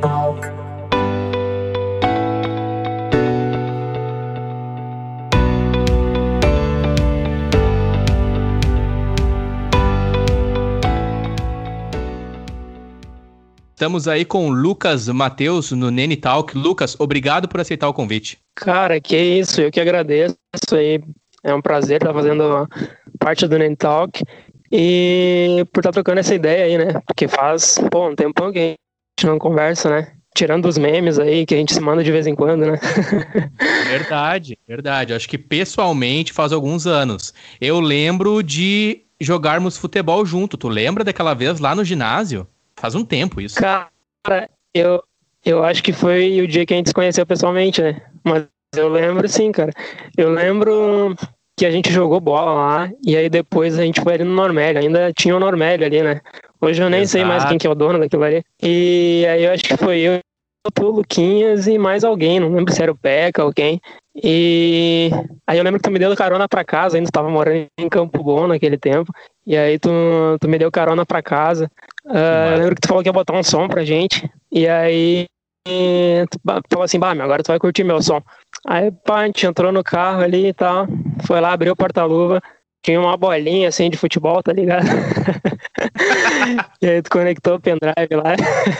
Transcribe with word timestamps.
Talk. 0.00 0.40
Estamos 13.72 14.06
aí 14.06 14.24
com 14.24 14.46
o 14.46 14.50
Lucas 14.52 15.08
Matheus 15.08 15.72
no 15.72 15.90
Nene 15.90 16.16
Talk. 16.16 16.56
Lucas, 16.56 16.94
obrigado 17.00 17.48
por 17.48 17.60
aceitar 17.60 17.88
o 17.88 17.92
convite. 17.92 18.38
Cara, 18.54 19.00
que 19.00 19.16
isso, 19.16 19.60
eu 19.60 19.72
que 19.72 19.80
agradeço 19.80 20.36
aí. 20.70 21.02
É 21.42 21.52
um 21.52 21.60
prazer 21.60 21.96
estar 21.96 22.14
fazendo 22.14 22.68
parte 23.18 23.48
do 23.48 23.58
Nene 23.58 23.74
Talk 23.74 24.22
e 24.70 25.66
por 25.72 25.80
estar 25.80 25.90
trocando 25.90 26.20
essa 26.20 26.34
ideia 26.34 26.66
aí, 26.66 26.78
né? 26.78 27.00
Porque 27.04 27.26
faz, 27.26 27.76
pô, 27.90 28.08
um 28.08 28.14
tempão 28.14 28.52
que 28.52 28.58
a 28.58 28.85
gente 29.18 29.26
não 29.26 29.38
conversa, 29.38 29.88
né? 29.88 30.12
Tirando 30.34 30.66
os 30.66 30.76
memes 30.76 31.18
aí 31.18 31.46
que 31.46 31.54
a 31.54 31.58
gente 31.58 31.72
se 31.72 31.80
manda 31.80 32.04
de 32.04 32.12
vez 32.12 32.26
em 32.26 32.34
quando, 32.34 32.66
né? 32.66 32.78
verdade, 33.88 34.58
verdade. 34.68 35.14
Acho 35.14 35.26
que 35.26 35.38
pessoalmente 35.38 36.32
faz 36.32 36.52
alguns 36.52 36.86
anos. 36.86 37.32
Eu 37.58 37.80
lembro 37.80 38.42
de 38.42 39.02
jogarmos 39.18 39.78
futebol 39.78 40.26
junto. 40.26 40.58
Tu 40.58 40.68
lembra 40.68 41.02
daquela 41.02 41.32
vez 41.32 41.58
lá 41.58 41.74
no 41.74 41.84
ginásio? 41.84 42.46
Faz 42.76 42.94
um 42.94 43.02
tempo 43.02 43.40
isso. 43.40 43.56
Cara, 43.56 43.88
eu, 44.74 45.02
eu 45.42 45.64
acho 45.64 45.82
que 45.82 45.94
foi 45.94 46.42
o 46.42 46.46
dia 46.46 46.66
que 46.66 46.74
a 46.74 46.76
gente 46.76 46.90
se 46.90 46.94
conheceu 46.94 47.24
pessoalmente, 47.24 47.80
né? 47.80 48.02
Mas 48.22 48.44
eu 48.76 48.90
lembro 48.90 49.26
sim, 49.26 49.50
cara. 49.50 49.72
Eu 50.14 50.28
lembro 50.28 51.16
que 51.56 51.64
a 51.64 51.70
gente 51.70 51.90
jogou 51.90 52.20
bola 52.20 52.52
lá 52.52 52.90
e 53.04 53.16
aí 53.16 53.30
depois 53.30 53.78
a 53.78 53.82
gente 53.82 54.00
foi 54.00 54.14
ali 54.14 54.24
no 54.24 54.34
Normélio. 54.34 54.80
Ainda 54.80 55.12
tinha 55.12 55.34
o 55.34 55.40
Normélio 55.40 55.86
ali, 55.86 56.02
né? 56.02 56.20
Hoje 56.60 56.82
eu 56.82 56.90
nem 56.90 57.02
Exato. 57.02 57.12
sei 57.12 57.24
mais 57.24 57.44
quem 57.46 57.58
que 57.58 57.66
é 57.66 57.70
o 57.70 57.74
dono 57.74 57.98
daquilo 57.98 58.24
ali. 58.24 58.44
E 58.62 59.24
aí 59.28 59.44
eu 59.44 59.52
acho 59.52 59.64
que 59.64 59.76
foi 59.76 60.00
eu, 60.00 60.20
o 60.80 60.84
Luquinhas 60.84 61.66
e 61.66 61.78
mais 61.78 62.04
alguém, 62.04 62.40
não 62.40 62.52
lembro 62.52 62.72
se 62.72 62.82
era 62.82 62.92
o 62.92 62.96
Peca 62.96 63.44
ou 63.44 63.52
quem. 63.52 63.80
E 64.22 65.10
aí 65.46 65.58
eu 65.58 65.64
lembro 65.64 65.78
que 65.78 65.88
tu 65.88 65.92
me 65.92 65.98
deu 65.98 66.14
carona 66.16 66.48
pra 66.48 66.64
casa, 66.64 66.96
ainda 66.96 67.08
estava 67.08 67.28
morando 67.28 67.66
em 67.78 67.88
Campo 67.88 68.22
Bom 68.22 68.46
naquele 68.46 68.78
tempo. 68.78 69.12
E 69.46 69.56
aí 69.56 69.78
tu, 69.78 69.90
tu 70.40 70.48
me 70.48 70.58
deu 70.58 70.70
carona 70.70 71.04
pra 71.06 71.22
casa. 71.22 71.70
Uh, 72.04 72.52
eu 72.52 72.58
lembro 72.58 72.74
que 72.74 72.80
tu 72.80 72.88
falou 72.88 73.02
que 73.02 73.08
ia 73.08 73.12
botar 73.12 73.34
um 73.34 73.42
som 73.42 73.68
pra 73.68 73.84
gente. 73.84 74.28
E 74.50 74.66
aí 74.66 75.26
tu 75.26 75.35
falou 76.70 76.84
assim, 76.84 76.98
bah, 76.98 77.14
meu, 77.14 77.24
agora 77.24 77.42
tu 77.42 77.48
vai 77.48 77.58
curtir 77.58 77.84
meu 77.84 78.02
som. 78.02 78.22
Aí, 78.66 78.90
pá, 78.90 79.20
a 79.20 79.26
gente 79.26 79.46
entrou 79.46 79.72
no 79.72 79.82
carro 79.82 80.22
ali 80.22 80.48
e 80.48 80.54
tal. 80.54 80.86
Foi 81.26 81.40
lá, 81.40 81.52
abriu 81.52 81.72
o 81.72 81.76
porta-luva. 81.76 82.40
Tinha 82.82 83.00
uma 83.00 83.16
bolinha 83.16 83.68
assim 83.68 83.90
de 83.90 83.96
futebol, 83.96 84.42
tá 84.42 84.52
ligado? 84.52 84.86
e 86.80 86.86
aí 86.86 87.02
tu 87.02 87.10
conectou 87.10 87.56
o 87.56 87.60
pendrive 87.60 88.14
lá 88.14 88.36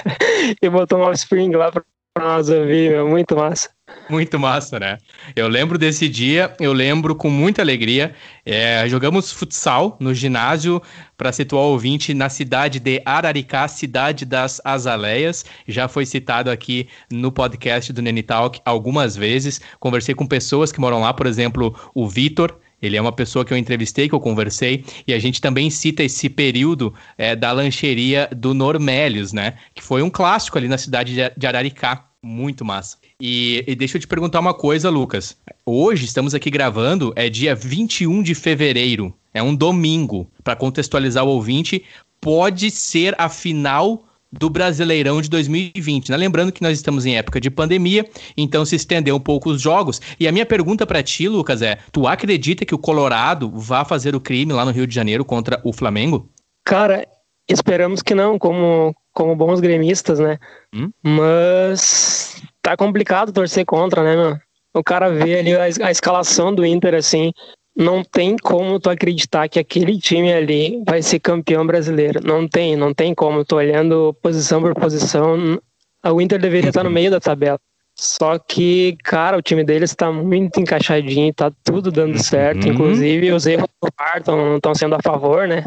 e 0.62 0.68
botou 0.68 1.00
um 1.00 1.02
offspring 1.02 1.50
lá 1.50 1.72
pra 1.72 1.82
nós 2.18 2.48
ouvir, 2.48 2.90
meu. 2.90 3.08
Muito 3.08 3.36
massa. 3.36 3.75
Muito 4.10 4.38
massa, 4.38 4.80
né? 4.80 4.98
Eu 5.34 5.48
lembro 5.48 5.78
desse 5.78 6.08
dia, 6.08 6.52
eu 6.58 6.72
lembro 6.72 7.14
com 7.14 7.30
muita 7.30 7.62
alegria. 7.62 8.14
É, 8.44 8.88
jogamos 8.88 9.30
futsal 9.30 9.96
no 10.00 10.12
ginásio, 10.12 10.82
para 11.16 11.32
situar 11.32 11.62
o 11.62 11.72
ouvinte, 11.72 12.12
na 12.12 12.28
cidade 12.28 12.80
de 12.80 13.00
Araricá, 13.04 13.66
cidade 13.68 14.24
das 14.24 14.60
Azaleias. 14.64 15.44
Já 15.68 15.88
foi 15.88 16.04
citado 16.04 16.50
aqui 16.50 16.88
no 17.10 17.30
podcast 17.30 17.92
do 17.92 18.02
Nene 18.02 18.22
Talk 18.22 18.60
algumas 18.64 19.16
vezes. 19.16 19.60
Conversei 19.78 20.14
com 20.14 20.26
pessoas 20.26 20.72
que 20.72 20.80
moram 20.80 21.00
lá, 21.00 21.14
por 21.14 21.26
exemplo, 21.26 21.74
o 21.94 22.08
Vitor. 22.08 22.58
Ele 22.82 22.96
é 22.96 23.00
uma 23.00 23.12
pessoa 23.12 23.44
que 23.44 23.52
eu 23.52 23.56
entrevistei, 23.56 24.08
que 24.08 24.14
eu 24.14 24.20
conversei, 24.20 24.84
e 25.06 25.14
a 25.14 25.18
gente 25.18 25.40
também 25.40 25.70
cita 25.70 26.02
esse 26.02 26.28
período 26.28 26.92
é, 27.16 27.34
da 27.34 27.50
lancheria 27.50 28.28
do 28.36 28.52
Normélios, 28.52 29.32
né? 29.32 29.54
Que 29.74 29.82
foi 29.82 30.02
um 30.02 30.10
clássico 30.10 30.58
ali 30.58 30.68
na 30.68 30.76
cidade 30.76 31.14
de 31.34 31.46
Araricá. 31.46 32.05
Muito 32.26 32.64
massa. 32.64 32.98
E, 33.20 33.62
e, 33.68 33.76
deixa 33.76 33.96
eu 33.96 34.00
te 34.00 34.06
perguntar 34.08 34.40
uma 34.40 34.52
coisa, 34.52 34.90
Lucas. 34.90 35.36
Hoje 35.64 36.06
estamos 36.06 36.34
aqui 36.34 36.50
gravando, 36.50 37.12
é 37.14 37.28
dia 37.28 37.54
21 37.54 38.20
de 38.20 38.34
fevereiro, 38.34 39.14
é 39.32 39.40
um 39.40 39.54
domingo. 39.54 40.28
Para 40.42 40.56
contextualizar 40.56 41.24
o 41.24 41.28
ouvinte, 41.28 41.84
pode 42.20 42.68
ser 42.72 43.14
a 43.16 43.28
final 43.28 44.02
do 44.32 44.50
Brasileirão 44.50 45.22
de 45.22 45.30
2020. 45.30 46.10
Né? 46.10 46.16
Lembrando 46.16 46.50
que 46.50 46.64
nós 46.64 46.76
estamos 46.76 47.06
em 47.06 47.16
época 47.16 47.40
de 47.40 47.48
pandemia, 47.48 48.04
então 48.36 48.64
se 48.64 48.74
estendeu 48.74 49.14
um 49.14 49.20
pouco 49.20 49.50
os 49.50 49.62
jogos. 49.62 50.00
E 50.18 50.26
a 50.26 50.32
minha 50.32 50.44
pergunta 50.44 50.84
para 50.84 51.04
ti, 51.04 51.28
Lucas, 51.28 51.62
é: 51.62 51.78
tu 51.92 52.08
acredita 52.08 52.64
que 52.64 52.74
o 52.74 52.78
Colorado 52.78 53.52
vá 53.54 53.84
fazer 53.84 54.16
o 54.16 54.20
crime 54.20 54.52
lá 54.52 54.64
no 54.64 54.72
Rio 54.72 54.88
de 54.88 54.94
Janeiro 54.94 55.24
contra 55.24 55.60
o 55.62 55.72
Flamengo? 55.72 56.28
Cara, 56.64 57.06
esperamos 57.48 58.02
que 58.02 58.16
não, 58.16 58.36
como, 58.36 58.92
como 59.16 59.34
bons 59.34 59.60
gremistas, 59.60 60.20
né? 60.20 60.38
Hum? 60.74 60.90
Mas 61.02 62.42
tá 62.60 62.76
complicado 62.76 63.32
torcer 63.32 63.64
contra, 63.64 64.04
né, 64.04 64.14
meu? 64.14 64.36
O 64.74 64.84
cara 64.84 65.08
vê 65.08 65.38
ali 65.38 65.56
a, 65.56 65.86
a, 65.86 65.90
escalação 65.90 66.54
do 66.54 66.66
Inter, 66.66 66.94
assim, 66.94 67.32
não 67.74 68.04
tem 68.04 68.36
como 68.36 68.78
tu 68.78 68.90
acreditar 68.90 69.48
que 69.48 69.58
aquele 69.58 69.98
time 69.98 70.30
ali 70.30 70.82
vai 70.86 71.00
ser 71.00 71.18
campeão 71.18 71.66
brasileiro. 71.66 72.20
Não 72.22 72.46
tem, 72.46 72.76
não 72.76 72.92
tem 72.92 73.14
como. 73.14 73.42
Tô 73.42 73.56
olhando 73.56 74.14
posição 74.22 74.60
por 74.60 74.74
posição. 74.74 75.58
O 76.04 76.20
Inter 76.20 76.38
deveria 76.38 76.68
estar 76.68 76.84
no 76.84 76.90
meio 76.90 77.10
da 77.10 77.18
tabela. 77.18 77.58
Só 77.98 78.38
que, 78.38 78.98
cara, 79.02 79.38
o 79.38 79.42
time 79.42 79.64
deles 79.64 79.90
está 79.90 80.12
muito 80.12 80.60
encaixadinho, 80.60 81.32
tá 81.32 81.50
tudo 81.64 81.90
dando 81.90 82.22
certo. 82.22 82.66
Uhum. 82.66 82.74
Inclusive, 82.74 83.32
os 83.32 83.46
erros 83.46 83.68
do 83.82 83.88
VAR 83.98 84.18
estão 84.18 84.74
sendo 84.74 84.94
a 84.94 85.00
favor, 85.02 85.48
né? 85.48 85.64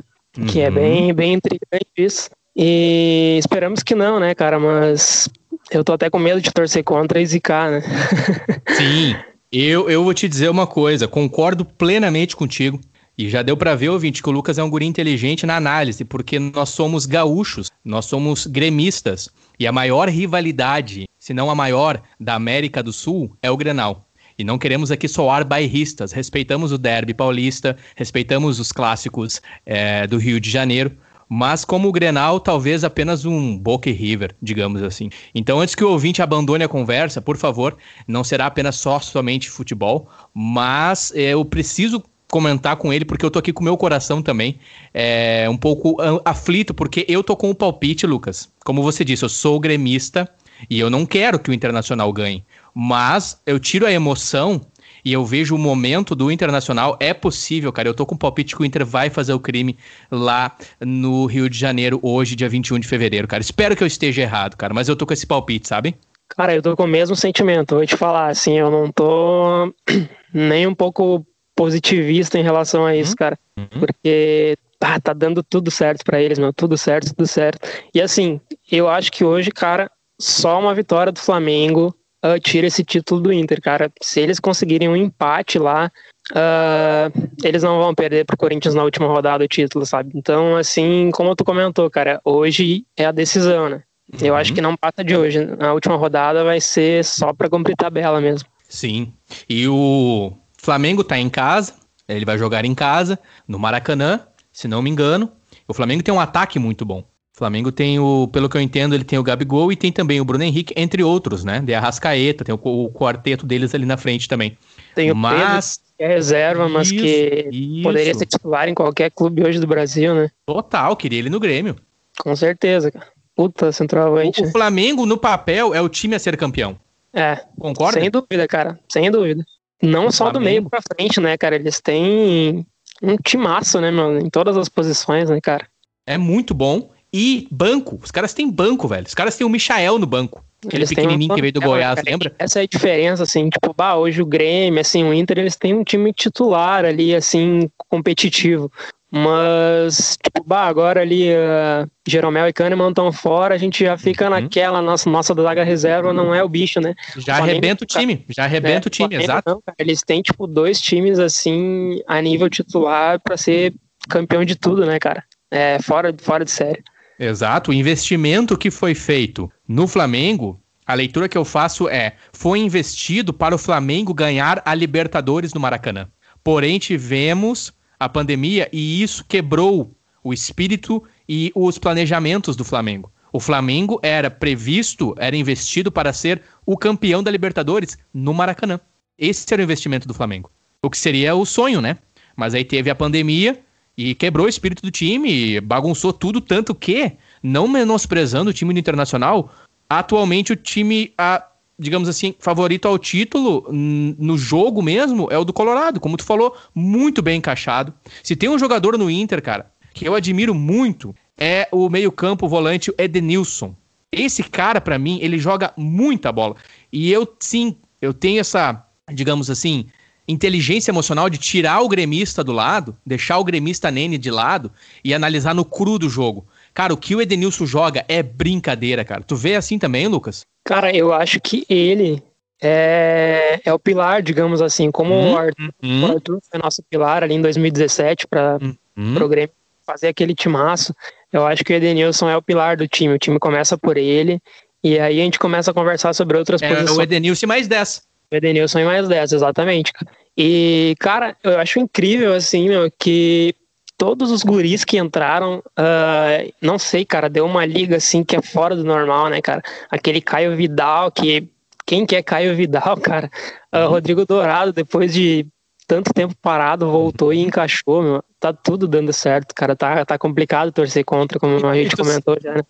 Que 0.47 0.61
é 0.61 0.69
uhum. 0.69 0.75
bem, 0.75 1.13
bem 1.13 1.33
intrigante 1.33 1.89
isso. 1.97 2.29
E 2.55 3.37
esperamos 3.39 3.83
que 3.83 3.95
não, 3.95 4.19
né, 4.19 4.33
cara? 4.35 4.59
Mas 4.59 5.29
eu 5.71 5.83
tô 5.83 5.93
até 5.93 6.09
com 6.09 6.19
medo 6.19 6.41
de 6.41 6.51
torcer 6.51 6.83
contra 6.83 7.21
e 7.21 7.25
zicar, 7.25 7.69
né? 7.71 7.81
Sim, 8.75 9.15
eu, 9.51 9.89
eu 9.89 10.03
vou 10.03 10.13
te 10.13 10.27
dizer 10.27 10.49
uma 10.49 10.67
coisa, 10.67 11.07
concordo 11.07 11.63
plenamente 11.63 12.35
contigo. 12.35 12.79
E 13.17 13.27
já 13.27 13.41
deu 13.41 13.57
para 13.57 13.75
ver, 13.75 13.89
ouvinte, 13.89 14.23
que 14.23 14.29
o 14.29 14.31
Lucas 14.31 14.57
é 14.57 14.63
um 14.63 14.69
guri 14.69 14.85
inteligente 14.85 15.45
na 15.45 15.57
análise, 15.57 16.05
porque 16.05 16.39
nós 16.39 16.69
somos 16.69 17.05
gaúchos, 17.05 17.69
nós 17.83 18.05
somos 18.05 18.47
gremistas. 18.47 19.29
E 19.59 19.67
a 19.67 19.73
maior 19.73 20.07
rivalidade, 20.07 21.05
se 21.19 21.33
não 21.33 21.51
a 21.51 21.55
maior, 21.55 22.01
da 22.17 22.35
América 22.35 22.81
do 22.81 22.93
Sul 22.93 23.35
é 23.41 23.51
o 23.51 23.57
Grenal. 23.57 24.05
E 24.37 24.43
não 24.45 24.57
queremos 24.57 24.89
aqui 24.89 25.05
soar 25.05 25.45
bairristas, 25.45 26.13
respeitamos 26.13 26.71
o 26.71 26.77
derby 26.77 27.13
paulista, 27.13 27.75
respeitamos 27.93 28.57
os 28.57 28.71
clássicos 28.71 29.41
é, 29.65 30.07
do 30.07 30.17
Rio 30.17 30.39
de 30.39 30.49
Janeiro, 30.49 30.95
mas 31.29 31.63
como 31.63 31.87
o 31.87 31.91
Grenal, 31.91 32.39
talvez 32.39 32.83
apenas 32.83 33.23
um 33.23 33.55
Boca 33.55 33.87
e 33.87 33.93
River, 33.93 34.35
digamos 34.41 34.81
assim. 34.81 35.11
Então, 35.33 35.59
antes 35.61 35.75
que 35.75 35.83
o 35.83 35.91
ouvinte 35.91 36.23
abandone 36.23 36.63
a 36.63 36.67
conversa, 36.67 37.21
por 37.21 37.37
favor, 37.37 37.77
não 38.07 38.23
será 38.23 38.47
apenas 38.47 38.77
só 38.77 38.99
somente 38.99 39.47
futebol, 39.47 40.09
mas 40.33 41.13
é, 41.15 41.33
eu 41.33 41.45
preciso 41.45 42.03
comentar 42.31 42.75
com 42.77 42.91
ele, 42.91 43.05
porque 43.05 43.23
eu 43.23 43.31
tô 43.31 43.37
aqui 43.39 43.53
com 43.53 43.61
o 43.61 43.63
meu 43.63 43.77
coração 43.77 44.21
também, 44.21 44.59
é, 44.93 45.47
um 45.49 45.57
pouco 45.57 45.97
aflito, 46.25 46.73
porque 46.73 47.05
eu 47.07 47.23
tô 47.23 47.35
com 47.35 47.49
o 47.49 47.55
palpite, 47.55 48.07
Lucas. 48.07 48.49
Como 48.65 48.81
você 48.81 49.05
disse, 49.05 49.23
eu 49.23 49.29
sou 49.29 49.59
gremista 49.59 50.29
e 50.69 50.79
eu 50.79 50.89
não 50.89 51.05
quero 51.05 51.39
que 51.39 51.49
o 51.49 51.53
Internacional 51.53 52.11
ganhe, 52.11 52.43
mas 52.73 53.39
eu 53.45 53.59
tiro 53.59 53.85
a 53.85 53.91
emoção 53.91 54.61
e 55.03 55.13
eu 55.13 55.25
vejo 55.25 55.55
o 55.55 55.57
momento 55.57 56.15
do 56.15 56.31
Internacional, 56.31 56.97
é 56.99 57.13
possível, 57.13 57.71
cara. 57.71 57.87
Eu 57.87 57.93
tô 57.93 58.05
com 58.05 58.15
o 58.15 58.17
palpite 58.17 58.55
que 58.55 58.61
o 58.61 58.65
Inter 58.65 58.85
vai 58.85 59.09
fazer 59.09 59.33
o 59.33 59.39
crime 59.39 59.77
lá 60.11 60.55
no 60.79 61.25
Rio 61.25 61.49
de 61.49 61.57
Janeiro, 61.57 61.99
hoje, 62.01 62.35
dia 62.35 62.49
21 62.49 62.79
de 62.79 62.87
fevereiro, 62.87 63.27
cara. 63.27 63.41
Espero 63.41 63.75
que 63.75 63.83
eu 63.83 63.87
esteja 63.87 64.21
errado, 64.21 64.55
cara, 64.55 64.73
mas 64.73 64.87
eu 64.87 64.95
tô 64.95 65.05
com 65.05 65.13
esse 65.13 65.25
palpite, 65.25 65.67
sabe? 65.67 65.95
Cara, 66.29 66.53
eu 66.53 66.61
tô 66.61 66.75
com 66.75 66.83
o 66.83 66.87
mesmo 66.87 67.15
sentimento. 67.15 67.75
Vou 67.75 67.85
te 67.85 67.97
falar, 67.97 68.27
assim, 68.29 68.57
eu 68.57 68.69
não 68.69 68.91
tô 68.91 69.73
nem 70.33 70.67
um 70.67 70.75
pouco 70.75 71.25
positivista 71.55 72.37
em 72.37 72.43
relação 72.43 72.85
a 72.85 72.95
isso, 72.95 73.11
uhum. 73.11 73.15
cara. 73.15 73.39
Uhum. 73.57 73.79
Porque 73.79 74.57
ah, 74.79 74.99
tá 74.99 75.11
dando 75.11 75.43
tudo 75.43 75.69
certo 75.69 76.03
para 76.05 76.21
eles, 76.21 76.39
meu. 76.39 76.53
Tudo 76.53 76.77
certo, 76.77 77.13
tudo 77.13 77.27
certo. 77.27 77.67
E 77.93 78.01
assim, 78.01 78.39
eu 78.71 78.87
acho 78.87 79.11
que 79.11 79.25
hoje, 79.25 79.51
cara, 79.51 79.91
só 80.19 80.59
uma 80.59 80.73
vitória 80.73 81.11
do 81.11 81.19
Flamengo 81.19 81.93
uh, 82.25 82.39
tira 82.39 82.67
esse 82.67 82.83
título 82.83 83.21
do 83.21 83.33
Inter, 83.33 83.61
cara. 83.61 83.91
Se 84.01 84.19
eles 84.19 84.39
conseguirem 84.39 84.89
um 84.89 84.95
empate 84.95 85.57
lá, 85.59 85.91
uh, 86.31 87.29
eles 87.43 87.63
não 87.63 87.79
vão 87.79 87.93
perder 87.93 88.25
pro 88.25 88.37
Corinthians 88.37 88.75
na 88.75 88.83
última 88.83 89.07
rodada 89.07 89.43
o 89.43 89.47
título, 89.47 89.85
sabe? 89.85 90.11
Então, 90.15 90.55
assim, 90.55 91.09
como 91.13 91.35
tu 91.35 91.43
comentou, 91.43 91.89
cara, 91.89 92.19
hoje 92.23 92.85
é 92.97 93.05
a 93.05 93.11
decisão, 93.11 93.69
né? 93.69 93.83
Uhum. 94.13 94.27
Eu 94.27 94.35
acho 94.35 94.51
uhum. 94.51 94.55
que 94.55 94.61
não 94.61 94.75
passa 94.75 95.03
de 95.03 95.15
hoje. 95.15 95.45
Na 95.45 95.73
última 95.73 95.95
rodada 95.95 96.43
vai 96.43 96.59
ser 96.59 97.03
só 97.05 97.33
para 97.33 97.49
cumprir 97.49 97.75
tabela 97.75 98.19
mesmo. 98.19 98.47
Sim. 98.67 99.13
E 99.49 99.67
o 99.67 100.33
Flamengo 100.57 101.03
tá 101.03 101.17
em 101.17 101.29
casa, 101.29 101.73
ele 102.07 102.25
vai 102.25 102.37
jogar 102.37 102.65
em 102.65 102.75
casa, 102.75 103.19
no 103.47 103.59
Maracanã, 103.59 104.21
se 104.51 104.67
não 104.67 104.81
me 104.81 104.89
engano. 104.89 105.31
O 105.67 105.73
Flamengo 105.73 106.03
tem 106.03 106.13
um 106.13 106.19
ataque 106.19 106.57
muito 106.57 106.83
bom. 106.85 107.03
Flamengo 107.39 107.71
tem 107.71 107.97
o, 107.99 108.27
pelo 108.27 108.49
que 108.49 108.57
eu 108.57 108.61
entendo, 108.61 108.93
ele 108.93 109.05
tem 109.05 109.17
o 109.17 109.23
Gabigol 109.23 109.71
e 109.71 109.75
tem 109.75 109.93
também 109.93 110.19
o 110.19 110.25
Bruno 110.25 110.43
Henrique, 110.43 110.73
entre 110.75 111.01
outros, 111.01 111.45
né? 111.45 111.61
De 111.61 111.73
Arrascaeta, 111.73 112.43
tem 112.43 112.53
o, 112.53 112.59
o 112.61 112.91
quarteto 112.91 113.45
deles 113.45 113.73
ali 113.73 113.85
na 113.85 113.95
frente 113.95 114.27
também. 114.27 114.57
Tem 114.93 115.09
o 115.09 115.15
mas... 115.15 115.77
Pedro, 115.77 115.89
que 115.97 116.03
é 116.03 116.07
reserva, 116.07 116.65
isso, 116.65 116.73
mas 116.73 116.91
que 116.91 117.49
isso. 117.49 117.83
poderia 117.83 118.13
ser 118.13 118.25
titular 118.25 118.67
em 118.67 118.73
qualquer 118.73 119.09
clube 119.09 119.41
hoje 119.41 119.57
do 119.57 119.65
Brasil, 119.65 120.13
né? 120.13 120.29
Total, 120.45 120.95
queria 120.97 121.19
ele 121.19 121.29
no 121.29 121.39
Grêmio. 121.39 121.77
Com 122.19 122.35
certeza, 122.35 122.91
cara. 122.91 123.07
puta 123.33 123.71
centroavante. 123.71 124.41
O, 124.41 124.45
o 124.45 124.51
Flamengo, 124.51 125.05
no 125.05 125.17
papel, 125.17 125.73
é 125.73 125.81
o 125.81 125.87
time 125.87 126.15
a 126.15 126.19
ser 126.19 126.35
campeão. 126.35 126.77
É. 127.13 127.39
Concorda? 127.57 128.01
Sem 128.01 128.11
dúvida, 128.11 128.47
cara. 128.49 128.77
Sem 128.91 129.09
dúvida. 129.09 129.45
Não 129.81 130.07
o 130.07 130.11
só 130.11 130.25
Flamengo. 130.25 130.39
do 130.39 130.43
meio 130.43 130.69
pra 130.69 130.81
frente, 130.81 131.21
né, 131.21 131.37
cara? 131.37 131.55
Eles 131.55 131.79
têm 131.79 132.65
um 133.01 133.15
timaço, 133.15 133.79
né, 133.79 133.89
mano? 133.89 134.19
Em 134.19 134.29
todas 134.29 134.57
as 134.57 134.67
posições, 134.67 135.29
né, 135.29 135.39
cara? 135.41 135.65
É 136.05 136.17
muito 136.17 136.53
bom. 136.53 136.89
E 137.13 137.47
banco. 137.51 137.99
Os 138.03 138.11
caras 138.11 138.33
têm 138.33 138.49
banco, 138.49 138.87
velho. 138.87 139.05
Os 139.05 139.13
caras 139.13 139.35
têm 139.35 139.45
o 139.45 139.49
Michael 139.49 139.97
no 139.99 140.05
banco. 140.05 140.43
Aquele 140.65 140.81
eles 140.81 140.89
pequenininho 140.89 141.33
que 141.33 141.41
veio 141.41 141.53
do 141.53 141.61
Goiás, 141.61 141.95
cara, 141.95 142.11
lembra? 142.11 142.35
Essa 142.37 142.59
é 142.59 142.63
a 142.63 142.67
diferença, 142.67 143.23
assim, 143.23 143.49
tipo, 143.49 143.73
bah, 143.73 143.95
hoje 143.95 144.21
o 144.21 144.25
Grêmio, 144.25 144.81
assim, 144.81 145.05
o 145.05 145.13
Inter, 145.13 145.39
eles 145.39 145.55
têm 145.55 145.73
um 145.73 145.85
time 145.85 146.11
titular 146.11 146.83
ali, 146.83 147.15
assim, 147.15 147.69
competitivo. 147.87 148.69
Mas, 149.09 150.17
tipo, 150.21 150.43
bah, 150.45 150.67
agora 150.67 151.01
ali 151.01 151.29
uh, 151.31 151.89
Jeromel 152.07 152.47
e 152.49 152.53
Kahneman 152.53 152.89
estão 152.89 153.11
fora, 153.11 153.55
a 153.55 153.57
gente 153.57 153.85
já 153.85 153.97
fica 153.97 154.25
uhum. 154.25 154.31
naquela, 154.31 154.81
nossa, 154.81 155.09
nossa 155.09 155.33
zaga 155.33 155.63
reserva 155.63 156.13
não 156.13 156.35
é 156.35 156.43
o 156.43 156.49
bicho, 156.49 156.81
né? 156.81 156.93
Já 157.17 157.39
o 157.39 157.43
arrebenta 157.43 157.85
o 157.85 157.87
time, 157.87 158.25
já 158.29 158.43
arrebenta 158.43 158.87
é, 158.87 158.89
o 158.89 158.91
time, 158.91 159.15
exato. 159.15 159.49
Não, 159.49 159.63
eles 159.79 160.03
têm, 160.03 160.21
tipo, 160.21 160.45
dois 160.45 160.79
times, 160.79 161.17
assim, 161.19 162.01
a 162.05 162.21
nível 162.21 162.49
titular 162.49 163.19
para 163.19 163.37
ser 163.37 163.73
campeão 164.09 164.43
de 164.43 164.55
tudo, 164.55 164.85
né, 164.85 164.99
cara? 164.99 165.23
É, 165.49 165.79
fora, 165.81 166.13
fora 166.19 166.43
de 166.43 166.51
série. 166.51 166.83
Exato, 167.19 167.71
o 167.71 167.73
investimento 167.73 168.57
que 168.57 168.71
foi 168.71 168.95
feito 168.95 169.51
no 169.67 169.89
Flamengo, 169.89 170.57
a 170.85 170.93
leitura 170.93 171.27
que 171.27 171.37
eu 171.37 171.43
faço 171.43 171.89
é: 171.89 172.15
foi 172.31 172.59
investido 172.59 173.33
para 173.33 173.53
o 173.53 173.57
Flamengo 173.57 174.13
ganhar 174.13 174.61
a 174.63 174.73
Libertadores 174.73 175.53
no 175.53 175.59
Maracanã. 175.59 176.07
Porém, 176.41 176.79
tivemos 176.79 177.73
a 177.99 178.07
pandemia 178.07 178.69
e 178.71 179.03
isso 179.03 179.25
quebrou 179.27 179.93
o 180.23 180.33
espírito 180.33 181.03
e 181.27 181.51
os 181.53 181.77
planejamentos 181.77 182.55
do 182.55 182.63
Flamengo. 182.63 183.11
O 183.33 183.39
Flamengo 183.39 183.99
era 184.01 184.31
previsto, 184.31 185.13
era 185.17 185.35
investido 185.35 185.91
para 185.91 186.13
ser 186.13 186.41
o 186.65 186.77
campeão 186.77 187.21
da 187.21 187.29
Libertadores 187.29 187.97
no 188.13 188.33
Maracanã. 188.33 188.79
Esse 189.17 189.53
era 189.53 189.61
o 189.61 189.63
investimento 189.63 190.07
do 190.07 190.13
Flamengo. 190.13 190.49
O 190.81 190.89
que 190.89 190.97
seria 190.97 191.35
o 191.35 191.45
sonho, 191.45 191.81
né? 191.81 191.97
Mas 192.35 192.55
aí 192.55 192.63
teve 192.63 192.89
a 192.89 192.95
pandemia 192.95 193.59
e 193.99 194.15
quebrou 194.15 194.45
o 194.45 194.49
espírito 194.49 194.81
do 194.81 194.89
time, 194.89 195.59
bagunçou 195.59 196.13
tudo, 196.13 196.39
tanto 196.39 196.73
que, 196.73 197.11
não 197.43 197.67
menosprezando 197.67 198.49
o 198.49 198.53
time 198.53 198.73
do 198.73 198.79
Internacional, 198.79 199.53
atualmente 199.89 200.53
o 200.53 200.55
time, 200.55 201.11
a, 201.17 201.45
digamos 201.77 202.07
assim, 202.07 202.33
favorito 202.39 202.87
ao 202.87 202.97
título 202.97 203.67
no 203.69 204.37
jogo 204.37 204.81
mesmo 204.81 205.27
é 205.29 205.37
o 205.37 205.43
do 205.43 205.51
Colorado, 205.51 205.99
como 205.99 206.15
tu 206.15 206.23
falou, 206.23 206.55
muito 206.73 207.21
bem 207.21 207.39
encaixado. 207.39 207.93
Se 208.23 208.37
tem 208.37 208.47
um 208.47 208.57
jogador 208.57 208.97
no 208.97 209.11
Inter, 209.11 209.41
cara, 209.41 209.69
que 209.93 210.07
eu 210.07 210.15
admiro 210.15 210.55
muito, 210.55 211.13
é 211.37 211.67
o 211.69 211.89
meio-campo 211.89 212.47
volante 212.47 212.93
Edenilson. 212.97 213.75
Esse 214.13 214.43
cara, 214.43 214.79
para 214.79 214.97
mim, 214.97 215.19
ele 215.21 215.37
joga 215.37 215.73
muita 215.75 216.31
bola. 216.31 216.55
E 216.89 217.11
eu, 217.11 217.27
sim, 217.37 217.75
eu 218.01 218.13
tenho 218.13 218.39
essa, 218.39 218.81
digamos 219.11 219.49
assim, 219.49 219.87
inteligência 220.29 220.91
emocional 220.91 221.29
de 221.29 221.37
tirar 221.37 221.81
o 221.81 221.89
gremista 221.89 222.43
do 222.43 222.51
lado, 222.51 222.95
deixar 223.05 223.39
o 223.39 223.43
gremista 223.43 223.89
Nene 223.89 224.17
de 224.17 224.29
lado 224.29 224.71
e 225.03 225.13
analisar 225.13 225.55
no 225.55 225.65
cru 225.65 225.97
do 225.97 226.07
jogo. 226.07 226.45
Cara, 226.73 226.93
o 226.93 226.97
que 226.97 227.15
o 227.15 227.21
Edenilson 227.21 227.65
joga 227.65 228.05
é 228.07 228.21
brincadeira, 228.21 229.03
cara. 229.03 229.23
Tu 229.23 229.35
vê 229.35 229.55
assim 229.55 229.79
também, 229.79 230.07
Lucas? 230.07 230.45
Cara, 230.63 230.95
eu 230.95 231.11
acho 231.11 231.39
que 231.41 231.65
ele 231.67 232.21
é, 232.61 233.59
é 233.65 233.73
o 233.73 233.79
pilar, 233.79 234.21
digamos 234.21 234.61
assim, 234.61 234.91
como 234.91 235.13
uhum, 235.13 235.33
o, 235.33 235.37
Arthur, 235.37 235.73
uhum. 235.83 236.03
o 236.03 236.11
Arthur 236.11 236.39
foi 236.49 236.59
nosso 236.61 236.83
pilar 236.89 237.23
ali 237.23 237.33
em 237.33 237.41
2017 237.41 238.27
para 238.27 238.59
uhum. 238.61 239.17
o 239.17 239.27
Grêmio 239.27 239.51
fazer 239.85 240.09
aquele 240.09 240.35
timaço. 240.35 240.93
Eu 241.33 241.45
acho 241.47 241.63
que 241.63 241.73
o 241.73 241.75
Edenilson 241.75 242.29
é 242.29 242.37
o 242.37 242.41
pilar 242.41 242.77
do 242.77 242.87
time. 242.87 243.15
O 243.15 243.19
time 243.19 243.39
começa 243.39 243.77
por 243.77 243.97
ele 243.97 244.39
e 244.83 244.99
aí 244.99 245.19
a 245.19 245.23
gente 245.23 245.39
começa 245.39 245.71
a 245.71 245.73
conversar 245.73 246.13
sobre 246.13 246.37
outras 246.37 246.61
é, 246.61 246.69
posições. 246.69 246.97
O 246.97 247.01
Edenilson 247.01 247.47
mais 247.47 247.67
10. 247.67 248.03
O 248.31 248.35
Edenilson 248.35 248.79
e 248.79 248.85
mais 248.85 249.07
10, 249.07 249.33
exatamente. 249.33 249.91
E, 250.37 250.95
cara, 250.99 251.35
eu 251.43 251.59
acho 251.59 251.79
incrível, 251.79 252.33
assim, 252.33 252.69
meu, 252.69 252.91
que 252.91 253.55
todos 253.97 254.31
os 254.31 254.43
guris 254.43 254.85
que 254.85 254.97
entraram, 254.97 255.57
uh, 255.77 256.53
não 256.61 256.79
sei, 256.79 257.03
cara, 257.03 257.29
deu 257.29 257.45
uma 257.45 257.65
liga, 257.65 257.97
assim, 257.97 258.23
que 258.23 258.35
é 258.35 258.41
fora 258.41 258.75
do 258.75 258.83
normal, 258.83 259.27
né, 259.29 259.41
cara? 259.41 259.61
Aquele 259.89 260.21
Caio 260.21 260.55
Vidal, 260.55 261.11
que 261.11 261.49
quem 261.85 262.05
que 262.05 262.15
é 262.15 262.21
Caio 262.21 262.55
Vidal, 262.55 262.95
cara? 263.01 263.29
Uh, 263.73 263.89
Rodrigo 263.89 264.25
Dourado, 264.25 264.71
depois 264.71 265.13
de 265.13 265.45
tanto 265.87 266.13
tempo 266.13 266.35
parado, 266.41 266.89
voltou 266.89 267.33
e 267.33 267.39
encaixou, 267.39 268.03
meu. 268.03 268.23
Tá 268.39 268.53
tudo 268.53 268.87
dando 268.87 269.11
certo, 269.11 269.53
cara. 269.55 269.75
Tá, 269.75 270.05
tá 270.05 270.17
complicado 270.17 270.71
torcer 270.71 271.03
contra, 271.03 271.39
como 271.39 271.65
a 271.67 271.75
gente 271.75 271.97
comentou 271.97 272.37
já, 272.39 272.53
né? 272.53 272.61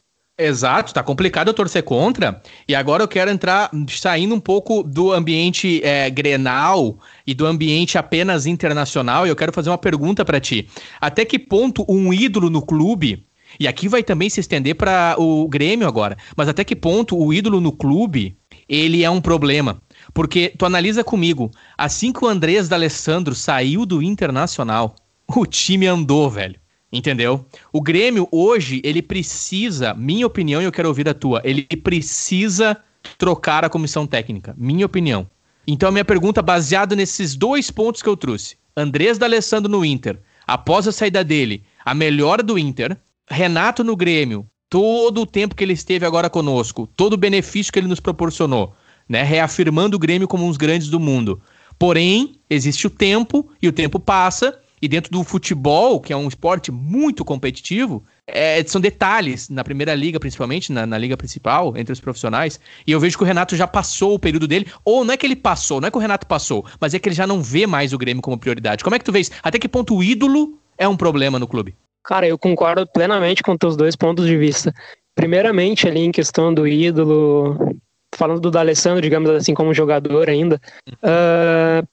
Exato, 0.42 0.94
tá 0.94 1.04
complicado 1.04 1.50
eu 1.50 1.54
torcer 1.54 1.84
contra. 1.84 2.42
E 2.66 2.74
agora 2.74 3.04
eu 3.04 3.10
quero 3.10 3.30
entrar 3.30 3.70
saindo 3.90 4.34
um 4.34 4.40
pouco 4.40 4.82
do 4.82 5.12
ambiente 5.12 5.82
é, 5.84 6.10
grenal 6.10 6.98
e 7.28 7.34
do 7.34 7.46
ambiente 7.46 7.98
apenas 7.98 8.46
internacional. 8.46 9.28
E 9.28 9.30
eu 9.30 9.36
quero 9.36 9.52
fazer 9.52 9.70
uma 9.70 9.78
pergunta 9.78 10.24
para 10.24 10.40
ti. 10.40 10.70
Até 11.02 11.26
que 11.26 11.38
ponto 11.38 11.86
um 11.90 12.14
ídolo 12.14 12.50
no 12.50 12.62
clube 12.62 13.26
e 13.60 13.68
aqui 13.68 13.90
vai 13.90 14.02
também 14.02 14.30
se 14.30 14.40
estender 14.40 14.76
para 14.76 15.16
o 15.18 15.46
Grêmio 15.50 15.88
agora. 15.88 16.18
Mas 16.38 16.48
até 16.48 16.64
que 16.64 16.76
ponto 16.76 17.18
o 17.18 17.34
ídolo 17.34 17.60
no 17.60 17.74
clube 17.74 18.38
ele 18.68 19.04
é 19.04 19.10
um 19.10 19.20
problema? 19.20 19.82
Porque 20.14 20.54
tu 20.58 20.66
analisa 20.66 21.04
comigo, 21.04 21.52
assim 21.78 22.14
que 22.14 22.24
o 22.24 22.28
Andrés 22.28 22.70
D'Alessandro 22.70 23.36
saiu 23.36 23.86
do 23.86 24.02
Internacional, 24.02 24.96
o 25.28 25.46
time 25.46 25.86
andou, 25.88 26.30
velho. 26.30 26.60
Entendeu? 26.92 27.46
O 27.72 27.82
Grêmio 27.82 28.28
hoje, 28.32 28.82
ele 28.84 29.02
precisa, 29.02 29.94
minha 29.94 30.26
opinião, 30.26 30.62
e 30.62 30.66
eu 30.66 30.72
quero 30.72 30.88
ouvir 30.88 31.08
a 31.08 31.14
tua, 31.14 31.42
ele 31.44 31.64
precisa 31.64 32.78
trocar 33.18 33.64
a 33.64 33.70
comissão 33.70 34.08
técnica, 34.08 34.56
minha 34.58 34.86
opinião. 34.86 35.30
Então, 35.68 35.90
a 35.90 35.92
minha 35.92 36.06
pergunta, 36.06 36.42
baseada 36.42 36.96
nesses 36.96 37.36
dois 37.36 37.70
pontos 37.70 38.02
que 38.02 38.10
eu 38.10 38.18
trouxe: 38.18 38.58
Andrés 38.76 39.20
D'Alessandro 39.20 39.72
no 39.72 39.86
Inter, 39.86 40.20
após 40.48 40.88
a 40.88 40.92
saída 40.92 41.24
dele, 41.24 41.64
a 41.86 41.94
melhora 41.94 42.42
do 42.42 42.58
Inter, 42.58 42.98
Renato 43.30 43.84
no 43.84 43.96
Grêmio, 43.96 44.48
todo 44.68 45.22
o 45.22 45.26
tempo 45.28 45.56
que 45.56 45.64
ele 45.64 45.74
esteve 45.74 46.06
agora 46.06 46.30
conosco, 46.30 46.88
todo 46.96 47.14
o 47.14 47.18
benefício 47.18 47.72
que 47.72 47.78
ele 47.78 47.88
nos 47.88 48.00
proporcionou, 48.00 48.74
né? 49.08 49.22
Reafirmando 49.22 49.96
o 49.96 50.00
Grêmio 50.00 50.28
como 50.28 50.44
um 50.44 50.48
dos 50.48 50.58
grandes 50.58 50.88
do 50.88 51.00
mundo. 51.00 51.40
Porém, 51.78 52.36
existe 52.50 52.88
o 52.88 52.90
tempo 52.90 53.50
e 53.62 53.68
o 53.68 53.72
tempo 53.72 54.00
passa 54.00 54.60
e 54.82 54.88
dentro 54.88 55.12
do 55.12 55.24
futebol, 55.24 56.00
que 56.00 56.14
é 56.14 56.18
um 56.18 56.28
esporte 56.28 56.72
muito 56.72 57.26
competitivo, 57.26 58.04
é, 58.28 58.64
são 58.64 58.80
detalhes, 58.80 59.50
na 59.50 59.64
primeira 59.64 59.94
liga, 59.96 60.20
principalmente, 60.20 60.72
na, 60.72 60.86
na, 60.86 60.98
liga 60.98 61.18
principal, 61.18 61.76
entre 61.76 61.92
os 61.92 62.00
profissionais. 62.00 62.60
E 62.86 62.92
eu 62.92 63.00
vejo 63.00 63.18
que 63.18 63.24
o 63.24 63.28
Renato 63.28 63.56
já 63.56 63.68
passou 63.68 64.14
o 64.14 64.20
período 64.20 64.48
dele, 64.48 64.68
ou 64.86 65.04
não 65.04 65.14
é 65.14 65.18
que 65.18 65.26
ele 65.26 65.36
passou, 65.36 65.82
não 65.82 65.88
é 65.88 65.92
que 65.92 65.98
o 65.98 66.02
Renato 66.02 66.28
passou, 66.28 66.66
mas 66.80 66.94
é 66.94 67.00
que 67.00 67.10
ele 67.10 67.16
já 67.16 67.26
não 67.26 67.42
vê 67.42 67.66
mais 67.66 67.94
o 67.94 67.98
Grêmio 67.98 68.22
como 68.22 68.38
prioridade. 68.38 68.84
Como 68.84 68.96
é 68.96 69.00
que 69.00 69.06
tu 69.06 69.12
vês? 69.12 69.32
Até 69.44 69.58
que 69.58 69.68
ponto 69.68 69.96
o 69.96 70.04
ídolo 70.04 70.60
é 70.78 70.88
um 70.88 70.96
problema 70.96 71.40
no 71.40 71.48
clube? 71.48 71.76
Cara, 72.04 72.28
eu 72.28 72.38
concordo 72.38 72.88
plenamente 72.88 73.44
com 73.44 73.58
teus 73.58 73.76
dois 73.76 73.96
pontos 73.96 74.26
de 74.26 74.38
vista. 74.38 74.74
Primeiramente, 75.16 75.88
ali 75.88 76.00
em 76.00 76.12
questão 76.12 76.54
do 76.54 76.68
ídolo, 76.68 77.78
falando 78.16 78.40
do 78.40 78.52
D'Alessandro, 78.52 79.02
digamos 79.02 79.30
assim, 79.30 79.54
como 79.54 79.74
jogador 79.74 80.30
ainda, 80.30 80.62
uh, 81.04 81.88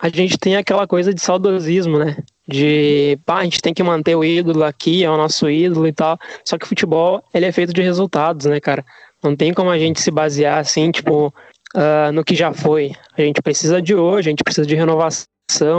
a 0.00 0.08
gente 0.08 0.38
tem 0.38 0.56
aquela 0.56 0.86
coisa 0.86 1.12
de 1.12 1.20
saudosismo, 1.20 1.98
né? 1.98 2.16
De, 2.48 3.18
pá, 3.24 3.38
a 3.38 3.44
gente 3.44 3.60
tem 3.60 3.72
que 3.72 3.82
manter 3.82 4.14
o 4.14 4.24
ídolo 4.24 4.64
aqui, 4.64 5.04
é 5.04 5.10
o 5.10 5.16
nosso 5.16 5.48
ídolo 5.48 5.86
e 5.86 5.92
tal. 5.92 6.18
Só 6.44 6.58
que 6.58 6.64
o 6.64 6.68
futebol, 6.68 7.22
ele 7.32 7.46
é 7.46 7.52
feito 7.52 7.72
de 7.72 7.82
resultados, 7.82 8.46
né, 8.46 8.60
cara? 8.60 8.84
Não 9.22 9.36
tem 9.36 9.52
como 9.52 9.70
a 9.70 9.78
gente 9.78 10.00
se 10.00 10.10
basear 10.10 10.58
assim, 10.58 10.90
tipo, 10.90 11.32
uh, 11.74 12.12
no 12.12 12.24
que 12.24 12.34
já 12.34 12.52
foi. 12.52 12.92
A 13.16 13.22
gente 13.22 13.42
precisa 13.42 13.80
de 13.80 13.94
hoje, 13.94 14.28
a 14.28 14.32
gente 14.32 14.44
precisa 14.44 14.66
de 14.66 14.74
renovação. 14.74 15.26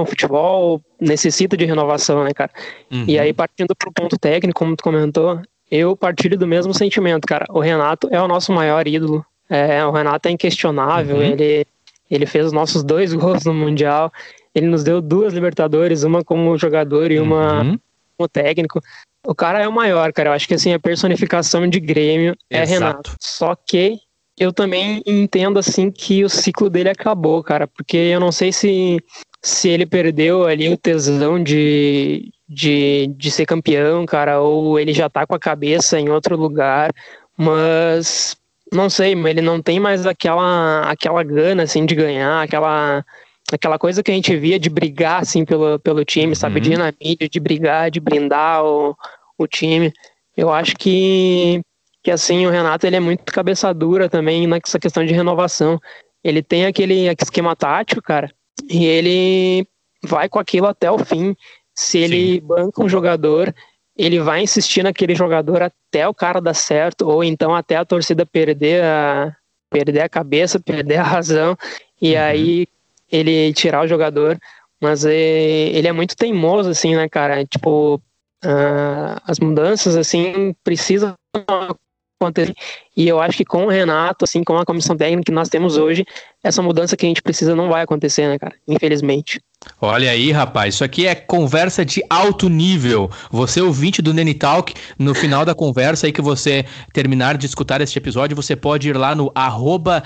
O 0.02 0.06
futebol 0.06 0.82
necessita 1.00 1.56
de 1.56 1.66
renovação, 1.66 2.24
né, 2.24 2.32
cara? 2.34 2.52
Uhum. 2.92 3.06
E 3.08 3.18
aí, 3.18 3.34
partindo 3.34 3.74
pro 3.76 3.92
ponto 3.92 4.18
técnico, 4.18 4.60
como 4.60 4.76
tu 4.76 4.84
comentou, 4.84 5.42
eu 5.72 5.96
partilho 5.96 6.38
do 6.38 6.46
mesmo 6.46 6.74
sentimento, 6.74 7.26
cara. 7.26 7.46
O 7.50 7.60
Renato 7.60 8.10
é 8.12 8.22
o 8.22 8.28
nosso 8.28 8.52
maior 8.52 8.86
ídolo. 8.88 9.26
É, 9.50 9.84
o 9.86 9.92
Renato 9.92 10.28
é 10.28 10.32
inquestionável, 10.32 11.18
uhum. 11.18 11.24
ele 11.24 11.66
ele 12.12 12.26
fez 12.26 12.48
os 12.48 12.52
nossos 12.52 12.84
dois 12.84 13.14
gols 13.16 13.46
no 13.46 13.54
Mundial. 13.54 14.12
Ele 14.54 14.68
nos 14.68 14.84
deu 14.84 15.02
duas 15.02 15.34
Libertadores, 15.34 16.04
uma 16.04 16.24
como 16.24 16.58
jogador 16.58 17.12
e 17.12 17.20
uma 17.20 17.64
uhum. 17.64 17.80
como 18.18 18.30
técnico. 18.30 18.82
O 19.26 19.34
cara 19.34 19.60
é 19.62 19.68
o 19.68 19.72
maior, 19.72 20.12
cara. 20.12 20.30
Eu 20.30 20.34
acho 20.34 20.48
que 20.48 20.56
assim, 20.56 20.74
a 20.74 20.80
personificação 20.80 21.68
de 21.68 21.80
Grêmio 21.80 22.36
é 22.50 22.64
Exato. 22.64 22.74
Renato. 22.74 23.16
Só 23.20 23.56
que 23.56 24.00
eu 24.38 24.52
também 24.52 25.02
entendo 25.06 25.60
assim 25.60 25.92
que 25.92 26.24
o 26.24 26.30
ciclo 26.30 26.70
dele 26.70 26.90
acabou, 26.90 27.44
cara, 27.44 27.68
porque 27.68 27.98
eu 27.98 28.20
não 28.20 28.32
sei 28.32 28.52
se 28.52 29.00
se 29.44 29.70
ele 29.70 29.86
perdeu 29.86 30.46
ali 30.46 30.70
o 30.70 30.78
tesão 30.78 31.42
de, 31.42 32.32
de, 32.48 33.08
de 33.18 33.32
ser 33.32 33.46
campeão, 33.46 34.06
cara, 34.06 34.40
ou 34.40 34.80
ele 34.80 34.94
já 34.94 35.10
tá 35.10 35.26
com 35.26 35.34
a 35.34 35.40
cabeça 35.40 36.00
em 36.00 36.10
outro 36.10 36.38
lugar, 36.38 36.92
mas 37.36 38.36
não 38.74 38.90
sei, 38.90 39.16
mas 39.16 39.32
ele 39.32 39.42
não 39.42 39.62
tem 39.62 39.80
mais 39.80 40.06
aquela, 40.06 40.82
aquela 40.90 41.24
gana, 41.24 41.64
assim, 41.64 41.86
de 41.86 41.94
ganhar, 41.94 42.42
aquela, 42.42 43.06
aquela 43.52 43.78
coisa 43.78 44.02
que 44.02 44.12
a 44.12 44.14
gente 44.14 44.36
via 44.38 44.60
de 44.60 44.70
brigar, 44.70 45.22
assim, 45.22 45.44
pelo, 45.44 45.80
pelo 45.80 46.06
time, 46.06 46.36
sabe? 46.36 46.56
Uhum. 46.56 46.62
De 46.62 46.74
ir 46.74 46.78
na 46.78 46.94
mídia, 47.02 47.30
de 47.30 47.40
brigar, 47.40 47.92
de 47.92 48.00
blindar 48.00 48.64
o, 48.64 48.96
o 49.38 49.48
time. 49.48 49.92
Eu 50.36 50.52
acho 50.52 50.76
que 50.78 51.62
que 52.04 52.10
assim, 52.10 52.46
o 52.48 52.50
Renato 52.50 52.88
ele 52.88 52.96
é 52.96 53.00
muito 53.00 53.32
cabeça 53.32 53.72
dura 53.74 54.10
também 54.10 54.48
nessa 54.48 54.80
questão 54.80 55.06
de 55.06 55.14
renovação. 55.14 55.80
Ele 56.24 56.42
tem 56.42 56.66
aquele 56.66 57.08
esquema 57.22 57.56
tático, 57.56 58.02
cara, 58.02 58.32
e 58.70 58.86
ele 58.86 59.68
vai 60.04 60.28
com 60.28 60.40
aquilo 60.40 60.68
até 60.68 60.90
o 60.90 60.98
fim. 61.00 61.36
Se 61.76 62.00
ele 62.00 62.40
Sim. 62.40 62.42
banca 62.42 62.84
um 62.84 62.90
jogador, 62.90 63.54
ele 64.02 64.20
vai 64.20 64.42
insistir 64.42 64.82
naquele 64.82 65.14
jogador 65.14 65.62
até 65.62 66.08
o 66.08 66.14
cara 66.14 66.42
dar 66.42 66.56
certo, 66.56 67.08
ou 67.08 67.24
então 67.24 67.54
até 67.54 67.76
a 67.76 67.86
torcida 67.86 68.26
perder 68.26 68.84
a, 68.84 69.36
perder 69.70 70.02
a 70.02 70.10
cabeça, 70.10 70.60
perder 70.60 70.98
a 70.98 71.04
razão, 71.04 71.56
e 72.02 72.16
uhum. 72.16 72.22
aí 72.22 72.68
ele 73.12 73.54
tirar 73.54 73.84
o 73.84 73.88
jogador. 73.88 74.40
Mas 74.82 75.06
é, 75.06 75.14
ele 75.14 75.88
é 75.88 75.92
muito 75.92 76.16
teimoso, 76.16 76.72
assim, 76.72 76.96
né, 76.96 77.08
cara? 77.08 77.46
Tipo, 77.46 78.02
uh, 78.44 79.22
as 79.24 79.40
mudanças, 79.40 79.96
assim, 79.96 80.56
precisam 80.64 81.14
acontecer. 82.24 82.56
E 82.96 83.08
eu 83.08 83.20
acho 83.22 83.38
que 83.38 83.46
com 83.46 83.66
o 83.66 83.70
Renato, 83.70 84.26
assim, 84.26 84.44
com 84.44 84.58
a 84.58 84.66
comissão 84.66 84.98
técnica 84.98 85.24
que 85.24 85.32
nós 85.32 85.50
temos 85.50 85.78
hoje, 85.78 86.06
essa 86.44 86.62
mudança 86.62 86.98
que 86.98 87.06
a 87.06 87.10
gente 87.10 87.22
precisa 87.22 87.56
não 87.56 87.70
vai 87.70 87.84
acontecer, 87.84 88.28
né, 88.28 88.38
cara? 88.38 88.54
Infelizmente. 88.68 89.42
Olha 89.80 90.10
aí, 90.10 90.32
rapaz, 90.32 90.76
isso 90.76 90.84
aqui 90.84 91.06
é 91.06 91.14
conversa 91.14 91.86
de 91.86 92.02
alto 92.10 92.50
nível. 92.50 93.10
Você, 93.30 93.62
ouvinte 93.62 94.02
do 94.02 94.14
Nene 94.14 94.34
Talk, 94.34 94.74
no 94.98 95.14
final 95.14 95.46
da 95.46 95.54
conversa 95.54 96.08
aí 96.08 96.12
que 96.12 96.22
você 96.22 96.66
terminar 96.94 97.38
de 97.38 97.46
escutar 97.46 97.80
este 97.80 97.98
episódio, 97.98 98.36
você 98.36 98.56
pode 98.56 98.90
ir 98.90 98.98
lá 98.98 99.14
no 99.14 99.32
arroba 99.36 100.04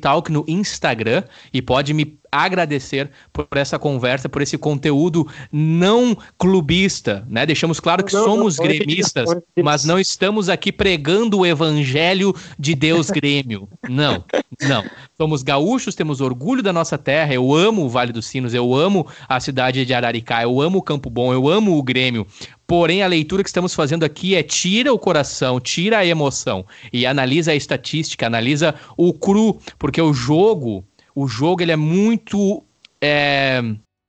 Talk 0.00 0.30
no 0.30 0.44
Instagram 0.46 1.24
e 1.52 1.60
pode 1.60 1.92
me 1.92 2.21
agradecer 2.32 3.10
por 3.30 3.46
essa 3.54 3.78
conversa, 3.78 4.26
por 4.26 4.40
esse 4.40 4.56
conteúdo 4.56 5.28
não 5.52 6.16
clubista, 6.38 7.26
né? 7.28 7.44
Deixamos 7.44 7.78
claro 7.78 8.02
que 8.02 8.14
não, 8.14 8.24
somos 8.24 8.56
não, 8.56 8.64
gremistas, 8.64 9.28
mas 9.62 9.84
não 9.84 9.98
estamos 9.98 10.48
aqui 10.48 10.72
pregando 10.72 11.40
o 11.40 11.46
evangelho 11.46 12.34
de 12.58 12.74
Deus 12.74 13.10
Grêmio. 13.12 13.68
Não, 13.86 14.24
não. 14.62 14.82
Somos 15.16 15.42
gaúchos, 15.42 15.94
temos 15.94 16.22
orgulho 16.22 16.62
da 16.62 16.72
nossa 16.72 16.96
terra. 16.96 17.34
Eu 17.34 17.54
amo 17.54 17.84
o 17.84 17.88
Vale 17.88 18.12
dos 18.12 18.24
Sinos, 18.24 18.54
eu 18.54 18.74
amo 18.74 19.06
a 19.28 19.38
cidade 19.38 19.84
de 19.84 19.92
Araricá, 19.92 20.42
eu 20.42 20.60
amo 20.60 20.78
o 20.78 20.82
Campo 20.82 21.10
Bom, 21.10 21.34
eu 21.34 21.48
amo 21.48 21.76
o 21.76 21.82
Grêmio. 21.82 22.26
Porém, 22.66 23.02
a 23.02 23.06
leitura 23.06 23.42
que 23.42 23.50
estamos 23.50 23.74
fazendo 23.74 24.02
aqui 24.02 24.34
é 24.34 24.42
tira 24.42 24.94
o 24.94 24.98
coração, 24.98 25.60
tira 25.60 25.98
a 25.98 26.06
emoção 26.06 26.64
e 26.90 27.04
analisa 27.04 27.52
a 27.52 27.54
estatística, 27.54 28.26
analisa 28.26 28.74
o 28.96 29.12
cru, 29.12 29.60
porque 29.78 30.00
o 30.00 30.14
jogo 30.14 30.82
o 31.14 31.26
jogo 31.26 31.62
ele 31.62 31.72
é 31.72 31.76
muito. 31.76 32.62
É, 33.00 33.60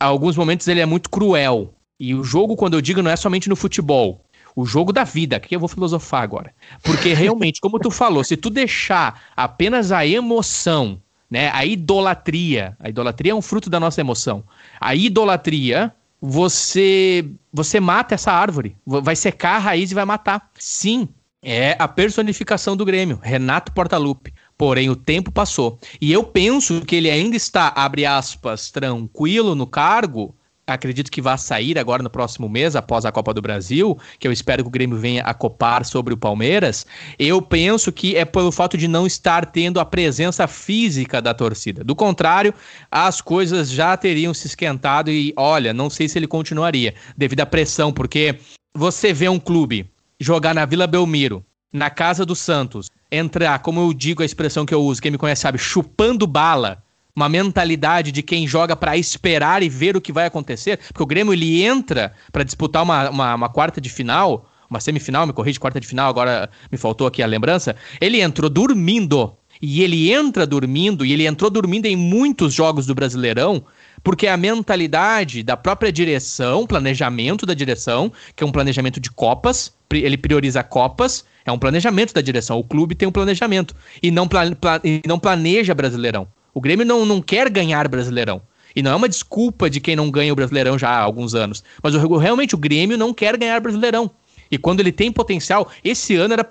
a 0.01 0.05
alguns 0.05 0.36
momentos 0.36 0.67
ele 0.67 0.79
é 0.79 0.86
muito 0.86 1.10
cruel. 1.10 1.74
E 2.00 2.13
o 2.13 2.24
jogo, 2.24 2.55
quando 2.55 2.74
eu 2.74 2.81
digo, 2.81 3.01
não 3.01 3.12
é 3.12 3.15
somente 3.15 3.48
no 3.48 3.55
futebol. 3.55 4.24
O 4.55 4.65
jogo 4.65 4.93
da 4.93 5.03
vida, 5.03 5.39
que 5.39 5.55
eu 5.55 5.60
vou 5.60 5.69
filosofar 5.69 6.22
agora. 6.22 6.53
Porque 6.83 7.13
realmente, 7.13 7.62
como 7.62 7.79
tu 7.79 7.89
falou, 7.89 8.24
se 8.24 8.38
tu 8.38 8.50
deixar 8.50 9.24
apenas 9.36 9.91
a 9.91 10.05
emoção, 10.05 11.01
né, 11.29 11.50
a 11.51 11.65
idolatria, 11.65 12.75
a 12.79 12.89
idolatria 12.89 13.31
é 13.31 13.36
um 13.36 13.41
fruto 13.41 13.69
da 13.69 13.79
nossa 13.79 14.01
emoção. 14.01 14.43
A 14.79 14.93
idolatria, 14.93 15.93
você 16.22 17.25
você 17.51 17.79
mata 17.79 18.15
essa 18.15 18.31
árvore, 18.31 18.75
vai 18.86 19.15
secar 19.15 19.55
a 19.55 19.60
raiz 19.60 19.91
e 19.91 19.95
vai 19.95 20.05
matar. 20.05 20.51
Sim, 20.60 21.07
é 21.43 21.75
a 21.77 21.88
personificação 21.88 22.77
do 22.77 22.86
Grêmio, 22.86 23.19
Renato 23.22 23.72
Portaluppi. 23.74 24.33
Porém, 24.63 24.89
o 24.89 24.96
tempo 24.96 25.29
passou. 25.29 25.77
E 26.00 26.10
eu 26.13 26.24
penso 26.24 26.86
que 26.86 26.96
ele 26.96 27.12
ainda 27.12 27.36
está, 27.36 27.74
abre 27.75 28.05
aspas, 28.05 28.72
tranquilo 28.72 29.55
no 29.55 29.67
cargo. 29.67 30.34
Acredito 30.65 31.12
que 31.12 31.22
vai 31.22 31.38
sair 31.38 31.77
agora 31.77 32.01
no 32.01 32.10
próximo 32.10 32.48
mês, 32.48 32.74
após 32.74 33.03
a 33.03 33.12
Copa 33.12 33.34
do 33.34 33.41
Brasil, 33.41 34.00
que 34.17 34.25
eu 34.25 34.32
espero 34.32 34.63
que 34.63 34.70
o 34.70 34.72
Grêmio 34.72 34.98
venha 34.98 35.22
a 35.24 35.34
copar 35.34 35.84
sobre 35.84 36.13
o 36.13 36.17
Palmeiras. 36.17 36.86
Eu 37.20 37.41
penso 37.41 37.91
que 37.91 38.15
é 38.15 38.24
pelo 38.24 38.53
fato 38.53 38.77
de 38.77 38.88
não 38.88 39.05
estar 39.05 39.48
tendo 39.48 39.82
a 39.82 39.86
presença 39.86 40.48
física 40.48 41.22
da 41.22 41.34
torcida. 41.34 41.84
Do 41.84 41.93
contrário, 41.93 42.53
as 42.89 43.20
coisas 43.20 43.70
já 43.70 43.98
teriam 43.98 44.34
se 44.34 44.48
esquentado 44.48 45.12
e, 45.12 45.34
olha, 45.36 45.74
não 45.74 45.89
sei 45.89 46.08
se 46.08 46.17
ele 46.17 46.25
continuaria, 46.25 46.96
devido 47.17 47.41
à 47.41 47.46
pressão, 47.46 47.91
porque 47.91 48.39
você 48.74 49.12
vê 49.12 49.27
um 49.27 49.41
clube 49.41 49.86
jogar 50.22 50.55
na 50.55 50.65
Vila 50.65 50.88
Belmiro, 50.88 51.43
na 51.74 51.89
casa 51.89 52.25
do 52.25 52.34
Santos, 52.36 52.89
entrar, 53.13 53.60
como 53.60 53.79
eu 53.79 53.93
digo 53.93 54.24
a 54.24 54.25
expressão 54.25 54.65
que 54.65 54.74
eu 54.74 54.82
uso, 54.82 55.01
quem 55.01 55.12
me 55.12 55.17
conhece 55.17 55.43
sabe, 55.43 55.60
chupando 55.60 56.25
bala, 56.25 56.84
uma 57.15 57.29
mentalidade 57.29 58.12
de 58.12 58.24
quem 58.24 58.48
joga 58.48 58.75
para 58.75 58.98
esperar 58.98 59.62
e 59.62 59.70
ver 59.70 59.96
o 59.96 60.01
que 60.01 60.12
vai 60.12 60.25
acontecer, 60.25 60.79
porque 60.88 61.03
o 61.03 61.05
Grêmio 61.05 61.32
ele 61.32 61.63
entra 61.63 62.13
para 62.32 62.43
disputar 62.43 62.82
uma, 62.82 63.10
uma, 63.10 63.36
uma, 63.36 63.50
quarta 63.50 63.79
de 63.79 63.89
final, 63.89 64.50
uma 64.67 64.79
semifinal, 64.79 65.27
me 65.27 65.34
corrige, 65.34 65.60
quarta 65.60 65.79
de 65.79 65.86
final, 65.86 66.10
agora 66.10 66.50
me 66.72 66.77
faltou 66.77 67.05
aqui 67.05 67.22
a 67.22 67.27
lembrança. 67.27 67.75
Ele 68.01 68.20
entrou 68.20 68.50
dormindo. 68.50 69.36
E 69.62 69.82
ele 69.82 70.12
entra 70.12 70.46
dormindo, 70.46 71.05
e 71.05 71.13
ele 71.13 71.25
entrou 71.25 71.50
dormindo 71.50 71.86
em 71.86 71.96
muitos 71.96 72.53
jogos 72.53 72.86
do 72.86 72.93
Brasileirão, 72.93 73.63
porque 74.03 74.27
a 74.27 74.36
mentalidade 74.36 75.41
da 75.41 75.55
própria 75.55 75.89
direção, 75.89 76.67
planejamento 76.67 77.46
da 77.46 77.53
direção, 77.53 78.12
que 78.36 78.43
é 78.43 78.48
um 78.48 78.51
planejamento 78.51 79.00
de 79.00 79.10
Copas, 79.10 79.74
ele 79.89 80.17
prioriza 80.17 80.63
Copas, 80.63 81.24
é 81.46 81.52
um 81.52 81.58
planejamento 81.58 82.14
da 82.14 82.22
direção. 82.22 82.58
O 82.60 82.64
clube 82.64 82.96
tem 82.96 83.08
um 83.08 83.12
planejamento 83.12 83.76
e 84.02 84.12
não, 84.12 84.28
pla 84.28 84.56
pla 84.56 84.80
e 84.84 85.02
não 85.06 85.20
planeja 85.20 85.74
Brasileirão. 85.74 86.28
O 86.54 86.62
Grêmio 86.62 86.86
não, 86.86 87.06
não 87.06 87.22
quer 87.22 87.50
ganhar 87.50 87.88
Brasileirão. 87.88 88.42
E 88.76 88.82
não 88.82 88.92
é 88.92 88.96
uma 88.96 89.10
desculpa 89.10 89.70
de 89.70 89.80
quem 89.80 89.96
não 89.96 90.10
ganha 90.10 90.34
o 90.34 90.36
Brasileirão 90.36 90.78
já 90.78 90.90
há 90.90 91.00
alguns 91.00 91.36
anos. 91.36 91.64
Mas 91.82 91.94
o, 91.96 92.18
realmente 92.18 92.56
o 92.56 92.58
Grêmio 92.58 92.98
não 92.98 93.14
quer 93.14 93.38
ganhar 93.38 93.60
Brasileirão. 93.60 94.10
E 94.50 94.58
quando 94.58 94.80
ele 94.80 94.92
tem 94.92 95.12
potencial, 95.12 95.70
esse 95.84 96.16
ano 96.16 96.34
era 96.34 96.48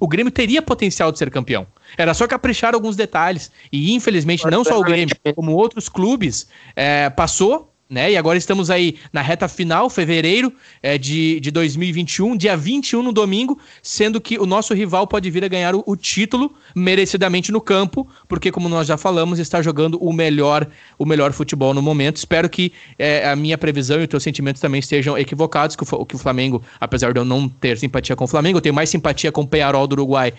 o 0.00 0.08
Grêmio 0.08 0.32
teria 0.32 0.60
potencial 0.60 1.12
de 1.12 1.18
ser 1.18 1.30
campeão. 1.30 1.66
Era 1.96 2.12
só 2.12 2.26
caprichar 2.26 2.74
alguns 2.74 2.96
detalhes. 2.96 3.50
E 3.70 3.94
infelizmente, 3.94 4.44
não 4.50 4.64
só 4.64 4.78
o 4.78 4.82
Grêmio, 4.82 5.14
como 5.34 5.52
outros 5.52 5.88
clubes, 5.88 6.48
é, 6.74 7.08
passou 7.10 7.72
né? 7.88 8.12
E 8.12 8.16
agora 8.16 8.36
estamos 8.36 8.68
aí 8.68 8.96
na 9.12 9.22
reta 9.22 9.46
final, 9.46 9.88
fevereiro 9.88 10.52
é, 10.82 10.98
de, 10.98 11.38
de 11.38 11.50
2021, 11.50 12.36
dia 12.36 12.56
21 12.56 13.02
no 13.02 13.12
domingo, 13.12 13.58
sendo 13.80 14.20
que 14.20 14.38
o 14.38 14.46
nosso 14.46 14.74
rival 14.74 15.06
pode 15.06 15.30
vir 15.30 15.44
a 15.44 15.48
ganhar 15.48 15.74
o, 15.74 15.84
o, 15.86 15.96
título 15.96 16.54
merecidamente 16.74 17.52
no 17.52 17.60
campo, 17.60 18.06
porque 18.26 18.50
como 18.50 18.68
nós 18.68 18.88
já 18.88 18.96
falamos, 18.96 19.38
está 19.38 19.62
jogando 19.62 19.98
o 20.02 20.12
melhor 20.12 20.66
o 20.98 21.06
melhor 21.06 21.32
futebol 21.32 21.72
no 21.72 21.80
momento. 21.80 22.16
Espero 22.16 22.48
que 22.48 22.72
é, 22.98 23.28
a 23.28 23.36
minha 23.36 23.56
previsão 23.56 24.00
e 24.00 24.02
os 24.02 24.08
teus 24.08 24.22
sentimentos 24.22 24.60
também 24.60 24.80
estejam 24.80 25.16
equivocados, 25.16 25.76
que 25.76 25.84
o, 25.84 26.04
que 26.04 26.16
o 26.16 26.18
Flamengo, 26.18 26.62
apesar 26.80 27.12
de 27.12 27.20
eu 27.20 27.24
não 27.24 27.48
ter 27.48 27.78
simpatia 27.78 28.16
com 28.16 28.24
o 28.24 28.28
Flamengo, 28.28 28.58
eu 28.58 28.62
tenho 28.62 28.74
mais 28.74 28.90
simpatia 28.90 29.30
com 29.30 29.42
o 29.42 29.46
Pearol 29.46 29.86
do 29.86 29.92
Uruguai 29.92 30.32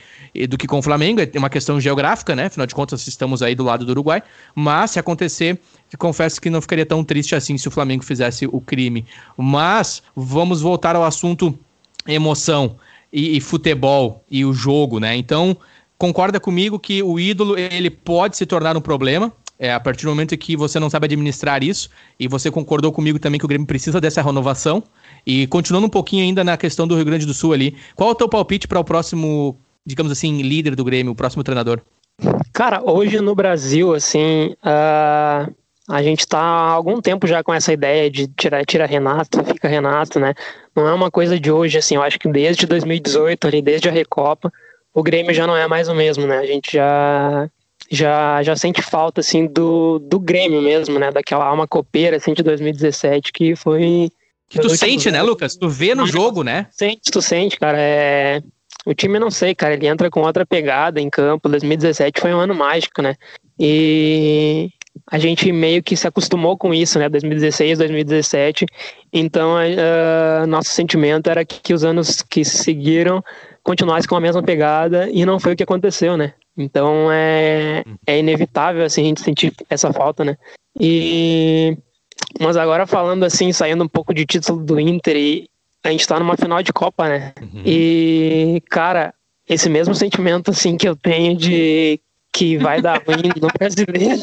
do 0.49 0.57
que 0.57 0.67
com 0.67 0.79
o 0.79 0.81
Flamengo, 0.81 1.21
é 1.21 1.29
uma 1.37 1.49
questão 1.49 1.79
geográfica, 1.79 2.35
né? 2.35 2.45
Afinal 2.45 2.67
de 2.67 2.75
contas, 2.75 3.07
estamos 3.07 3.41
aí 3.41 3.55
do 3.55 3.63
lado 3.63 3.85
do 3.85 3.91
Uruguai, 3.91 4.21
mas 4.53 4.91
se 4.91 4.99
acontecer 4.99 5.59
confesso 5.95 6.41
que 6.41 6.49
não 6.49 6.59
ficaria 6.59 6.85
tão 6.85 7.03
triste 7.03 7.35
assim 7.35 7.57
se 7.57 7.67
o 7.67 7.71
Flamengo 7.71 8.03
fizesse 8.03 8.47
o 8.51 8.59
crime. 8.59 9.05
Mas 9.37 10.03
vamos 10.15 10.59
voltar 10.59 10.95
ao 10.95 11.03
assunto 11.05 11.57
emoção 12.07 12.75
e, 13.11 13.37
e 13.37 13.41
futebol 13.41 14.23
e 14.29 14.43
o 14.43 14.53
jogo, 14.53 14.99
né? 14.99 15.15
Então, 15.15 15.55
concorda 15.97 16.39
comigo 16.39 16.79
que 16.79 17.01
o 17.01 17.19
ídolo 17.19 17.57
ele 17.57 17.89
pode 17.89 18.37
se 18.37 18.45
tornar 18.45 18.75
um 18.75 18.81
problema. 18.81 19.31
É, 19.59 19.73
a 19.73 19.79
partir 19.79 20.03
do 20.03 20.09
momento 20.09 20.37
que 20.37 20.55
você 20.55 20.79
não 20.79 20.87
sabe 20.87 21.05
administrar 21.05 21.63
isso, 21.63 21.89
e 22.19 22.27
você 22.27 22.51
concordou 22.51 22.91
comigo 22.91 23.17
também 23.17 23.39
que 23.39 23.45
o 23.45 23.47
Grêmio 23.47 23.65
precisa 23.65 23.99
dessa 23.99 24.21
renovação. 24.21 24.83
E 25.25 25.47
continuando 25.47 25.87
um 25.87 25.89
pouquinho 25.89 26.23
ainda 26.23 26.43
na 26.43 26.55
questão 26.55 26.87
do 26.87 26.93
Rio 26.93 27.05
Grande 27.05 27.25
do 27.25 27.33
Sul 27.33 27.53
ali, 27.53 27.75
qual 27.95 28.09
é 28.09 28.11
o 28.11 28.15
teu 28.15 28.29
palpite 28.29 28.67
para 28.67 28.79
o 28.79 28.83
próximo, 28.83 29.57
digamos 29.83 30.11
assim, 30.11 30.43
líder 30.43 30.75
do 30.75 30.83
Grêmio, 30.83 31.11
o 31.11 31.15
próximo 31.15 31.43
treinador? 31.43 31.81
Cara, 32.53 32.81
hoje 32.83 33.19
no 33.19 33.33
Brasil, 33.33 33.95
assim, 33.95 34.55
uh, 34.63 35.51
a 35.87 36.03
gente 36.03 36.19
está 36.19 36.39
há 36.39 36.71
algum 36.71 36.99
tempo 36.99 37.25
já 37.25 37.41
com 37.41 37.53
essa 37.53 37.71
ideia 37.71 38.11
de 38.11 38.27
tirar 38.27 38.65
tira 38.65 38.85
Renato, 38.85 39.43
fica 39.45 39.67
Renato, 39.67 40.19
né? 40.19 40.33
Não 40.75 40.87
é 40.87 40.93
uma 40.93 41.09
coisa 41.09 41.39
de 41.39 41.49
hoje, 41.49 41.77
assim, 41.77 41.95
eu 41.95 42.03
acho 42.03 42.19
que 42.19 42.27
desde 42.27 42.65
2018, 42.65 43.47
ali, 43.47 43.61
desde 43.61 43.87
a 43.87 43.91
Recopa, 43.91 44.51
o 44.93 45.01
Grêmio 45.01 45.33
já 45.33 45.47
não 45.47 45.55
é 45.55 45.65
mais 45.67 45.87
o 45.87 45.95
mesmo, 45.95 46.27
né? 46.27 46.39
A 46.39 46.45
gente 46.45 46.73
já 46.73 47.49
já, 47.89 48.43
já 48.43 48.55
sente 48.55 48.81
falta, 48.81 49.21
assim, 49.21 49.47
do, 49.47 49.99
do 49.99 50.19
Grêmio 50.19 50.61
mesmo, 50.61 50.99
né? 50.99 51.09
Daquela 51.09 51.45
alma 51.45 51.65
copeira, 51.65 52.17
assim, 52.17 52.33
de 52.33 52.43
2017, 52.43 53.31
que 53.31 53.55
foi... 53.55 54.09
Que 54.49 54.59
tu 54.59 54.69
sente, 54.69 55.09
né, 55.09 55.21
Lucas? 55.21 55.55
Tu 55.55 55.69
vê 55.69 55.95
no 55.95 56.05
jogo, 56.05 56.43
né? 56.43 56.67
Sente, 56.71 57.11
tu 57.11 57.21
sente, 57.21 57.57
cara. 57.57 57.77
É... 57.79 58.41
O 58.85 58.93
time, 58.93 59.19
não 59.19 59.29
sei, 59.29 59.53
cara, 59.53 59.73
ele 59.73 59.87
entra 59.87 60.09
com 60.09 60.21
outra 60.21 60.45
pegada 60.45 60.99
em 60.99 61.09
campo. 61.09 61.49
2017 61.49 62.21
foi 62.21 62.33
um 62.33 62.39
ano 62.39 62.55
mágico, 62.55 63.01
né? 63.01 63.15
E, 63.59 64.69
a 65.09 65.19
gente 65.19 65.51
meio 65.51 65.83
que 65.83 65.95
se 65.95 66.07
acostumou 66.07 66.57
com 66.57 66.73
isso, 66.73 66.97
né? 66.99 67.09
2016, 67.09 67.77
2017. 67.77 68.65
Então, 69.11 69.55
uh, 69.55 70.47
nosso 70.47 70.69
sentimento 70.69 71.29
era 71.29 71.45
que, 71.45 71.59
que 71.61 71.73
os 71.73 71.83
anos 71.83 72.21
que 72.21 72.43
seguiram 72.43 73.23
continuassem 73.63 74.07
com 74.07 74.15
a 74.15 74.21
mesma 74.21 74.41
pegada 74.41 75.09
e 75.11 75.25
não 75.25 75.39
foi 75.39 75.53
o 75.53 75.55
que 75.55 75.63
aconteceu, 75.63 76.15
né? 76.15 76.33
Então 76.57 77.11
é, 77.11 77.83
é 78.05 78.17
inevitável 78.17 78.83
assim, 78.83 79.01
a 79.01 79.05
gente 79.05 79.21
sentir 79.21 79.53
essa 79.69 79.91
falta, 79.91 80.23
né? 80.23 80.37
E 80.79 81.77
mas 82.39 82.57
agora 82.57 82.87
falando 82.87 83.23
assim, 83.23 83.51
saindo 83.51 83.83
um 83.83 83.87
pouco 83.87 84.13
de 84.13 84.25
título 84.25 84.63
do 84.63 84.79
Inter 84.79 85.15
e 85.15 85.49
a 85.83 85.91
gente 85.91 86.07
tá 86.07 86.17
numa 86.17 86.35
final 86.35 86.63
de 86.63 86.73
Copa, 86.73 87.07
né? 87.07 87.33
Uhum. 87.41 87.61
E 87.65 88.63
cara, 88.69 89.13
esse 89.47 89.69
mesmo 89.69 89.93
sentimento 89.93 90.51
assim 90.51 90.77
que 90.77 90.87
eu 90.87 90.95
tenho 90.95 91.35
de 91.35 91.99
que 92.37 92.55
vai 92.57 92.79
dar 92.81 93.01
ruim 93.03 93.31
no 93.41 93.47
brasileiro, 93.57 94.21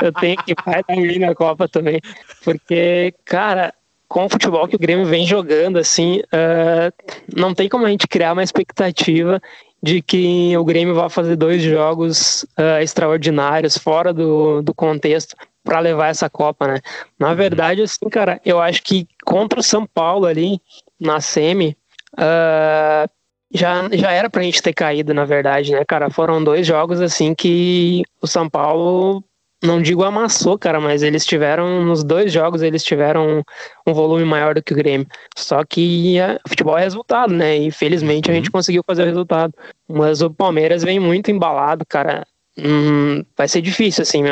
eu 0.00 0.12
tenho 0.12 0.36
que 0.44 0.54
vai 0.64 0.82
dar 0.86 0.94
ruim 0.94 1.18
na 1.18 1.34
Copa 1.34 1.68
também. 1.68 2.00
Porque, 2.44 3.12
cara, 3.24 3.74
com 4.06 4.26
o 4.26 4.28
futebol 4.28 4.68
que 4.68 4.76
o 4.76 4.78
Grêmio 4.78 5.04
vem 5.04 5.26
jogando, 5.26 5.76
assim, 5.76 6.20
uh, 6.20 6.92
não 7.36 7.52
tem 7.52 7.68
como 7.68 7.84
a 7.84 7.90
gente 7.90 8.06
criar 8.06 8.32
uma 8.32 8.44
expectativa 8.44 9.40
de 9.82 10.00
que 10.00 10.56
o 10.56 10.64
Grêmio 10.64 10.94
vai 10.94 11.10
fazer 11.10 11.34
dois 11.34 11.60
jogos 11.62 12.44
uh, 12.58 12.80
extraordinários 12.80 13.76
fora 13.76 14.12
do, 14.12 14.62
do 14.62 14.72
contexto 14.72 15.34
para 15.64 15.80
levar 15.80 16.08
essa 16.08 16.30
Copa, 16.30 16.68
né? 16.68 16.80
Na 17.18 17.34
verdade, 17.34 17.82
assim, 17.82 18.08
cara, 18.08 18.40
eu 18.44 18.60
acho 18.60 18.84
que 18.84 19.08
contra 19.24 19.58
o 19.58 19.64
São 19.64 19.84
Paulo 19.84 20.26
ali 20.26 20.60
na 20.98 21.20
semi, 21.20 21.76
uh, 22.14 23.10
já, 23.52 23.88
já 23.92 24.10
era 24.10 24.28
pra 24.28 24.42
gente 24.42 24.62
ter 24.62 24.72
caído, 24.72 25.14
na 25.14 25.24
verdade, 25.24 25.72
né, 25.72 25.84
cara? 25.84 26.10
Foram 26.10 26.42
dois 26.42 26.66
jogos 26.66 27.00
assim 27.00 27.34
que 27.34 28.02
o 28.20 28.26
São 28.26 28.48
Paulo 28.48 29.22
não 29.62 29.80
digo 29.80 30.04
amassou, 30.04 30.58
cara, 30.58 30.80
mas 30.80 31.02
eles 31.02 31.24
tiveram, 31.24 31.84
nos 31.84 32.04
dois 32.04 32.32
jogos, 32.32 32.62
eles 32.62 32.84
tiveram 32.84 33.42
um 33.86 33.94
volume 33.94 34.24
maior 34.24 34.54
do 34.54 34.62
que 34.62 34.72
o 34.72 34.76
Grêmio. 34.76 35.06
Só 35.36 35.64
que 35.64 36.18
é, 36.18 36.38
futebol 36.46 36.76
é 36.76 36.82
resultado, 36.82 37.32
né? 37.32 37.56
E 37.56 37.70
felizmente 37.70 38.30
a 38.30 38.34
gente 38.34 38.46
uhum. 38.46 38.52
conseguiu 38.52 38.82
fazer 38.86 39.02
o 39.02 39.06
resultado. 39.06 39.54
Mas 39.88 40.20
o 40.20 40.30
Palmeiras 40.30 40.82
vem 40.82 41.00
muito 41.00 41.30
embalado, 41.30 41.84
cara. 41.86 42.26
Hum, 42.58 43.24
vai 43.36 43.48
ser 43.48 43.62
difícil, 43.62 44.02
assim, 44.02 44.22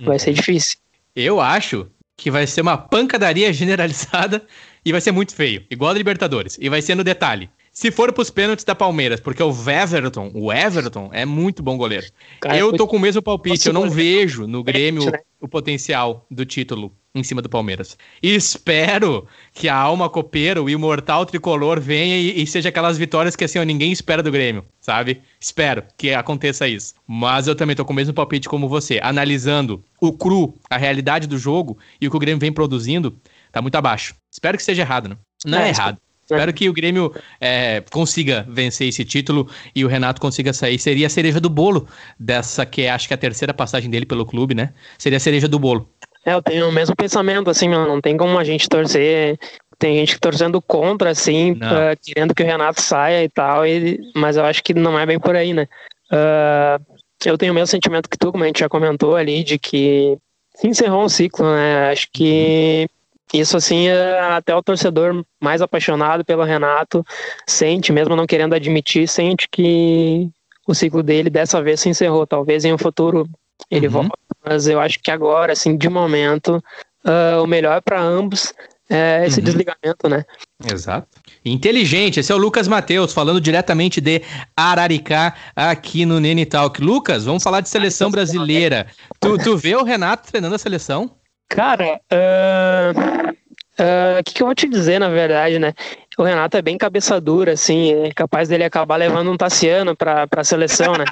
vai 0.00 0.18
ser 0.18 0.30
uhum. 0.30 0.36
difícil. 0.36 0.78
Eu 1.14 1.40
acho 1.40 1.88
que 2.16 2.30
vai 2.30 2.46
ser 2.46 2.60
uma 2.60 2.78
pancadaria 2.78 3.52
generalizada 3.52 4.42
e 4.84 4.92
vai 4.92 5.00
ser 5.00 5.12
muito 5.12 5.34
feio, 5.34 5.64
igual 5.70 5.90
a 5.90 5.94
Libertadores. 5.94 6.56
E 6.60 6.68
vai 6.68 6.80
ser 6.80 6.94
no 6.94 7.04
detalhe. 7.04 7.50
Se 7.80 7.90
for 7.90 8.12
pros 8.12 8.28
pênaltis 8.28 8.62
da 8.62 8.74
Palmeiras, 8.74 9.20
porque 9.20 9.42
o 9.42 9.50
Everton, 9.50 10.30
o 10.34 10.52
Everton 10.52 11.08
é 11.14 11.24
muito 11.24 11.62
bom 11.62 11.78
goleiro. 11.78 12.04
Cara, 12.38 12.58
eu 12.58 12.74
tô 12.74 12.86
com 12.86 12.98
o 12.98 13.00
mesmo 13.00 13.22
palpite, 13.22 13.68
eu 13.68 13.72
não 13.72 13.88
vejo 13.88 14.46
no 14.46 14.62
Grêmio 14.62 15.10
né? 15.10 15.18
o 15.40 15.48
potencial 15.48 16.26
do 16.30 16.44
título 16.44 16.94
em 17.14 17.22
cima 17.22 17.40
do 17.40 17.48
Palmeiras. 17.48 17.96
E 18.22 18.34
espero 18.34 19.26
que 19.54 19.66
a 19.66 19.74
alma 19.74 20.10
copeira, 20.10 20.62
o 20.62 20.68
imortal 20.68 21.24
tricolor, 21.24 21.80
venha 21.80 22.18
e, 22.18 22.42
e, 22.42 22.46
seja 22.46 22.68
aquelas 22.68 22.98
vitórias 22.98 23.34
que 23.34 23.44
assim, 23.44 23.58
ó, 23.58 23.62
ninguém 23.62 23.90
espera 23.90 24.22
do 24.22 24.30
Grêmio, 24.30 24.62
sabe? 24.78 25.22
Espero 25.40 25.82
que 25.96 26.12
aconteça 26.12 26.68
isso. 26.68 26.92
Mas 27.06 27.48
eu 27.48 27.54
também 27.54 27.74
tô 27.74 27.82
com 27.86 27.94
o 27.94 27.96
mesmo 27.96 28.12
palpite 28.12 28.46
como 28.46 28.68
você, 28.68 29.00
analisando 29.02 29.82
o 29.98 30.12
cru, 30.12 30.54
a 30.68 30.76
realidade 30.76 31.26
do 31.26 31.38
jogo 31.38 31.78
e 31.98 32.06
o 32.06 32.10
que 32.10 32.16
o 32.18 32.20
Grêmio 32.20 32.40
vem 32.40 32.52
produzindo, 32.52 33.18
tá 33.50 33.62
muito 33.62 33.76
abaixo. 33.76 34.14
Espero 34.30 34.58
que 34.58 34.62
seja 34.62 34.82
errado, 34.82 35.08
né? 35.08 35.16
Não 35.46 35.60
é, 35.60 35.68
é 35.68 35.68
errado. 35.70 35.98
Espero 36.34 36.52
que 36.52 36.68
o 36.68 36.72
Grêmio 36.72 37.14
é, 37.40 37.82
consiga 37.90 38.46
vencer 38.48 38.88
esse 38.88 39.04
título 39.04 39.48
e 39.74 39.84
o 39.84 39.88
Renato 39.88 40.20
consiga 40.20 40.52
sair. 40.52 40.78
Seria 40.78 41.06
a 41.06 41.10
cereja 41.10 41.40
do 41.40 41.50
bolo 41.50 41.88
dessa 42.18 42.64
que 42.64 42.82
é, 42.82 42.90
acho 42.90 43.08
que 43.08 43.14
é 43.14 43.16
a 43.16 43.18
terceira 43.18 43.52
passagem 43.52 43.90
dele 43.90 44.06
pelo 44.06 44.24
clube, 44.24 44.54
né? 44.54 44.72
Seria 44.98 45.16
a 45.16 45.20
cereja 45.20 45.48
do 45.48 45.58
bolo. 45.58 45.88
É, 46.24 46.34
eu 46.34 46.42
tenho 46.42 46.68
o 46.68 46.72
mesmo 46.72 46.94
pensamento, 46.94 47.50
assim, 47.50 47.68
não 47.68 48.00
tem 48.00 48.16
como 48.16 48.38
a 48.38 48.44
gente 48.44 48.68
torcer. 48.68 49.38
Tem 49.78 49.96
gente 49.96 50.20
torcendo 50.20 50.60
contra, 50.60 51.10
assim, 51.10 51.58
querendo 52.02 52.34
que 52.34 52.42
o 52.42 52.46
Renato 52.46 52.82
saia 52.82 53.24
e 53.24 53.28
tal, 53.30 53.66
e, 53.66 53.98
mas 54.14 54.36
eu 54.36 54.44
acho 54.44 54.62
que 54.62 54.74
não 54.74 54.98
é 54.98 55.06
bem 55.06 55.18
por 55.18 55.34
aí, 55.34 55.54
né? 55.54 55.66
Uh, 56.12 56.84
eu 57.24 57.38
tenho 57.38 57.52
o 57.52 57.54
mesmo 57.54 57.68
sentimento 57.68 58.08
que 58.08 58.18
tu, 58.18 58.30
como 58.30 58.44
a 58.44 58.46
gente 58.46 58.60
já 58.60 58.68
comentou 58.68 59.16
ali, 59.16 59.42
de 59.42 59.58
que 59.58 60.18
se 60.54 60.68
encerrou 60.68 61.04
um 61.04 61.08
ciclo, 61.08 61.46
né? 61.46 61.90
Acho 61.90 62.08
que 62.12 62.86
isso, 63.32 63.56
assim, 63.56 63.88
é 63.88 64.18
até 64.20 64.54
o 64.54 64.62
torcedor 64.62 65.24
mais 65.40 65.62
apaixonado 65.62 66.24
pelo 66.24 66.42
Renato 66.42 67.04
sente, 67.46 67.92
mesmo 67.92 68.16
não 68.16 68.26
querendo 68.26 68.54
admitir, 68.54 69.06
sente 69.08 69.48
que 69.50 70.28
o 70.66 70.74
ciclo 70.74 71.02
dele 71.02 71.30
dessa 71.30 71.62
vez 71.62 71.80
se 71.80 71.88
encerrou. 71.88 72.26
Talvez 72.26 72.64
em 72.64 72.72
um 72.72 72.78
futuro 72.78 73.28
ele 73.70 73.86
uhum. 73.86 73.92
volte, 73.92 74.12
mas 74.44 74.66
eu 74.66 74.80
acho 74.80 74.98
que 75.00 75.10
agora, 75.10 75.52
assim, 75.52 75.76
de 75.76 75.88
momento, 75.88 76.62
uh, 77.04 77.42
o 77.42 77.46
melhor 77.46 77.80
para 77.82 78.00
ambos 78.00 78.52
é 78.88 79.24
esse 79.24 79.38
uhum. 79.38 79.44
desligamento, 79.44 80.08
né? 80.08 80.24
Exato. 80.64 81.06
Inteligente, 81.44 82.18
esse 82.18 82.32
é 82.32 82.34
o 82.34 82.38
Lucas 82.38 82.66
Matheus, 82.66 83.12
falando 83.12 83.40
diretamente 83.40 84.00
de 84.00 84.22
Araricá, 84.56 85.34
aqui 85.54 86.04
no 86.04 86.18
Nene 86.18 86.44
Talk. 86.44 86.82
Lucas, 86.82 87.24
vamos 87.24 87.42
falar 87.42 87.60
de 87.60 87.68
seleção 87.68 88.10
brasileira. 88.10 88.88
Tu, 89.20 89.38
tu 89.38 89.56
vê 89.56 89.76
o 89.76 89.84
Renato 89.84 90.28
treinando 90.28 90.56
a 90.56 90.58
seleção? 90.58 91.19
Cara, 91.50 92.00
o 92.10 92.96
uh, 92.96 93.30
uh, 93.30 94.24
que, 94.24 94.34
que 94.34 94.42
eu 94.42 94.46
vou 94.46 94.54
te 94.54 94.68
dizer, 94.68 95.00
na 95.00 95.08
verdade, 95.08 95.58
né? 95.58 95.74
O 96.16 96.22
Renato 96.22 96.56
é 96.56 96.62
bem 96.62 96.78
cabeça 96.78 97.20
dura, 97.20 97.52
assim, 97.52 97.92
é 98.04 98.12
capaz 98.12 98.48
dele 98.48 98.62
acabar 98.62 98.96
levando 98.96 99.30
um 99.32 99.36
Tassiano 99.36 99.96
pra, 99.96 100.28
pra 100.28 100.44
seleção, 100.44 100.92
né? 100.92 101.04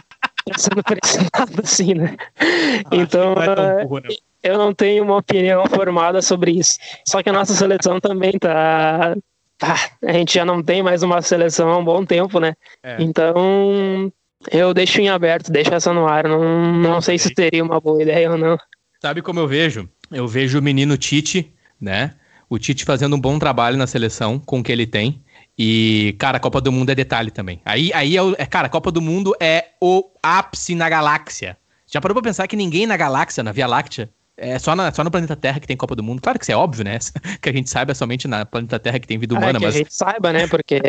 Sendo 0.56 0.82
pressionado, 0.82 1.60
assim, 1.62 1.92
né? 1.94 2.16
Ah, 2.40 2.96
então, 2.96 3.34
é 3.34 3.84
burro, 3.84 4.00
né? 4.00 4.08
eu 4.42 4.56
não 4.56 4.72
tenho 4.72 5.02
uma 5.02 5.16
opinião 5.16 5.66
formada 5.66 6.22
sobre 6.22 6.52
isso. 6.52 6.78
Só 7.04 7.22
que 7.22 7.28
a 7.28 7.32
nossa 7.32 7.52
seleção 7.52 8.00
também 8.00 8.32
tá, 8.38 9.16
tá. 9.58 9.90
A 10.04 10.12
gente 10.12 10.34
já 10.34 10.44
não 10.44 10.62
tem 10.62 10.82
mais 10.82 11.02
uma 11.02 11.20
seleção 11.20 11.68
há 11.68 11.76
um 11.76 11.84
bom 11.84 12.04
tempo, 12.04 12.38
né? 12.38 12.54
É. 12.82 12.96
Então, 13.00 14.10
eu 14.52 14.72
deixo 14.72 15.00
em 15.00 15.08
aberto, 15.08 15.50
deixo 15.50 15.74
essa 15.74 15.92
no 15.92 16.06
ar. 16.06 16.28
Não, 16.28 16.72
não 16.72 17.00
sei 17.00 17.18
se 17.18 17.34
teria 17.34 17.64
uma 17.64 17.80
boa 17.80 18.00
ideia 18.00 18.30
ou 18.30 18.38
não. 18.38 18.56
Sabe 19.00 19.22
como 19.22 19.38
eu 19.40 19.46
vejo? 19.46 19.88
eu 20.10 20.26
vejo 20.26 20.58
o 20.58 20.62
menino 20.62 20.96
Tite, 20.96 21.52
né? 21.80 22.14
O 22.48 22.58
Tite 22.58 22.84
fazendo 22.84 23.16
um 23.16 23.20
bom 23.20 23.38
trabalho 23.38 23.76
na 23.76 23.86
seleção 23.86 24.38
com 24.38 24.60
o 24.60 24.62
que 24.62 24.72
ele 24.72 24.86
tem. 24.86 25.22
E, 25.58 26.14
cara, 26.18 26.38
a 26.38 26.40
Copa 26.40 26.60
do 26.60 26.72
Mundo 26.72 26.90
é 26.90 26.94
detalhe 26.94 27.30
também. 27.30 27.60
Aí, 27.64 27.92
aí 27.92 28.16
é, 28.16 28.22
o, 28.22 28.34
é, 28.38 28.46
cara, 28.46 28.68
a 28.68 28.70
Copa 28.70 28.90
do 28.90 29.02
Mundo 29.02 29.34
é 29.40 29.70
o 29.80 30.04
ápice 30.22 30.74
na 30.74 30.88
galáxia. 30.88 31.58
Já 31.86 32.00
parou 32.00 32.14
pra 32.14 32.22
pensar 32.22 32.46
que 32.46 32.56
ninguém 32.56 32.86
na 32.86 32.96
galáxia, 32.96 33.42
na 33.42 33.50
Via 33.50 33.66
Láctea, 33.66 34.08
é 34.36 34.56
só, 34.58 34.76
na, 34.76 34.92
só 34.92 35.02
no 35.02 35.10
planeta 35.10 35.34
Terra 35.34 35.58
que 35.58 35.66
tem 35.66 35.76
Copa 35.76 35.96
do 35.96 36.02
Mundo? 36.02 36.22
Claro 36.22 36.38
que 36.38 36.44
isso 36.44 36.52
é 36.52 36.56
óbvio, 36.56 36.84
né? 36.84 36.98
que 37.42 37.48
a 37.48 37.52
gente 37.52 37.68
saiba 37.68 37.92
somente 37.92 38.28
na 38.28 38.46
planeta 38.46 38.78
Terra 38.78 38.98
que 39.00 39.06
tem 39.06 39.18
vida 39.18 39.34
humana, 39.34 39.50
é, 39.50 39.54
que 39.54 39.66
mas. 39.66 39.74
A 39.74 39.78
gente 39.78 39.92
saiba, 39.92 40.32
né? 40.32 40.46
Porque. 40.46 40.80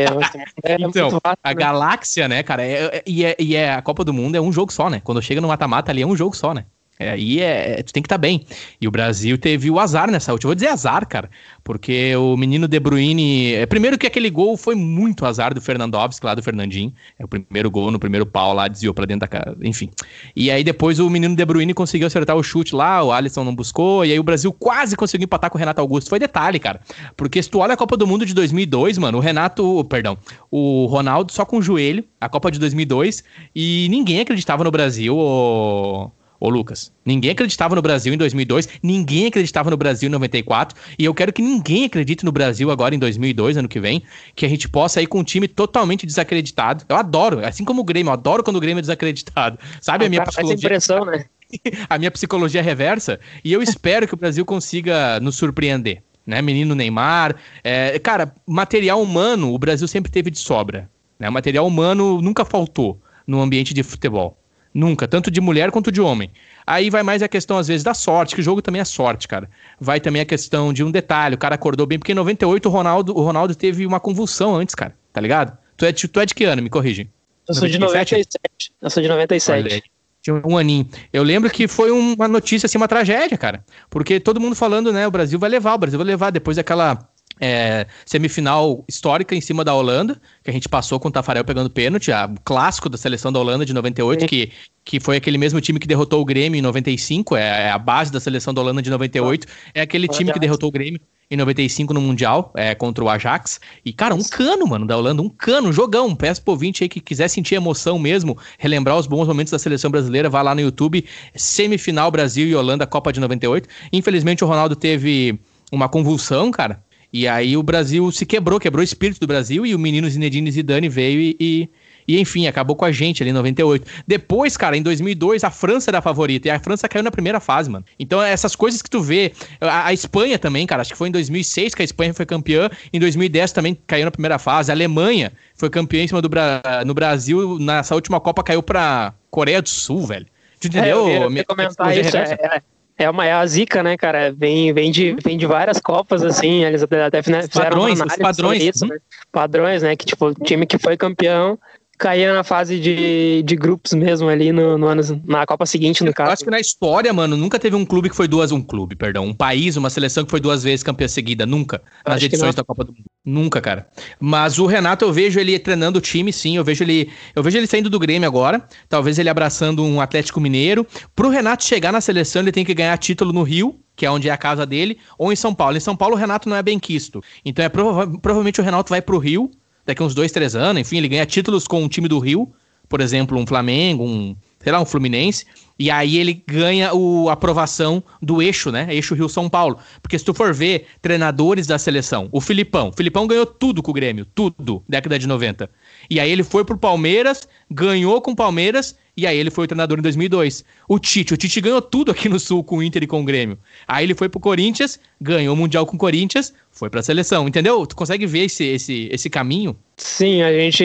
É, 0.63 0.73
é 0.73 0.77
então, 0.79 1.09
vasto, 1.09 1.39
a 1.43 1.49
né? 1.49 1.55
galáxia, 1.55 2.27
né, 2.27 2.43
cara? 2.43 2.63
É, 2.63 2.97
é, 2.97 3.03
e, 3.07 3.25
é, 3.25 3.35
e 3.39 3.55
é, 3.55 3.73
a 3.73 3.81
Copa 3.81 4.03
do 4.03 4.13
Mundo 4.13 4.35
é 4.35 4.41
um 4.41 4.51
jogo 4.51 4.71
só, 4.71 4.89
né? 4.89 5.01
Quando 5.03 5.21
chega 5.21 5.41
no 5.41 5.47
mata-mata 5.47 5.91
ali 5.91 6.01
é 6.01 6.07
um 6.07 6.15
jogo 6.15 6.35
só, 6.35 6.53
né? 6.53 6.65
É, 7.01 7.11
aí 7.11 7.39
é, 7.39 7.81
tu 7.81 7.93
tem 7.93 8.03
que 8.03 8.07
estar 8.07 8.15
tá 8.15 8.21
bem. 8.21 8.45
E 8.81 8.85
o 8.85 8.91
Brasil 8.91 9.37
teve 9.37 9.71
o 9.71 9.79
azar 9.79 10.11
nessa 10.11 10.33
última. 10.33 10.49
Vou 10.49 10.55
dizer 10.55 10.67
azar, 10.67 11.07
cara, 11.07 11.29
porque 11.63 12.13
o 12.17 12.35
menino 12.35 12.67
De 12.67 12.77
Bruyne. 12.77 13.53
É, 13.53 13.65
primeiro 13.65 13.97
que 13.97 14.05
aquele 14.05 14.29
gol 14.29 14.57
foi 14.57 14.75
muito 14.75 15.25
azar 15.25 15.53
do 15.53 15.61
Fernandovski, 15.61 16.25
lá 16.25 16.35
do 16.35 16.43
Fernandinho. 16.43 16.93
É 17.17 17.23
o 17.23 17.27
primeiro 17.27 17.71
gol 17.71 17.89
no 17.89 17.99
primeiro 17.99 18.25
pau 18.25 18.53
lá, 18.53 18.67
desviou 18.67 18.93
pra 18.93 19.05
dentro 19.05 19.21
da 19.21 19.27
casa. 19.29 19.55
Enfim. 19.63 19.89
E 20.35 20.51
aí 20.51 20.61
depois 20.61 20.99
o 20.99 21.09
menino 21.09 21.37
De 21.37 21.45
Bruyne 21.45 21.73
conseguiu 21.73 22.05
acertar 22.05 22.35
o 22.35 22.43
chute 22.43 22.75
lá, 22.75 23.01
o 23.01 23.13
Alisson 23.13 23.45
não 23.45 23.55
buscou. 23.55 24.03
E 24.03 24.11
aí 24.11 24.19
o 24.19 24.23
Brasil 24.23 24.51
quase 24.51 24.97
conseguiu 24.97 25.23
empatar 25.23 25.49
com 25.49 25.57
o 25.57 25.59
Renato 25.59 25.79
Augusto. 25.79 26.09
Foi 26.09 26.19
detalhe, 26.19 26.59
cara. 26.59 26.81
Porque 27.15 27.41
se 27.41 27.49
tu 27.49 27.59
olha 27.59 27.75
a 27.75 27.77
Copa 27.77 27.95
do 27.95 28.05
Mundo 28.05 28.25
de 28.25 28.33
2002, 28.33 28.97
mano, 28.97 29.19
o 29.19 29.21
Renato. 29.21 29.85
Perdão. 29.85 30.17
O 30.51 30.85
Ronaldo 30.87 31.31
só 31.31 31.45
com 31.45 31.59
o 31.59 31.61
joelho, 31.61 32.03
a 32.19 32.27
Copa 32.27 32.51
de 32.51 32.59
2002. 32.59 33.23
E 33.55 33.87
ninguém 33.89 34.19
acreditava 34.19 34.65
no 34.65 34.71
Brasil. 34.71 35.15
O 35.17 36.11
Ô 36.39 36.49
Lucas, 36.49 36.91
ninguém 37.05 37.31
acreditava 37.31 37.75
no 37.75 37.81
Brasil 37.81 38.13
em 38.13 38.17
2002, 38.17 38.69
ninguém 38.81 39.27
acreditava 39.27 39.69
no 39.69 39.75
Brasil 39.75 40.07
em 40.07 40.11
94, 40.11 40.79
e 40.97 41.03
eu 41.03 41.13
quero 41.13 41.33
que 41.33 41.41
ninguém 41.41 41.85
acredite 41.85 42.23
no 42.23 42.31
Brasil 42.31 42.71
agora 42.71 42.95
em 42.95 42.99
2002, 42.99 43.57
ano 43.57 43.67
que 43.67 43.79
vem, 43.79 44.01
que 44.35 44.45
a 44.45 44.49
gente 44.49 44.69
possa 44.69 45.01
ir 45.01 45.07
com 45.07 45.19
um 45.19 45.23
time 45.23 45.49
totalmente 45.49 46.05
desacreditado. 46.05 46.85
Eu 46.87 46.95
adoro, 46.95 47.45
assim 47.45 47.65
como 47.65 47.81
o 47.81 47.83
Grêmio, 47.83 48.09
eu 48.09 48.13
adoro 48.13 48.41
quando 48.41 48.55
o 48.55 48.59
Grêmio 48.61 48.79
é 48.79 48.81
desacreditado. 48.81 49.59
Sabe 49.81 50.05
ah, 50.05 50.07
a 50.07 50.09
minha 50.09 50.21
cara, 50.21 50.31
psicologia? 50.31 50.67
impressão, 50.67 51.05
né? 51.05 51.25
a 51.89 51.97
minha 51.97 52.11
psicologia 52.11 52.61
reversa, 52.61 53.19
e 53.43 53.51
eu 53.51 53.61
espero 53.61 54.07
que 54.07 54.13
o 54.13 54.17
Brasil 54.17 54.45
consiga 54.45 55.19
nos 55.19 55.35
surpreender. 55.35 56.03
Né, 56.25 56.43
menino 56.43 56.75
Neymar, 56.75 57.35
é, 57.63 57.97
cara, 57.97 58.31
material 58.45 59.01
humano 59.01 59.51
o 59.51 59.57
Brasil 59.57 59.87
sempre 59.87 60.11
teve 60.11 60.29
de 60.29 60.37
sobra, 60.37 60.87
né, 61.17 61.27
material 61.27 61.65
humano 61.65 62.21
nunca 62.21 62.45
faltou 62.45 63.01
no 63.25 63.41
ambiente 63.41 63.73
de 63.73 63.81
futebol. 63.81 64.38
Nunca, 64.73 65.07
tanto 65.07 65.31
de 65.31 65.41
mulher 65.41 65.71
quanto 65.71 65.91
de 65.91 65.99
homem. 65.99 66.31
Aí 66.65 66.89
vai 66.89 67.01
mais 67.01 67.23
a 67.23 67.27
questão, 67.27 67.57
às 67.57 67.67
vezes, 67.67 67.83
da 67.83 67.93
sorte, 67.93 68.35
que 68.35 68.41
o 68.41 68.43
jogo 68.43 68.61
também 68.61 68.79
é 68.81 68.85
sorte, 68.85 69.27
cara. 69.27 69.49
Vai 69.79 69.99
também 69.99 70.21
a 70.21 70.25
questão 70.25 70.71
de 70.71 70.83
um 70.83 70.91
detalhe, 70.91 71.35
o 71.35 71.37
cara 71.37 71.55
acordou 71.55 71.87
bem, 71.87 71.97
porque 71.97 72.11
em 72.11 72.15
98 72.15 72.67
o 72.67 72.71
Ronaldo, 72.71 73.17
o 73.17 73.21
Ronaldo 73.21 73.55
teve 73.55 73.85
uma 73.85 73.99
convulsão 73.99 74.55
antes, 74.55 74.75
cara, 74.75 74.95
tá 75.11 75.19
ligado? 75.19 75.57
Tu 75.75 75.85
é, 75.85 75.91
tu 75.91 76.19
é 76.19 76.25
de 76.25 76.35
que 76.35 76.43
ano? 76.43 76.61
Me 76.61 76.69
corrige. 76.69 77.09
Eu 77.47 77.55
sou 77.55 77.67
97? 77.67 77.71
de 77.71 77.79
97. 77.79 78.71
Eu 78.79 78.89
sou 78.89 79.01
de 79.01 79.09
97. 79.09 79.83
Tinha 80.21 80.41
um 80.45 80.57
aninho. 80.57 80.87
Eu 81.11 81.23
lembro 81.23 81.49
que 81.49 81.67
foi 81.67 81.89
uma 81.89 82.27
notícia, 82.27 82.67
assim, 82.67 82.77
uma 82.77 82.87
tragédia, 82.87 83.37
cara. 83.37 83.63
Porque 83.89 84.19
todo 84.19 84.39
mundo 84.39 84.55
falando, 84.55 84.91
né, 84.91 85.07
o 85.07 85.11
Brasil 85.11 85.39
vai 85.39 85.49
levar, 85.49 85.73
o 85.73 85.77
Brasil 85.77 85.97
vai 85.97 86.05
levar, 86.05 86.29
depois 86.29 86.57
daquela 86.57 87.09
é, 87.39 87.87
semifinal 88.05 88.83
histórica 88.87 89.35
em 89.35 89.41
cima 89.41 89.63
da 89.63 89.73
Holanda, 89.73 90.19
que 90.43 90.49
a 90.49 90.53
gente 90.53 90.67
passou 90.67 90.99
com 90.99 91.07
o 91.07 91.11
Tafarel 91.11 91.45
pegando 91.45 91.69
pênalti, 91.69 92.11
a, 92.11 92.25
o 92.25 92.39
clássico 92.43 92.89
da 92.89 92.97
seleção 92.97 93.31
da 93.31 93.39
Holanda 93.39 93.65
de 93.65 93.73
98, 93.73 94.25
que, 94.27 94.51
que 94.83 94.99
foi 94.99 95.17
aquele 95.17 95.37
mesmo 95.37 95.61
time 95.61 95.79
que 95.79 95.87
derrotou 95.87 96.21
o 96.21 96.25
Grêmio 96.25 96.57
em 96.57 96.61
95, 96.61 97.35
é, 97.35 97.67
é 97.67 97.71
a 97.71 97.77
base 97.77 98.11
da 98.11 98.19
seleção 98.19 98.53
da 98.53 98.61
Holanda 98.61 98.81
de 98.81 98.89
98, 98.89 99.47
é 99.73 99.81
aquele 99.81 100.07
time 100.07 100.33
que 100.33 100.39
derrotou 100.39 100.69
o 100.69 100.71
Grêmio 100.71 100.99
em 101.31 101.37
95 101.37 101.93
no 101.93 102.01
Mundial, 102.01 102.51
é, 102.55 102.73
contra 102.73 103.03
o 103.03 103.09
Ajax. 103.09 103.59
E, 103.85 103.93
cara, 103.93 104.15
um 104.15 104.23
cano, 104.23 104.65
mano, 104.65 104.87
da 104.87 104.97
Holanda, 104.97 105.21
um 105.21 105.29
cano, 105.29 105.69
um 105.69 105.73
jogão. 105.73 106.15
Peço 106.15 106.41
pro 106.41 106.53
ouvinte 106.53 106.83
aí 106.83 106.89
que 106.89 106.99
quiser 106.99 107.27
sentir 107.27 107.55
emoção 107.55 107.99
mesmo, 107.99 108.35
relembrar 108.57 108.97
os 108.97 109.05
bons 109.05 109.27
momentos 109.27 109.51
da 109.51 109.59
seleção 109.59 109.91
brasileira, 109.91 110.29
vá 110.29 110.41
lá 110.41 110.55
no 110.55 110.61
YouTube, 110.61 111.05
semifinal 111.35 112.09
Brasil 112.09 112.47
e 112.47 112.55
Holanda, 112.55 112.87
Copa 112.87 113.13
de 113.13 113.19
98. 113.19 113.69
Infelizmente 113.93 114.43
o 114.43 114.47
Ronaldo 114.47 114.75
teve 114.75 115.39
uma 115.71 115.87
convulsão, 115.87 116.49
cara, 116.49 116.83
e 117.11 117.27
aí 117.27 117.57
o 117.57 117.63
Brasil 117.63 118.11
se 118.11 118.25
quebrou, 118.25 118.59
quebrou 118.59 118.81
o 118.81 118.83
espírito 118.83 119.19
do 119.19 119.27
Brasil 119.27 119.65
e 119.65 119.73
o 119.73 119.79
menino 119.79 120.09
Zinedine 120.09 120.51
Zidane 120.51 120.87
veio 120.87 121.19
e, 121.19 121.35
e, 121.39 121.69
e, 122.07 122.19
enfim, 122.19 122.47
acabou 122.47 122.75
com 122.75 122.85
a 122.85 122.91
gente 122.91 123.23
ali 123.23 123.31
em 123.31 123.33
98. 123.33 123.85
Depois, 124.07 124.55
cara, 124.55 124.77
em 124.77 124.81
2002, 124.81 125.43
a 125.43 125.49
França 125.49 125.89
era 125.89 125.99
a 125.99 126.01
favorita 126.01 126.47
e 126.47 126.51
a 126.51 126.59
França 126.59 126.87
caiu 126.87 127.03
na 127.03 127.11
primeira 127.11 127.39
fase, 127.39 127.69
mano. 127.69 127.85
Então, 127.99 128.21
essas 128.21 128.55
coisas 128.55 128.81
que 128.81 128.89
tu 128.89 129.01
vê. 129.01 129.31
A, 129.59 129.87
a, 129.87 129.93
Espanha 129.93 130.37
também, 130.37 130.65
cara, 130.67 130.81
acho 130.81 130.91
que 130.91 130.97
foi 130.97 131.09
em 131.09 131.11
2006 131.11 131.73
que 131.73 131.81
a 131.81 131.85
Espanha 131.85 132.13
foi 132.13 132.25
campeã, 132.25 132.69
em 132.93 132.99
2010 132.99 133.51
também 133.51 133.77
caiu 133.87 134.05
na 134.05 134.11
primeira 134.11 134.37
fase. 134.37 134.71
A 134.71 134.73
Alemanha 134.75 135.31
foi 135.55 135.69
campeã 135.69 136.03
em 136.03 136.07
cima 136.07 136.21
do 136.21 136.29
Bra 136.29 136.61
no 136.85 136.93
Brasil, 136.93 137.57
nessa 137.59 137.95
última 137.95 138.19
Copa 138.19 138.43
caiu 138.43 138.61
pra 138.61 139.13
Coreia 139.31 139.61
do 139.61 139.69
Sul, 139.69 140.05
velho. 140.05 140.27
Tu 140.59 140.67
entendeu? 140.67 141.07
É, 141.07 141.23
eu 141.23 141.31
ia, 141.31 141.45
comentar 141.45 141.97
isso, 141.97 142.17
é, 142.17 142.21
é, 142.21 142.61
é 142.99 143.09
uma 143.09 143.25
é 143.25 143.31
a 143.31 143.45
zica, 143.45 143.81
né, 143.81 143.95
cara? 143.95 144.31
Vem, 144.31 144.73
vem, 144.73 144.91
de, 144.91 145.15
vem 145.23 145.37
de 145.37 145.45
várias 145.45 145.79
copas, 145.79 146.21
assim, 146.21 146.65
eles 146.65 146.83
até, 146.83 147.05
até 147.05 147.23
fizeram 147.23 147.47
padrões, 147.47 147.99
uma 148.01 148.17
padrões, 148.17 148.61
isso, 148.61 148.85
né? 148.85 148.97
Padrões, 149.31 149.81
né? 149.81 149.95
Que 149.95 150.05
tipo, 150.05 150.25
o 150.27 150.33
time 150.33 150.65
que 150.65 150.77
foi 150.77 150.97
campeão 150.97 151.57
caía 151.99 152.33
na 152.33 152.45
fase 152.45 152.79
de, 152.79 153.43
de 153.43 153.55
grupos 153.57 153.93
mesmo 153.93 154.29
ali 154.29 154.53
no, 154.53 154.77
no 154.77 154.87
ano, 154.87 155.01
na 155.25 155.45
Copa 155.45 155.65
seguinte, 155.65 156.01
no 156.01 156.13
caso. 156.13 156.29
Eu 156.29 156.33
acho 156.33 156.43
que 156.45 156.49
na 156.49 156.59
história, 156.59 157.11
mano, 157.11 157.35
nunca 157.35 157.59
teve 157.59 157.75
um 157.75 157.85
clube 157.85 158.09
que 158.09 158.15
foi 158.15 158.27
duas, 158.27 158.53
um 158.53 158.61
clube, 158.61 158.95
perdão, 158.95 159.25
um 159.25 159.33
país, 159.33 159.75
uma 159.75 159.89
seleção 159.89 160.23
que 160.23 160.31
foi 160.31 160.39
duas 160.39 160.63
vezes 160.63 160.81
campeã 160.81 161.09
seguida, 161.09 161.45
nunca, 161.45 161.81
nas 162.07 162.23
edições 162.23 162.55
da 162.55 162.63
Copa 162.63 162.85
do 162.85 162.93
Mundo. 162.93 163.03
Nunca, 163.25 163.59
cara. 163.59 163.85
Mas 164.19 164.57
o 164.57 164.65
Renato, 164.65 165.03
eu 165.03 165.11
vejo 165.11 165.39
ele 165.39 165.59
treinando 165.59 165.99
o 165.99 166.01
time, 166.01 166.31
sim, 166.31 166.55
eu 166.55 166.63
vejo 166.63 166.85
ele, 166.85 167.11
eu 167.35 167.43
vejo 167.43 167.57
ele 167.57 167.67
saindo 167.67 167.89
do 167.89 167.99
Grêmio 167.99 168.27
agora, 168.27 168.65
talvez 168.87 169.19
ele 169.19 169.29
abraçando 169.29 169.83
um 169.83 169.99
Atlético 169.99 170.39
Mineiro. 170.39 170.87
Pro 171.13 171.27
Renato 171.27 171.65
chegar 171.65 171.91
na 171.91 171.99
seleção, 171.99 172.41
ele 172.41 172.53
tem 172.53 172.63
que 172.63 172.73
ganhar 172.73 172.97
título 172.97 173.33
no 173.33 173.43
Rio, 173.43 173.77
que 173.97 174.05
é 174.05 174.09
onde 174.09 174.29
é 174.29 174.31
a 174.31 174.37
casa 174.37 174.65
dele, 174.65 174.97
ou 175.17 175.33
em 175.33 175.35
São 175.35 175.53
Paulo. 175.53 175.75
Em 175.75 175.81
São 175.81 175.97
Paulo, 175.97 176.15
o 176.15 176.17
Renato 176.17 176.47
não 176.47 176.55
é 176.55 176.63
bem 176.63 176.79
quisto. 176.79 177.21
Então, 177.43 177.65
é 177.65 177.67
prova 177.67 178.07
provavelmente 178.07 178.61
o 178.61 178.63
Renato 178.63 178.89
vai 178.89 179.01
pro 179.01 179.17
Rio, 179.17 179.51
daqui 179.89 180.03
uns 180.03 180.13
dois, 180.13 180.31
três 180.31 180.55
anos, 180.55 180.81
enfim, 180.81 180.97
ele 180.97 181.07
ganha 181.07 181.25
títulos 181.25 181.67
com 181.67 181.83
o 181.83 181.89
time 181.89 182.07
do 182.07 182.19
Rio, 182.19 182.51
por 182.87 183.01
exemplo, 183.01 183.37
um 183.37 183.45
Flamengo, 183.45 184.03
um, 184.03 184.35
sei 184.59 184.71
lá, 184.71 184.79
um 184.79 184.85
Fluminense, 184.85 185.45
e 185.77 185.89
aí 185.89 186.17
ele 186.17 186.43
ganha 186.45 186.93
o, 186.93 187.29
a 187.29 187.33
aprovação 187.33 188.03
do 188.21 188.41
eixo, 188.41 188.71
né? 188.71 188.87
Eixo 188.89 189.15
Rio-São 189.15 189.47
Paulo. 189.47 189.77
Porque 190.01 190.19
se 190.19 190.25
tu 190.25 190.33
for 190.33 190.53
ver 190.53 190.87
treinadores 191.01 191.65
da 191.65 191.77
seleção, 191.77 192.27
o 192.31 192.41
Filipão, 192.41 192.89
o 192.89 192.91
Filipão 192.91 193.25
ganhou 193.25 193.45
tudo 193.45 193.81
com 193.81 193.91
o 193.91 193.93
Grêmio, 193.93 194.25
tudo, 194.25 194.83
década 194.89 195.17
de 195.17 195.25
90. 195.25 195.69
E 196.09 196.19
aí 196.19 196.29
ele 196.29 196.43
foi 196.43 196.65
pro 196.65 196.77
Palmeiras, 196.77 197.47
ganhou 197.71 198.21
com 198.21 198.31
o 198.31 198.35
Palmeiras, 198.35 198.95
e 199.19 199.27
aí 199.27 199.37
ele 199.37 199.51
foi 199.51 199.65
o 199.65 199.67
treinador 199.67 199.99
em 199.99 200.01
2002. 200.01 200.63
O 200.87 200.97
Tite, 200.97 201.33
o 201.33 201.37
Tite 201.37 201.61
ganhou 201.61 201.81
tudo 201.81 202.11
aqui 202.11 202.29
no 202.29 202.39
Sul 202.39 202.63
com 202.63 202.77
o 202.77 202.83
Inter 202.83 203.03
e 203.03 203.07
com 203.07 203.21
o 203.21 203.23
Grêmio. 203.23 203.57
Aí 203.87 204.05
ele 204.05 204.15
foi 204.15 204.29
pro 204.29 204.39
Corinthians, 204.39 204.99
ganhou 205.19 205.53
o 205.53 205.57
Mundial 205.57 205.85
com 205.85 205.95
o 205.95 205.99
Corinthians, 205.99 206.53
foi 206.71 206.89
pra 206.89 207.03
seleção, 207.03 207.47
entendeu? 207.47 207.85
Tu 207.85 207.95
consegue 207.95 208.25
ver 208.25 208.45
esse, 208.45 208.63
esse, 208.63 209.09
esse 209.11 209.29
caminho? 209.29 209.77
Sim, 209.97 210.41
a 210.41 210.51
gente 210.53 210.83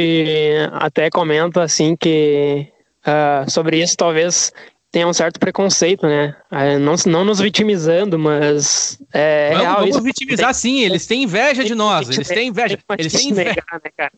até 0.73 1.09
comenta 1.09 1.63
assim 1.63 1.97
que 1.97 2.67
uh, 3.07 3.51
sobre 3.51 3.81
isso 3.81 3.97
talvez 3.97 4.53
tem 4.95 5.05
um 5.05 5.13
certo 5.13 5.41
preconceito, 5.41 6.07
né? 6.07 6.37
É, 6.53 6.79
não, 6.79 6.95
não 7.07 7.25
nos 7.25 7.41
vitimizando, 7.41 8.17
mas 8.17 8.97
é 9.13 9.49
vamos, 9.49 9.63
real. 9.63 9.75
Vamos 9.79 9.91
isso. 9.91 10.03
vitimizar 10.03 10.55
sim, 10.55 10.83
eles 10.83 11.05
têm 11.05 11.25
inveja 11.25 11.65
de 11.65 11.75
nós, 11.75 12.09
eles 12.09 12.29
têm 12.29 12.49
inveja. 12.49 12.79
Eles 12.97 13.13
têm 13.13 13.31
inveja. 13.31 13.57
Né, 13.73 13.91
cara? 13.97 14.13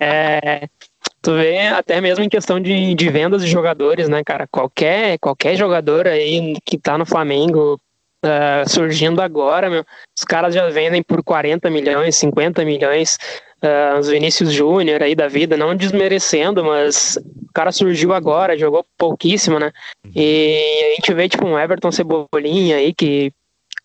É, 0.00 0.68
tu 1.26 1.34
vê 1.34 1.66
até 1.66 2.00
mesmo 2.00 2.22
em 2.22 2.28
questão 2.28 2.60
de, 2.60 2.94
de 2.94 3.08
vendas 3.08 3.42
de 3.42 3.50
jogadores, 3.50 4.08
né, 4.08 4.22
cara? 4.22 4.46
Qualquer, 4.46 5.18
qualquer 5.18 5.56
jogador 5.56 6.06
aí 6.06 6.54
que 6.64 6.78
tá 6.78 6.96
no 6.96 7.04
Flamengo 7.04 7.80
uh, 8.24 8.68
surgindo 8.68 9.20
agora, 9.20 9.68
meu, 9.68 9.84
os 10.16 10.22
caras 10.22 10.54
já 10.54 10.68
vendem 10.68 11.02
por 11.02 11.24
40 11.24 11.68
milhões, 11.68 12.14
50 12.14 12.64
milhões. 12.64 13.18
Uh, 13.56 13.98
os 13.98 14.08
Vinícius 14.08 14.52
Júnior 14.52 15.02
aí 15.02 15.16
da 15.16 15.26
vida, 15.26 15.56
não 15.56 15.74
desmerecendo, 15.74 16.62
mas 16.62 17.16
o 17.16 17.52
cara 17.52 17.72
surgiu 17.72 18.12
agora, 18.12 18.56
jogou 18.56 18.84
pouquíssimo, 18.96 19.58
né? 19.58 19.72
E 20.14 20.92
a 20.92 20.94
gente 20.94 21.12
vê 21.12 21.28
tipo 21.28 21.44
um 21.44 21.58
Everton 21.58 21.90
Cebolinha 21.90 22.76
aí 22.76 22.94
que 22.94 23.32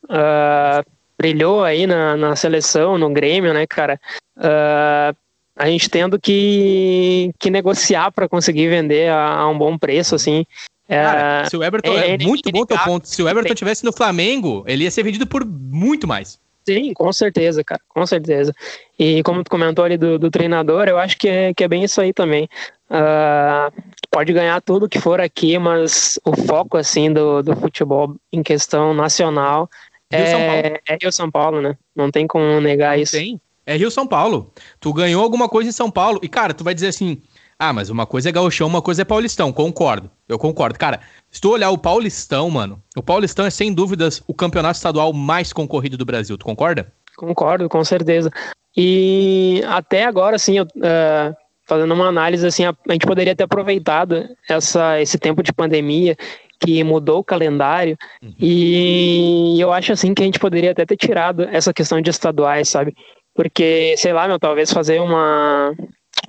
uh, 0.03 0.85
brilhou 1.17 1.63
aí 1.63 1.87
na, 1.87 2.15
na 2.15 2.35
seleção, 2.35 2.99
no 2.99 3.09
Grêmio, 3.09 3.51
né, 3.51 3.65
cara? 3.65 3.99
Uh, 4.37 5.15
a 5.61 5.67
gente 5.67 5.87
tendo 5.91 6.19
que, 6.19 7.31
que 7.37 7.51
negociar 7.51 8.11
para 8.11 8.27
conseguir 8.27 8.67
vender 8.67 9.11
a, 9.11 9.41
a, 9.41 9.47
um 9.47 9.55
bom 9.55 9.77
preço, 9.77 10.15
assim. 10.15 10.43
Cara, 10.89 11.47
se 11.47 11.55
o 11.55 11.63
Everton 11.63 11.91
é, 11.91 12.15
é 12.15 12.17
muito 12.17 12.51
bom 12.51 12.65
teu 12.65 12.79
ponto. 12.79 13.07
Se 13.07 13.21
o 13.21 13.29
Everton 13.29 13.53
tivesse 13.53 13.85
no 13.85 13.93
Flamengo, 13.93 14.63
ele 14.67 14.85
ia 14.85 14.91
ser 14.91 15.03
vendido 15.03 15.27
por 15.27 15.45
muito 15.45 16.07
mais. 16.07 16.39
Sim, 16.67 16.93
com 16.95 17.13
certeza, 17.13 17.63
cara, 17.63 17.79
com 17.87 18.03
certeza. 18.07 18.53
E 18.97 19.21
como 19.21 19.43
tu 19.43 19.51
comentou 19.51 19.85
ali 19.85 19.97
do, 19.97 20.17
do 20.17 20.31
treinador, 20.31 20.87
eu 20.87 20.97
acho 20.97 21.15
que 21.15 21.29
é, 21.29 21.53
que 21.53 21.63
é 21.63 21.67
bem 21.67 21.83
isso 21.83 22.01
aí 22.01 22.11
também. 22.11 22.49
Uh, 22.89 23.71
pode 24.09 24.33
ganhar 24.33 24.59
tudo 24.61 24.89
que 24.89 24.99
for 24.99 25.21
aqui, 25.21 25.59
mas 25.59 26.19
o 26.25 26.35
foco, 26.35 26.75
assim, 26.75 27.13
do, 27.13 27.43
do 27.43 27.55
futebol 27.55 28.15
em 28.33 28.41
questão 28.41 28.95
nacional 28.95 29.69
é, 30.11 30.81
é 30.87 30.97
Rio 30.99 31.11
São 31.11 31.29
Paulo, 31.29 31.61
né? 31.61 31.77
Não 31.95 32.09
tem 32.09 32.25
como 32.25 32.59
negar 32.59 32.95
Não 32.95 33.03
isso. 33.03 33.15
Tem. 33.15 33.39
É 33.71 33.77
Rio 33.77 33.89
São 33.89 34.05
Paulo. 34.05 34.51
Tu 34.79 34.91
ganhou 34.93 35.23
alguma 35.23 35.47
coisa 35.47 35.69
em 35.69 35.73
São 35.73 35.89
Paulo. 35.89 36.19
E, 36.21 36.27
cara, 36.27 36.53
tu 36.53 36.63
vai 36.63 36.73
dizer 36.73 36.87
assim: 36.87 37.21
ah, 37.57 37.71
mas 37.71 37.89
uma 37.89 38.05
coisa 38.05 38.27
é 38.27 38.31
gauchão, 38.31 38.67
uma 38.67 38.81
coisa 38.81 39.03
é 39.03 39.05
paulistão. 39.05 39.53
Concordo. 39.53 40.09
Eu 40.27 40.37
concordo. 40.37 40.77
Cara, 40.77 40.99
se 41.29 41.39
tu 41.39 41.51
olhar 41.51 41.69
o 41.69 41.77
paulistão, 41.77 42.49
mano, 42.49 42.81
o 42.97 43.03
paulistão 43.03 43.45
é 43.45 43.49
sem 43.49 43.73
dúvidas 43.73 44.21
o 44.27 44.33
campeonato 44.33 44.75
estadual 44.77 45.13
mais 45.13 45.53
concorrido 45.53 45.95
do 45.95 46.03
Brasil. 46.03 46.37
Tu 46.37 46.45
concorda? 46.45 46.91
Concordo, 47.15 47.69
com 47.69 47.83
certeza. 47.83 48.31
E 48.75 49.63
até 49.67 50.05
agora, 50.05 50.35
assim, 50.35 50.57
eu, 50.57 50.63
uh, 50.63 51.35
fazendo 51.65 51.93
uma 51.93 52.07
análise, 52.07 52.45
assim, 52.45 52.65
a, 52.65 52.75
a, 52.89 52.91
gente 52.93 53.05
poderia 53.05 53.35
ter 53.35 53.43
aproveitado 53.43 54.27
essa, 54.49 54.99
esse 54.99 55.17
tempo 55.17 55.41
de 55.43 55.53
pandemia 55.53 56.17
que 56.59 56.83
mudou 56.83 57.19
o 57.19 57.23
calendário 57.23 57.97
uhum. 58.21 58.33
e 58.39 59.57
eu 59.59 59.73
acho 59.73 59.91
assim 59.91 60.13
que 60.13 60.21
a 60.21 60.25
gente 60.25 60.37
poderia 60.37 60.71
até 60.71 60.85
ter 60.85 60.95
tirado 60.95 61.43
essa 61.43 61.73
questão 61.73 61.99
de 61.99 62.09
estaduais, 62.09 62.69
sabe? 62.69 62.95
Porque, 63.41 63.95
sei 63.97 64.13
lá, 64.13 64.27
meu, 64.27 64.37
talvez 64.37 64.71
fazer 64.71 65.01
uma, 65.01 65.73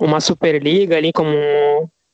uma 0.01 0.19
Superliga 0.19 0.97
ali, 0.97 1.13
como 1.13 1.29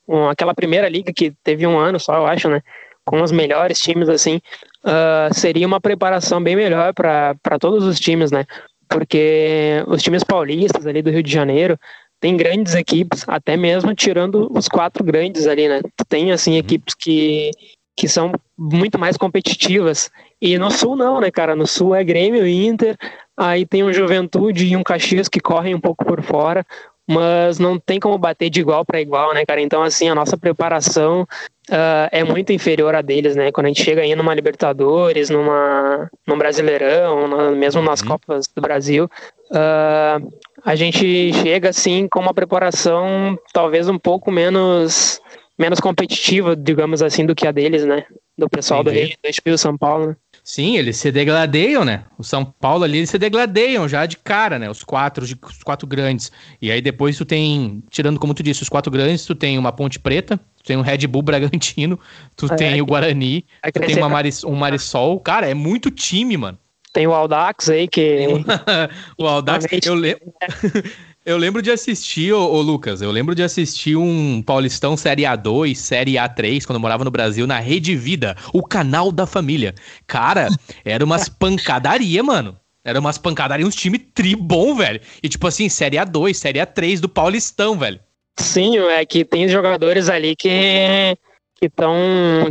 um, 0.05 0.27
aquela 0.27 0.53
primeira 0.53 0.89
liga 0.89 1.13
que 1.13 1.31
teve 1.41 1.65
um 1.65 1.79
ano 1.79 1.97
só, 1.97 2.17
eu 2.17 2.25
acho, 2.25 2.49
né? 2.49 2.61
Com 3.05 3.21
os 3.21 3.31
melhores 3.31 3.79
times, 3.79 4.09
assim, 4.09 4.41
uh, 4.83 5.33
seria 5.33 5.65
uma 5.65 5.79
preparação 5.79 6.43
bem 6.43 6.53
melhor 6.53 6.93
para 6.93 7.57
todos 7.61 7.85
os 7.85 7.97
times, 7.97 8.29
né? 8.29 8.45
Porque 8.89 9.81
os 9.87 10.03
times 10.03 10.21
paulistas 10.21 10.85
ali 10.85 11.01
do 11.01 11.11
Rio 11.11 11.23
de 11.23 11.31
Janeiro 11.31 11.79
tem 12.19 12.35
grandes 12.35 12.75
equipes, 12.75 13.23
até 13.25 13.55
mesmo 13.55 13.95
tirando 13.95 14.51
os 14.51 14.67
quatro 14.67 15.01
grandes 15.01 15.47
ali, 15.47 15.69
né? 15.69 15.79
Tem, 16.09 16.33
assim, 16.33 16.51
uhum. 16.51 16.57
equipes 16.57 16.93
que, 16.93 17.51
que 17.95 18.09
são 18.09 18.33
muito 18.57 18.99
mais 18.99 19.15
competitivas. 19.15 20.11
E 20.41 20.57
no 20.57 20.69
Sul 20.69 20.97
não, 20.97 21.21
né, 21.21 21.31
cara? 21.31 21.55
No 21.55 21.65
Sul 21.65 21.95
é 21.95 22.03
Grêmio, 22.03 22.45
Inter, 22.45 22.97
aí 23.39 23.65
tem 23.65 23.83
um 23.83 23.93
Juventude 23.93 24.67
e 24.67 24.75
um 24.75 24.83
Caxias 24.83 25.29
que 25.29 25.39
correm 25.39 25.73
um 25.73 25.79
pouco 25.79 26.05
por 26.05 26.21
fora 26.21 26.65
mas 27.09 27.57
não 27.57 27.79
tem 27.79 27.99
como 27.99 28.19
bater 28.19 28.51
de 28.51 28.61
igual 28.61 28.85
para 28.85 29.01
igual, 29.01 29.33
né, 29.33 29.43
cara? 29.43 29.59
Então, 29.59 29.81
assim, 29.81 30.07
a 30.07 30.13
nossa 30.13 30.37
preparação 30.37 31.23
uh, 31.23 32.07
é 32.11 32.23
muito 32.23 32.53
inferior 32.53 32.93
a 32.93 33.01
deles, 33.01 33.35
né? 33.35 33.51
Quando 33.51 33.65
a 33.65 33.69
gente 33.69 33.83
chega 33.83 34.03
aí 34.03 34.15
numa 34.15 34.35
Libertadores, 34.35 35.31
numa, 35.31 36.07
num 36.27 36.37
Brasileirão, 36.37 37.27
no, 37.27 37.55
mesmo 37.55 37.81
nas 37.81 38.01
uhum. 38.01 38.09
Copas 38.09 38.45
do 38.55 38.61
Brasil, 38.61 39.09
uh, 39.49 40.31
a 40.63 40.75
gente 40.75 41.33
chega, 41.33 41.69
assim, 41.69 42.07
com 42.07 42.19
uma 42.19 42.33
preparação 42.33 43.35
talvez 43.51 43.89
um 43.89 43.97
pouco 43.97 44.31
menos, 44.31 45.19
menos 45.57 45.79
competitiva, 45.79 46.55
digamos 46.55 47.01
assim, 47.01 47.25
do 47.25 47.33
que 47.33 47.47
a 47.47 47.51
deles, 47.51 47.85
né? 47.85 48.05
Do 48.37 48.47
pessoal 48.47 48.81
Entendi. 48.81 48.99
do 48.99 49.07
Rio, 49.07 49.17
do 49.23 49.49
Rio 49.49 49.57
São 49.57 49.75
Paulo, 49.75 50.09
né? 50.09 50.15
Sim, 50.49 50.77
eles 50.77 50.97
se 50.97 51.11
degladeiam, 51.11 51.85
né? 51.85 52.05
O 52.17 52.23
São 52.23 52.43
Paulo 52.43 52.83
ali, 52.83 52.97
eles 52.97 53.11
se 53.11 53.19
degladeiam 53.19 53.87
já 53.87 54.07
de 54.07 54.17
cara, 54.17 54.57
né? 54.57 54.67
Os 54.67 54.83
quatro, 54.83 55.23
os 55.23 55.61
quatro 55.63 55.85
grandes. 55.85 56.31
E 56.59 56.71
aí 56.71 56.81
depois 56.81 57.15
tu 57.15 57.23
tem, 57.23 57.83
tirando 57.91 58.19
como 58.19 58.33
tu 58.33 58.41
disse, 58.41 58.63
os 58.63 58.67
quatro 58.67 58.91
grandes, 58.91 59.27
tu 59.27 59.35
tem 59.35 59.59
uma 59.59 59.71
Ponte 59.71 59.99
Preta, 59.99 60.37
tu 60.57 60.63
tem 60.63 60.75
um 60.75 60.81
Red 60.81 61.05
Bull 61.05 61.21
Bragantino, 61.21 61.99
tu 62.35 62.47
é, 62.51 62.55
tem 62.55 62.81
o 62.81 62.85
Guarani, 62.87 63.45
tu 63.71 63.79
tem 63.79 63.95
uma 63.97 64.09
Maris, 64.09 64.43
um 64.43 64.55
Marisol. 64.55 65.19
Cara, 65.19 65.47
é 65.47 65.53
muito 65.53 65.91
time, 65.91 66.35
mano. 66.35 66.57
tem 66.93 67.05
o 67.05 67.13
Aldax 67.13 67.69
aí 67.69 67.87
que. 67.87 68.25
o 69.19 69.27
Aldax, 69.27 69.67
eu 69.85 69.93
lembro. 69.93 70.33
Eu 71.25 71.37
lembro 71.37 71.61
de 71.61 71.69
assistir, 71.69 72.31
ô, 72.31 72.39
ô, 72.39 72.61
Lucas, 72.61 73.01
eu 73.01 73.11
lembro 73.11 73.35
de 73.35 73.43
assistir 73.43 73.97
um 73.97 74.41
Paulistão 74.41 74.95
Série 74.95 75.23
A2, 75.23 75.75
Série 75.75 76.13
A3, 76.13 76.65
quando 76.65 76.77
eu 76.77 76.81
morava 76.81 77.03
no 77.03 77.11
Brasil, 77.11 77.45
na 77.45 77.59
Rede 77.59 77.93
Vida, 77.95 78.37
o 78.53 78.63
canal 78.63 79.11
da 79.11 79.27
família. 79.27 79.75
Cara, 80.07 80.47
era 80.85 81.03
umas 81.03 81.27
pancadaria, 81.29 82.23
mano. 82.23 82.57
Era 82.85 82.99
umas 82.99 83.17
pancadaria, 83.17 83.67
uns 83.67 83.75
time 83.75 83.99
tri 83.99 84.33
bom, 84.33 84.73
velho. 84.75 85.01
E 85.21 85.27
tipo 85.27 85.45
assim, 85.45 85.67
Série 85.67 85.97
A2, 85.97 86.33
Série 86.33 86.59
A3 86.59 87.01
do 87.01 87.09
Paulistão, 87.09 87.77
velho. 87.77 87.99
Sim, 88.37 88.77
é 88.77 89.05
que 89.05 89.25
tem 89.25 89.47
jogadores 89.49 90.07
ali 90.09 90.35
que 90.35 91.17
que 91.59 91.65
estão 91.65 91.95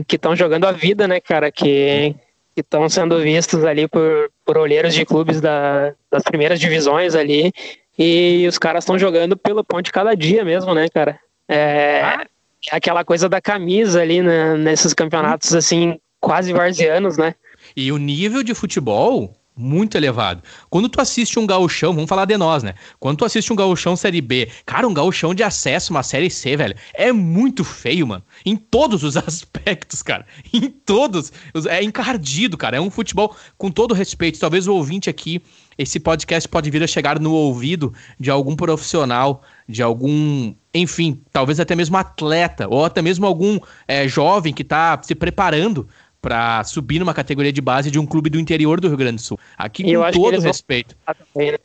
que 0.07 0.16
estão 0.16 0.37
jogando 0.37 0.66
a 0.66 0.72
vida, 0.72 1.09
né, 1.09 1.18
cara, 1.18 1.50
que 1.50 2.14
estão 2.54 2.87
sendo 2.90 3.18
vistos 3.20 3.64
ali 3.64 3.88
por, 3.88 4.31
por 4.44 4.59
olheiros 4.59 4.92
de 4.92 5.07
clubes 5.07 5.40
da, 5.40 5.94
das 6.11 6.22
primeiras 6.22 6.61
divisões 6.61 7.14
ali 7.14 7.50
e 7.98 8.46
os 8.46 8.58
caras 8.58 8.84
estão 8.84 8.98
jogando 8.98 9.37
pelo 9.37 9.64
pão 9.64 9.82
de 9.82 9.90
cada 9.90 10.14
dia 10.14 10.44
mesmo, 10.44 10.72
né, 10.72 10.88
cara? 10.88 11.18
É, 11.48 12.02
ah. 12.02 12.26
aquela 12.70 13.04
coisa 13.04 13.28
da 13.28 13.40
camisa 13.40 14.00
ali 14.00 14.22
né, 14.22 14.56
nesses 14.56 14.94
campeonatos, 14.94 15.54
assim, 15.54 15.98
quase 16.20 16.52
varzianos, 16.52 17.16
né? 17.16 17.34
E 17.76 17.90
o 17.90 17.98
nível 17.98 18.42
de 18.42 18.54
futebol 18.54 19.34
muito 19.58 19.96
elevado. 19.96 20.42
Quando 20.70 20.88
tu 20.88 21.00
assiste 21.00 21.38
um 21.38 21.46
gauchão, 21.46 21.92
vamos 21.92 22.08
falar 22.08 22.24
de 22.24 22.37
nós, 22.37 22.62
né? 22.62 22.74
Quando 23.00 23.18
tu 23.18 23.24
assiste 23.24 23.52
um 23.52 23.56
gauchão 23.56 23.96
Série 23.96 24.20
B, 24.20 24.48
cara, 24.64 24.87
um 24.87 24.94
gauchão 24.94 25.34
de 25.34 25.42
acesso, 25.42 25.92
uma 25.92 26.04
Série 26.04 26.30
C, 26.30 26.56
velho, 26.56 26.76
é 26.94 27.12
muito 27.12 27.64
feio, 27.64 28.06
mano. 28.06 28.22
Em 28.46 28.54
todos 28.56 29.02
os 29.02 29.16
aspectos, 29.18 30.02
cara. 30.02 30.24
Em 30.52 30.70
todos. 30.70 31.32
É 31.68 31.82
encardido, 31.82 32.56
cara. 32.56 32.76
É 32.76 32.80
um 32.80 32.90
futebol, 32.90 33.34
com 33.56 33.70
todo 33.70 33.94
respeito, 33.94 34.38
talvez 34.38 34.68
o 34.68 34.74
ouvinte 34.74 35.11
aqui 35.11 35.42
esse 35.78 36.00
podcast 36.00 36.48
pode 36.48 36.68
vir 36.70 36.82
a 36.82 36.86
chegar 36.86 37.20
no 37.20 37.32
ouvido 37.32 37.94
de 38.18 38.30
algum 38.30 38.56
profissional, 38.56 39.42
de 39.68 39.80
algum, 39.80 40.52
enfim, 40.74 41.22
talvez 41.32 41.60
até 41.60 41.76
mesmo 41.76 41.96
atleta, 41.96 42.66
ou 42.68 42.84
até 42.84 43.00
mesmo 43.00 43.24
algum 43.24 43.60
é, 43.86 44.08
jovem 44.08 44.52
que 44.52 44.62
está 44.62 45.00
se 45.00 45.14
preparando 45.14 45.88
para 46.20 46.64
subir 46.64 46.98
numa 46.98 47.14
categoria 47.14 47.52
de 47.52 47.60
base 47.60 47.92
de 47.92 47.98
um 47.98 48.04
clube 48.04 48.28
do 48.28 48.40
interior 48.40 48.80
do 48.80 48.88
Rio 48.88 48.96
Grande 48.96 49.16
do 49.16 49.22
Sul. 49.22 49.38
Aqui 49.56 49.84
com 49.84 50.10
todo 50.10 50.40
respeito. 50.40 50.96
Né? 51.36 51.56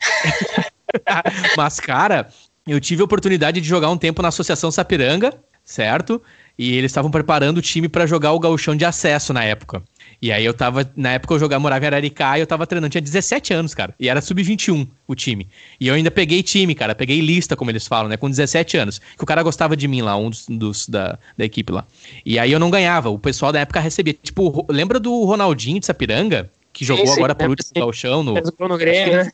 Mas, 1.56 1.80
cara, 1.80 2.28
eu 2.64 2.80
tive 2.80 3.02
a 3.02 3.04
oportunidade 3.04 3.60
de 3.60 3.66
jogar 3.66 3.90
um 3.90 3.96
tempo 3.96 4.22
na 4.22 4.28
Associação 4.28 4.70
Sapiranga, 4.70 5.32
certo? 5.64 6.22
E 6.56 6.76
eles 6.76 6.92
estavam 6.92 7.10
preparando 7.10 7.58
o 7.58 7.62
time 7.62 7.88
para 7.88 8.06
jogar 8.06 8.32
o 8.32 8.38
gauchão 8.38 8.76
de 8.76 8.84
acesso 8.84 9.32
na 9.32 9.42
época. 9.42 9.82
E 10.20 10.32
aí 10.32 10.44
eu 10.44 10.54
tava, 10.54 10.90
na 10.96 11.12
época 11.12 11.34
eu 11.34 11.38
jogava, 11.38 11.60
morava 11.60 11.84
em 11.84 11.88
Araricá 11.88 12.38
e 12.38 12.40
eu 12.40 12.46
tava 12.46 12.66
treinando, 12.66 12.90
tinha 12.90 13.00
17 13.00 13.52
anos, 13.52 13.74
cara. 13.74 13.94
E 13.98 14.08
era 14.08 14.20
sub-21 14.20 14.88
o 15.06 15.14
time. 15.14 15.48
E 15.80 15.88
eu 15.88 15.94
ainda 15.94 16.10
peguei 16.10 16.42
time, 16.42 16.74
cara, 16.74 16.94
peguei 16.94 17.20
lista, 17.20 17.56
como 17.56 17.70
eles 17.70 17.86
falam, 17.86 18.08
né, 18.08 18.16
com 18.16 18.28
17 18.28 18.76
anos. 18.76 18.98
Que 18.98 19.22
o 19.22 19.26
cara 19.26 19.42
gostava 19.42 19.76
de 19.76 19.86
mim 19.86 20.02
lá, 20.02 20.16
um 20.16 20.30
dos, 20.30 20.46
dos 20.48 20.88
da, 20.88 21.18
da 21.36 21.44
equipe 21.44 21.72
lá. 21.72 21.86
E 22.24 22.38
aí 22.38 22.52
eu 22.52 22.58
não 22.58 22.70
ganhava, 22.70 23.10
o 23.10 23.18
pessoal 23.18 23.52
da 23.52 23.60
época 23.60 23.80
recebia. 23.80 24.14
Tipo, 24.14 24.66
lembra 24.68 24.98
do 24.98 25.24
Ronaldinho 25.24 25.80
de 25.80 25.86
Sapiranga? 25.86 26.50
Que 26.72 26.84
jogou 26.84 27.06
sim, 27.06 27.12
sim, 27.12 27.18
agora 27.18 27.34
por 27.36 27.50
último 27.50 27.92
chão 27.92 28.24
no. 28.24 28.34
no 28.34 28.76
Grêmio, 28.76 29.18
né? 29.18 29.30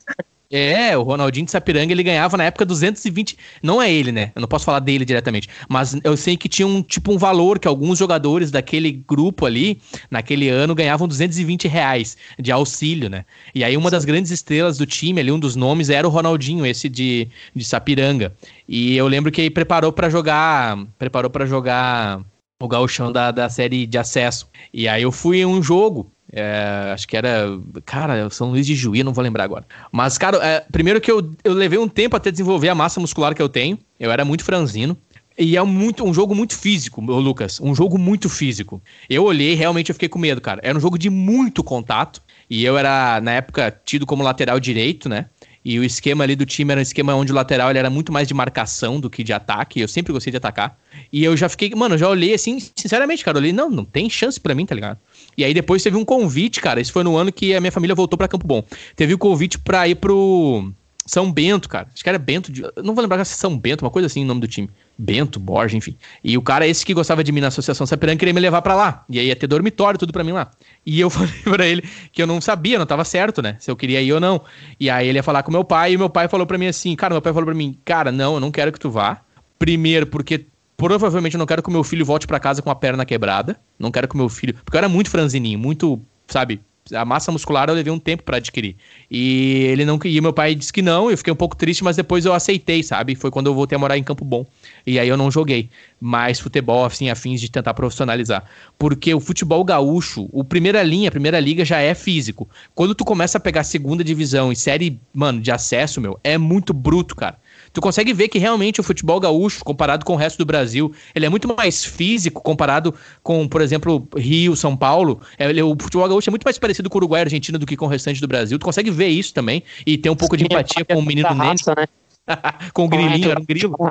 É, 0.53 0.99
o 0.99 1.03
Ronaldinho 1.03 1.47
de 1.47 1.53
Sapiranga, 1.53 1.93
ele 1.93 2.03
ganhava 2.03 2.37
na 2.37 2.43
época 2.43 2.67
220. 2.67 3.39
Não 3.63 3.81
é 3.81 3.93
ele, 3.93 4.11
né? 4.11 4.33
Eu 4.35 4.41
não 4.41 4.49
posso 4.49 4.65
falar 4.65 4.81
dele 4.81 5.05
diretamente. 5.05 5.49
Mas 5.69 5.97
eu 6.03 6.17
sei 6.17 6.37
que 6.37 6.49
tinha 6.49 6.67
um 6.67 6.83
tipo 6.83 7.13
um 7.13 7.19
valor 7.19 7.61
que 7.61 7.69
alguns 7.69 7.99
jogadores 7.99 8.51
daquele 8.51 8.91
grupo 8.91 9.47
ali, 9.47 9.81
naquele 10.11 10.49
ano, 10.49 10.75
ganhavam 10.75 11.07
220 11.07 11.69
reais 11.69 12.17
de 12.37 12.51
auxílio, 12.51 13.09
né? 13.09 13.25
E 13.55 13.63
aí 13.63 13.77
uma 13.77 13.93
das 13.93 14.05
grandes 14.05 14.33
estrelas 14.33 14.77
do 14.77 14.87
time 14.87 15.21
ali, 15.21 15.31
um 15.31 15.39
dos 15.39 15.55
nomes, 15.55 15.89
era 15.89 16.07
o 16.07 16.11
Ronaldinho, 16.11 16.67
esse 16.67 16.89
de, 16.89 17.29
de 17.55 17.65
Sapiranga. 17.65 18.35
E 18.69 18.97
eu 18.97 19.07
lembro 19.07 19.31
que 19.31 19.41
ele 19.41 19.51
preparou 19.51 19.93
para 19.93 20.11
jogar. 20.11 20.77
Preparou 20.99 21.31
para 21.31 21.47
jogar 21.47 22.23
o 22.61 22.67
gauchão 22.67 23.13
da, 23.13 23.31
da 23.31 23.49
série 23.49 23.87
de 23.87 23.99
acesso. 23.99 24.49
E 24.75 24.89
aí 24.89 25.03
eu 25.03 25.13
fui 25.13 25.43
em 25.43 25.47
um 25.47 25.63
jogo 25.63 26.11
é, 26.33 26.91
acho 26.93 27.09
que 27.09 27.17
era. 27.17 27.59
Cara, 27.85 28.31
São 28.31 28.51
Luís 28.51 28.67
de 28.67 28.75
Juí, 28.75 29.03
não 29.03 29.13
vou 29.13 29.23
lembrar 29.23 29.45
agora. 29.45 29.67
Mas, 29.91 30.17
cara, 30.17 30.39
é, 30.39 30.65
primeiro 30.71 31.01
que 31.01 31.11
eu, 31.11 31.31
eu 31.43 31.53
levei 31.53 31.79
um 31.79 31.89
tempo 31.89 32.17
até 32.17 32.31
desenvolver 32.31 32.69
a 32.69 32.75
massa 32.75 33.01
muscular 33.01 33.35
que 33.35 33.43
eu 33.43 33.49
tenho. 33.49 33.79
Eu 33.99 34.11
era 34.11 34.25
muito 34.25 34.45
franzino. 34.45 34.97
E 35.39 35.57
é 35.57 35.63
muito, 35.63 36.05
um 36.05 36.13
jogo 36.13 36.35
muito 36.35 36.57
físico, 36.57 37.01
Lucas. 37.01 37.61
Um 37.61 37.75
jogo 37.75 37.97
muito 37.97 38.29
físico. 38.29 38.83
Eu 39.09 39.25
olhei 39.25 39.55
realmente 39.55 39.89
eu 39.89 39.95
fiquei 39.95 40.09
com 40.09 40.19
medo, 40.19 40.41
cara. 40.41 40.61
Era 40.63 40.77
um 40.77 40.81
jogo 40.81 40.99
de 40.99 41.09
muito 41.09 41.65
contato. 41.65 42.21
E 42.49 42.65
eu 42.65 42.77
era, 42.77 43.21
na 43.23 43.33
época, 43.33 43.75
tido 43.85 44.05
como 44.05 44.23
lateral 44.23 44.61
direito, 44.61 45.09
né? 45.09 45.27
E 45.65 45.79
o 45.79 45.85
esquema 45.85 46.25
ali 46.25 46.35
do 46.35 46.47
time 46.47 46.73
era 46.73 46.79
um 46.79 46.83
esquema 46.83 47.15
onde 47.15 47.33
o 47.33 47.35
lateral 47.35 47.71
ele 47.71 47.79
era 47.79 47.91
muito 47.91 48.13
mais 48.13 48.27
de 48.27 48.33
marcação 48.33 48.99
do 48.99 49.11
que 49.11 49.23
de 49.23 49.33
ataque. 49.33 49.81
Eu 49.81 49.89
sempre 49.89 50.13
gostei 50.13 50.31
de 50.31 50.37
atacar. 50.37 50.79
E 51.13 51.23
eu 51.23 51.37
já 51.37 51.49
fiquei, 51.49 51.71
mano, 51.75 51.99
já 51.99 52.09
olhei 52.09 52.35
assim, 52.35 52.59
sinceramente, 52.75 53.25
cara, 53.25 53.37
eu 53.37 53.41
olhei, 53.41 53.53
não, 53.53 53.71
não 53.71 53.85
tem 53.85 54.09
chance 54.09 54.41
para 54.41 54.55
mim, 54.55 54.65
tá 54.65 54.75
ligado? 54.75 54.99
E 55.37 55.45
aí 55.45 55.55
depois 55.55 55.83
teve 55.83 55.97
um 55.97 56.05
convite, 56.05 56.61
cara. 56.61 56.81
Esse 56.81 56.93
foi 56.93 57.03
no 57.03 57.17
ano 57.17 57.33
que 57.33 57.55
a 57.55 57.61
minha 57.61 57.73
família 57.73 57.95
voltou 57.95 58.17
para 58.17 58.29
Campo 58.29 58.47
Bom. 58.47 58.65
Teve 58.97 59.15
o 59.15 59.17
um 59.17 59.19
convite 59.19 59.59
pra 59.59 59.89
ir 59.89 59.97
pro 59.97 60.73
São 61.07 61.31
Bento, 61.31 61.69
cara. 61.69 61.89
Acho 61.93 62.03
que 62.03 62.09
era 62.09 62.19
Bento, 62.19 62.53
de, 62.53 62.63
não 62.83 62.95
vou 62.95 63.03
lembrar 63.03 63.25
se 63.25 63.33
é 63.33 63.37
São 63.37 63.59
Bento, 63.59 63.85
uma 63.85 63.91
coisa 63.91 64.07
assim 64.07 64.25
o 64.25 64.27
nome 64.27 64.41
do 64.41 64.49
time. 64.49 64.71
Bento, 64.99 65.41
Borja, 65.41 65.77
enfim. 65.77 65.97
E 66.23 66.37
o 66.37 66.43
cara, 66.43 66.67
esse 66.67 66.85
que 66.85 66.93
gostava 66.93 67.25
de 67.25 67.33
mim 67.33 67.41
na 67.41 67.49
Associação 67.49 67.87
Sapiranga, 67.87 68.19
queria 68.19 68.35
me 68.35 68.41
levar 68.41 68.61
para 68.61 68.75
lá. 68.75 69.05
E 69.09 69.19
aí 69.19 69.29
ia 69.29 69.37
ter 69.37 69.47
dormitório, 69.47 69.99
tudo 69.99 70.13
para 70.13 70.23
mim 70.23 70.33
lá. 70.33 70.51
E 70.85 71.01
eu 71.01 71.09
falei 71.11 71.43
pra 71.43 71.67
ele 71.67 71.83
que 72.13 72.23
eu 72.23 72.27
não 72.27 72.39
sabia, 72.39 72.79
não 72.79 72.85
tava 72.85 73.05
certo, 73.05 73.41
né? 73.41 73.57
Se 73.59 73.71
eu 73.71 73.77
queria 73.77 74.03
ir 74.03 74.13
ou 74.13 74.21
não. 74.21 74.43
E 74.79 74.91
aí 74.91 75.09
ele 75.09 75.19
ia 75.19 75.23
falar 75.23 75.43
com 75.43 75.51
meu 75.51 75.65
pai, 75.65 75.95
e 75.95 75.97
meu 75.97 76.11
pai 76.11 76.29
falou 76.29 76.47
para 76.47 76.59
mim 76.59 76.67
assim, 76.67 76.95
cara, 76.95 77.15
meu 77.15 77.23
pai 77.23 77.33
falou 77.33 77.47
para 77.47 77.55
mim, 77.55 77.79
cara, 77.83 78.13
não, 78.13 78.35
eu 78.35 78.41
não 78.41 78.51
quero 78.51 78.71
que 78.71 78.79
tu 78.79 78.91
vá. 78.91 79.23
Primeiro, 79.59 80.07
porque 80.07 80.47
provavelmente 80.81 81.35
eu 81.35 81.39
não 81.39 81.45
quero 81.45 81.63
que 81.63 81.69
o 81.69 81.73
meu 81.73 81.85
filho 81.85 82.07
volte 82.07 82.27
para 82.27 82.41
casa 82.41 82.63
com 82.63 82.71
a 82.71 82.75
perna 82.75 83.05
quebrada. 83.05 83.61
Não 83.79 83.91
quero 83.91 84.09
que 84.09 84.15
o 84.15 84.19
meu 84.19 84.31
filho. 84.31 84.55
Porque 84.65 84.77
eu 84.77 84.79
era 84.79 84.89
muito 84.89 85.11
franzininho, 85.11 85.59
muito, 85.59 86.01
sabe? 86.27 86.59
A 86.95 87.05
massa 87.05 87.31
muscular 87.31 87.69
eu 87.69 87.75
levei 87.75 87.93
um 87.93 87.99
tempo 87.99 88.23
para 88.23 88.39
adquirir. 88.39 88.77
E 89.11 89.67
ele 89.71 89.85
não 89.85 90.01
e 90.03 90.21
meu 90.23 90.33
pai 90.33 90.55
disse 90.55 90.73
que 90.73 90.81
não, 90.81 91.11
eu 91.11 91.19
fiquei 91.19 91.31
um 91.31 91.37
pouco 91.37 91.55
triste, 91.55 91.85
mas 91.85 91.97
depois 91.97 92.25
eu 92.25 92.33
aceitei, 92.33 92.83
sabe? 92.83 93.15
Foi 93.15 93.31
quando 93.31 93.49
eu 93.49 93.55
voltei 93.55 93.77
a 93.77 93.79
morar 93.79 93.99
em 93.99 94.03
Campo 94.03 94.25
Bom. 94.25 94.47
E 94.87 94.99
aí 94.99 95.07
eu 95.07 95.19
não 95.19 95.31
joguei 95.31 95.69
mais 96.01 96.41
futebol, 96.41 96.87
assim, 96.87 97.11
afins 97.11 97.43
de 97.43 97.51
tentar 97.51 97.75
profissionalizar. 97.75 98.43
Porque 98.79 99.13
o 99.13 99.21
futebol 99.21 99.63
gaúcho, 99.63 100.31
o 100.33 100.43
primeira 100.43 100.83
linha, 100.83 101.09
a 101.09 101.13
primeira 101.13 101.39
liga 101.39 101.63
já 101.63 101.79
é 101.79 101.95
físico. 101.95 102.49
Quando 102.75 102.95
tu 102.95 103.05
começa 103.05 103.37
a 103.37 103.41
pegar 103.41 103.65
segunda 103.65 104.03
divisão 104.03 104.51
e 104.51 104.57
série, 104.57 104.99
mano, 105.13 105.43
de 105.43 105.53
acesso, 105.53 106.01
meu, 106.01 106.19
é 106.25 106.39
muito 106.39 106.73
bruto, 106.73 107.15
cara 107.15 107.37
tu 107.73 107.81
consegue 107.81 108.13
ver 108.13 108.29
que 108.29 108.39
realmente 108.39 108.81
o 108.81 108.85
futebol 108.85 109.21
gaúcho, 109.21 109.65
comparado 109.65 110.05
com 110.05 110.15
o 110.15 110.17
resto 110.17 110.39
do 110.39 110.45
Brasil, 110.45 110.93
ele 111.15 111.27
é 111.27 111.29
muito 111.29 111.55
mais 111.55 111.85
físico 111.85 112.43
comparado 112.43 112.95
com, 113.23 113.49
por 113.49 113.61
exemplo, 113.61 114.09
Rio, 114.17 114.57
São 114.57 114.77
Paulo. 114.77 115.21
É, 115.39 115.49
ele, 115.49 115.63
o 115.63 115.77
futebol 115.81 116.09
gaúcho 116.09 116.31
é 116.31 116.33
muito 116.33 116.45
mais 116.45 116.59
parecido 116.59 116.91
com 116.91 116.99
o 116.99 117.01
Uruguai 117.01 117.23
e 117.23 117.25
Argentina 117.25 117.59
do 117.59 117.67
que 117.67 117.77
com 117.77 117.87
o 117.87 117.89
restante 117.89 118.21
do 118.21 118.29
Brasil. 118.29 118.59
Tu 118.59 118.65
consegue 118.65 118.91
ver 118.91 119.09
isso 119.09 119.33
também 119.35 119.63
e 119.87 119.97
ter 119.97 120.11
um 120.11 120.17
pouco 120.17 120.37
de 120.37 120.45
empatia 120.45 120.85
com 120.85 120.99
o 120.99 121.03
menino 121.03 121.29
Nene. 121.35 121.57
Né? 121.77 121.87
com 122.73 122.85
o 122.85 122.89
grilinho, 122.89 123.31
era 123.31 123.41
um 123.41 123.45
grilo. 123.45 123.77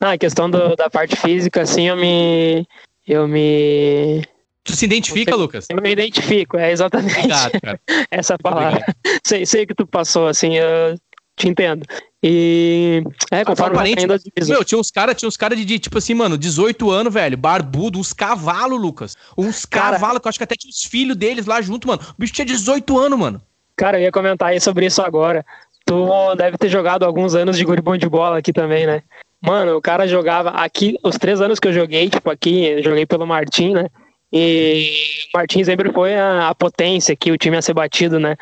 Não, 0.00 0.10
a 0.10 0.18
questão 0.18 0.50
do, 0.50 0.74
da 0.76 0.90
parte 0.90 1.16
física, 1.16 1.62
assim, 1.62 1.88
eu 1.88 1.96
me. 1.96 2.66
Eu 3.06 3.28
me. 3.28 4.22
Tu 4.64 4.74
se 4.74 4.86
identifica, 4.86 5.36
Lucas? 5.36 5.66
Eu 5.68 5.80
me 5.80 5.90
identifico, 5.90 6.56
é 6.56 6.72
exatamente 6.72 7.16
Obrigado, 7.20 7.80
essa 8.10 8.38
palavra. 8.38 8.84
Sei, 9.22 9.44
sei 9.44 9.66
que 9.66 9.74
tu 9.74 9.86
passou, 9.86 10.26
assim, 10.26 10.56
eu 10.56 10.96
te 11.36 11.48
entendo. 11.48 11.84
E. 12.22 13.02
É, 13.30 13.44
conforme 13.44 13.76
parente, 13.76 14.06
Meu, 14.46 14.64
tinha 14.64 14.78
uns 14.78 14.90
caras 14.90 15.16
tinha 15.16 15.28
uns 15.28 15.36
cara 15.36 15.54
de, 15.54 15.78
tipo 15.78 15.98
assim, 15.98 16.14
mano, 16.14 16.38
18 16.38 16.90
anos, 16.90 17.12
velho, 17.12 17.36
barbudo, 17.36 17.98
uns 17.98 18.12
cavalos, 18.12 18.80
Lucas. 18.80 19.16
Uns 19.36 19.66
cavalos, 19.66 20.20
que 20.20 20.26
eu 20.26 20.30
acho 20.30 20.38
que 20.38 20.44
até 20.44 20.54
tinha 20.56 20.70
os 20.70 20.84
filhos 20.84 21.16
deles 21.16 21.46
lá 21.46 21.60
junto, 21.60 21.88
mano. 21.88 22.00
O 22.02 22.14
bicho 22.18 22.32
tinha 22.32 22.46
18 22.46 22.98
anos, 22.98 23.18
mano. 23.18 23.42
Cara, 23.76 23.98
eu 23.98 24.04
ia 24.04 24.12
comentar 24.12 24.50
aí 24.50 24.60
sobre 24.60 24.86
isso 24.86 25.02
agora. 25.02 25.44
Tu 25.84 26.34
deve 26.36 26.56
ter 26.56 26.68
jogado 26.68 27.04
alguns 27.04 27.34
anos 27.34 27.58
de 27.58 27.64
guribão 27.64 27.96
de 27.96 28.08
bola 28.08 28.38
aqui 28.38 28.52
também, 28.52 28.86
né? 28.86 29.02
Mano, 29.42 29.76
o 29.76 29.82
cara 29.82 30.08
jogava 30.08 30.50
aqui, 30.50 30.98
os 31.02 31.18
três 31.18 31.42
anos 31.42 31.60
que 31.60 31.68
eu 31.68 31.72
joguei, 31.72 32.08
tipo, 32.08 32.30
aqui, 32.30 32.80
joguei 32.82 33.04
pelo 33.04 33.26
Martim, 33.26 33.74
né? 33.74 33.90
E 34.32 34.90
o 35.32 35.36
Martim 35.36 35.62
sempre 35.62 35.92
foi 35.92 36.16
a, 36.16 36.48
a 36.48 36.54
potência 36.54 37.14
que 37.14 37.30
o 37.30 37.36
time 37.36 37.56
ia 37.56 37.62
ser 37.62 37.74
batido, 37.74 38.18
né? 38.18 38.36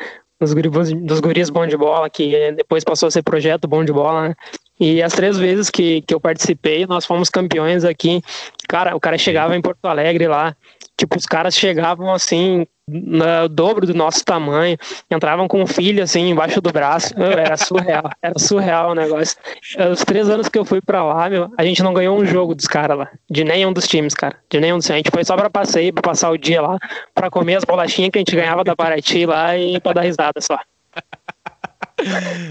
Dos 0.51 0.91
dos 0.93 1.19
guris 1.19 1.49
bom 1.49 1.65
de 1.65 1.77
bola, 1.77 2.09
que 2.09 2.51
depois 2.53 2.83
passou 2.83 3.07
a 3.07 3.11
ser 3.11 3.23
projeto 3.23 3.67
bom 3.67 3.83
de 3.83 3.93
bola, 3.93 4.29
né? 4.29 4.35
E 4.79 5.01
as 5.01 5.13
três 5.13 5.37
vezes 5.37 5.69
que, 5.69 6.01
que 6.01 6.13
eu 6.13 6.19
participei, 6.19 6.85
nós 6.85 7.05
fomos 7.05 7.29
campeões 7.29 7.83
aqui. 7.83 8.21
Cara, 8.67 8.95
o 8.95 8.99
cara 8.99 9.17
chegava 9.17 9.55
em 9.55 9.61
Porto 9.61 9.85
Alegre 9.85 10.27
lá, 10.27 10.55
tipo, 10.97 11.17
os 11.17 11.25
caras 11.25 11.55
chegavam 11.55 12.13
assim, 12.13 12.65
no 12.87 13.47
dobro 13.47 13.85
do 13.87 13.93
nosso 13.93 14.23
tamanho, 14.25 14.77
entravam 15.09 15.47
com 15.47 15.61
um 15.61 15.67
filho 15.67 16.03
assim 16.03 16.29
embaixo 16.29 16.59
do 16.59 16.71
braço, 16.71 17.17
meu, 17.17 17.31
era 17.31 17.55
surreal, 17.55 18.09
era 18.21 18.37
surreal 18.37 18.91
o 18.91 18.95
negócio. 18.95 19.37
Os 19.91 20.03
três 20.03 20.29
anos 20.29 20.49
que 20.49 20.59
eu 20.59 20.65
fui 20.65 20.81
para 20.81 21.03
lá, 21.03 21.29
meu, 21.29 21.51
a 21.57 21.63
gente 21.63 21.81
não 21.81 21.93
ganhou 21.93 22.17
um 22.17 22.25
jogo 22.25 22.53
dos 22.53 22.67
caras 22.67 22.97
lá, 22.97 23.09
de 23.29 23.43
nenhum 23.43 23.71
dos 23.71 23.87
times, 23.87 24.13
cara, 24.13 24.35
de 24.49 24.59
nenhum 24.59 24.77
dos 24.77 24.85
times. 24.85 24.95
A 24.95 25.03
gente 25.03 25.11
foi 25.11 25.23
só 25.23 25.35
para 25.35 25.49
passeio, 25.49 25.93
para 25.93 26.01
passar 26.01 26.29
o 26.29 26.37
dia 26.37 26.61
lá, 26.61 26.77
para 27.13 27.29
comer 27.29 27.55
as 27.55 27.63
bolachinhas 27.63 28.11
que 28.11 28.17
a 28.17 28.21
gente 28.21 28.35
ganhava 28.35 28.63
da 28.63 28.75
Paraty 28.75 29.25
lá 29.25 29.57
e 29.57 29.79
para 29.79 29.93
dar 29.93 30.01
risada 30.01 30.41
só. 30.41 30.57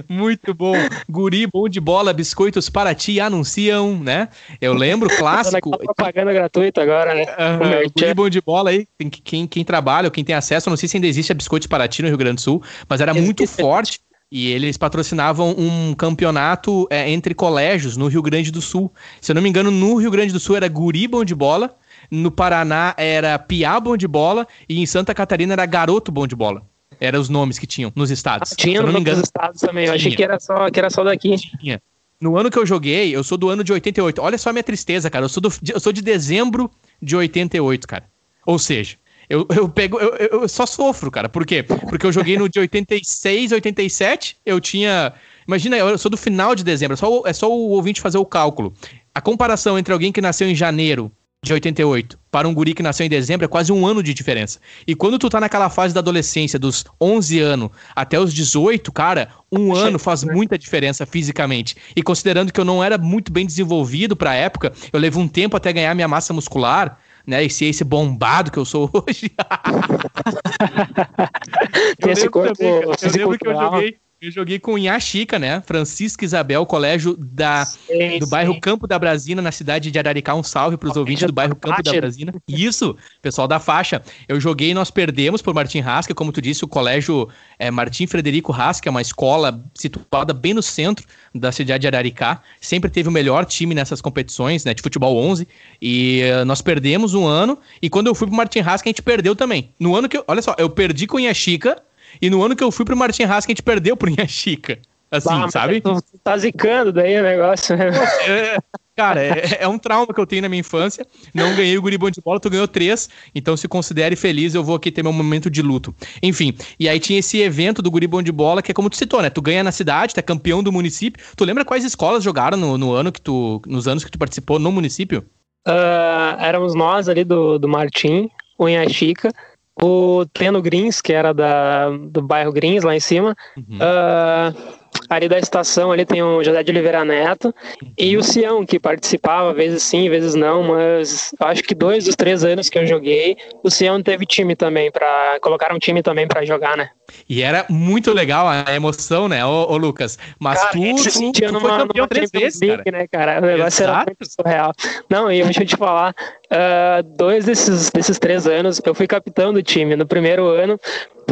Muito 0.09 0.55
bom. 0.55 0.75
Guri, 1.09 1.47
bom 1.47 1.69
de 1.69 1.81
bola, 1.81 2.13
biscoitos 2.13 2.69
para 2.69 2.95
ti 2.95 3.21
anunciam, 3.21 3.99
né? 3.99 4.29
Eu 4.61 4.75
lembro, 4.75 5.09
clássico. 5.17 5.71
propaganda 5.71 6.33
gratuita 6.33 6.83
agora, 6.83 7.15
né? 7.15 7.25
Uh, 7.25 7.93
guri, 7.95 8.15
bom 8.15 8.29
de 8.29 8.41
bola 8.41 8.71
aí. 8.71 8.87
Quem, 9.25 9.47
quem, 9.47 9.65
trabalha 9.65 10.07
ou 10.07 10.11
quem 10.11 10.25
tem 10.25 10.35
acesso, 10.35 10.71
não 10.71 10.77
sei 10.77 10.89
se 10.89 10.97
ainda 10.97 11.07
existe 11.07 11.33
a 11.33 11.35
Biscoitos 11.35 11.67
Paraty 11.67 12.03
no 12.03 12.09
Rio 12.09 12.19
Grande 12.19 12.37
do 12.37 12.41
Sul, 12.41 12.63
mas 12.89 13.01
era 13.01 13.13
existe. 13.13 13.25
muito 13.25 13.47
forte. 13.47 14.01
E 14.35 14.51
eles 14.51 14.79
patrocinavam 14.79 15.55
um 15.59 15.95
campeonato 15.95 16.87
é, 16.89 17.11
entre 17.11 17.35
colégios 17.35 17.99
no 17.99 18.09
Rio 18.09 18.23
Grande 18.23 18.51
do 18.51 18.63
Sul. 18.63 18.91
Se 19.21 19.31
eu 19.31 19.35
não 19.35 19.43
me 19.43 19.49
engano, 19.51 19.71
no 19.71 19.97
Rio 19.97 20.11
Grande 20.11 20.33
do 20.33 20.41
Sul 20.41 20.57
era 20.57 20.67
Guri 20.69 21.07
Bom 21.07 21.23
de 21.23 21.35
Bola, 21.35 21.77
no 22.11 22.31
Paraná 22.31 22.95
era 22.97 23.39
Piá 23.39 23.79
Bom 23.79 23.95
de 23.95 24.09
Bola 24.09 24.47
e 24.67 24.81
em 24.81 24.87
Santa 24.87 25.15
Catarina 25.15 25.53
era 25.53 25.67
Garoto 25.67 26.11
Bom 26.11 26.27
de 26.27 26.35
Bola. 26.35 26.63
Eram 27.03 27.21
os 27.21 27.29
nomes 27.29 27.59
que 27.59 27.67
tinham 27.67 27.93
nos 27.97 28.13
estados. 28.13 28.53
Ah, 28.53 28.57
tinha 28.57 28.81
nos 28.81 29.19
estados 29.19 29.61
também. 29.61 29.87
Eu 29.87 29.95
achei 29.95 30.15
que 30.15 30.23
era, 30.23 30.39
só, 30.39 30.71
que 30.71 30.79
era 30.79 30.89
só 30.89 31.03
daqui. 31.03 31.37
Tinha. 31.37 31.83
No 32.21 32.39
ano 32.39 32.49
que 32.49 32.57
eu 32.57 32.65
joguei, 32.65 33.11
eu 33.15 33.25
sou 33.25 33.37
do 33.37 33.49
ano 33.49 33.65
de 33.65 33.73
88. 33.73 34.23
Olha 34.23 34.39
só 34.39 34.51
a 34.51 34.53
minha 34.53 34.63
tristeza, 34.63 35.11
cara. 35.11 35.25
Eu 35.25 35.29
sou, 35.29 35.41
do, 35.41 35.53
eu 35.75 35.81
sou 35.81 35.93
de 35.93 36.01
dezembro 36.01 36.71
de 37.03 37.17
88, 37.17 37.89
cara. 37.89 38.05
Ou 38.47 38.57
seja, 38.57 38.97
eu, 39.29 39.45
eu 39.53 39.69
pego. 39.69 39.99
Eu, 39.99 40.43
eu 40.43 40.49
só 40.49 40.65
sofro, 40.65 41.11
cara. 41.11 41.29
Por 41.29 41.45
quê? 41.45 41.65
Porque 41.65 42.07
eu 42.07 42.13
joguei 42.13 42.39
no 42.39 42.49
de 42.49 42.61
86, 42.61 43.51
87. 43.51 44.37
Eu 44.47 44.61
tinha. 44.61 45.13
Imagina, 45.45 45.77
eu 45.79 45.99
sou 45.99 46.09
do 46.09 46.17
final 46.17 46.55
de 46.55 46.63
dezembro. 46.63 46.95
É 46.95 46.97
só, 46.97 47.23
é 47.27 47.33
só 47.33 47.51
o 47.51 47.71
ouvinte 47.71 48.01
fazer 48.01 48.19
o 48.19 48.25
cálculo. 48.25 48.73
A 49.13 49.21
comparação 49.21 49.77
entre 49.77 49.93
alguém 49.93 50.13
que 50.13 50.21
nasceu 50.21 50.49
em 50.49 50.55
janeiro 50.55 51.11
de 51.45 51.53
88 51.53 52.17
para 52.31 52.47
um 52.47 52.55
guri 52.55 52.73
que 52.73 52.85
nasceu 52.85 53.05
em 53.05 53.09
dezembro 53.09 53.45
é 53.45 53.49
quase 53.49 53.73
um 53.73 53.85
ano 53.85 54.01
de 54.01 54.15
diferença. 54.15 54.61
E 54.87 54.95
quando 54.95 55.19
tu 55.19 55.29
tá 55.29 55.41
naquela 55.41 55.69
fase 55.69 55.93
da 55.93 55.99
adolescência, 55.99 56.57
dos 56.57 56.85
11 57.01 57.41
anos 57.41 57.71
até 57.97 58.19
os 58.19 58.33
18, 58.33 58.93
cara, 58.93 59.29
um 59.51 59.75
ano 59.75 59.99
faz 59.99 60.23
muita 60.23 60.57
diferença 60.57 61.05
fisicamente. 61.05 61.75
E 61.97 62.03
considerando 62.03 62.53
que 62.53 62.61
eu 62.61 62.65
não 62.65 62.83
era 62.83 62.97
muito 62.97 63.33
bem 63.33 63.45
desenvolvido 63.45 64.15
pra 64.15 64.35
época, 64.35 64.73
eu 64.93 65.01
levo 65.01 65.19
um 65.19 65.27
tempo 65.27 65.57
até 65.57 65.73
ganhar 65.73 65.93
minha 65.97 66.07
massa 66.07 66.33
muscular, 66.33 66.97
né? 67.27 67.43
E 67.43 67.51
ser 67.51 67.67
esse 67.67 67.83
bombado 67.83 68.53
que 68.53 68.59
eu 68.59 68.65
sou 68.65 68.89
hoje. 68.95 69.33
Esse 72.07 72.29
corpo 72.29 72.57
também, 72.57 72.83
eu 72.83 72.95
lembro 73.17 73.39
que 73.39 73.49
eu 73.49 73.55
joguei 73.55 73.97
eu 74.23 74.31
joguei 74.31 74.61
com 74.61 74.79
Inhaxica, 74.79 75.37
né? 75.37 75.61
Francisco 75.67 76.25
Isabel, 76.25 76.65
colégio 76.65 77.17
da, 77.19 77.65
sim, 77.65 78.21
do 78.21 78.25
sim. 78.25 78.31
bairro 78.31 78.61
Campo 78.61 78.87
da 78.87 78.97
Brasina, 78.97 79.43
na 79.43 79.51
cidade 79.51 79.91
de 79.91 79.99
Araricá. 79.99 80.33
Um 80.33 80.45
salve 80.45 80.77
para 80.77 80.89
os 80.89 80.97
ouvintes 80.97 81.27
do 81.27 81.33
bairro 81.33 81.57
Campo 81.57 81.83
da 81.83 81.93
Brasina. 81.93 82.33
Isso, 82.47 82.97
pessoal 83.21 83.49
da 83.49 83.59
faixa. 83.59 84.01
Eu 84.29 84.39
joguei 84.39 84.71
e 84.71 84.75
nós 84.75 84.93
perdemos 84.93 85.43
por 85.43 85.53
Martim 85.53 85.81
Rasca, 85.81 86.15
como 86.15 86.31
tu 86.31 86.41
disse, 86.41 86.65
o 86.65 86.69
colégio 86.69 87.29
é, 87.59 87.69
Martim 87.69 88.07
Frederico 88.07 88.53
Rasca, 88.53 88.89
é 88.89 88.93
uma 88.93 89.03
escola 89.03 89.61
situada 89.75 90.33
bem 90.33 90.55
no 90.55 90.63
centro 90.63 91.05
da 91.35 91.51
cidade 91.51 91.81
de 91.81 91.89
Araricá. 91.89 92.41
Sempre 92.61 92.91
teve 92.91 93.09
o 93.09 93.13
melhor 93.13 93.45
time 93.45 93.75
nessas 93.75 94.01
competições, 94.01 94.65
né? 94.65 94.73
De 94.73 94.83
futebol 94.83 95.17
11. 95.17 95.49
E 95.81 96.23
uh, 96.41 96.45
nós 96.45 96.63
perdemos 96.63 97.13
um 97.13 97.27
ano. 97.27 97.59
E 97.83 97.91
quando 97.91 98.07
eu 98.07 98.15
fui 98.15 98.29
pro 98.29 98.37
Martim 98.37 98.61
Rasca, 98.61 98.89
a 98.89 98.91
gente 98.91 99.03
perdeu 99.03 99.35
também. 99.35 99.71
No 99.81 99.97
ano 99.97 100.09
que 100.09 100.17
eu, 100.17 100.25
olha 100.29 100.43
só, 100.43 100.55
eu 100.59 100.71
perdi 100.71 101.09
com 101.09 101.19
Inhaxica 101.19 101.83
e 102.21 102.29
no 102.29 102.43
ano 102.43 102.57
que 102.57 102.65
eu 102.65 102.71
fui 102.71 102.85
pro 102.85 102.97
Martin 102.97 103.25
Haas, 103.25 103.47
que 103.47 103.53
a 103.53 103.55
gente 103.55 103.63
perdeu 103.63 103.97
pro 103.97 104.11
Inha 104.11 104.27
Chica. 104.27 104.79
Assim, 105.13 105.29
bah, 105.29 105.51
sabe? 105.51 105.79
Tu 105.83 106.03
tá 106.25 106.39
zicando 106.39 106.91
daí 106.91 107.21
o 107.21 107.23
negócio, 107.23 107.77
né? 107.77 107.91
É, 108.27 108.57
cara, 108.97 109.23
é, 109.23 109.59
é, 109.61 109.69
um 109.69 109.79
trauma 109.79 110.07
que 110.07 110.19
eu 110.19 110.27
tenho 110.27 110.41
na 110.41 110.49
minha 110.49 110.61
infância. 110.61 111.07
Não 111.35 111.55
ganhei 111.55 111.77
o 111.77 111.83
guribão 111.83 112.11
de 112.11 112.19
bola, 112.19 112.41
tu 112.41 112.49
ganhou 112.49 112.67
três. 112.67 113.11
Então 113.35 113.55
se 113.55 113.69
considere 113.69 114.17
feliz, 114.17 114.55
eu 114.55 114.65
vou 114.65 114.75
aqui 114.75 114.91
ter 114.91 115.03
meu 115.03 115.13
momento 115.13 115.51
de 115.51 115.61
luto. 115.61 115.95
Enfim, 116.23 116.57
e 116.81 116.89
aí 116.89 116.99
tinha 116.99 117.19
esse 117.19 117.39
evento 117.43 117.83
do 117.83 117.91
guribão 117.91 118.23
de 118.23 118.33
bola, 118.33 118.63
que 118.63 118.71
é 118.71 118.75
como 118.75 118.89
tu 118.89 118.97
citou, 118.97 119.21
né? 119.21 119.29
Tu 119.29 119.43
ganha 119.43 119.63
na 119.63 119.71
cidade, 119.71 120.15
tu 120.15 120.19
é 120.19 120.23
campeão 120.23 120.63
do 120.63 120.73
município. 120.73 121.23
Tu 121.37 121.45
lembra 121.45 121.63
quais 121.63 121.85
escolas 121.85 122.25
jogaram 122.25 122.57
no, 122.57 122.79
no 122.79 122.95
ano 122.95 123.13
que 123.13 123.21
tu. 123.21 123.61
nos 123.67 123.87
anos 123.87 124.05
que 124.05 124.11
tu 124.11 124.19
participou 124.19 124.59
no 124.59 124.73
município? 124.73 125.23
Uh, 125.69 126.41
éramos 126.41 126.75
nós 126.75 127.07
ali 127.07 127.23
do, 127.23 127.59
do 127.59 127.69
Martim, 127.69 128.31
o 128.57 128.67
Inha 128.67 128.89
Chica 128.89 129.31
o 129.81 130.25
Teno 130.33 130.61
Greens, 130.61 131.01
que 131.01 131.13
era 131.13 131.33
da, 131.33 131.91
do 131.91 132.23
bairro 132.23 132.53
Greens, 132.53 132.83
lá 132.83 132.95
em 132.95 133.01
cima. 133.01 133.37
Uhum. 133.57 133.79
Uh, 133.79 134.82
ali 135.09 135.29
da 135.29 135.39
estação 135.39 135.93
ali 135.93 136.05
tem 136.05 136.23
o 136.23 136.43
José 136.43 136.63
de 136.63 136.71
Oliveira 136.71 137.05
Neto 137.05 137.55
e 137.99 138.17
o 138.17 138.23
Sião, 138.23 138.65
que 138.65 138.79
participava, 138.79 139.53
vezes 139.53 139.83
sim, 139.83 140.09
vezes 140.09 140.35
não, 140.35 140.63
mas 140.63 141.35
acho 141.41 141.63
que 141.63 141.75
dois 141.75 142.05
dos 142.05 142.17
três 142.17 142.45
anos 142.45 142.69
que 142.69 142.79
eu 142.79 142.87
joguei, 142.87 143.37
o 143.63 143.71
Sião 143.71 144.03
teve 144.03 144.27
time 144.27 144.57
também, 144.57 144.91
para 144.91 145.39
colocar 145.41 145.75
um 145.75 145.79
time 145.79 146.03
também 146.03 146.27
para 146.27 146.45
jogar, 146.45 146.77
né? 146.77 146.91
E 147.29 147.43
era 147.43 147.67
muito 147.69 148.13
legal 148.13 148.47
a 148.49 148.75
emoção, 148.75 149.29
né, 149.29 149.45
ô, 149.45 149.71
ô 149.71 149.77
Lucas? 149.77 150.19
Mas 150.39 150.59
cara, 150.59 150.73
tu, 150.73 150.79
tu, 150.79 151.33
tu, 151.33 151.53
tu 151.53 151.61
foi 151.61 151.71
campeão 151.71 152.09
três 152.09 152.31
vezes, 152.31 152.61
cara. 152.61 152.83
Né, 152.91 153.07
cara? 153.11 153.39
O 153.39 153.43
negócio 153.43 153.83
Exato. 153.83 153.93
era 153.93 154.05
muito 154.07 154.33
surreal. 154.33 154.73
Não, 155.11 155.31
e 155.31 155.43
deixa 155.43 155.63
eu 155.63 155.67
te 155.67 155.77
falar, 155.77 156.15
uh, 156.51 157.03
dois 157.17 157.45
desses, 157.45 157.91
desses 157.91 158.19
três 158.19 158.47
anos 158.47 158.81
eu 158.85 158.95
fui 158.95 159.07
capitão 159.07 159.53
do 159.53 159.63
time. 159.63 159.97
No 159.97 160.07
primeiro 160.07 160.47
ano, 160.47 160.79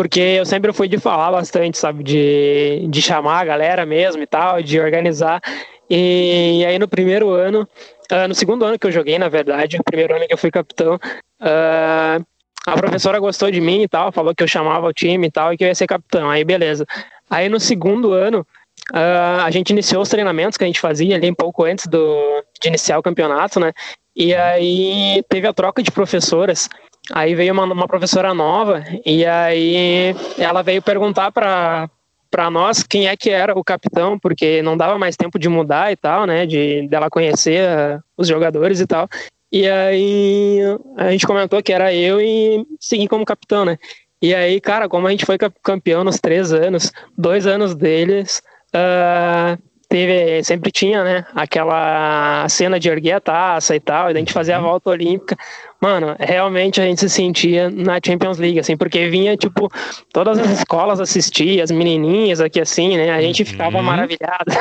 porque 0.01 0.19
eu 0.19 0.47
sempre 0.47 0.73
fui 0.73 0.89
de 0.89 0.97
falar 0.97 1.31
bastante, 1.31 1.77
sabe? 1.77 2.03
De, 2.03 2.87
de 2.89 3.03
chamar 3.03 3.41
a 3.41 3.45
galera 3.45 3.85
mesmo 3.85 4.23
e 4.23 4.27
tal, 4.27 4.63
de 4.63 4.81
organizar. 4.81 5.43
E, 5.91 6.65
aí 6.67 6.79
no 6.79 6.89
primeiro 6.89 7.29
ano, 7.35 7.69
uh, 8.11 8.27
no 8.27 8.35
segundo 8.35 8.65
ano 8.65 8.79
que 8.79 8.87
eu 8.87 8.91
joguei, 8.91 9.19
na 9.19 9.29
verdade, 9.29 9.77
o 9.77 9.85
primeiro 9.85 10.17
ano 10.17 10.27
que 10.27 10.33
eu 10.33 10.39
fui 10.39 10.51
capitão, 10.51 10.95
uh, 10.95 12.25
a 12.67 12.77
professora 12.79 13.19
gostou 13.19 13.51
de 13.51 13.61
mim 13.61 13.83
e 13.83 13.89
tal, 13.89 14.11
falou 14.11 14.35
que 14.35 14.43
eu 14.43 14.49
chamava 14.49 14.87
o 14.87 14.93
time 14.95 15.27
e 15.27 15.31
tal, 15.31 15.53
e 15.53 15.59
que 15.59 15.65
eu 15.65 15.69
ia 15.69 15.75
ser 15.75 15.87
capitão. 15.87 16.31
Aí 16.31 16.45
beleza. 16.45 16.87
Aí 17.29 17.51
no 17.51 17.61
segundo 17.61 18.15
ano, 18.15 18.41
uh, 18.95 19.43
a 19.45 19.51
gente 19.51 19.69
iniciou 19.69 20.01
os 20.01 20.09
treinamentos 20.09 20.57
que 20.57 20.65
a 20.65 20.67
gente 20.67 20.81
fazia 20.81 21.15
ali 21.15 21.31
um 21.31 21.35
pouco 21.35 21.63
antes 21.63 21.87
do, 21.87 22.43
de 22.59 22.69
iniciar 22.69 22.99
o 22.99 23.03
campeonato, 23.03 23.61
né? 23.61 23.71
E 24.17 24.35
aí 24.35 25.23
teve 25.29 25.47
a 25.47 25.53
troca 25.53 25.83
de 25.83 25.91
professoras. 25.91 26.71
Aí 27.13 27.35
veio 27.35 27.53
uma, 27.53 27.65
uma 27.65 27.89
professora 27.89 28.33
nova 28.35 28.85
e 29.05 29.25
aí 29.27 30.15
ela 30.39 30.63
veio 30.63 30.83
perguntar 30.83 31.33
para 31.33 31.89
para 32.31 32.49
nós 32.49 32.85
quem 32.85 33.09
é 33.09 33.17
que 33.17 33.29
era 33.29 33.59
o 33.59 33.65
capitão, 33.65 34.17
porque 34.17 34.63
não 34.63 34.77
dava 34.77 34.97
mais 34.97 35.17
tempo 35.17 35.37
de 35.37 35.49
mudar 35.49 35.91
e 35.91 35.97
tal, 35.97 36.27
né, 36.27 36.47
de 36.47 36.87
dela 36.89 37.11
conhecer 37.11 37.69
uh, 37.69 38.01
os 38.17 38.29
jogadores 38.29 38.79
e 38.79 38.87
tal. 38.87 39.09
E 39.51 39.69
aí 39.69 40.61
a 40.97 41.11
gente 41.11 41.27
comentou 41.27 41.61
que 41.61 41.73
era 41.73 41.93
eu 41.93 42.21
e 42.21 42.65
segui 42.79 43.09
como 43.09 43.25
capitão, 43.25 43.65
né? 43.65 43.77
E 44.23 44.33
aí, 44.33 44.61
cara, 44.61 44.89
como 44.89 45.09
a 45.09 45.11
gente 45.11 45.27
foi 45.27 45.37
campeão 45.63 46.05
nos 46.05 46.21
três 46.21 46.53
anos, 46.53 46.93
dois 47.19 47.47
anos 47.47 47.75
deles, 47.75 48.41
uh, 48.69 49.61
teve, 49.89 50.45
sempre 50.45 50.71
tinha, 50.71 51.03
né, 51.03 51.27
aquela 51.35 52.49
cena 52.49 52.79
de 52.79 52.89
erguer 52.89 53.15
a 53.15 53.21
taça 53.21 53.75
e 53.75 53.81
tal, 53.81 54.09
e 54.09 54.15
a 54.15 54.19
gente 54.19 54.33
fazia 54.33 54.57
a 54.57 54.61
uhum. 54.61 54.67
volta 54.67 54.91
olímpica. 54.91 55.37
Mano, 55.81 56.15
realmente 56.19 56.79
a 56.81 56.85
gente 56.85 57.01
se 57.01 57.09
sentia 57.09 57.71
na 57.71 57.99
Champions 58.05 58.37
League, 58.39 58.59
assim, 58.59 58.77
porque 58.77 59.09
vinha, 59.09 59.35
tipo, 59.35 59.71
todas 60.13 60.39
as 60.39 60.51
escolas 60.59 61.01
assistir, 61.01 61.61
as 61.63 61.71
menininhas 61.71 62.39
aqui, 62.41 62.61
assim, 62.61 62.99
né, 62.99 63.11
a 63.11 63.23
gente 63.23 63.47
ficava 63.47 63.79
uhum. 63.79 63.83
maravilhado. 63.83 64.53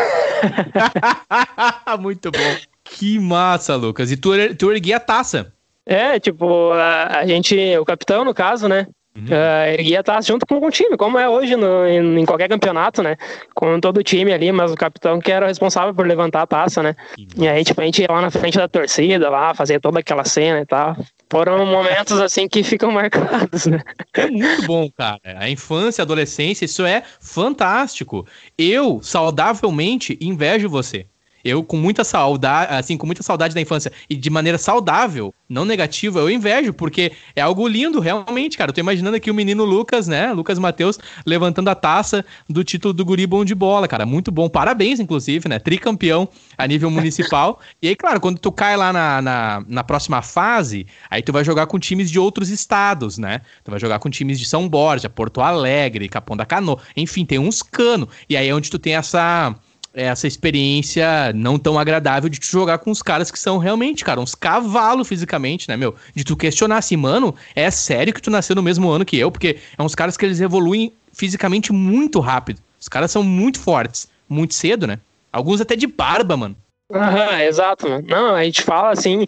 Muito 2.00 2.32
bom. 2.32 2.56
Que 2.86 3.20
massa, 3.20 3.76
Lucas. 3.76 4.12
E 4.12 4.18
tu, 4.18 4.32
tu 4.58 4.72
erguia 4.72 4.96
a 4.96 5.00
taça. 5.00 5.54
É, 5.86 6.20
tipo, 6.20 6.72
a, 6.72 7.20
a 7.20 7.28
gente, 7.28 7.56
o 7.78 7.84
capitão, 7.84 8.24
no 8.24 8.34
caso, 8.34 8.70
né, 8.70 8.88
Uhum. 9.20 9.26
Uh, 9.26 9.74
erguia 9.74 10.00
a 10.00 10.04
taça 10.04 10.28
junto 10.28 10.46
com 10.46 10.66
o 10.66 10.72
time, 10.72 10.96
como 10.96 11.18
é 11.18 11.28
hoje 11.28 11.56
no, 11.56 11.86
em, 11.86 12.20
em, 12.20 12.26
qualquer 12.26 12.48
campeonato, 12.48 13.04
né? 13.04 13.18
Com 13.54 13.80
todo 13.80 13.98
o 13.98 14.04
time 14.04 14.32
ali, 14.32 14.52
mas 14.52 14.72
o 14.72 14.76
capitão 14.76 15.20
que 15.20 15.32
era 15.32 15.48
responsável 15.48 15.94
por 15.94 16.08
levantar 16.08 16.42
a 16.44 16.48
taça, 16.48 16.82
né? 16.82 16.96
E 17.38 17.48
aí, 17.48 17.64
tipo, 17.64 17.82
a 17.82 17.86
gente 17.86 18.02
ia 18.02 18.08
lá 18.10 18.22
na 18.22 18.32
frente 18.32 18.58
da 18.58 18.68
torcida, 18.68 19.30
lá, 19.30 19.54
fazer 19.54 19.80
toda 19.80 20.00
aquela 20.00 20.24
cena 20.24 20.62
e 20.62 20.66
tal. 20.66 20.96
Foram 21.30 21.66
momentos, 21.66 22.20
assim, 22.20 22.48
que 22.48 22.64
ficam 22.64 22.90
marcados, 22.94 23.66
né? 23.66 23.82
É 24.14 24.28
muito 24.28 24.66
bom, 24.66 24.90
cara. 24.98 25.20
A 25.24 25.50
infância, 25.50 26.02
a 26.02 26.06
adolescência, 26.06 26.66
isso 26.66 26.86
é 26.86 27.04
fantástico. 27.20 28.26
Eu, 28.58 29.02
saudavelmente, 29.04 30.18
invejo 30.22 30.70
você. 30.70 31.06
Eu, 31.44 31.64
com 31.64 31.78
muita 31.78 32.04
saudade, 32.04 32.74
assim, 32.74 32.98
com 32.98 33.06
muita 33.06 33.24
saudade 33.24 33.54
da 33.54 33.62
infância 33.62 33.92
e 34.10 34.16
de 34.16 34.30
maneira 34.30 34.58
saudável, 34.58 35.34
não 35.50 35.66
negativa, 35.66 36.20
eu 36.20 36.30
invejo, 36.30 36.74
porque 36.74 37.12
é 37.36 37.42
algo 37.42 37.68
lindo, 37.68 38.00
realmente, 38.00 38.58
cara. 38.58 38.70
Eu 38.70 38.74
tô 38.74 38.82
imaginando 38.82 39.18
aqui 39.18 39.32
o 39.32 39.34
menino 39.34 39.66
Lucas, 39.66 40.08
né? 40.08 40.32
Lucas 40.32 40.60
Matheus, 40.60 41.00
levantando 41.26 41.70
a 41.70 41.76
taça 41.76 42.24
do 42.48 42.64
título 42.64 42.94
do 42.94 43.04
Guri 43.04 43.26
Bom 43.26 43.44
de 43.44 43.56
Bola, 43.56 43.88
cara. 43.88 44.06
Muito 44.06 44.32
bom. 44.32 44.48
Parabéns, 44.48 45.00
inclusive, 45.00 45.50
né? 45.50 45.58
Tricampeão 45.58 46.30
a 46.58 46.68
nível 46.68 46.92
municipal. 46.92 47.60
e 47.82 47.88
aí, 47.88 47.96
claro, 47.96 48.20
quando 48.20 48.38
tu 48.38 48.52
cai 48.52 48.78
lá 48.78 48.94
na, 48.94 49.22
na, 49.22 49.64
na, 49.68 49.84
próxima 49.84 50.22
fase, 50.22 50.86
aí 51.10 51.24
tu 51.24 51.34
vai 51.34 51.44
jogar 51.44 51.66
com 51.66 51.80
times 51.80 52.12
de 52.12 52.20
outros 52.20 52.50
estados, 52.50 53.18
né? 53.18 53.42
Tu 53.64 53.72
vai 53.72 53.80
jogar 53.80 53.98
com 54.00 54.10
times 54.10 54.40
de 54.40 54.46
São 54.46 54.70
Borja, 54.70 55.10
Porto 55.10 55.42
Alegre, 55.42 56.08
Capão 56.08 56.38
da 56.38 56.46
Canoa. 56.46 56.80
Enfim, 56.96 57.26
tem 57.26 57.40
uns 57.40 57.64
cano. 57.64 58.08
E 58.30 58.38
aí 58.38 58.48
é 58.48 58.54
onde 58.54 58.70
tu 58.70 58.78
tem 58.78 58.96
essa 58.96 59.56
essa 59.94 60.28
experiência 60.28 61.34
não 61.34 61.58
tão 61.58 61.80
agradável 61.80 62.30
de 62.30 62.40
tu 62.40 62.46
jogar 62.46 62.78
com 62.80 62.92
os 62.92 63.02
caras 63.02 63.32
que 63.32 63.40
são 63.40 63.58
realmente, 63.58 64.06
cara, 64.06 64.20
uns 64.20 64.36
cavalos 64.36 65.08
fisicamente, 65.08 65.68
né, 65.68 65.76
meu? 65.76 65.96
De 66.16 66.24
tu 66.24 66.36
questionar 66.36 66.78
assim, 66.78 66.96
mano, 66.96 67.36
é 67.56 67.70
sério 67.72 68.14
que 68.14 68.22
tu 68.22 68.30
nasceu 68.30 68.56
no 68.56 68.64
mesmo 68.64 68.90
ano 68.90 69.06
que 69.06 69.18
eu? 69.18 69.32
Porque 69.32 69.58
é 69.78 69.82
uns 69.82 69.96
caras 69.96 70.16
que 70.16 70.26
eles 70.26 70.40
evoluem 70.42 70.94
fisicamente 71.12 71.74
muito 71.74 72.20
rápido. 72.20 72.62
Os 72.80 72.88
caras 72.88 73.12
são 73.12 73.24
muito 73.24 73.60
fortes, 73.60 74.08
muito 74.28 74.54
cedo, 74.54 74.88
né? 74.88 75.00
Alguns 75.32 75.62
até 75.62 75.76
de 75.76 75.86
barba, 75.86 76.38
mano. 76.38 76.56
Aham, 76.92 77.42
exato. 77.44 77.88
Não, 78.08 78.34
a 78.34 78.44
gente 78.44 78.64
fala 78.64 78.90
assim, 78.92 79.24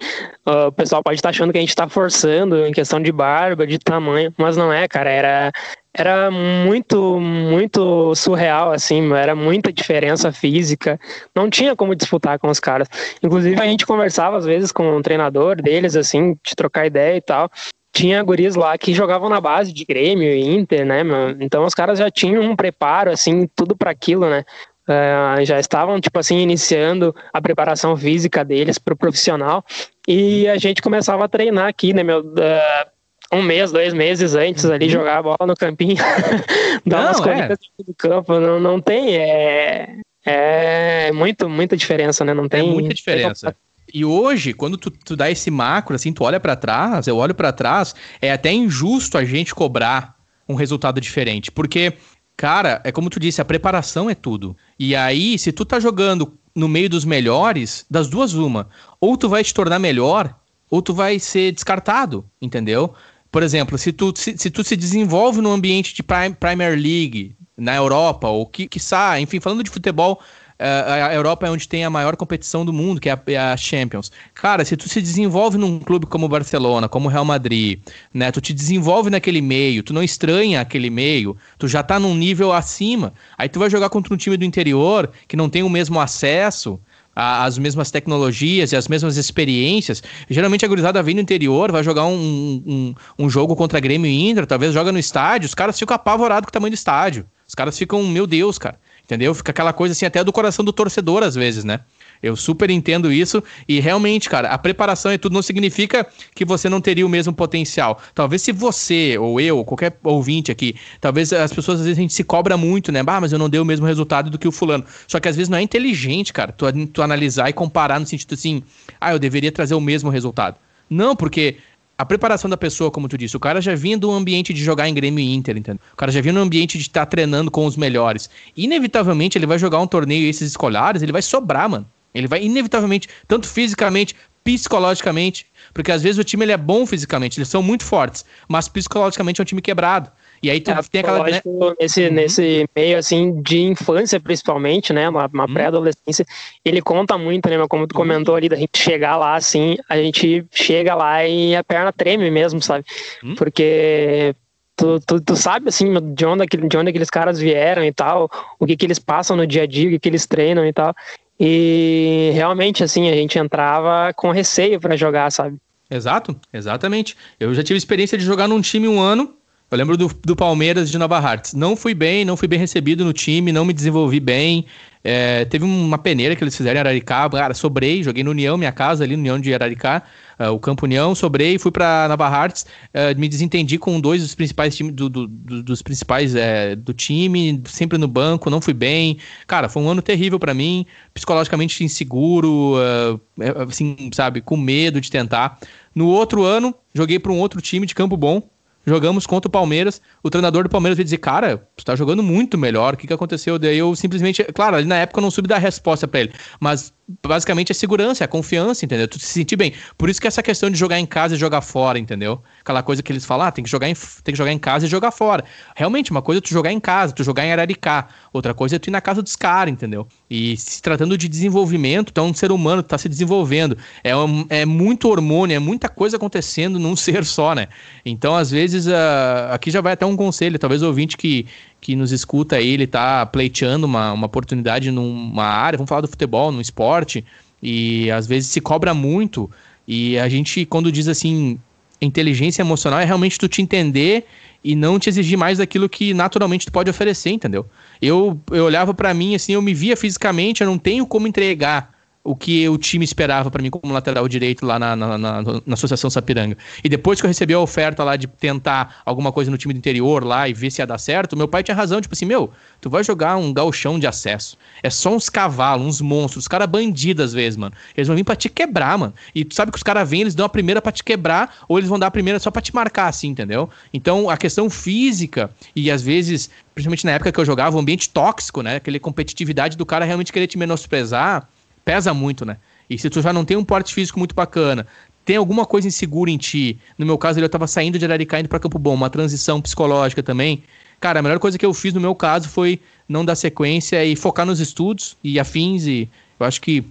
uh, 0.47 0.67
o 0.67 0.71
pessoal 0.71 1.03
pode 1.03 1.17
estar 1.17 1.29
achando 1.29 1.51
que 1.51 1.59
a 1.59 1.61
gente 1.61 1.69
está 1.69 1.87
forçando 1.87 2.65
em 2.65 2.71
questão 2.71 2.99
de 2.99 3.11
barba, 3.11 3.67
de 3.67 3.77
tamanho, 3.77 4.33
mas 4.35 4.57
não 4.57 4.73
é, 4.73 4.87
cara. 4.87 5.11
Era, 5.11 5.51
era 5.93 6.31
muito, 6.31 7.19
muito 7.19 8.15
surreal, 8.15 8.71
assim, 8.71 9.11
era 9.13 9.35
muita 9.35 9.73
diferença 9.73 10.31
física. 10.31 10.99
Não 11.35 11.49
tinha 11.49 11.75
como 11.75 11.95
disputar 11.95 12.39
com 12.39 12.47
os 12.49 12.59
caras. 12.59 12.87
Inclusive, 13.21 13.59
a 13.59 13.65
gente 13.65 13.85
conversava 13.85 14.37
às 14.37 14.45
vezes 14.45 14.71
com 14.71 14.95
o 14.95 15.01
treinador 15.01 15.61
deles, 15.61 15.95
assim, 15.95 16.37
de 16.43 16.55
trocar 16.55 16.85
ideia 16.85 17.17
e 17.17 17.21
tal 17.21 17.49
tinha 17.93 18.23
guris 18.23 18.55
lá 18.55 18.77
que 18.77 18.93
jogavam 18.93 19.29
na 19.29 19.41
base 19.41 19.73
de 19.73 19.83
Grêmio 19.83 20.29
e 20.31 20.47
Inter, 20.47 20.85
né, 20.85 21.01
Então 21.39 21.65
os 21.65 21.73
caras 21.73 21.99
já 21.99 22.09
tinham 22.09 22.41
um 22.41 22.55
preparo, 22.55 23.11
assim, 23.11 23.47
tudo 23.55 23.75
para 23.75 23.91
aquilo, 23.91 24.29
né? 24.29 24.45
Uh, 24.87 25.45
já 25.45 25.59
estavam, 25.59 25.99
tipo 26.01 26.17
assim, 26.17 26.39
iniciando 26.39 27.15
a 27.31 27.41
preparação 27.41 27.95
física 27.95 28.43
deles 28.43 28.77
para 28.79 28.93
o 28.93 28.97
profissional. 28.97 29.63
E 30.07 30.47
a 30.47 30.57
gente 30.57 30.81
começava 30.81 31.25
a 31.25 31.29
treinar 31.29 31.67
aqui, 31.67 31.93
né, 31.93 32.03
meu? 32.03 32.21
Uh, 32.21 32.91
um 33.31 33.41
mês, 33.41 33.71
dois 33.71 33.93
meses 33.93 34.35
antes 34.35 34.65
ali, 34.65 34.85
uhum. 34.85 34.91
jogar 34.91 35.17
a 35.17 35.23
bola 35.23 35.47
no 35.47 35.55
campinho, 35.55 35.95
dar 36.85 36.97
não, 36.97 37.05
umas 37.07 37.19
é. 37.19 37.23
corridas 37.23 37.57
é. 37.79 37.83
do 37.83 37.93
campo. 37.95 38.39
Não, 38.39 38.59
não 38.59 38.81
tem. 38.81 39.15
É, 39.15 39.95
é 40.25 41.11
muito, 41.11 41.49
muita 41.49 41.77
diferença, 41.77 42.25
né? 42.25 42.33
Não 42.33 42.47
tem. 42.47 42.69
É 42.69 42.73
muita 42.73 42.93
diferença. 42.93 43.55
E 43.93 44.05
hoje, 44.05 44.53
quando 44.53 44.77
tu, 44.77 44.89
tu 44.89 45.15
dá 45.15 45.29
esse 45.29 45.51
macro, 45.51 45.95
assim, 45.95 46.13
tu 46.13 46.23
olha 46.23 46.39
para 46.39 46.55
trás, 46.55 47.07
eu 47.07 47.17
olho 47.17 47.35
para 47.35 47.51
trás, 47.51 47.93
é 48.21 48.31
até 48.31 48.51
injusto 48.51 49.17
a 49.17 49.25
gente 49.25 49.53
cobrar 49.53 50.15
um 50.47 50.55
resultado 50.55 51.01
diferente. 51.01 51.51
Porque 51.51 51.93
Cara, 52.41 52.81
é 52.83 52.91
como 52.91 53.07
tu 53.07 53.19
disse, 53.19 53.39
a 53.39 53.45
preparação 53.45 54.09
é 54.09 54.15
tudo. 54.15 54.57
E 54.79 54.95
aí, 54.95 55.37
se 55.37 55.51
tu 55.51 55.63
tá 55.63 55.79
jogando 55.79 56.33
no 56.55 56.67
meio 56.67 56.89
dos 56.89 57.05
melhores, 57.05 57.85
das 57.87 58.07
duas 58.07 58.33
uma, 58.33 58.67
ou 58.99 59.15
tu 59.15 59.29
vai 59.29 59.43
te 59.43 59.53
tornar 59.53 59.77
melhor, 59.77 60.35
ou 60.67 60.81
tu 60.81 60.91
vai 60.91 61.19
ser 61.19 61.51
descartado, 61.51 62.25
entendeu? 62.41 62.95
Por 63.31 63.43
exemplo, 63.43 63.77
se 63.77 63.91
tu 63.93 64.13
se, 64.15 64.37
se 64.37 64.49
tu 64.49 64.63
se 64.63 64.75
desenvolve 64.75 65.41
no 65.41 65.51
ambiente 65.51 65.93
de 65.93 66.03
Premier 66.03 66.77
League 66.77 67.35
na 67.57 67.75
Europa, 67.75 68.27
ou 68.27 68.45
que, 68.45 68.67
que 68.67 68.79
sai, 68.79 69.21
enfim, 69.21 69.39
falando 69.39 69.63
de 69.63 69.69
futebol 69.69 70.21
a 70.63 71.13
Europa 71.13 71.47
é 71.47 71.49
onde 71.49 71.67
tem 71.67 71.83
a 71.83 71.89
maior 71.89 72.15
competição 72.15 72.63
do 72.63 72.71
mundo, 72.71 73.01
que 73.01 73.09
é 73.09 73.13
a, 73.13 73.53
é 73.53 73.57
Champions. 73.57 74.11
Cara, 74.33 74.63
se 74.63 74.77
tu 74.77 74.87
se 74.87 75.01
desenvolve 75.01 75.57
num 75.57 75.79
clube 75.79 76.05
como 76.05 76.27
Barcelona, 76.27 76.87
como 76.87 77.09
Real 77.09 77.25
Madrid, 77.25 77.79
né? 78.13 78.31
Tu 78.31 78.39
te 78.39 78.53
desenvolve 78.53 79.09
naquele 79.09 79.41
meio, 79.41 79.81
tu 79.81 79.91
não 79.91 80.03
estranha 80.03 80.61
aquele 80.61 80.91
meio, 80.91 81.35
tu 81.57 81.67
já 81.67 81.81
tá 81.81 81.99
num 81.99 82.13
nível 82.13 82.53
acima. 82.53 83.11
Aí 83.37 83.49
tu 83.49 83.57
vai 83.57 83.71
jogar 83.71 83.89
contra 83.89 84.13
um 84.13 84.17
time 84.17 84.37
do 84.37 84.45
interior 84.45 85.09
que 85.27 85.35
não 85.35 85.49
tem 85.49 85.63
o 85.63 85.69
mesmo 85.69 85.99
acesso 85.99 86.79
as 87.15 87.57
mesmas 87.57 87.91
tecnologias 87.91 88.71
e 88.71 88.75
as 88.75 88.87
mesmas 88.87 89.17
experiências. 89.17 90.01
Geralmente 90.29 90.65
a 90.65 90.67
gurizada 90.67 91.03
vem 91.03 91.15
no 91.15 91.21
interior, 91.21 91.71
vai 91.71 91.83
jogar 91.83 92.05
um, 92.05 92.63
um, 92.65 92.95
um 93.19 93.29
jogo 93.29 93.55
contra 93.55 93.79
Grêmio 93.79 94.09
e 94.09 94.29
Inter, 94.29 94.45
talvez 94.45 94.73
joga 94.73 94.91
no 94.91 94.99
estádio, 94.99 95.47
os 95.47 95.55
caras 95.55 95.77
ficam 95.77 95.95
apavorados 95.95 96.45
com 96.45 96.49
o 96.49 96.53
tamanho 96.53 96.71
do 96.71 96.75
estádio. 96.75 97.25
Os 97.47 97.53
caras 97.53 97.77
ficam, 97.77 98.01
meu 98.03 98.25
Deus, 98.25 98.57
cara. 98.57 98.79
Entendeu? 99.03 99.35
Fica 99.35 99.51
aquela 99.51 99.73
coisa 99.73 99.91
assim, 99.91 100.05
até 100.05 100.23
do 100.23 100.31
coração 100.31 100.63
do 100.63 100.71
torcedor, 100.71 101.21
às 101.21 101.35
vezes, 101.35 101.65
né? 101.65 101.81
Eu 102.21 102.35
super 102.35 102.69
entendo 102.69 103.11
isso 103.11 103.43
e 103.67 103.79
realmente, 103.79 104.29
cara, 104.29 104.49
a 104.49 104.57
preparação 104.57 105.11
e 105.13 105.17
tudo 105.17 105.33
não 105.33 105.41
significa 105.41 106.05
que 106.35 106.45
você 106.45 106.69
não 106.69 106.79
teria 106.79 107.05
o 107.05 107.09
mesmo 107.09 107.33
potencial. 107.33 107.99
Talvez 108.13 108.41
se 108.41 108.51
você 108.51 109.17
ou 109.17 109.39
eu, 109.39 109.63
qualquer 109.63 109.97
ouvinte 110.03 110.51
aqui, 110.51 110.75
talvez 110.99 111.33
as 111.33 111.51
pessoas 111.51 111.79
às 111.79 111.85
vezes 111.85 111.97
a 111.97 112.01
gente 112.01 112.13
se 112.13 112.23
cobra 112.23 112.55
muito, 112.57 112.91
né? 112.91 113.01
Ah, 113.05 113.19
mas 113.19 113.31
eu 113.31 113.39
não 113.39 113.49
dei 113.49 113.59
o 113.59 113.65
mesmo 113.65 113.85
resultado 113.85 114.29
do 114.29 114.37
que 114.37 114.47
o 114.47 114.51
fulano. 114.51 114.85
Só 115.07 115.19
que 115.19 115.27
às 115.27 115.35
vezes 115.35 115.49
não 115.49 115.57
é 115.57 115.61
inteligente, 115.61 116.31
cara, 116.31 116.51
tu, 116.51 116.65
tu 116.87 117.01
analisar 117.01 117.49
e 117.49 117.53
comparar 117.53 117.99
no 117.99 118.05
sentido 118.05 118.33
assim, 118.33 118.63
ah, 118.99 119.13
eu 119.13 119.19
deveria 119.19 119.51
trazer 119.51 119.75
o 119.75 119.81
mesmo 119.81 120.09
resultado. 120.09 120.57
Não, 120.89 121.15
porque 121.15 121.57
a 122.01 122.05
preparação 122.05 122.49
da 122.49 122.57
pessoa, 122.57 122.89
como 122.89 123.07
tu 123.07 123.15
disse, 123.15 123.37
o 123.37 123.39
cara 123.39 123.61
já 123.61 123.75
vinha 123.75 123.95
do 123.95 124.09
ambiente 124.09 124.51
de 124.53 124.63
jogar 124.63 124.89
em 124.89 124.93
Grêmio 124.93 125.19
e 125.19 125.35
Inter, 125.35 125.55
entendeu? 125.55 125.79
O 125.93 125.95
cara 125.95 126.11
já 126.11 126.19
vinha 126.19 126.33
no 126.33 126.39
ambiente 126.39 126.77
de 126.77 126.85
estar 126.85 127.01
tá 127.01 127.05
treinando 127.05 127.51
com 127.51 127.63
os 127.63 127.77
melhores. 127.77 128.27
Inevitavelmente, 128.57 129.37
ele 129.37 129.45
vai 129.45 129.59
jogar 129.59 129.79
um 129.79 129.85
torneio 129.85 130.27
esses 130.27 130.49
escolares, 130.49 131.03
ele 131.03 131.11
vai 131.11 131.21
sobrar, 131.21 131.69
mano. 131.69 131.85
Ele 132.13 132.27
vai 132.27 132.43
inevitavelmente, 132.43 133.07
tanto 133.27 133.47
fisicamente, 133.47 134.15
psicologicamente, 134.43 135.45
porque 135.73 135.91
às 135.91 136.01
vezes 136.01 136.17
o 136.17 136.23
time 136.23 136.45
ele 136.45 136.51
é 136.51 136.57
bom 136.57 136.85
fisicamente, 136.85 137.39
eles 137.39 137.47
são 137.47 137.61
muito 137.61 137.85
fortes, 137.85 138.25
mas 138.47 138.67
psicologicamente 138.67 139.39
é 139.39 139.43
um 139.43 139.45
time 139.45 139.61
quebrado. 139.61 140.11
E 140.43 140.49
aí 140.49 140.59
tu 140.59 140.71
é, 140.71 140.79
tem 140.91 141.01
aquela. 141.01 141.23
Né? 141.23 141.41
nesse, 141.79 142.01
uhum. 142.01 142.13
nesse 142.13 142.69
meio 142.75 142.97
assim 142.97 143.41
de 143.43 143.61
infância, 143.61 144.19
principalmente, 144.19 144.91
né? 144.91 145.07
Uma, 145.07 145.29
uma 145.31 145.45
uhum. 145.45 145.53
pré-adolescência, 145.53 146.25
ele 146.65 146.81
conta 146.81 147.15
muito, 147.15 147.47
né? 147.47 147.57
Como 147.69 147.85
tu 147.85 147.93
uhum. 147.93 148.01
comentou 148.01 148.35
ali, 148.35 148.49
da 148.49 148.55
gente 148.55 148.75
chegar 148.75 149.17
lá 149.17 149.35
assim, 149.35 149.77
a 149.87 149.97
gente 149.97 150.43
chega 150.51 150.95
lá 150.95 151.23
e 151.27 151.55
a 151.55 151.63
perna 151.63 151.93
treme 151.93 152.31
mesmo, 152.31 152.61
sabe? 152.61 152.83
Uhum. 153.23 153.35
Porque 153.35 154.35
Tu, 154.73 154.99
tu, 155.01 155.21
tu, 155.21 155.35
sabe, 155.35 155.69
assim, 155.69 155.93
de 156.15 156.25
onde, 156.25 156.45
de 156.47 156.75
onde 156.75 156.89
aqueles 156.89 157.09
caras 157.09 157.37
vieram 157.37 157.83
e 157.85 157.93
tal, 157.93 158.31
o 158.57 158.65
que 158.65 158.75
que 158.75 158.83
eles 158.83 158.97
passam 158.97 159.37
no 159.37 159.45
dia 159.45 159.61
a 159.61 159.67
dia, 159.67 159.87
o 159.87 159.91
que 159.91 159.99
que 159.99 160.09
eles 160.09 160.25
treinam 160.25 160.65
e 160.65 160.73
tal. 160.73 160.95
E 161.43 162.29
realmente, 162.35 162.83
assim, 162.83 163.09
a 163.09 163.15
gente 163.15 163.39
entrava 163.39 164.13
com 164.13 164.29
receio 164.29 164.79
para 164.79 164.95
jogar, 164.95 165.31
sabe? 165.31 165.57
Exato, 165.89 166.39
exatamente. 166.53 167.17
Eu 167.39 167.51
já 167.55 167.63
tive 167.63 167.77
experiência 167.77 168.15
de 168.15 168.23
jogar 168.23 168.47
num 168.47 168.61
time 168.61 168.87
um 168.87 169.01
ano 169.01 169.33
eu 169.71 169.77
lembro 169.77 169.95
do, 169.95 170.11
do 170.25 170.35
Palmeiras 170.35 170.91
de 170.91 170.97
Nova 170.97 171.17
Hartz. 171.17 171.53
Não 171.53 171.77
fui 171.77 171.93
bem, 171.93 172.25
não 172.25 172.35
fui 172.35 172.45
bem 172.45 172.59
recebido 172.59 173.05
no 173.05 173.13
time, 173.13 173.53
não 173.53 173.63
me 173.63 173.71
desenvolvi 173.71 174.19
bem. 174.19 174.65
É, 175.01 175.45
teve 175.45 175.63
uma 175.63 175.97
peneira 175.97 176.35
que 176.35 176.43
eles 176.43 176.55
fizeram 176.55 176.75
em 176.75 176.81
Araricá. 176.81 177.29
Cara, 177.29 177.53
sobrei, 177.53 178.03
joguei 178.03 178.21
no 178.21 178.31
União, 178.31 178.57
minha 178.57 178.73
casa 178.73 179.05
ali 179.05 179.15
no 179.15 179.21
União 179.21 179.39
de 179.39 179.53
Araricá, 179.53 180.03
uh, 180.37 180.49
o 180.49 180.59
Campo 180.59 180.85
União, 180.85 181.15
sobrei, 181.15 181.57
fui 181.57 181.71
para 181.71 182.05
Nova 182.09 182.27
Hartz, 182.27 182.65
uh, 182.93 183.17
me 183.17 183.29
desentendi 183.29 183.77
com 183.77 183.99
dois 183.99 184.21
dos 184.21 184.35
principais 184.35 184.75
times 184.75 184.93
do, 184.93 185.07
do, 185.07 185.25
do 185.25 185.63
dos 185.63 185.81
principais 185.81 186.35
é, 186.35 186.75
do 186.75 186.93
time, 186.93 187.63
sempre 187.65 187.97
no 187.97 188.09
banco, 188.09 188.49
não 188.49 188.59
fui 188.59 188.73
bem. 188.73 189.17
Cara, 189.47 189.69
foi 189.69 189.81
um 189.81 189.89
ano 189.89 190.01
terrível 190.01 190.37
para 190.37 190.53
mim, 190.53 190.85
psicologicamente 191.13 191.81
inseguro, 191.81 192.75
uh, 192.75 193.21
assim, 193.69 194.09
sabe, 194.13 194.41
com 194.41 194.57
medo 194.57 194.99
de 194.99 195.09
tentar. 195.09 195.57
No 195.95 196.07
outro 196.07 196.43
ano, 196.43 196.75
joguei 196.93 197.17
para 197.17 197.31
um 197.31 197.39
outro 197.39 197.61
time 197.61 197.87
de 197.87 197.95
Campo 197.95 198.17
Bom, 198.17 198.43
Jogamos 198.85 199.27
contra 199.27 199.47
o 199.47 199.51
Palmeiras. 199.51 200.01
O 200.23 200.29
treinador 200.29 200.63
do 200.63 200.69
Palmeiras 200.69 200.97
veio 200.97 201.03
dizer: 201.03 201.17
Cara, 201.17 201.67
tu 201.75 201.85
tá 201.85 201.95
jogando 201.95 202.23
muito 202.23 202.57
melhor. 202.57 202.93
O 202.93 202.97
que, 202.97 203.07
que 203.07 203.13
aconteceu? 203.13 203.59
Daí 203.59 203.77
eu 203.77 203.95
simplesmente. 203.95 204.43
Claro, 204.45 204.75
ali 204.77 204.85
na 204.85 204.97
época 204.97 205.19
eu 205.19 205.23
não 205.23 205.31
soube 205.31 205.47
dar 205.47 205.59
resposta 205.59 206.07
para 206.07 206.21
ele. 206.21 206.33
Mas 206.59 206.93
basicamente 207.25 207.71
é 207.71 207.75
segurança, 207.75 208.23
é 208.23 208.27
confiança, 208.27 208.85
entendeu? 208.85 209.07
Tu 209.07 209.19
se 209.19 209.27
sentir 209.27 209.55
bem. 209.55 209.73
Por 209.97 210.09
isso 210.09 210.19
que 210.21 210.27
essa 210.27 210.41
questão 210.43 210.69
de 210.69 210.77
jogar 210.77 210.99
em 210.99 211.05
casa 211.05 211.35
e 211.35 211.37
jogar 211.37 211.61
fora, 211.61 211.99
entendeu? 211.99 212.41
Aquela 212.61 212.83
coisa 212.83 213.01
que 213.01 213.11
eles 213.11 213.25
falam, 213.25 213.47
ah, 213.47 213.51
tem 213.51 213.63
que 213.63 213.69
jogar 213.69 213.89
em, 213.89 213.93
tem 214.23 214.33
que 214.33 214.37
jogar 214.37 214.51
em 214.51 214.59
casa 214.59 214.85
e 214.85 214.89
jogar 214.89 215.11
fora. 215.11 215.43
Realmente, 215.75 216.11
uma 216.11 216.21
coisa 216.21 216.39
é 216.39 216.41
tu 216.41 216.49
jogar 216.49 216.71
em 216.71 216.79
casa, 216.79 217.13
tu 217.13 217.23
jogar 217.23 217.45
em 217.45 217.51
Araricá. 217.51 218.07
Outra 218.31 218.53
coisa 218.53 218.75
é 218.75 218.79
tu 218.79 218.87
ir 218.87 218.91
na 218.91 219.01
casa 219.01 219.21
dos 219.21 219.35
caras, 219.35 219.71
entendeu? 219.71 220.07
E 220.29 220.55
se 220.57 220.81
tratando 220.81 221.17
de 221.17 221.27
desenvolvimento, 221.27 222.09
então 222.11 222.27
um 222.27 222.33
ser 222.33 222.51
humano 222.51 222.83
tá 222.83 222.97
se 222.97 223.09
desenvolvendo. 223.09 223.77
É, 224.03 224.15
um, 224.15 224.45
é 224.49 224.65
muito 224.65 225.09
hormônio, 225.09 225.55
é 225.55 225.59
muita 225.59 225.89
coisa 225.89 226.17
acontecendo 226.17 226.79
num 226.79 226.95
ser 227.01 227.25
só, 227.25 227.53
né? 227.53 227.67
Então, 228.05 228.35
às 228.35 228.51
vezes, 228.51 228.87
uh, 228.87 229.51
aqui 229.51 229.71
já 229.71 229.81
vai 229.81 229.93
até 229.93 230.05
um 230.05 230.15
conselho, 230.15 230.59
talvez 230.59 230.81
ouvinte 230.81 231.17
que 231.17 231.45
que 231.81 231.95
nos 231.95 232.11
escuta 232.11 232.57
aí, 232.57 232.69
ele 232.69 232.85
tá 232.85 233.25
pleiteando 233.25 233.87
uma, 233.87 234.13
uma 234.13 234.27
oportunidade 234.27 234.91
numa 234.91 235.43
área, 235.43 235.77
vamos 235.77 235.89
falar 235.89 236.01
do 236.01 236.07
futebol, 236.07 236.51
no 236.51 236.61
esporte, 236.61 237.25
e 237.61 238.09
às 238.11 238.27
vezes 238.27 238.51
se 238.51 238.61
cobra 238.61 238.93
muito, 238.93 239.49
e 239.87 240.17
a 240.19 240.29
gente, 240.29 240.63
quando 240.63 240.91
diz 240.91 241.07
assim, 241.07 241.59
inteligência 241.99 242.61
emocional, 242.61 242.99
é 242.99 243.03
realmente 243.03 243.39
tu 243.39 243.47
te 243.47 243.63
entender 243.63 244.25
e 244.63 244.75
não 244.75 244.99
te 244.99 245.09
exigir 245.09 245.37
mais 245.37 245.57
daquilo 245.57 245.89
que 245.89 246.13
naturalmente 246.13 246.67
tu 246.67 246.71
pode 246.71 246.89
oferecer, 246.89 247.31
entendeu? 247.31 247.65
Eu, 247.99 248.39
eu 248.51 248.63
olhava 248.65 248.93
para 248.93 249.11
mim, 249.11 249.33
assim, 249.33 249.53
eu 249.53 249.61
me 249.61 249.73
via 249.73 249.97
fisicamente, 249.97 250.61
eu 250.61 250.67
não 250.67 250.77
tenho 250.77 251.05
como 251.07 251.27
entregar 251.27 251.91
o 252.23 252.35
que 252.35 252.67
o 252.69 252.77
time 252.77 253.03
esperava 253.03 253.49
para 253.49 253.61
mim 253.61 253.69
como 253.69 253.93
lateral 253.93 254.27
direito 254.27 254.65
lá 254.65 254.77
na, 254.77 254.95
na, 254.95 255.17
na, 255.17 255.41
na, 255.41 255.73
Associação 255.73 256.09
Sapiranga. 256.09 256.55
E 256.83 256.89
depois 256.89 257.19
que 257.19 257.25
eu 257.25 257.27
recebi 257.27 257.53
a 257.53 257.59
oferta 257.59 258.03
lá 258.03 258.15
de 258.15 258.27
tentar 258.27 259.01
alguma 259.05 259.31
coisa 259.31 259.49
no 259.49 259.57
time 259.57 259.73
do 259.73 259.77
interior 259.77 260.23
lá 260.23 260.47
e 260.47 260.53
ver 260.53 260.71
se 260.71 260.81
ia 260.81 260.87
dar 260.87 260.99
certo, 260.99 261.35
meu 261.35 261.47
pai 261.47 261.63
tinha 261.63 261.75
razão, 261.75 261.99
tipo 261.99 262.13
assim, 262.13 262.25
meu, 262.25 262.51
tu 262.79 262.89
vai 262.89 263.03
jogar 263.03 263.37
um 263.37 263.51
galchão 263.51 263.99
de 263.99 264.05
acesso. 264.05 264.57
É 264.83 264.89
só 264.89 265.15
uns 265.15 265.29
cavalos, 265.29 265.85
uns 265.85 266.01
monstros, 266.01 266.43
os 266.43 266.47
caras 266.47 266.67
bandidos 266.67 267.25
às 267.25 267.33
vezes, 267.33 267.57
mano. 267.57 267.73
Eles 267.97 268.07
vão 268.07 268.15
vir 268.15 268.23
pra 268.23 268.35
te 268.35 268.49
quebrar, 268.49 268.97
mano. 268.97 269.13
E 269.33 269.43
tu 269.43 269.55
sabe 269.55 269.71
que 269.71 269.77
os 269.77 269.83
caras 269.83 270.07
vêm, 270.07 270.21
eles 270.21 270.35
dão 270.35 270.45
a 270.45 270.49
primeira 270.49 270.81
pra 270.81 270.91
te 270.91 271.03
quebrar, 271.03 271.55
ou 271.67 271.79
eles 271.79 271.89
vão 271.89 271.97
dar 271.97 272.07
a 272.07 272.11
primeira 272.11 272.39
só 272.39 272.51
pra 272.51 272.61
te 272.61 272.73
marcar, 272.73 273.07
assim, 273.07 273.29
entendeu? 273.29 273.69
Então, 273.91 274.29
a 274.29 274.37
questão 274.37 274.69
física, 274.69 275.49
e 275.75 275.89
às 275.89 276.03
vezes, 276.03 276.51
principalmente 276.75 277.05
na 277.05 277.13
época 277.13 277.31
que 277.31 277.39
eu 277.39 277.45
jogava, 277.45 277.75
o 277.75 277.79
ambiente 277.79 278.09
tóxico, 278.09 278.61
né? 278.61 278.75
Aquela 278.75 278.99
competitividade 278.99 279.75
do 279.75 279.85
cara 279.85 280.05
realmente 280.05 280.31
querer 280.31 280.47
te 280.47 280.57
menosprezar 280.57 281.47
pesa 281.91 282.13
muito, 282.13 282.45
né? 282.45 282.55
E 282.89 282.97
se 282.97 283.09
tu 283.09 283.21
já 283.21 283.33
não 283.33 283.43
tem 283.43 283.57
um 283.57 283.65
porte 283.65 283.93
físico 283.93 284.17
muito 284.17 284.33
bacana, 284.33 284.87
tem 285.25 285.35
alguma 285.35 285.65
coisa 285.65 285.89
insegura 285.89 286.31
em 286.31 286.37
ti, 286.37 286.79
no 286.97 287.05
meu 287.05 287.17
caso, 287.17 287.37
ele 287.37 287.45
eu 287.45 287.49
tava 287.49 287.67
saindo 287.67 287.99
de 287.99 288.05
Araricá 288.05 288.39
indo 288.39 288.47
pra 288.47 288.59
Campo 288.59 288.79
Bom, 288.79 288.93
uma 288.93 289.09
transição 289.09 289.59
psicológica 289.61 290.23
também. 290.23 290.63
Cara, 291.01 291.19
a 291.19 291.21
melhor 291.21 291.37
coisa 291.37 291.57
que 291.57 291.65
eu 291.65 291.73
fiz 291.73 291.93
no 291.93 291.99
meu 291.99 292.15
caso 292.15 292.47
foi 292.47 292.79
não 293.09 293.25
dar 293.25 293.35
sequência 293.35 294.05
e 294.05 294.15
focar 294.15 294.45
nos 294.45 294.61
estudos 294.61 295.17
e 295.21 295.37
afins, 295.37 295.85
e 295.85 296.09
eu 296.39 296.45
acho 296.45 296.61
que 296.61 296.85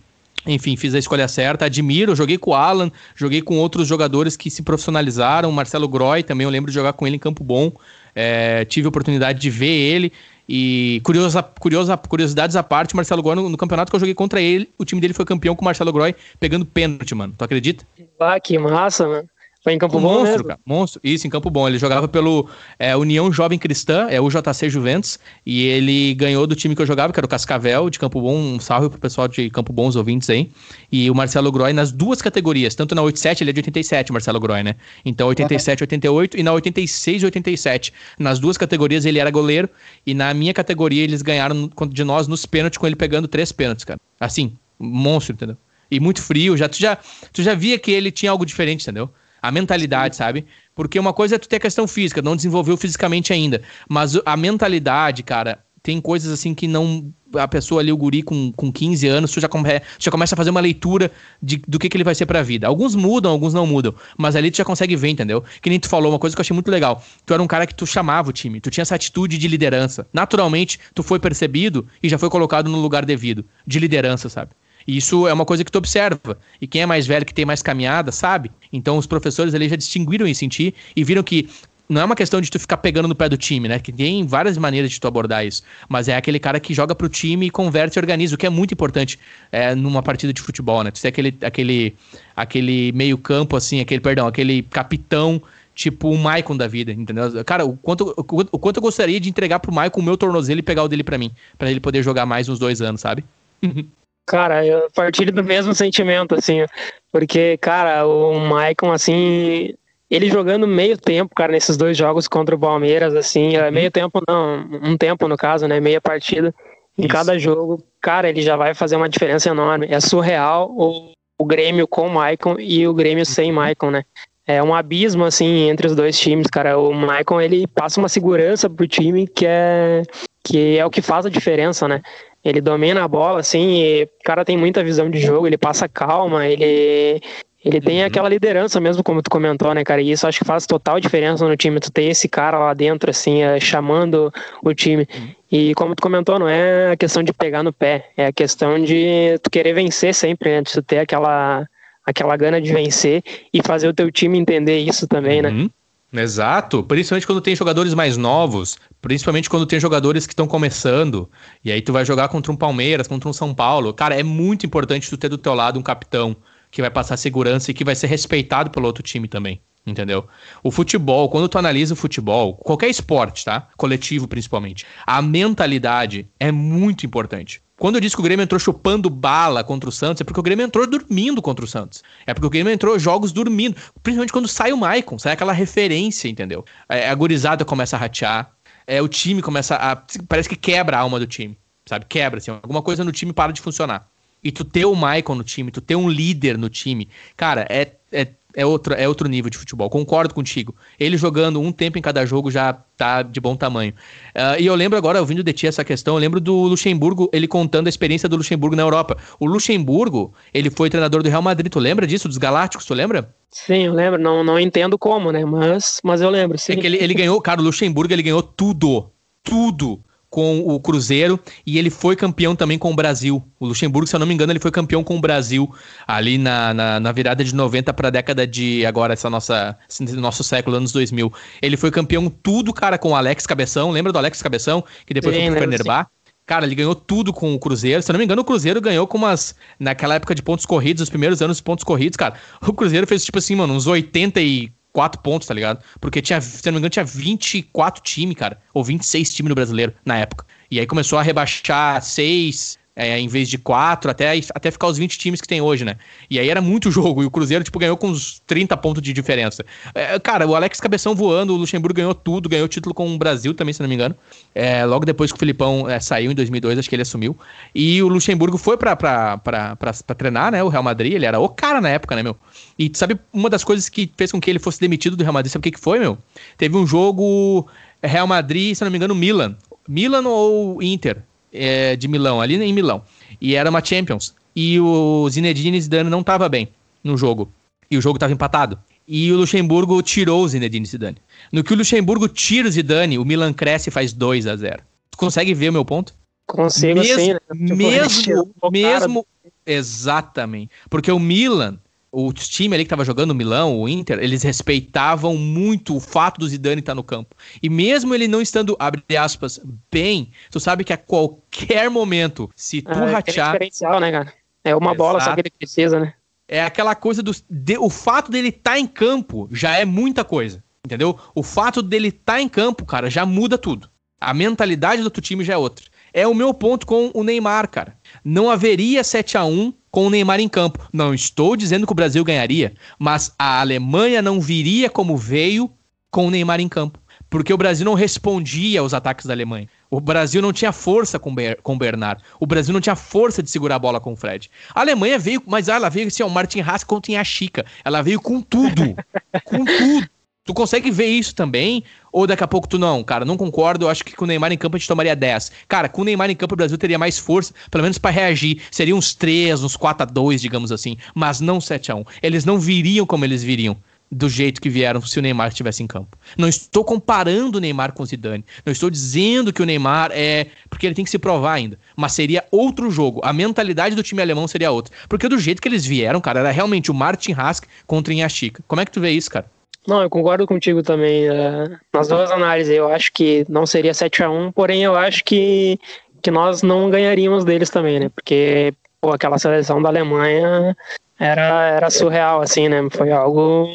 enfim, 0.47 0.77
fiz 0.77 0.95
a 0.95 0.99
escolha 0.99 1.29
certa. 1.29 1.65
Admiro, 1.65 2.15
joguei 2.15 2.37
com 2.37 2.51
o 2.51 2.55
Alan, 2.55 2.91
joguei 3.15 3.41
com 3.41 3.57
outros 3.57 3.89
jogadores 3.89 4.37
que 4.37 4.51
se 4.51 4.63
profissionalizaram. 4.63 5.51
Marcelo 5.53 5.89
Groy 5.89 6.23
também, 6.23 6.45
eu 6.45 6.51
lembro 6.51 6.71
de 6.71 6.75
jogar 6.75 6.93
com 6.93 7.07
ele 7.07 7.17
em 7.17 7.19
Campo 7.19 7.45
Bom. 7.45 7.73
É, 8.15 8.65
tive 8.65 8.87
a 8.87 8.89
oportunidade 8.89 9.39
de 9.39 9.51
ver 9.51 9.67
ele. 9.67 10.13
E 10.53 11.01
curiosa, 11.05 11.45
curiosa, 11.45 11.97
curiosidades 11.97 12.57
à 12.57 12.63
parte, 12.65 12.97
Marcelo 12.97 13.23
Groy, 13.23 13.37
no, 13.37 13.49
no, 13.49 13.57
campeonato 13.57 13.89
que 13.89 13.95
eu 13.95 14.01
joguei 14.01 14.17
contra 14.17 14.41
ele, 14.41 14.69
o 14.77 14.85
time 14.85 15.01
dele 15.01 15.15
foi 15.15 15.25
campeão 15.25 15.55
com 15.55 15.63
o 15.63 15.65
Marcelo 15.65 15.93
Groy 15.93 16.13
pegando 16.41 16.67
pênalti, 16.67 17.15
mano. 17.15 17.33
Tu 17.39 17.45
acredita? 17.45 17.87
Ah, 18.19 18.41
que 18.41 18.59
massa, 18.59 19.07
mano. 19.07 19.29
Foi 19.63 19.75
em 19.75 19.79
Campo 19.79 19.99
um 19.99 20.01
Bom 20.01 20.09
monstro, 20.09 20.31
mesmo? 20.31 20.45
Cara, 20.45 20.61
monstro. 20.65 21.01
Isso, 21.05 21.27
em 21.27 21.31
Campo 21.31 21.51
Bom. 21.51 21.69
Ele 21.69 21.79
jogava 21.79 22.09
pelo 22.09 22.49
é, 22.79 22.97
União 22.97 23.31
Jovem 23.31 23.59
Cristã, 23.59 24.07
é 24.09 24.19
o 24.19 24.31
JC 24.31 24.71
Juventus, 24.71 25.19
e 25.45 25.67
ele 25.67 26.15
ganhou 26.15 26.47
do 26.47 26.57
time 26.57 26.75
que 26.75 26.81
eu 26.81 26.87
jogava, 26.87 27.13
que 27.13 27.21
era 27.21 27.27
o 27.27 27.29
Cascavel, 27.29 27.91
de 27.91 27.99
Campo 27.99 28.23
Bom. 28.23 28.35
Um 28.35 28.59
salve 28.59 28.89
pro 28.89 28.99
pessoal 28.99 29.29
de 29.29 29.51
Campo 29.51 29.71
Bom, 29.71 29.87
os 29.87 29.97
ouvintes 29.97 30.31
aí. 30.31 30.51
E 30.91 31.11
o 31.11 31.15
Marcelo 31.15 31.53
Groy 31.53 31.75
nas 31.75 31.93
duas 31.93 32.23
categorias, 32.23 32.75
tanto 32.75 32.95
na 32.95 33.03
87, 33.03 33.43
ele 33.43 33.51
é 33.51 33.53
de 33.53 33.59
87, 33.61 34.13
Marcelo 34.13 34.41
Groy, 34.41 34.63
né? 34.63 34.77
Então 35.05 35.29
87, 35.29 35.83
88 35.83 36.39
e 36.39 36.43
na 36.43 36.53
86 36.55 37.23
e 37.23 37.25
87. 37.27 37.93
Nas 38.19 38.39
duas 38.39 38.57
categorias 38.57 39.05
ele 39.05 39.19
era 39.19 39.31
goleiro, 39.31 39.69
e 40.07 40.15
na 40.15 40.33
minha 40.33 40.55
categoria 40.55 41.03
eles 41.03 41.21
ganharam 41.21 41.71
de 41.91 42.05
nós 42.05 42.27
nos 42.27 42.47
pênaltis, 42.47 42.79
com 42.79 42.87
ele 42.87 42.97
pegando 42.97 43.29
três 43.29 43.53
pênaltis, 43.53 43.85
cara. 43.85 44.01
Assim, 44.19 44.57
monstro, 44.79 45.35
entendeu? 45.35 45.57
E 45.91 46.01
muito 46.01 46.23
frio, 46.23 46.57
já, 46.57 46.69
tu, 46.69 46.79
já, 46.79 46.97
tu 47.31 47.43
já 47.43 47.55
via 47.55 47.79
que 47.79 47.91
ele 47.91 48.11
tinha 48.11 48.31
algo 48.31 48.47
diferente, 48.47 48.83
entendeu? 48.83 49.11
A 49.41 49.51
mentalidade, 49.51 50.17
sabe? 50.17 50.47
Porque 50.75 50.99
uma 50.99 51.13
coisa 51.13 51.35
é 51.35 51.39
tu 51.39 51.49
ter 51.49 51.57
a 51.57 51.61
questão 51.61 51.87
física, 51.87 52.23
não 52.23 52.37
desenvolveu 52.37 52.77
fisicamente 52.77 53.33
ainda. 53.33 53.63
Mas 53.89 54.19
a 54.25 54.37
mentalidade, 54.37 55.23
cara, 55.23 55.65
tem 55.83 56.01
coisas 56.01 56.33
assim 56.33 56.55
que 56.55 56.67
não. 56.67 57.13
A 57.35 57.47
pessoa 57.47 57.81
ali, 57.81 57.93
o 57.93 57.97
guri 57.97 58.23
com, 58.23 58.51
com 58.53 58.73
15 58.73 59.07
anos, 59.07 59.31
tu 59.31 59.41
já, 59.41 59.49
come, 59.49 59.81
já 60.01 60.11
começa 60.11 60.35
a 60.35 60.37
fazer 60.37 60.51
uma 60.51 60.61
leitura 60.61 61.13
de, 61.41 61.59
do 61.59 61.79
que, 61.79 61.89
que 61.89 61.97
ele 61.97 62.03
vai 62.03 62.15
ser 62.15 62.27
pra 62.27 62.43
vida. 62.43 62.67
Alguns 62.67 62.97
mudam, 62.97 63.31
alguns 63.31 63.55
não 63.55 63.65
mudam. 63.67 63.95
Mas 64.19 64.35
ali 64.35 64.51
tu 64.51 64.57
já 64.57 64.65
consegue 64.65 64.97
ver, 64.97 65.11
entendeu? 65.11 65.45
Que 65.63 65.71
nem 65.71 65.79
tu 65.79 65.89
falou, 65.89 66.11
uma 66.11 66.19
coisa 66.19 66.35
que 66.35 66.41
eu 66.41 66.43
achei 66.43 66.55
muito 66.55 66.71
legal. 66.71 67.03
Tu 67.25 67.33
era 67.33 67.41
um 67.41 67.47
cara 67.47 67.69
que 67.69 67.75
tu 67.75 67.87
chamava 67.87 68.31
o 68.31 68.33
time, 68.33 68.61
tu 68.61 68.69
tinha 68.69 68.83
essa 68.83 68.97
atitude 68.97 69.39
de 69.39 69.47
liderança. 69.47 70.09
Naturalmente, 70.13 70.81
tu 70.93 71.05
foi 71.05 71.21
percebido 71.21 71.87
e 72.03 72.09
já 72.09 72.19
foi 72.19 72.29
colocado 72.29 72.69
no 72.69 72.81
lugar 72.81 73.05
devido, 73.05 73.45
de 73.65 73.79
liderança, 73.79 74.29
sabe? 74.29 74.51
E 74.87 74.97
isso 74.97 75.27
é 75.27 75.33
uma 75.33 75.45
coisa 75.45 75.65
que 75.65 75.71
tu 75.71 75.79
observa. 75.79 76.39
E 76.61 76.67
quem 76.67 76.83
é 76.83 76.87
mais 76.87 77.07
velho, 77.07 77.25
que 77.25 77.35
tem 77.35 77.45
mais 77.45 77.63
caminhada, 77.63 78.13
sabe? 78.13 78.51
Então 78.73 78.99
os 78.99 79.07
professores 79.07 79.55
ali 79.55 79.69
já 79.69 79.77
distinguiram 79.77 80.27
isso 80.27 80.45
em 80.45 80.49
ti 80.49 80.75
e 80.95 81.05
viram 81.05 81.23
que 81.23 81.49
não 81.91 82.01
é 82.01 82.05
uma 82.05 82.15
questão 82.15 82.41
de 82.41 82.49
tu 82.49 82.59
ficar 82.59 82.77
pegando 82.77 83.09
no 83.09 83.17
pé 83.17 83.29
do 83.29 83.37
time, 83.37 83.69
né? 83.69 83.81
Que 83.81 83.91
tem 83.91 84.25
várias 84.25 84.57
maneiras 84.57 84.93
de 84.93 85.01
tu 85.01 85.09
abordar 85.09 85.45
isso. 85.45 85.65
Mas 85.89 86.07
é 86.07 86.17
aquele 86.17 86.39
cara 86.39 86.61
que 86.61 86.73
joga 86.73 86.95
pro 86.95 87.09
time 87.09 87.47
e 87.47 87.51
converte 87.51 87.99
e 87.99 88.01
organiza, 88.01 88.37
o 88.37 88.39
que 88.39 88.47
é 88.47 88.51
muito 88.51 88.73
importante 88.73 89.19
é, 89.51 89.75
numa 89.75 90.01
partida 90.01 90.33
de 90.33 90.41
futebol, 90.41 90.85
né? 90.85 90.93
Tu 90.93 91.03
ter 91.03 91.09
aquele, 91.09 91.37
aquele, 91.43 91.97
aquele 92.37 92.93
meio 92.93 93.19
campo, 93.19 93.57
assim, 93.57 93.81
aquele, 93.81 94.01
perdão, 94.01 94.29
aquele 94.29 94.63
capitão 94.63 95.43
tipo 95.75 96.11
o 96.11 96.19
Maicon 96.19 96.57
da 96.57 96.69
vida, 96.69 96.93
entendeu? 96.93 97.45
Cara, 97.45 97.65
o 97.65 97.77
quanto, 97.77 98.15
o 98.17 98.59
quanto 98.59 98.77
eu 98.77 98.83
gostaria 98.83 99.19
de 99.19 99.29
entregar 99.29 99.59
pro 99.61 99.73
Maicon 99.73 100.01
o 100.01 100.03
meu 100.03 100.17
tornozelo 100.17 100.61
e 100.61 100.63
pegar 100.63 100.85
o 100.85 100.89
dele 100.89 101.03
para 101.03 101.17
mim, 101.17 101.33
para 101.59 101.71
ele 101.71 101.81
poder 101.81 102.03
jogar 102.03 102.27
mais 102.27 102.49
uns 102.49 102.59
dois 102.59 102.81
anos, 102.81 103.01
sabe? 103.01 103.25
Cara, 104.31 104.65
eu 104.65 104.89
partilho 104.95 105.33
do 105.33 105.43
mesmo 105.43 105.75
sentimento, 105.75 106.37
assim, 106.37 106.65
porque, 107.11 107.57
cara, 107.57 108.07
o 108.07 108.39
Maicon, 108.39 108.93
assim, 108.93 109.75
ele 110.09 110.31
jogando 110.31 110.69
meio 110.69 110.97
tempo, 110.97 111.35
cara, 111.35 111.51
nesses 111.51 111.77
dois 111.77 111.97
jogos 111.97 112.29
contra 112.29 112.55
o 112.55 112.59
Palmeiras, 112.59 113.13
assim, 113.17 113.59
uhum. 113.59 113.73
meio 113.73 113.91
tempo 113.91 114.21
não, 114.29 114.69
um 114.85 114.97
tempo 114.97 115.27
no 115.27 115.37
caso, 115.37 115.67
né, 115.67 115.81
meia 115.81 116.01
partida 116.01 116.55
em 116.97 117.07
Isso. 117.07 117.13
cada 117.13 117.37
jogo, 117.41 117.83
cara, 118.01 118.29
ele 118.29 118.41
já 118.41 118.55
vai 118.57 118.73
fazer 118.73 118.95
uma 118.95 119.09
diferença 119.09 119.49
enorme. 119.49 119.89
É 119.91 119.99
surreal 119.99 120.71
o, 120.71 121.11
o 121.37 121.45
Grêmio 121.45 121.89
com 121.89 122.07
o 122.07 122.15
Maicon 122.15 122.55
e 122.61 122.87
o 122.87 122.95
Grêmio 122.95 123.27
sem 123.27 123.51
Maicon, 123.51 123.91
né? 123.91 124.05
É 124.47 124.63
um 124.63 124.73
abismo, 124.73 125.25
assim, 125.25 125.69
entre 125.69 125.89
os 125.89 125.97
dois 125.97 126.17
times, 126.19 126.47
cara. 126.47 126.79
O 126.79 126.95
Maicon, 126.95 127.41
ele 127.41 127.67
passa 127.67 127.99
uma 127.99 128.09
segurança 128.09 128.71
pro 128.71 128.87
time 128.87 129.27
que 129.27 129.45
é, 129.47 130.03
que 130.45 130.79
é 130.79 130.87
o 130.87 130.91
que 130.91 131.03
faz 131.03 131.27
a 131.27 131.31
diferença, 131.31 131.89
né? 131.89 132.01
Ele 132.45 132.61
domina 132.61 133.05
a 133.05 133.09
bola, 133.09 133.41
assim, 133.41 133.83
e 133.83 134.05
o 134.05 134.25
cara 134.25 134.45
tem 134.45 134.57
muita 134.57 134.83
visão 134.83 135.11
de 135.11 135.19
jogo, 135.19 135.47
ele 135.47 135.59
passa 135.59 135.89
calma, 135.89 136.47
ele, 136.47 137.21
ele 137.63 137.81
tem 137.81 138.01
uhum. 138.01 138.07
aquela 138.07 138.29
liderança 138.29 138.81
mesmo, 138.81 139.03
como 139.03 139.23
tu 139.23 139.29
comentou, 139.29 139.75
né, 139.75 139.85
cara? 139.85 140.01
E 140.01 140.11
isso 140.11 140.27
acho 140.27 140.39
que 140.39 140.45
faz 140.45 140.67
total 140.67 140.99
diferença 140.99 141.47
no 141.47 141.57
time. 141.57 141.79
Tu 141.79 141.93
ter 141.93 142.05
esse 142.05 142.29
cara 142.29 142.59
lá 142.59 142.73
dentro, 142.73 143.11
assim, 143.11 143.43
é, 143.43 143.61
chamando 143.61 144.33
o 144.63 144.73
time. 144.73 145.07
Uhum. 145.15 145.29
E 145.53 145.75
como 145.75 145.95
tu 145.95 146.03
comentou, 146.03 146.39
não 146.39 146.49
é 146.49 146.93
a 146.93 146.97
questão 146.97 147.23
de 147.23 147.33
pegar 147.33 147.63
no 147.63 147.73
pé, 147.73 148.09
é 148.17 148.27
a 148.27 148.33
questão 148.33 148.83
de 148.83 149.39
tu 149.43 149.51
querer 149.51 149.75
vencer 149.75 150.15
sempre, 150.15 150.51
né? 150.51 150.63
De 150.63 150.73
tu 150.73 150.83
ter 150.83 151.01
aquela, 151.01 151.67
aquela 152.07 152.35
gana 152.37 152.61
de 152.61 152.73
vencer 152.73 153.23
e 153.53 153.61
fazer 153.63 153.89
o 153.89 153.95
teu 153.95 154.11
time 154.11 154.39
entender 154.39 154.79
isso 154.79 155.07
também, 155.07 155.43
né? 155.43 155.51
uhum. 155.51 155.65
né? 155.65 155.71
Exato, 156.13 156.83
principalmente 156.83 157.27
quando 157.27 157.41
tem 157.41 157.55
jogadores 157.55 157.95
mais 157.95 158.17
novos, 158.17 158.77
principalmente 159.01 159.49
quando 159.49 159.65
tem 159.65 159.79
jogadores 159.79 160.27
que 160.27 160.33
estão 160.33 160.47
começando, 160.47 161.31
e 161.65 161.71
aí 161.71 161.81
tu 161.81 161.93
vai 161.93 162.05
jogar 162.05 162.29
contra 162.29 162.51
um 162.51 162.57
Palmeiras, 162.57 163.07
contra 163.07 163.29
um 163.29 163.33
São 163.33 163.55
Paulo. 163.55 163.95
Cara, 163.95 164.19
é 164.19 164.23
muito 164.23 164.67
importante 164.67 165.09
tu 165.09 165.17
ter 165.17 165.29
do 165.29 165.39
teu 165.39 165.55
lado 165.55 165.79
um 165.79 165.83
capitão 165.83 166.37
que 166.69 166.81
vai 166.81 166.91
passar 166.91 167.17
segurança 167.17 167.71
e 167.71 167.75
que 167.75 167.85
vai 167.85 167.95
ser 167.95 168.09
respeitado 168.09 168.71
pelo 168.71 168.87
outro 168.87 169.05
time 169.05 169.29
também. 169.29 169.61
Entendeu? 169.87 170.27
O 170.63 170.71
futebol, 170.71 171.31
quando 171.31 171.49
tu 171.49 171.57
analisa 171.57 171.95
o 171.95 171.97
futebol, 171.97 172.55
qualquer 172.55 172.91
esporte, 172.91 173.45
tá? 173.45 173.69
Coletivo 173.79 174.29
principalmente, 174.29 174.85
a 175.07 175.23
mentalidade 175.23 176.29
é 176.39 176.53
muito 176.53 177.07
importante. 177.07 177.63
Quando 177.81 177.95
eu 177.95 178.01
disse 178.03 178.15
que 178.15 178.21
o 178.21 178.23
Grêmio 178.23 178.45
entrou 178.45 178.59
chupando 178.59 179.09
bala 179.09 179.65
contra 179.65 179.89
o 179.89 179.93
Santos, 179.93 180.21
é 180.21 180.25
porque 180.25 180.39
o 180.39 180.43
Grêmio 180.43 180.67
entrou 180.67 180.87
dormindo 180.87 181.41
contra 181.41 181.65
o 181.65 181.67
Santos. 181.67 182.03
É 182.27 182.35
porque 182.35 182.47
o 182.47 182.51
Grêmio 182.51 182.71
entrou 182.71 182.99
jogos 182.99 183.33
dormindo. 183.33 183.75
Principalmente 184.03 184.35
quando 184.35 184.47
sai 184.47 184.71
o 184.71 184.77
Maicon, 184.77 185.19
sai 185.19 185.33
aquela 185.33 185.55
referência, 185.55 186.29
entendeu? 186.29 186.63
É, 186.91 187.09
a 187.09 187.15
gurizada 187.15 187.65
começa 187.65 187.97
a 187.97 187.99
ratear, 187.99 188.51
é, 188.87 189.01
o 189.01 189.09
time 189.09 189.41
começa 189.41 189.77
a. 189.77 189.97
Parece 190.29 190.47
que 190.47 190.57
quebra 190.57 190.99
a 190.99 191.01
alma 191.01 191.19
do 191.19 191.27
time, 191.27 191.57
sabe? 191.87 192.05
Quebra, 192.07 192.37
assim. 192.37 192.51
Alguma 192.51 192.83
coisa 192.83 193.03
no 193.03 193.13
time 193.13 193.33
para 193.33 193.51
de 193.51 193.63
funcionar. 193.63 194.07
E 194.45 194.53
tu 194.53 194.63
ter 194.63 194.85
o 194.85 194.95
Maicon 194.95 195.35
no 195.35 195.43
time, 195.43 195.71
tu 195.71 195.81
ter 195.81 195.97
um 195.97 196.07
líder 196.07 196.59
no 196.59 196.69
time, 196.69 197.09
cara, 197.35 197.67
é, 197.71 197.93
é 198.13 198.27
é 198.55 198.65
outro, 198.65 198.95
é 198.95 199.09
outro 199.09 199.29
nível 199.29 199.51
de 199.51 199.59
futebol. 199.59 199.89
Concordo 199.89 200.35
contigo. 200.35 200.75
Ele 200.99 201.17
jogando 201.17 201.61
um 201.61 201.73
tempo 201.73 201.99
em 201.99 202.03
cada 202.03 202.25
jogo 202.27 202.51
já 202.51 202.73
tá 202.73 203.23
de 203.23 203.41
bom 203.41 203.57
tamanho. 203.57 203.93
Uh, 204.35 204.61
e 204.61 204.67
eu 204.67 204.75
lembro 204.75 204.99
agora, 204.99 205.21
ouvindo 205.21 205.43
de 205.43 205.53
ti 205.53 205.67
essa 205.67 205.85
questão, 205.85 206.15
eu 206.15 206.21
lembro 206.21 206.41
do 206.41 206.55
Luxemburgo, 206.55 207.31
ele 207.33 207.49
contando 207.49 207.87
a 207.87 207.91
experiência 207.91 208.29
do 208.29 208.37
Luxemburgo 208.37 208.77
na 208.77 208.83
Europa. 208.83 209.17
O 209.39 209.47
Luxemburgo, 209.47 210.33
ele 210.53 210.71
foi 210.71 210.91
treinador 210.91 211.23
do 211.23 211.29
Real 211.29 211.43
Madrid, 211.43 211.71
tu 211.71 211.79
lembra 211.79 212.07
disso? 212.07 212.29
Dos 212.29 212.39
Galácticos, 212.39 212.87
tu 212.87 212.95
lembra? 212.95 213.35
Sim, 213.51 213.87
eu 213.87 213.93
lembro. 213.93 214.21
Não, 214.21 214.45
não 214.45 214.59
entendo 214.59 214.99
como, 214.99 215.33
né? 215.33 215.45
Mas, 215.45 216.01
mas 216.05 216.21
eu 216.21 216.31
lembro, 216.31 216.59
sim. 216.59 216.75
É 216.75 216.77
que 216.77 216.87
ele, 216.87 216.99
ele 217.01 217.15
ganhou, 217.15 217.41
cara, 217.41 217.61
o 217.61 217.65
Luxemburgo, 217.65 218.13
ele 218.13 218.23
ganhou 218.23 218.43
tudo. 218.43 219.11
Tudo 219.43 220.01
com 220.31 220.61
o 220.61 220.79
Cruzeiro 220.79 221.41
e 221.67 221.77
ele 221.77 221.91
foi 221.91 222.15
campeão 222.15 222.55
também 222.55 222.79
com 222.79 222.93
o 222.93 222.95
Brasil. 222.95 223.43
O 223.59 223.67
Luxemburgo, 223.67 224.07
se 224.07 224.15
eu 224.15 224.21
não 224.21 224.27
me 224.27 224.33
engano, 224.33 224.53
ele 224.53 224.61
foi 224.61 224.71
campeão 224.71 225.03
com 225.03 225.17
o 225.17 225.21
Brasil 225.21 225.69
ali 226.07 226.39
na, 226.39 226.73
na, 226.73 227.01
na 227.01 227.13
virada 227.13 227.43
de 227.43 227.53
90 227.53 227.93
para 227.93 228.09
a 228.09 228.11
década 228.11 228.47
de 228.47 228.87
agora, 228.87 229.13
essa 229.13 229.29
nossa 229.29 229.77
nosso 230.17 230.45
século, 230.45 230.77
anos 230.77 230.93
2000. 230.93 231.33
Ele 231.61 231.77
foi 231.77 231.91
campeão 231.91 232.31
tudo, 232.31 232.73
cara, 232.73 232.97
com 232.97 233.11
o 233.11 233.15
Alex 233.17 233.45
Cabeção. 233.45 233.91
Lembra 233.91 234.13
do 234.13 234.19
Alex 234.19 234.41
Cabeção? 234.41 234.85
Que 235.05 235.13
depois 235.13 235.35
foi 235.35 235.51
pro 235.51 235.61
Fenerbahçe? 235.61 236.11
Cara, 236.47 236.65
ele 236.65 236.75
ganhou 236.75 236.95
tudo 236.95 237.33
com 237.33 237.55
o 237.55 237.59
Cruzeiro. 237.59 238.03
Se 238.03 238.11
eu 238.11 238.13
não 238.13 238.19
me 238.19 238.25
engano, 238.25 238.43
o 238.43 238.45
Cruzeiro 238.45 238.81
ganhou 238.81 239.07
com 239.07 239.19
umas. 239.19 239.55
Naquela 239.79 240.15
época 240.15 240.35
de 240.35 240.43
pontos 240.43 240.67
corridos, 240.67 241.03
os 241.03 241.09
primeiros 241.09 241.41
anos 241.43 241.59
de 241.59 241.63
pontos 241.63 241.85
corridos, 241.85 242.17
cara. 242.17 242.35
O 242.61 242.73
Cruzeiro 242.73 243.07
fez, 243.07 243.25
tipo 243.25 243.39
assim, 243.39 243.55
mano, 243.55 243.75
uns 243.75 243.87
80 243.87 244.41
e 244.41 244.73
quatro 244.93 245.21
pontos, 245.21 245.47
tá 245.47 245.55
ligado? 245.55 245.83
Porque 246.01 246.21
tinha, 246.21 246.41
se 246.41 246.65
não 246.67 246.73
me 246.75 246.79
engano, 246.79 246.91
tinha 246.91 247.05
24 247.05 248.03
times, 248.03 248.37
cara. 248.37 248.61
Ou 248.75 248.83
26 248.83 249.33
times 249.35 249.49
no 249.49 249.55
brasileiro 249.55 249.95
na 250.05 250.19
época. 250.19 250.45
E 250.71 250.79
aí 250.79 250.87
começou 250.87 251.19
a 251.19 251.23
rebaixar 251.23 252.03
seis. 252.03 252.79
É, 253.01 253.19
em 253.19 253.29
vez 253.29 253.49
de 253.49 253.57
quatro, 253.57 254.11
até, 254.11 254.39
até 254.55 254.71
ficar 254.71 254.87
os 254.89 254.99
20 254.99 255.19
times 255.19 255.41
que 255.41 255.49
tem 255.49 255.63
hoje, 255.63 255.87
né? 255.87 255.97
E 256.29 256.39
aí 256.39 256.51
era 256.51 256.61
muito 256.61 256.91
jogo, 256.93 257.23
e 257.23 257.27
o 257.27 257.31
Cruzeiro, 257.31 257.65
tipo, 257.65 257.79
ganhou 257.79 257.97
com 257.97 258.09
uns 258.09 258.43
30 258.47 258.77
pontos 258.77 259.03
de 259.03 259.11
diferença. 259.15 259.65
É, 259.95 260.19
cara, 260.19 260.47
o 260.47 260.55
Alex 260.55 260.79
Cabeção 260.81 261.15
voando, 261.15 261.55
o 261.55 261.57
Luxemburgo 261.57 261.97
ganhou 261.97 262.15
tudo, 262.15 262.47
ganhou 262.47 262.69
título 262.69 262.95
com 262.95 263.13
o 263.15 263.17
Brasil 263.17 263.55
também, 263.55 263.73
se 263.73 263.81
não 263.81 263.89
me 263.89 263.95
engano. 263.95 264.15
É, 264.55 264.85
logo 264.85 265.07
depois 265.07 265.33
que 265.33 265.37
o 265.37 265.39
Filipão 265.39 265.89
é, 265.89 265.99
saiu 265.99 266.31
em 266.31 266.35
2002, 266.35 266.79
acho 266.79 266.91
que 266.91 266.95
ele 266.95 267.03
assumiu. 267.03 267.35
E 267.75 268.03
o 268.03 268.09
Luxemburgo 268.09 268.59
foi 268.59 268.77
pra, 268.77 268.95
pra, 268.95 269.39
pra, 269.39 269.77
pra, 269.77 269.93
pra 269.95 270.15
treinar, 270.15 270.53
né? 270.53 270.63
O 270.63 270.69
Real 270.69 270.83
Madrid, 270.83 271.15
ele 271.15 271.25
era 271.25 271.41
o 271.41 271.49
cara 271.49 271.81
na 271.81 271.89
época, 271.89 272.15
né, 272.15 272.23
meu? 272.23 272.37
E 272.79 272.91
sabe 272.93 273.19
uma 273.33 273.49
das 273.49 273.65
coisas 273.65 273.89
que 273.89 274.13
fez 274.15 274.31
com 274.31 274.39
que 274.39 274.51
ele 274.51 274.59
fosse 274.59 274.79
demitido 274.79 275.17
do 275.17 275.23
Real 275.23 275.33
Madrid, 275.33 275.51
sabe 275.51 275.61
o 275.61 275.65
que, 275.65 275.79
que 275.79 275.81
foi, 275.81 275.99
meu? 275.99 276.19
Teve 276.59 276.77
um 276.77 276.87
jogo 276.87 277.67
Real 278.03 278.27
Madrid, 278.27 278.75
se 278.75 278.85
não 278.85 278.91
me 278.91 278.99
engano, 278.99 279.15
Milan. 279.15 279.57
Milan 279.89 280.29
ou 280.29 280.83
Inter 280.83 281.23
é, 281.53 281.97
de 281.97 282.09
Milão, 282.09 282.41
ali 282.41 282.55
em 282.63 282.73
Milão. 282.73 283.03
E 283.41 283.55
era 283.55 283.71
uma 283.71 283.85
Champions. 283.85 284.35
E 284.55 284.79
o 284.81 285.29
Zinedine 285.31 285.81
Zidane 285.81 286.11
não 286.11 286.21
estava 286.21 286.49
bem 286.49 286.69
no 287.03 287.17
jogo. 287.17 287.53
E 287.91 287.97
o 287.97 288.01
jogo 288.01 288.17
estava 288.17 288.33
empatado. 288.33 288.79
E 289.07 289.33
o 289.33 289.37
Luxemburgo 289.37 290.01
tirou 290.03 290.45
o 290.45 290.49
Zinedine 290.49 290.87
Zidane. 290.87 291.17
No 291.53 291.65
que 291.65 291.73
o 291.73 291.77
Luxemburgo 291.77 292.29
tira 292.29 292.69
o 292.69 292.71
Zidane, 292.71 293.19
o 293.19 293.25
Milan 293.25 293.53
cresce 293.53 293.89
e 293.89 293.93
faz 293.93 294.13
2 294.13 294.47
a 294.47 294.57
0 294.57 294.83
Tu 295.11 295.19
consegue 295.19 295.53
ver 295.53 295.71
o 295.71 295.73
meu 295.73 295.85
ponto? 295.85 296.15
Consigo 296.47 297.01
mesmo, 297.01 297.21
sim, 297.21 297.33
né? 297.33 297.41
Tipo, 297.41 297.77
mesmo, 297.77 298.55
mesmo, 298.71 299.27
exatamente. 299.65 300.71
Porque 300.89 301.11
o 301.11 301.19
Milan 301.19 301.79
o 302.13 302.33
time 302.33 302.75
ali 302.75 302.85
que 302.85 302.91
tava 302.91 303.05
jogando, 303.05 303.31
o 303.31 303.35
Milão, 303.35 303.79
o 303.81 303.89
Inter, 303.89 304.19
eles 304.19 304.43
respeitavam 304.43 305.37
muito 305.37 305.97
o 305.97 306.01
fato 306.01 306.41
do 306.41 306.49
Zidane 306.49 306.81
estar 306.81 306.93
tá 306.93 306.97
no 306.97 307.05
campo. 307.05 307.37
E 307.63 307.69
mesmo 307.69 308.15
ele 308.15 308.27
não 308.27 308.41
estando, 308.41 308.77
abre 308.79 309.03
aspas, 309.17 309.61
bem, 309.91 310.33
tu 310.51 310.59
sabe 310.59 310.83
que 310.83 310.93
a 310.93 310.97
qualquer 310.97 311.89
momento, 311.89 312.51
se 312.57 312.83
tu 312.83 312.91
é, 312.91 313.13
rachar... 313.13 313.51
É 313.51 313.53
diferencial, 313.53 314.01
né, 314.01 314.11
cara? 314.11 314.33
É 314.65 314.75
uma 314.75 314.91
Exato. 314.91 314.99
bola 314.99 315.21
só 315.21 315.35
que 315.35 315.41
ele 315.41 315.51
precisa, 315.51 316.01
né? 316.01 316.15
É 316.49 316.65
aquela 316.65 316.95
coisa 316.97 317.23
do... 317.23 317.33
De, 317.49 317.79
o 317.79 317.89
fato 317.89 318.31
dele 318.31 318.49
estar 318.49 318.73
tá 318.73 318.79
em 318.79 318.87
campo 318.87 319.49
já 319.53 319.77
é 319.77 319.85
muita 319.85 320.25
coisa, 320.25 320.63
entendeu? 320.85 321.19
O 321.33 321.45
fato 321.45 321.81
dele 321.81 322.09
estar 322.09 322.35
tá 322.35 322.41
em 322.41 322.49
campo, 322.49 322.85
cara, 322.85 323.09
já 323.09 323.25
muda 323.25 323.57
tudo. 323.57 323.89
A 324.21 324.35
mentalidade 324.35 325.01
do 325.01 325.05
outro 325.05 325.23
time 325.23 325.45
já 325.45 325.55
é 325.55 325.57
outra. 325.57 325.87
É 326.13 326.27
o 326.27 326.35
meu 326.35 326.53
ponto 326.53 326.87
com 326.87 327.11
o 327.15 327.23
Neymar, 327.23 327.69
cara. 327.69 327.97
Não 328.25 328.51
haveria 328.51 329.03
7 329.03 329.37
a 329.37 329.45
1 329.45 329.73
com 329.91 330.07
o 330.07 330.11
Neymar 330.11 330.41
em 330.41 330.49
campo. 330.49 330.89
Não 330.93 331.13
estou 331.13 331.57
dizendo 331.57 331.87
que 331.87 331.93
o 331.93 331.97
Brasil 331.97 332.25
ganharia, 332.25 332.75
mas 332.99 333.33
a 333.39 333.61
Alemanha 333.61 334.23
não 334.23 334.41
viria 334.41 334.89
como 334.89 335.17
veio 335.17 335.71
com 336.11 336.27
o 336.27 336.31
Neymar 336.31 336.61
em 336.61 336.69
campo. 336.69 336.99
Porque 337.29 337.53
o 337.53 337.57
Brasil 337.57 337.85
não 337.85 337.95
respondia 337.95 338.81
aos 338.81 338.93
ataques 338.93 339.27
da 339.27 339.33
Alemanha. 339.33 339.69
O 339.89 340.01
Brasil 340.01 340.43
não 340.43 340.53
tinha 340.53 340.73
força 340.73 341.19
com, 341.19 341.35
com 341.63 341.75
o 341.75 341.79
Bernard. 341.79 342.23
O 342.41 342.47
Brasil 342.47 342.73
não 342.73 342.81
tinha 342.81 342.97
força 342.97 343.41
de 343.41 343.49
segurar 343.49 343.77
a 343.77 343.79
bola 343.79 344.01
com 344.01 344.13
o 344.13 344.17
Fred. 344.17 344.51
A 344.75 344.81
Alemanha 344.81 345.19
veio, 345.19 345.41
mas 345.47 345.69
ela 345.69 345.89
veio 345.89 346.09
assim, 346.09 346.25
ó, 346.25 346.29
Martin 346.29 346.61
Haas 346.61 346.83
contra 346.83 347.21
a 347.21 347.25
Chica. 347.25 347.65
Ela 347.85 348.03
veio 348.03 348.21
com 348.21 348.41
tudo. 348.41 348.97
com 349.45 349.65
tudo. 349.65 350.09
Tu 350.51 350.55
consegue 350.55 350.91
ver 350.91 351.07
isso 351.07 351.33
também? 351.33 351.85
Ou 352.11 352.27
daqui 352.27 352.43
a 352.43 352.49
pouco 352.49 352.67
tu 352.67 352.77
não, 352.77 353.05
cara, 353.05 353.25
não 353.25 353.37
concordo, 353.37 353.85
eu 353.85 353.89
acho 353.89 354.05
que 354.05 354.17
com 354.17 354.25
o 354.25 354.27
Neymar 354.27 354.51
em 354.51 354.59
campo 354.59 354.75
a 354.75 354.81
gente 354.81 354.89
tomaria 354.89 355.15
10. 355.15 355.53
Cara, 355.69 355.89
com 355.89 356.03
o 356.03 356.05
Neymar 356.05 356.29
em 356.29 356.35
campo 356.35 356.55
o 356.55 356.57
Brasil 356.57 356.77
teria 356.77 356.99
mais 356.99 357.21
força, 357.21 357.55
pelo 357.71 357.83
menos 357.83 357.99
para 357.99 358.11
reagir. 358.11 358.61
Seria 358.69 358.97
uns 358.97 359.15
3, 359.15 359.63
uns 359.63 359.77
4 359.77 360.03
a 360.03 360.07
2 360.07 360.41
digamos 360.41 360.73
assim, 360.73 360.97
mas 361.15 361.41
não 361.41 361.61
7 361.61 361.93
a 361.93 361.95
1 361.95 362.05
Eles 362.21 362.45
não 362.45 362.59
viriam 362.59 363.07
como 363.07 363.25
eles 363.25 363.45
viriam 363.45 363.77
do 364.11 364.29
jeito 364.29 364.61
que 364.61 364.69
vieram 364.69 365.01
se 365.01 365.21
o 365.21 365.23
Neymar 365.23 365.51
estivesse 365.51 365.85
em 365.85 365.87
campo. 365.87 366.19
Não 366.37 366.49
estou 366.49 366.83
comparando 366.83 367.59
o 367.59 367.61
Neymar 367.61 367.93
com 367.93 368.03
o 368.03 368.07
Zidane. 368.07 368.45
Não 368.67 368.73
estou 368.73 368.91
dizendo 368.91 369.53
que 369.53 369.63
o 369.63 369.65
Neymar 369.65 370.11
é... 370.13 370.49
Porque 370.69 370.85
ele 370.85 370.97
tem 370.97 371.05
que 371.05 371.11
se 371.13 371.19
provar 371.19 371.53
ainda. 371.53 371.79
Mas 371.95 372.11
seria 372.11 372.45
outro 372.51 372.91
jogo. 372.91 373.21
A 373.23 373.33
mentalidade 373.33 373.95
do 373.95 374.03
time 374.03 374.21
alemão 374.21 374.49
seria 374.49 374.73
outra. 374.73 374.93
Porque 375.09 375.29
do 375.29 375.39
jeito 375.39 375.63
que 375.63 375.69
eles 375.69 375.87
vieram, 375.87 376.21
cara, 376.21 376.41
era 376.41 376.51
realmente 376.51 376.91
o 376.91 376.95
Martin 376.95 377.35
Hask 377.35 377.67
contra 377.87 378.13
o 378.13 378.17
Inhachica. 378.17 378.65
Como 378.67 378.81
é 378.81 378.85
que 378.85 378.91
tu 378.91 379.01
vê 379.01 379.13
isso, 379.13 379.31
cara? 379.31 379.47
Não, 379.87 380.03
eu 380.03 380.11
concordo 380.11 380.47
contigo 380.47 380.83
também. 380.83 381.29
Uh, 381.31 381.79
nas 381.93 382.09
duas 382.09 382.31
análises, 382.31 382.77
eu 382.77 382.89
acho 382.91 383.13
que 383.13 383.45
não 383.49 383.67
seria 383.67 383.95
7 383.95 384.23
a 384.23 384.31
1 384.31 384.53
porém 384.53 384.83
eu 384.83 384.95
acho 384.95 385.25
que, 385.25 385.79
que 386.23 386.31
nós 386.31 386.63
não 386.63 386.91
ganharíamos 386.91 387.45
deles 387.45 387.71
também, 387.71 387.99
né? 387.99 388.09
Porque 388.09 388.75
pô, 389.01 389.13
aquela 389.13 389.39
seleção 389.39 389.81
da 389.81 389.89
Alemanha 389.89 390.77
era, 391.19 391.69
era 391.71 391.91
surreal, 391.91 392.43
assim, 392.43 392.69
né? 392.69 392.87
Foi 392.91 393.11
algo 393.11 393.69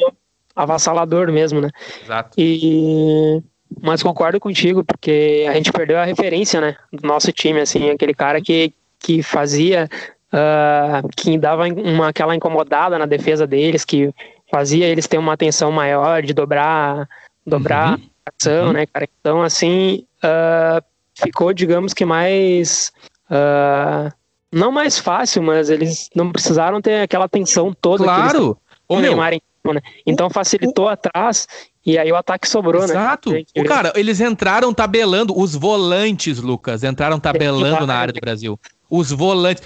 avassalador 0.54 1.30
mesmo, 1.30 1.60
né? 1.60 1.70
Exato. 2.02 2.30
E... 2.38 3.42
Mas 3.82 4.02
concordo 4.02 4.38
contigo, 4.38 4.84
porque 4.84 5.44
a 5.48 5.52
gente 5.52 5.72
perdeu 5.72 5.98
a 5.98 6.04
referência, 6.04 6.60
né? 6.60 6.76
Do 6.92 7.06
nosso 7.06 7.32
time, 7.32 7.60
assim, 7.60 7.90
aquele 7.90 8.14
cara 8.14 8.40
que, 8.40 8.72
que 8.98 9.22
fazia, 9.22 9.88
uh, 10.32 11.08
que 11.16 11.36
dava 11.36 11.64
uma, 11.66 12.08
aquela 12.08 12.34
incomodada 12.34 12.96
na 12.96 13.06
defesa 13.06 13.46
deles, 13.46 13.84
que 13.84 14.14
fazia 14.56 14.86
eles 14.86 15.06
ter 15.06 15.18
uma 15.18 15.34
atenção 15.34 15.70
maior 15.70 16.22
de 16.22 16.32
dobrar, 16.32 17.06
dobrar 17.46 17.98
uhum. 17.98 18.04
a 18.24 18.30
ação, 18.34 18.66
uhum. 18.68 18.72
né, 18.72 18.86
cara? 18.86 19.06
Então, 19.20 19.42
assim, 19.42 20.06
uh, 20.24 20.82
ficou, 21.14 21.52
digamos 21.52 21.92
que 21.92 22.06
mais. 22.06 22.90
Uh, 23.30 24.10
não 24.50 24.72
mais 24.72 24.98
fácil, 24.98 25.42
mas 25.42 25.68
eles 25.68 26.08
não 26.14 26.32
precisaram 26.32 26.80
ter 26.80 27.02
aquela 27.02 27.26
atenção 27.26 27.74
toda. 27.78 28.04
Claro! 28.04 28.56
Que 28.88 28.94
eles 28.94 29.40
Ô, 29.64 29.72
né? 29.72 29.80
Então 30.06 30.30
facilitou 30.30 30.86
o... 30.86 30.88
atrás 30.88 31.46
e 31.84 31.98
aí 31.98 32.10
o 32.10 32.16
ataque 32.16 32.48
sobrou, 32.48 32.84
Exato. 32.84 33.30
né? 33.30 33.44
Exato. 33.54 33.68
Cara, 33.68 33.92
eles 33.94 34.20
entraram 34.20 34.72
tabelando, 34.72 35.38
os 35.38 35.54
volantes, 35.54 36.38
Lucas, 36.38 36.82
entraram 36.82 37.18
tabelando 37.18 37.86
na 37.86 37.94
área 37.94 38.12
do 38.12 38.20
Brasil. 38.20 38.58
Os 38.88 39.10
volantes. 39.10 39.62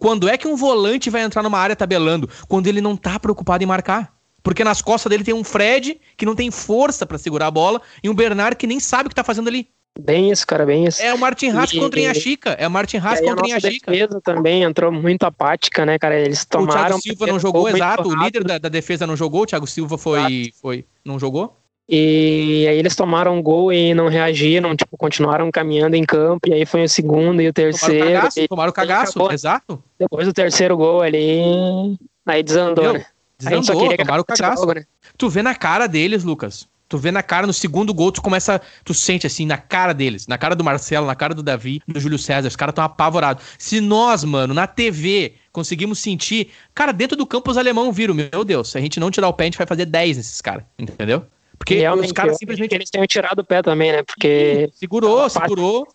Quando 0.00 0.28
é 0.28 0.36
que 0.36 0.48
um 0.48 0.56
volante 0.56 1.08
vai 1.08 1.22
entrar 1.22 1.42
numa 1.42 1.58
área 1.58 1.76
tabelando? 1.76 2.28
Quando 2.48 2.66
ele 2.66 2.80
não 2.80 2.96
tá 2.96 3.18
preocupado 3.18 3.62
em 3.62 3.66
marcar. 3.66 4.15
Porque 4.46 4.62
nas 4.62 4.80
costas 4.80 5.10
dele 5.10 5.24
tem 5.24 5.34
um 5.34 5.42
Fred 5.42 6.00
que 6.16 6.24
não 6.24 6.36
tem 6.36 6.52
força 6.52 7.04
para 7.04 7.18
segurar 7.18 7.48
a 7.48 7.50
bola 7.50 7.82
e 8.00 8.08
um 8.08 8.14
Bernard 8.14 8.54
que 8.54 8.64
nem 8.64 8.78
sabe 8.78 9.06
o 9.06 9.08
que 9.08 9.14
tá 9.16 9.24
fazendo 9.24 9.48
ali. 9.48 9.66
Bem 9.98 10.30
isso, 10.30 10.46
cara, 10.46 10.64
bem 10.64 10.84
isso. 10.84 11.02
É 11.02 11.12
o 11.12 11.18
Martin 11.18 11.48
Haas 11.48 11.72
e, 11.72 11.80
contra 11.80 12.08
a 12.08 12.14
Chica. 12.14 12.50
É 12.50 12.68
o 12.68 12.70
Martin 12.70 12.98
Haas 12.98 13.20
contra 13.20 13.44
a 13.44 13.58
Chica. 13.58 13.90
A 13.90 13.92
defesa 13.92 14.20
também 14.22 14.62
entrou 14.62 14.92
muito 14.92 15.24
apática, 15.24 15.84
né, 15.84 15.98
cara? 15.98 16.16
Eles 16.16 16.44
tomaram. 16.44 16.70
O 16.70 17.00
Thiago 17.00 17.02
Silva 17.02 17.26
não 17.26 17.40
jogou, 17.40 17.68
exato. 17.68 18.08
O 18.08 18.14
líder 18.14 18.44
da, 18.44 18.58
da, 18.58 18.68
defesa 18.68 19.04
não 19.04 19.16
jogou. 19.16 19.42
O 19.42 19.46
Thiago 19.46 19.66
Silva 19.66 19.98
foi, 19.98 20.52
foi. 20.62 20.84
Não 21.04 21.18
jogou? 21.18 21.58
E 21.88 22.68
aí 22.68 22.78
eles 22.78 22.94
tomaram 22.94 23.36
um 23.36 23.42
gol 23.42 23.72
e 23.72 23.94
não 23.94 24.06
reagiram, 24.06 24.76
tipo, 24.76 24.96
continuaram 24.96 25.50
caminhando 25.50 25.96
em 25.96 26.04
campo, 26.04 26.48
e 26.48 26.52
aí 26.52 26.64
foi 26.64 26.84
o 26.84 26.88
segundo 26.88 27.42
e 27.42 27.48
o 27.48 27.52
terceiro. 27.52 27.98
Tomaram 27.98 28.14
cagaço, 28.14 28.40
e, 28.40 28.48
tomaram 28.48 28.72
cagaço, 28.72 29.32
exato. 29.32 29.82
Depois 29.98 30.24
do 30.28 30.32
terceiro 30.32 30.76
gol 30.76 31.02
ali, 31.02 31.98
aí 32.24 32.44
desandou, 32.44 32.92
né? 32.92 33.06
Desandou, 33.38 33.96
tomaram 33.96 34.22
o 34.22 34.24
cagaço. 34.24 34.66
né? 34.66 34.84
Tu 35.16 35.28
vê 35.28 35.42
na 35.42 35.54
cara 35.54 35.86
deles, 35.86 36.24
Lucas. 36.24 36.66
Tu 36.88 36.96
vê 36.98 37.10
na 37.10 37.22
cara, 37.22 37.46
no 37.46 37.52
segundo 37.52 37.92
gol, 37.92 38.12
tu 38.12 38.22
começa. 38.22 38.60
Tu 38.84 38.94
sente 38.94 39.26
assim, 39.26 39.44
na 39.44 39.58
cara 39.58 39.92
deles, 39.92 40.26
na 40.28 40.38
cara 40.38 40.54
do 40.54 40.62
Marcelo, 40.62 41.06
na 41.06 41.16
cara 41.16 41.34
do 41.34 41.42
Davi, 41.42 41.82
do 41.86 41.98
Júlio 41.98 42.18
César, 42.18 42.46
os 42.46 42.54
caras 42.54 42.72
estão 42.72 42.84
apavorados. 42.84 43.44
Se 43.58 43.80
nós, 43.80 44.22
mano, 44.22 44.54
na 44.54 44.68
TV, 44.68 45.34
conseguimos 45.52 45.98
sentir. 45.98 46.50
Cara, 46.72 46.92
dentro 46.92 47.16
do 47.16 47.26
campo 47.26 47.50
os 47.50 47.56
alemão 47.56 47.90
viram, 47.90 48.14
meu 48.14 48.44
Deus, 48.44 48.70
se 48.70 48.78
a 48.78 48.80
gente 48.80 49.00
não 49.00 49.10
tirar 49.10 49.28
o 49.28 49.32
pé, 49.32 49.44
a 49.44 49.46
gente 49.46 49.58
vai 49.58 49.66
fazer 49.66 49.86
10 49.86 50.16
nesses 50.18 50.40
caras, 50.40 50.64
entendeu? 50.78 51.26
Porque 51.58 51.76
Realmente, 51.76 52.06
os 52.06 52.12
caras 52.12 52.36
simplesmente. 52.38 52.74
Eles 52.74 52.90
têm 52.90 53.04
tirado 53.06 53.40
o 53.40 53.44
pé 53.44 53.62
também, 53.62 53.92
né? 53.92 54.02
Porque. 54.02 54.68
Segurou, 54.74 55.28
segurou. 55.28 55.86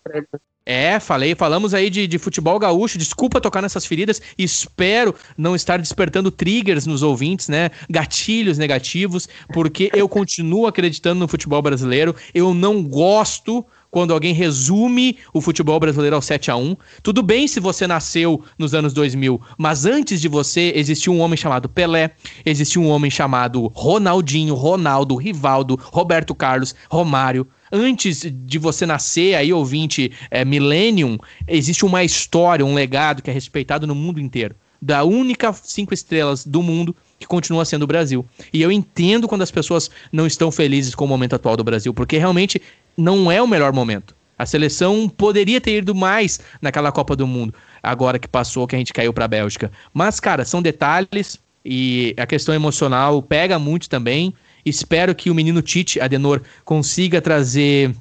É, 0.64 1.00
falei, 1.00 1.34
falamos 1.34 1.74
aí 1.74 1.90
de, 1.90 2.06
de 2.06 2.20
futebol 2.20 2.58
gaúcho. 2.60 2.98
Desculpa 2.98 3.42
tocar 3.42 3.62
nessas 3.62 3.86
feridas. 3.86 4.22
Espero 4.38 5.16
não 5.36 5.56
estar 5.56 5.78
despertando 5.78 6.30
triggers 6.30 6.86
nos 6.86 7.02
ouvintes, 7.02 7.50
né? 7.50 7.72
Gatilhos 7.90 8.58
negativos, 8.58 9.28
porque 9.54 9.90
eu 9.94 10.08
continuo 10.08 10.68
acreditando 10.68 11.20
no 11.20 11.28
futebol 11.28 11.62
brasileiro. 11.62 12.16
Eu 12.34 12.54
não 12.54 12.84
gosto 12.84 13.66
quando 13.92 14.14
alguém 14.14 14.34
resume 14.34 15.18
o 15.34 15.42
futebol 15.42 15.80
brasileiro 15.80 16.16
ao 16.16 16.22
7 16.22 16.50
a 16.50 16.56
1 16.56 16.76
Tudo 17.04 17.22
bem 17.22 17.48
se 17.48 17.60
você 17.60 17.86
nasceu 17.86 18.44
nos 18.58 18.74
anos 18.74 18.94
2000, 18.94 19.40
mas 19.58 19.86
antes 19.86 20.22
de 20.22 20.28
você 20.28 20.72
existiu 20.76 21.14
um 21.14 21.20
homem 21.20 21.38
chamado 21.38 21.70
Pelé, 21.70 22.12
existiu 22.46 22.82
um 22.82 22.90
homem 22.90 23.12
chamado 23.12 23.68
Ronaldinho, 23.76 24.56
Ronaldo, 24.56 25.16
Rivaldo, 25.16 25.78
Roberto 25.92 26.34
Carlos, 26.34 26.74
Romário 26.90 27.46
antes 27.72 28.26
de 28.30 28.60
você 28.60 28.86
nascer, 28.86 29.36
aí 29.36 29.54
ouvinte 29.54 30.12
é, 30.30 30.44
Millennium, 30.44 31.18
existe 31.48 31.86
uma 31.86 32.04
história, 32.04 32.66
um 32.66 32.74
legado 32.74 33.22
que 33.22 33.30
é 33.30 33.34
respeitado 33.34 33.88
no 33.88 33.96
mundo 33.96 34.20
inteiro. 34.20 34.56
Da 34.82 35.04
única 35.04 35.54
cinco 35.54 35.94
estrelas 35.94 36.46
do 36.46 36.62
mundo 36.62 36.96
que 37.20 37.28
continua 37.28 37.64
sendo 37.64 37.84
o 37.84 37.88
Brasil. 37.88 38.26
E 38.52 38.62
eu 38.62 38.72
entendo 38.72 39.28
quando 39.28 39.44
as 39.44 39.52
pessoas 39.52 39.92
não 40.12 40.26
estão 40.26 40.52
felizes 40.52 40.96
com 40.96 41.06
o 41.06 41.08
momento 41.08 41.36
atual 41.36 41.56
do 41.56 41.64
Brasil, 41.64 41.94
porque 41.94 42.18
realmente 42.18 42.60
não 43.02 43.32
é 43.32 43.42
o 43.42 43.48
melhor 43.48 43.74
momento. 43.74 44.16
A 44.38 44.46
seleção 44.46 45.08
poderia 45.08 45.62
ter 45.62 45.78
ido 45.78 45.94
mais 45.94 46.40
naquela 46.62 46.92
Copa 46.92 47.16
do 47.16 47.28
Mundo, 47.28 47.54
agora 47.82 48.18
que 48.18 48.28
passou, 48.28 48.66
que 48.66 48.76
a 48.76 48.80
gente 48.80 48.94
caiu 48.94 49.14
para 49.14 49.26
a 49.26 49.28
Bélgica. 49.28 49.72
Mas, 49.94 50.20
cara, 50.20 50.46
são 50.46 50.62
detalhes 50.62 51.40
e 51.64 52.16
a 52.18 52.26
questão 52.26 52.54
emocional 52.56 53.22
pega 53.22 53.60
muito 53.60 53.90
também. 53.90 54.34
Espero 54.66 55.14
que 55.14 55.30
o 55.30 55.36
menino 55.36 55.62
Tite, 55.62 56.00
Adenor, 56.00 56.42
consiga 56.66 57.22
trazer. 57.22 57.96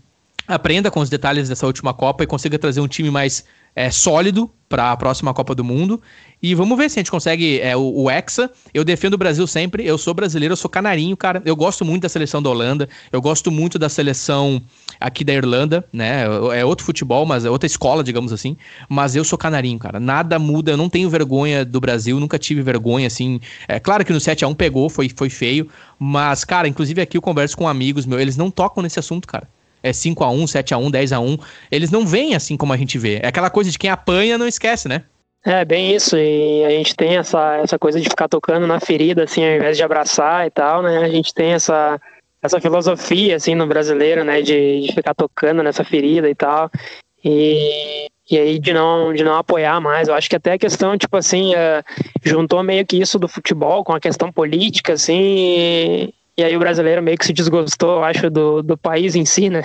Aprenda 0.47 0.91
com 0.91 1.01
os 1.01 1.09
detalhes 1.09 1.49
dessa 1.49 1.67
última 1.67 1.95
Copa 1.95 2.25
e 2.25 2.27
consiga 2.27 2.59
trazer 2.59 2.81
um 2.81 2.89
time 2.89 3.11
mais 3.11 3.45
é, 3.75 3.91
sólido 3.91 4.51
para 4.69 4.93
a 4.93 4.97
próxima 4.97 5.33
Copa 5.35 5.55
do 5.55 5.65
Mundo. 5.65 6.01
E 6.43 6.55
vamos 6.55 6.77
ver 6.77 6.89
se 6.89 6.99
a 6.99 7.01
gente 7.01 7.11
consegue 7.11 7.61
é, 7.61 7.77
o, 7.77 8.05
o, 8.05 8.11
Hexa. 8.11 8.51
Eu 8.73 8.85
defendo 8.85 9.15
o 9.15 9.19
Brasil 9.19 9.47
sempre. 9.47 9.87
Eu 9.87 9.99
sou 9.99 10.15
brasileiro, 10.15 10.53
eu 10.53 10.57
sou 10.57 10.71
canarinho, 10.71 11.17
cara. 11.17 11.43
Eu 11.45 11.55
gosto 11.55 11.85
muito 11.85 12.03
da 12.03 12.09
seleção 12.09 12.43
da 12.43 12.49
Holanda. 12.51 12.89
Eu 13.13 13.21
gosto 13.21 13.51
muito 13.51 13.79
da 13.79 13.89
seleção 13.89 14.63
aqui 15.01 15.25
da 15.25 15.33
Irlanda, 15.33 15.85
né? 15.93 16.25
É 16.55 16.65
outro 16.65 16.85
futebol, 16.85 17.25
mas 17.25 17.45
é 17.45 17.51
outra 17.51 17.67
escola, 17.67 18.05
digamos 18.05 18.33
assim. 18.33 18.57
Mas 18.89 19.17
eu 19.17 19.25
sou 19.25 19.39
canarinho, 19.39 19.79
cara. 19.79 19.99
Nada 19.99 20.39
muda. 20.39 20.73
Eu 20.73 20.77
não 20.77 20.89
tenho 20.89 21.09
vergonha 21.09 21.65
do 21.65 21.81
Brasil. 21.81 22.21
Nunca 22.21 22.39
tive 22.39 22.63
vergonha, 22.63 23.07
assim. 23.07 23.41
É 23.67 23.81
claro 23.81 24.05
que 24.05 24.13
no 24.13 24.21
7 24.21 24.45
a 24.45 24.49
1 24.49 24.55
pegou, 24.55 24.91
foi, 24.91 25.09
foi 25.09 25.31
feio. 25.31 25.69
Mas, 25.99 26.45
cara, 26.45 26.69
inclusive 26.69 27.01
aqui 27.01 27.17
eu 27.17 27.23
converso 27.23 27.57
com 27.57 27.67
amigos 27.67 28.05
meus. 28.05 28.21
Eles 28.21 28.37
não 28.37 28.51
tocam 28.51 28.83
nesse 28.83 28.99
assunto, 28.99 29.27
cara 29.27 29.49
é 29.83 29.95
5 29.95 30.23
a 30.23 30.31
1 30.31 30.47
7 30.47 30.75
a 30.75 30.79
1 30.79 30.91
10 30.91 31.13
a 31.13 31.21
1 31.21 31.39
Eles 31.71 31.91
não 31.91 32.07
veem 32.07 32.35
assim 32.35 32.55
como 32.55 32.73
a 32.73 32.77
gente 32.77 32.99
vê. 32.99 33.19
É 33.23 33.29
aquela 33.29 33.49
coisa 33.49 33.71
de 33.71 33.79
quem 33.79 33.89
apanha 33.89 34.37
não 34.37 34.47
esquece, 34.47 34.89
né? 34.89 35.05
É, 35.43 35.65
bem 35.65 35.95
isso, 35.95 36.19
e 36.19 36.65
a 36.67 36.71
gente 36.71 36.95
tem 36.95 37.17
essa, 37.17 37.57
essa 37.57 37.79
coisa 37.79 37.99
de 37.99 38.07
ficar 38.11 38.29
tocando 38.29 38.67
na 38.67 38.79
ferida, 38.79 39.25
assim, 39.25 39.43
ao 39.43 39.57
invés 39.57 39.75
de 39.75 39.83
abraçar 39.83 40.47
e 40.47 40.51
tal, 40.51 40.83
né? 40.83 40.99
A 40.99 41.09
gente 41.09 41.33
tem 41.33 41.53
essa, 41.53 41.99
essa 42.43 42.61
filosofia, 42.61 43.36
assim, 43.36 43.55
no 43.55 43.66
brasileiro, 43.66 44.24
né? 44.24 44.43
De, 44.43 44.82
de 44.82 44.93
ficar 44.93 45.14
tocando 45.14 45.62
nessa 45.62 45.84
ferida 45.84 46.28
e 46.28 46.34
tal. 46.34 46.70
E, 47.24 48.09
e 48.30 48.38
aí 48.38 48.59
de 48.59 48.72
não, 48.72 49.12
de 49.12 49.22
não 49.22 49.36
apoiar 49.36 49.80
mais. 49.80 50.09
Eu 50.09 50.14
acho 50.14 50.28
que 50.28 50.36
até 50.36 50.53
a 50.53 50.59
questão, 50.59 50.97
tipo 50.97 51.16
assim, 51.16 51.53
uh, 51.55 51.84
juntou 52.22 52.62
meio 52.62 52.86
que 52.86 52.97
isso 52.97 53.18
do 53.18 53.28
futebol 53.28 53.84
com 53.84 53.93
a 53.93 54.01
questão 54.01 54.32
política, 54.32 54.95
assim, 54.95 55.20
e, 55.20 56.14
e 56.36 56.45
aí 56.45 56.57
o 56.57 56.61
brasileiro 56.61 57.03
meio 57.03 57.18
que 57.18 57.26
se 57.26 57.32
desgostou, 57.32 57.97
eu 57.97 58.05
acho, 58.05 58.30
do, 58.30 58.62
do 58.62 58.76
país 58.76 59.14
em 59.14 59.24
si, 59.24 59.51
né? 59.51 59.62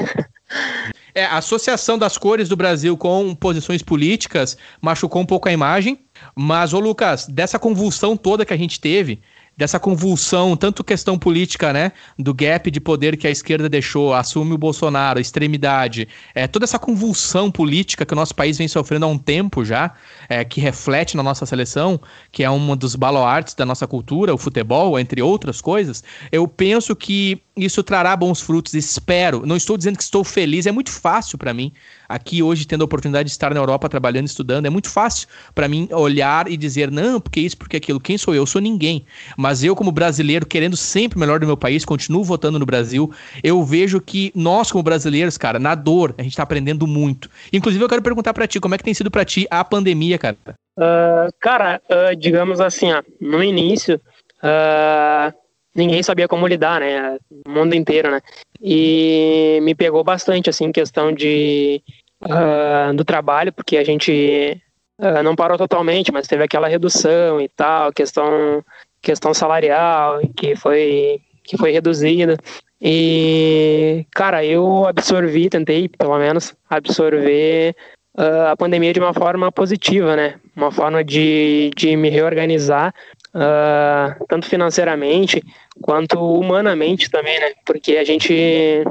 É, 1.13 1.23
a 1.23 1.37
associação 1.37 1.97
das 1.97 2.17
cores 2.17 2.49
do 2.49 2.57
Brasil 2.57 2.97
com 2.97 3.33
posições 3.33 3.81
políticas 3.81 4.57
machucou 4.81 5.21
um 5.21 5.25
pouco 5.25 5.47
a 5.47 5.51
imagem, 5.53 5.97
mas, 6.35 6.73
ô 6.73 6.79
Lucas, 6.79 7.25
dessa 7.25 7.57
convulsão 7.57 8.17
toda 8.17 8.45
que 8.45 8.53
a 8.53 8.57
gente 8.57 8.81
teve, 8.81 9.21
dessa 9.57 9.79
convulsão, 9.79 10.55
tanto 10.57 10.83
questão 10.83 11.17
política, 11.17 11.71
né, 11.71 11.91
do 12.17 12.33
gap 12.33 12.69
de 12.69 12.79
poder 12.79 13.15
que 13.17 13.27
a 13.27 13.31
esquerda 13.31 13.69
deixou, 13.69 14.13
assume 14.13 14.53
o 14.53 14.57
Bolsonaro, 14.57 15.17
a 15.17 15.21
extremidade, 15.21 16.07
é, 16.33 16.47
toda 16.47 16.65
essa 16.65 16.77
convulsão 16.77 17.49
política 17.49 18.05
que 18.05 18.13
o 18.13 18.15
nosso 18.15 18.35
país 18.35 18.57
vem 18.57 18.67
sofrendo 18.67 19.05
há 19.05 19.09
um 19.09 19.17
tempo 19.17 19.63
já, 19.63 19.93
é, 20.27 20.43
que 20.43 20.59
reflete 20.59 21.15
na 21.15 21.23
nossa 21.23 21.45
seleção, 21.45 21.99
que 22.31 22.43
é 22.43 22.49
uma 22.49 22.75
dos 22.75 22.95
baluartes 22.95 23.53
da 23.53 23.65
nossa 23.65 23.87
cultura, 23.87 24.33
o 24.33 24.37
futebol, 24.37 24.99
entre 24.99 25.21
outras 25.21 25.61
coisas, 25.61 26.03
eu 26.31 26.47
penso 26.47 26.95
que 26.95 27.41
isso 27.55 27.81
trará 27.81 28.15
bons 28.15 28.41
frutos, 28.41 28.73
espero. 28.73 29.45
Não 29.45 29.55
estou 29.55 29.77
dizendo 29.77 29.97
que 29.97 30.03
estou 30.03 30.23
feliz, 30.23 30.65
é 30.65 30.71
muito 30.71 30.91
fácil 30.91 31.37
para 31.37 31.53
mim, 31.53 31.71
aqui 32.07 32.41
hoje, 32.41 32.65
tendo 32.65 32.81
a 32.81 32.85
oportunidade 32.85 33.27
de 33.27 33.31
estar 33.31 33.53
na 33.53 33.59
Europa 33.59 33.89
trabalhando, 33.89 34.27
estudando, 34.27 34.65
é 34.65 34.69
muito 34.69 34.89
fácil 34.89 35.27
para 35.53 35.67
mim 35.67 35.87
olhar 35.91 36.49
e 36.49 36.57
dizer, 36.57 36.91
não, 36.91 37.19
porque 37.19 37.39
isso, 37.39 37.57
porque 37.57 37.77
aquilo. 37.77 37.99
Quem 37.99 38.17
sou 38.17 38.33
eu? 38.33 38.43
Eu 38.43 38.45
sou 38.45 38.61
ninguém. 38.61 39.05
Mas 39.35 39.63
eu, 39.63 39.75
como 39.75 39.91
brasileiro, 39.91 40.45
querendo 40.45 40.77
sempre 40.77 41.17
o 41.17 41.19
melhor 41.19 41.39
do 41.39 41.47
meu 41.47 41.57
país, 41.57 41.83
continuo 41.83 42.23
votando 42.23 42.59
no 42.59 42.65
Brasil, 42.65 43.11
eu 43.43 43.63
vejo 43.63 43.99
que 43.99 44.31
nós, 44.35 44.71
como 44.71 44.83
brasileiros, 44.83 45.37
cara, 45.37 45.57
na 45.57 45.73
dor, 45.73 46.13
a 46.17 46.23
gente 46.23 46.37
tá 46.37 46.43
aprendendo 46.43 46.85
muito. 46.85 47.29
Inclusive, 47.51 47.83
eu 47.83 47.89
quero 47.89 48.01
perguntar 48.01 48.33
para 48.33 48.47
ti, 48.47 48.59
como 48.59 48.75
é 48.75 48.77
que 48.77 48.83
tem 48.83 48.93
sido 48.93 49.09
para 49.09 49.25
ti 49.25 49.47
a 49.49 49.63
pandemia, 49.63 50.17
cara? 50.17 50.37
Uh, 50.77 51.31
cara, 51.39 51.81
uh, 51.89 52.15
digamos 52.15 52.61
assim, 52.61 52.91
ó, 52.91 53.01
no 53.19 53.43
início. 53.43 53.99
Uh 54.43 55.44
ninguém 55.75 56.01
sabia 56.01 56.27
como 56.27 56.47
lidar, 56.47 56.79
né? 56.79 57.17
O 57.45 57.49
mundo 57.49 57.75
inteiro, 57.75 58.09
né? 58.09 58.21
E 58.61 59.59
me 59.61 59.75
pegou 59.75 60.03
bastante, 60.03 60.49
assim, 60.49 60.71
questão 60.71 61.11
de 61.11 61.83
uh, 62.23 62.93
do 62.95 63.03
trabalho, 63.03 63.51
porque 63.51 63.77
a 63.77 63.83
gente 63.83 64.59
uh, 64.99 65.21
não 65.21 65.35
parou 65.35 65.57
totalmente, 65.57 66.11
mas 66.11 66.27
teve 66.27 66.43
aquela 66.43 66.67
redução 66.67 67.41
e 67.41 67.49
tal, 67.49 67.91
questão 67.91 68.63
questão 69.01 69.33
salarial 69.33 70.19
que 70.35 70.55
foi 70.55 71.21
que 71.43 71.57
foi 71.57 71.71
reduzida. 71.71 72.37
E 72.81 74.05
cara, 74.11 74.43
eu 74.43 74.85
absorvi, 74.87 75.49
tentei 75.49 75.87
pelo 75.89 76.17
menos 76.17 76.55
absorver 76.69 77.75
uh, 78.17 78.47
a 78.51 78.57
pandemia 78.57 78.93
de 78.93 78.99
uma 78.99 79.13
forma 79.13 79.51
positiva, 79.51 80.15
né? 80.15 80.35
Uma 80.55 80.71
forma 80.71 81.03
de, 81.03 81.71
de 81.75 81.95
me 81.95 82.09
reorganizar 82.09 82.93
uh, 83.35 84.25
tanto 84.27 84.47
financeiramente 84.47 85.43
quanto 85.81 86.19
humanamente 86.19 87.09
também, 87.09 87.37
né? 87.39 87.51
Porque 87.65 87.97
a 87.97 88.03
gente, 88.03 88.83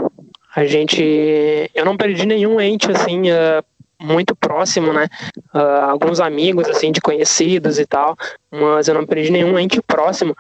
a 0.55 0.65
gente, 0.67 1.71
eu 1.75 1.85
não 1.85 1.97
perdi 1.97 2.27
nenhum 2.27 2.61
ente 2.61 2.91
assim 2.91 3.31
uh, 3.31 3.65
muito 4.01 4.37
próximo, 4.37 4.93
né? 4.93 5.09
Uh, 5.55 5.91
alguns 5.91 6.21
amigos 6.21 6.69
assim 6.69 6.93
de 6.93 7.01
conhecidos 7.01 7.79
e 7.79 7.87
tal, 7.87 8.17
mas 8.51 8.87
eu 8.87 8.95
não 8.95 9.07
perdi 9.07 9.33
nenhum 9.33 9.59
ente 9.59 9.81
próximo. 9.83 10.37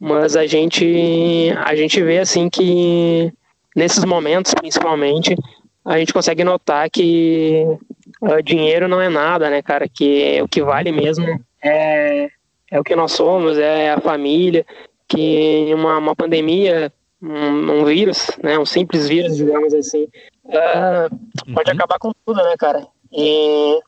Mas 0.00 0.36
a 0.36 0.46
gente, 0.46 1.54
a 1.64 1.74
gente 1.76 2.02
vê 2.02 2.18
assim 2.18 2.48
que 2.48 3.32
nesses 3.74 4.04
momentos, 4.04 4.52
principalmente, 4.54 5.34
a 5.84 5.98
gente 5.98 6.12
consegue 6.12 6.44
notar 6.44 6.90
que 6.90 7.64
uh, 8.22 8.42
dinheiro 8.42 8.88
não 8.88 9.00
é 9.00 9.08
nada, 9.08 9.50
né, 9.50 9.62
cara? 9.62 9.86
Que 9.88 10.40
o 10.42 10.48
que 10.48 10.62
vale 10.62 10.90
mesmo 10.90 11.40
é 11.62 12.28
é 12.74 12.80
o 12.80 12.82
que 12.82 12.96
nós 12.96 13.12
somos, 13.12 13.56
é 13.56 13.92
a 13.92 14.00
família, 14.00 14.66
que 15.06 15.72
uma, 15.72 15.96
uma 15.98 16.16
pandemia, 16.16 16.92
um, 17.22 17.70
um 17.70 17.84
vírus, 17.84 18.26
né, 18.42 18.58
um 18.58 18.66
simples 18.66 19.08
vírus, 19.08 19.36
digamos 19.36 19.72
assim, 19.72 20.08
uh, 20.46 21.54
pode 21.54 21.70
uhum. 21.70 21.76
acabar 21.76 22.00
com 22.00 22.10
tudo, 22.26 22.42
né, 22.42 22.56
cara? 22.58 22.84
E 23.12 23.78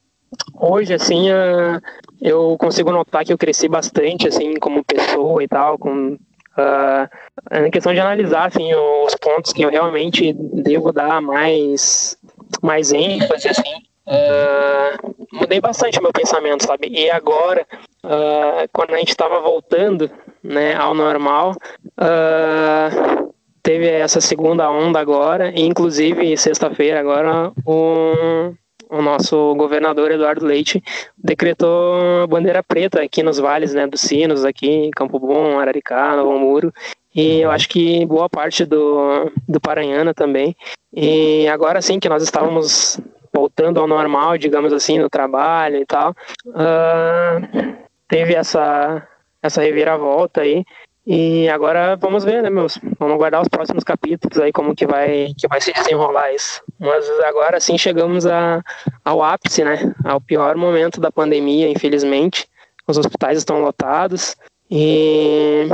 hoje, 0.55 0.95
assim, 0.95 1.33
uh, 1.33 1.83
eu 2.23 2.57
consigo 2.61 2.93
notar 2.93 3.25
que 3.25 3.33
eu 3.33 3.39
cresci 3.39 3.67
bastante, 3.67 4.29
assim, 4.29 4.55
como 4.55 4.85
pessoa 4.85 5.43
e 5.43 5.49
tal, 5.49 5.77
com 5.77 6.13
uh, 6.13 7.71
questão 7.73 7.93
de 7.93 7.99
analisar, 7.99 8.47
assim, 8.47 8.73
os 8.73 9.17
pontos 9.17 9.53
que 9.53 9.63
eu 9.63 9.71
realmente 9.71 10.33
devo 10.33 10.93
dar 10.93 11.21
mais, 11.21 12.17
mais 12.63 12.93
ênfase, 12.93 13.49
assim, 13.49 13.83
uh, 14.07 15.17
mudei 15.33 15.61
bastante 15.61 16.01
meu 16.01 16.13
pensamento, 16.13 16.65
sabe? 16.65 16.89
E 16.89 17.11
agora, 17.11 17.67
uh, 18.05 18.69
quando 18.73 18.95
a 18.95 18.99
gente 18.99 19.11
estava 19.11 19.41
voltando 19.41 20.11
né, 20.43 20.75
ao 20.75 20.95
normal, 20.95 21.55
uh, 21.99 23.35
teve 23.63 23.89
essa 23.89 24.21
segunda 24.21 24.71
onda 24.71 25.01
agora, 25.01 25.51
e 25.51 25.63
inclusive 25.63 26.37
sexta-feira 26.37 27.01
agora 27.01 27.53
o, 27.65 28.55
o 28.89 29.03
nosso 29.03 29.55
governador 29.57 30.13
Eduardo 30.13 30.47
Leite 30.47 30.83
decretou 31.19 32.23
a 32.23 32.27
bandeira 32.27 32.63
preta 32.63 33.03
aqui 33.03 33.23
nos 33.23 33.39
vales 33.39 33.75
né, 33.75 33.87
dos 33.87 34.01
Sinos, 34.01 34.45
aqui 34.45 34.69
em 34.69 34.91
Campo 34.91 35.19
Bom, 35.19 35.59
Araricá, 35.59 36.15
Novo 36.15 36.39
Muro, 36.39 36.73
e 37.13 37.41
eu 37.41 37.51
acho 37.51 37.69
que 37.69 38.05
boa 38.07 38.29
parte 38.29 38.65
do, 38.65 39.33
do 39.49 39.59
Paranhana 39.59 40.13
também. 40.13 40.55
E 40.95 41.49
agora 41.49 41.81
sim 41.81 41.99
que 41.99 42.09
nós 42.09 42.23
estávamos 42.23 43.01
voltando 43.37 43.79
ao 43.79 43.87
normal, 43.87 44.39
digamos 44.39 44.73
assim, 44.73 44.99
no 44.99 45.11
trabalho 45.11 45.77
e 45.77 45.85
tal, 45.85 46.15
uh, 46.47 47.77
teve 48.09 48.35
essa, 48.35 49.07
essa 49.43 49.61
reviravolta 49.61 50.41
aí. 50.41 50.65
E 51.07 51.49
agora 51.51 51.95
vamos 51.95 52.25
ver, 52.25 52.43
né, 52.43 52.51
meus? 52.51 52.81
Vamos 52.99 53.15
aguardar 53.15 53.41
os 53.41 53.49
próximos 53.49 53.85
capítulos 53.85 54.39
aí, 54.39 54.51
como 54.51 54.75
que 54.75 54.87
vai, 54.87 55.33
que 55.39 55.47
vai 55.47 55.61
se 55.61 55.73
desenrolar 55.73 56.33
isso. 56.33 56.61
Mas 56.81 57.09
agora 57.21 57.61
sim 57.61 57.79
chegamos 57.79 58.27
a, 58.27 58.61
ao 59.05 59.23
ápice, 59.23 59.63
né? 59.63 59.95
Ao 60.05 60.21
pior 60.21 60.57
momento 60.57 61.01
da 61.01 61.13
pandemia, 61.13 61.69
infelizmente. 61.69 62.49
Os 62.89 62.99
hospitais 62.99 63.39
estão 63.39 63.61
lotados 63.61 64.37
e 64.69 65.69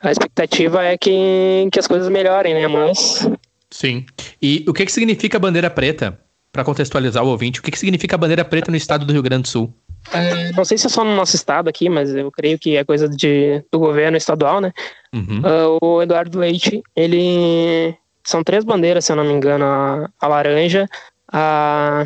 a 0.00 0.10
expectativa 0.12 0.84
é 0.84 0.96
que, 0.96 1.68
que 1.72 1.78
as 1.78 1.86
coisas 1.88 2.08
melhorem, 2.08 2.54
né? 2.54 2.68
Mas. 2.68 3.28
Sim. 3.70 4.04
E 4.40 4.64
o 4.68 4.72
que, 4.72 4.84
que 4.84 4.92
significa 4.92 5.38
bandeira 5.38 5.70
preta? 5.70 6.16
Para 6.52 6.64
contextualizar 6.64 7.24
o 7.24 7.28
ouvinte, 7.28 7.60
o 7.60 7.62
que, 7.62 7.70
que 7.70 7.78
significa 7.78 8.14
a 8.14 8.18
bandeira 8.18 8.44
preta 8.44 8.70
no 8.70 8.76
estado 8.76 9.06
do 9.06 9.12
Rio 9.12 9.22
Grande 9.22 9.42
do 9.42 9.48
Sul? 9.48 9.72
É, 10.12 10.52
não 10.52 10.64
sei 10.64 10.76
se 10.76 10.86
é 10.86 10.90
só 10.90 11.02
no 11.02 11.14
nosso 11.14 11.34
estado 11.34 11.68
aqui, 11.68 11.88
mas 11.88 12.14
eu 12.14 12.30
creio 12.30 12.58
que 12.58 12.76
é 12.76 12.84
coisa 12.84 13.08
de, 13.08 13.64
do 13.70 13.78
governo 13.78 14.16
estadual, 14.16 14.60
né? 14.60 14.72
Uhum. 15.14 15.40
Uh, 15.40 15.78
o 15.80 16.02
Eduardo 16.02 16.38
Leite, 16.38 16.82
ele. 16.94 17.96
São 18.24 18.44
três 18.44 18.64
bandeiras, 18.64 19.04
se 19.04 19.12
eu 19.12 19.16
não 19.16 19.24
me 19.24 19.32
engano: 19.32 19.64
a, 19.64 20.10
a 20.20 20.28
laranja, 20.28 20.88
a, 21.32 22.04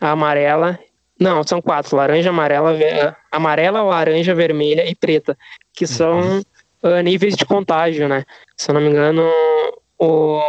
a, 0.00 0.10
amarela. 0.10 0.78
Não, 1.18 1.42
são 1.42 1.60
quatro: 1.62 1.96
laranja, 1.96 2.30
amarela, 2.30 2.76
amarela, 3.30 3.82
laranja, 3.82 4.34
vermelha 4.34 4.88
e 4.88 4.94
preta, 4.94 5.36
que 5.72 5.86
são 5.86 6.20
uhum. 6.20 6.42
uh, 6.82 7.00
níveis 7.02 7.34
de 7.34 7.46
contágio, 7.46 8.08
né? 8.08 8.24
Se 8.56 8.70
eu 8.70 8.74
não 8.74 8.80
me 8.82 8.90
engano, 8.90 9.26
o, 9.98 10.40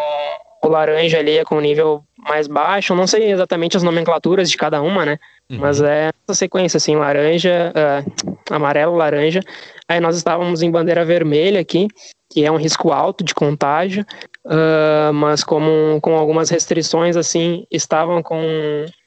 o 0.62 0.68
laranja 0.68 1.20
ali 1.20 1.38
é 1.38 1.46
com 1.46 1.60
nível 1.62 2.04
mais 2.24 2.48
baixo, 2.48 2.96
não 2.96 3.08
sei 3.08 3.32
exatamente 3.32 3.78
as 3.78 3.84
nomenclaturas 3.84 4.50
de 4.50 4.58
cada 4.58 4.82
uma, 4.82 5.06
né? 5.06 5.20
Uhum. 5.50 5.60
Mas 5.60 5.82
é 5.82 6.12
essa 6.28 6.38
sequência, 6.38 6.78
assim, 6.78 6.96
laranja, 6.96 7.74
uh, 7.76 8.38
amarelo, 8.50 8.96
laranja. 8.96 9.42
Aí 9.88 10.00
nós 10.00 10.16
estávamos 10.16 10.62
em 10.62 10.72
bandeira 10.72 11.04
vermelha 11.06 11.60
aqui, 11.60 11.88
que 12.30 12.46
é 12.46 12.52
um 12.52 12.58
risco 12.58 12.92
alto 12.92 13.24
de 13.24 13.34
contágio, 13.34 14.06
uh, 14.46 15.14
mas 15.14 15.44
como 15.44 16.00
com 16.02 16.18
algumas 16.18 16.50
restrições, 16.50 17.16
assim, 17.16 17.66
estavam 17.70 18.24
com 18.24 18.42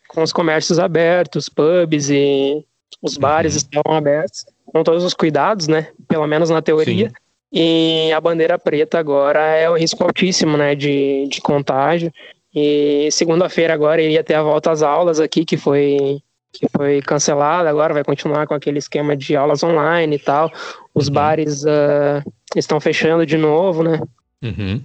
com 0.08 0.22
os 0.22 0.32
comércios 0.32 0.78
abertos, 0.78 1.48
pubs 1.48 2.08
e 2.08 2.64
os 3.02 3.16
bares 3.16 3.52
uhum. 3.52 3.58
estavam 3.58 3.98
abertos, 3.98 4.46
com 4.64 4.82
todos 4.82 5.04
os 5.04 5.12
cuidados, 5.12 5.68
né? 5.68 5.88
Pelo 6.08 6.26
menos 6.26 6.48
na 6.48 6.62
teoria. 6.62 7.08
Sim. 7.08 7.14
E 7.52 8.12
a 8.12 8.20
bandeira 8.20 8.58
preta 8.58 8.98
agora 8.98 9.40
é 9.40 9.68
o 9.68 9.76
risco 9.76 10.02
altíssimo, 10.02 10.56
né? 10.56 10.74
De, 10.74 11.26
de 11.28 11.40
contágio. 11.40 12.12
E 12.56 13.10
segunda-feira 13.12 13.74
agora 13.74 14.00
iria 14.00 14.24
ter 14.24 14.32
a 14.32 14.42
volta 14.42 14.70
às 14.70 14.80
aulas 14.80 15.20
aqui, 15.20 15.44
que 15.44 15.58
foi 15.58 16.22
que 16.50 16.66
foi 16.74 17.02
cancelada, 17.02 17.68
agora 17.68 17.92
vai 17.92 18.02
continuar 18.02 18.46
com 18.46 18.54
aquele 18.54 18.78
esquema 18.78 19.14
de 19.14 19.36
aulas 19.36 19.62
online 19.62 20.16
e 20.16 20.18
tal. 20.18 20.50
Os 20.94 21.08
uhum. 21.08 21.12
bares 21.12 21.64
uh, 21.64 22.32
estão 22.56 22.80
fechando 22.80 23.26
de 23.26 23.36
novo, 23.36 23.82
né? 23.82 24.00
Uhum. 24.42 24.80